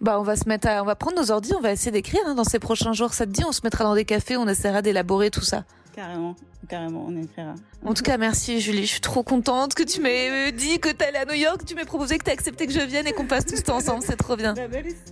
Bah, 0.00 0.20
on 0.20 0.22
va 0.22 0.36
se 0.36 0.48
mettre 0.48 0.68
à, 0.68 0.82
on 0.82 0.86
va 0.86 0.94
prendre 0.94 1.16
nos 1.16 1.30
ordi, 1.30 1.52
on 1.56 1.60
va 1.60 1.72
essayer 1.72 1.90
d'écrire 1.90 2.20
hein, 2.24 2.34
dans 2.34 2.44
ces 2.44 2.60
prochains 2.60 2.92
jours. 2.92 3.14
Ça 3.14 3.26
te 3.26 3.30
dit, 3.30 3.42
on 3.44 3.52
se 3.52 3.60
mettra 3.64 3.84
dans 3.84 3.94
des 3.94 4.04
cafés, 4.04 4.36
on 4.36 4.46
essaiera 4.46 4.80
d'élaborer 4.80 5.30
tout 5.30 5.42
ça. 5.42 5.64
Carrément, 5.94 6.36
carrément, 6.68 7.04
on 7.08 7.16
écrira. 7.16 7.54
En 7.84 7.94
tout 7.94 8.02
cas, 8.02 8.18
merci 8.18 8.60
Julie. 8.60 8.82
Je 8.82 8.92
suis 8.92 9.00
trop 9.00 9.22
contente 9.22 9.74
que 9.74 9.82
tu 9.82 10.00
m'aies 10.00 10.52
dit 10.52 10.78
que 10.78 10.90
t'allais 10.90 11.18
à 11.18 11.24
New 11.24 11.34
York, 11.34 11.58
que 11.60 11.64
tu 11.64 11.74
m'aies 11.74 11.84
proposé, 11.84 12.18
que 12.18 12.24
t'as 12.24 12.32
accepté 12.32 12.66
que 12.66 12.72
je 12.72 12.80
vienne 12.80 13.06
et 13.06 13.12
qu'on 13.12 13.26
passe 13.26 13.46
tout 13.46 13.56
ce 13.56 13.62
temps 13.62 13.76
ensemble. 13.76 14.02
C'est 14.06 14.16
trop 14.16 14.36
bien. 14.36 14.54
Bah, 14.54 14.62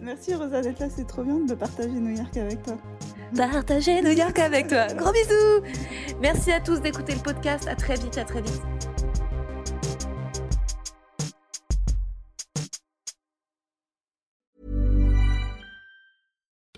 merci 0.02 0.34
Rosa 0.34 0.60
d'être 0.60 0.78
là, 0.78 0.88
c'est 0.94 1.06
trop 1.06 1.22
bien 1.22 1.38
de 1.38 1.54
partager 1.54 1.88
New 1.88 2.16
York 2.16 2.36
avec 2.36 2.62
toi. 2.62 2.76
Partager 3.36 4.02
New 4.02 4.12
York 4.12 4.38
avec 4.38 4.68
toi. 4.68 4.86
Gros 4.94 5.12
bisous. 5.12 5.62
Merci 6.20 6.52
à 6.52 6.60
tous 6.60 6.80
d'écouter 6.80 7.14
le 7.14 7.20
podcast. 7.20 7.66
À 7.68 7.74
très 7.74 7.96
vite, 7.96 8.18
à 8.18 8.24
très 8.24 8.42
vite. 8.42 8.62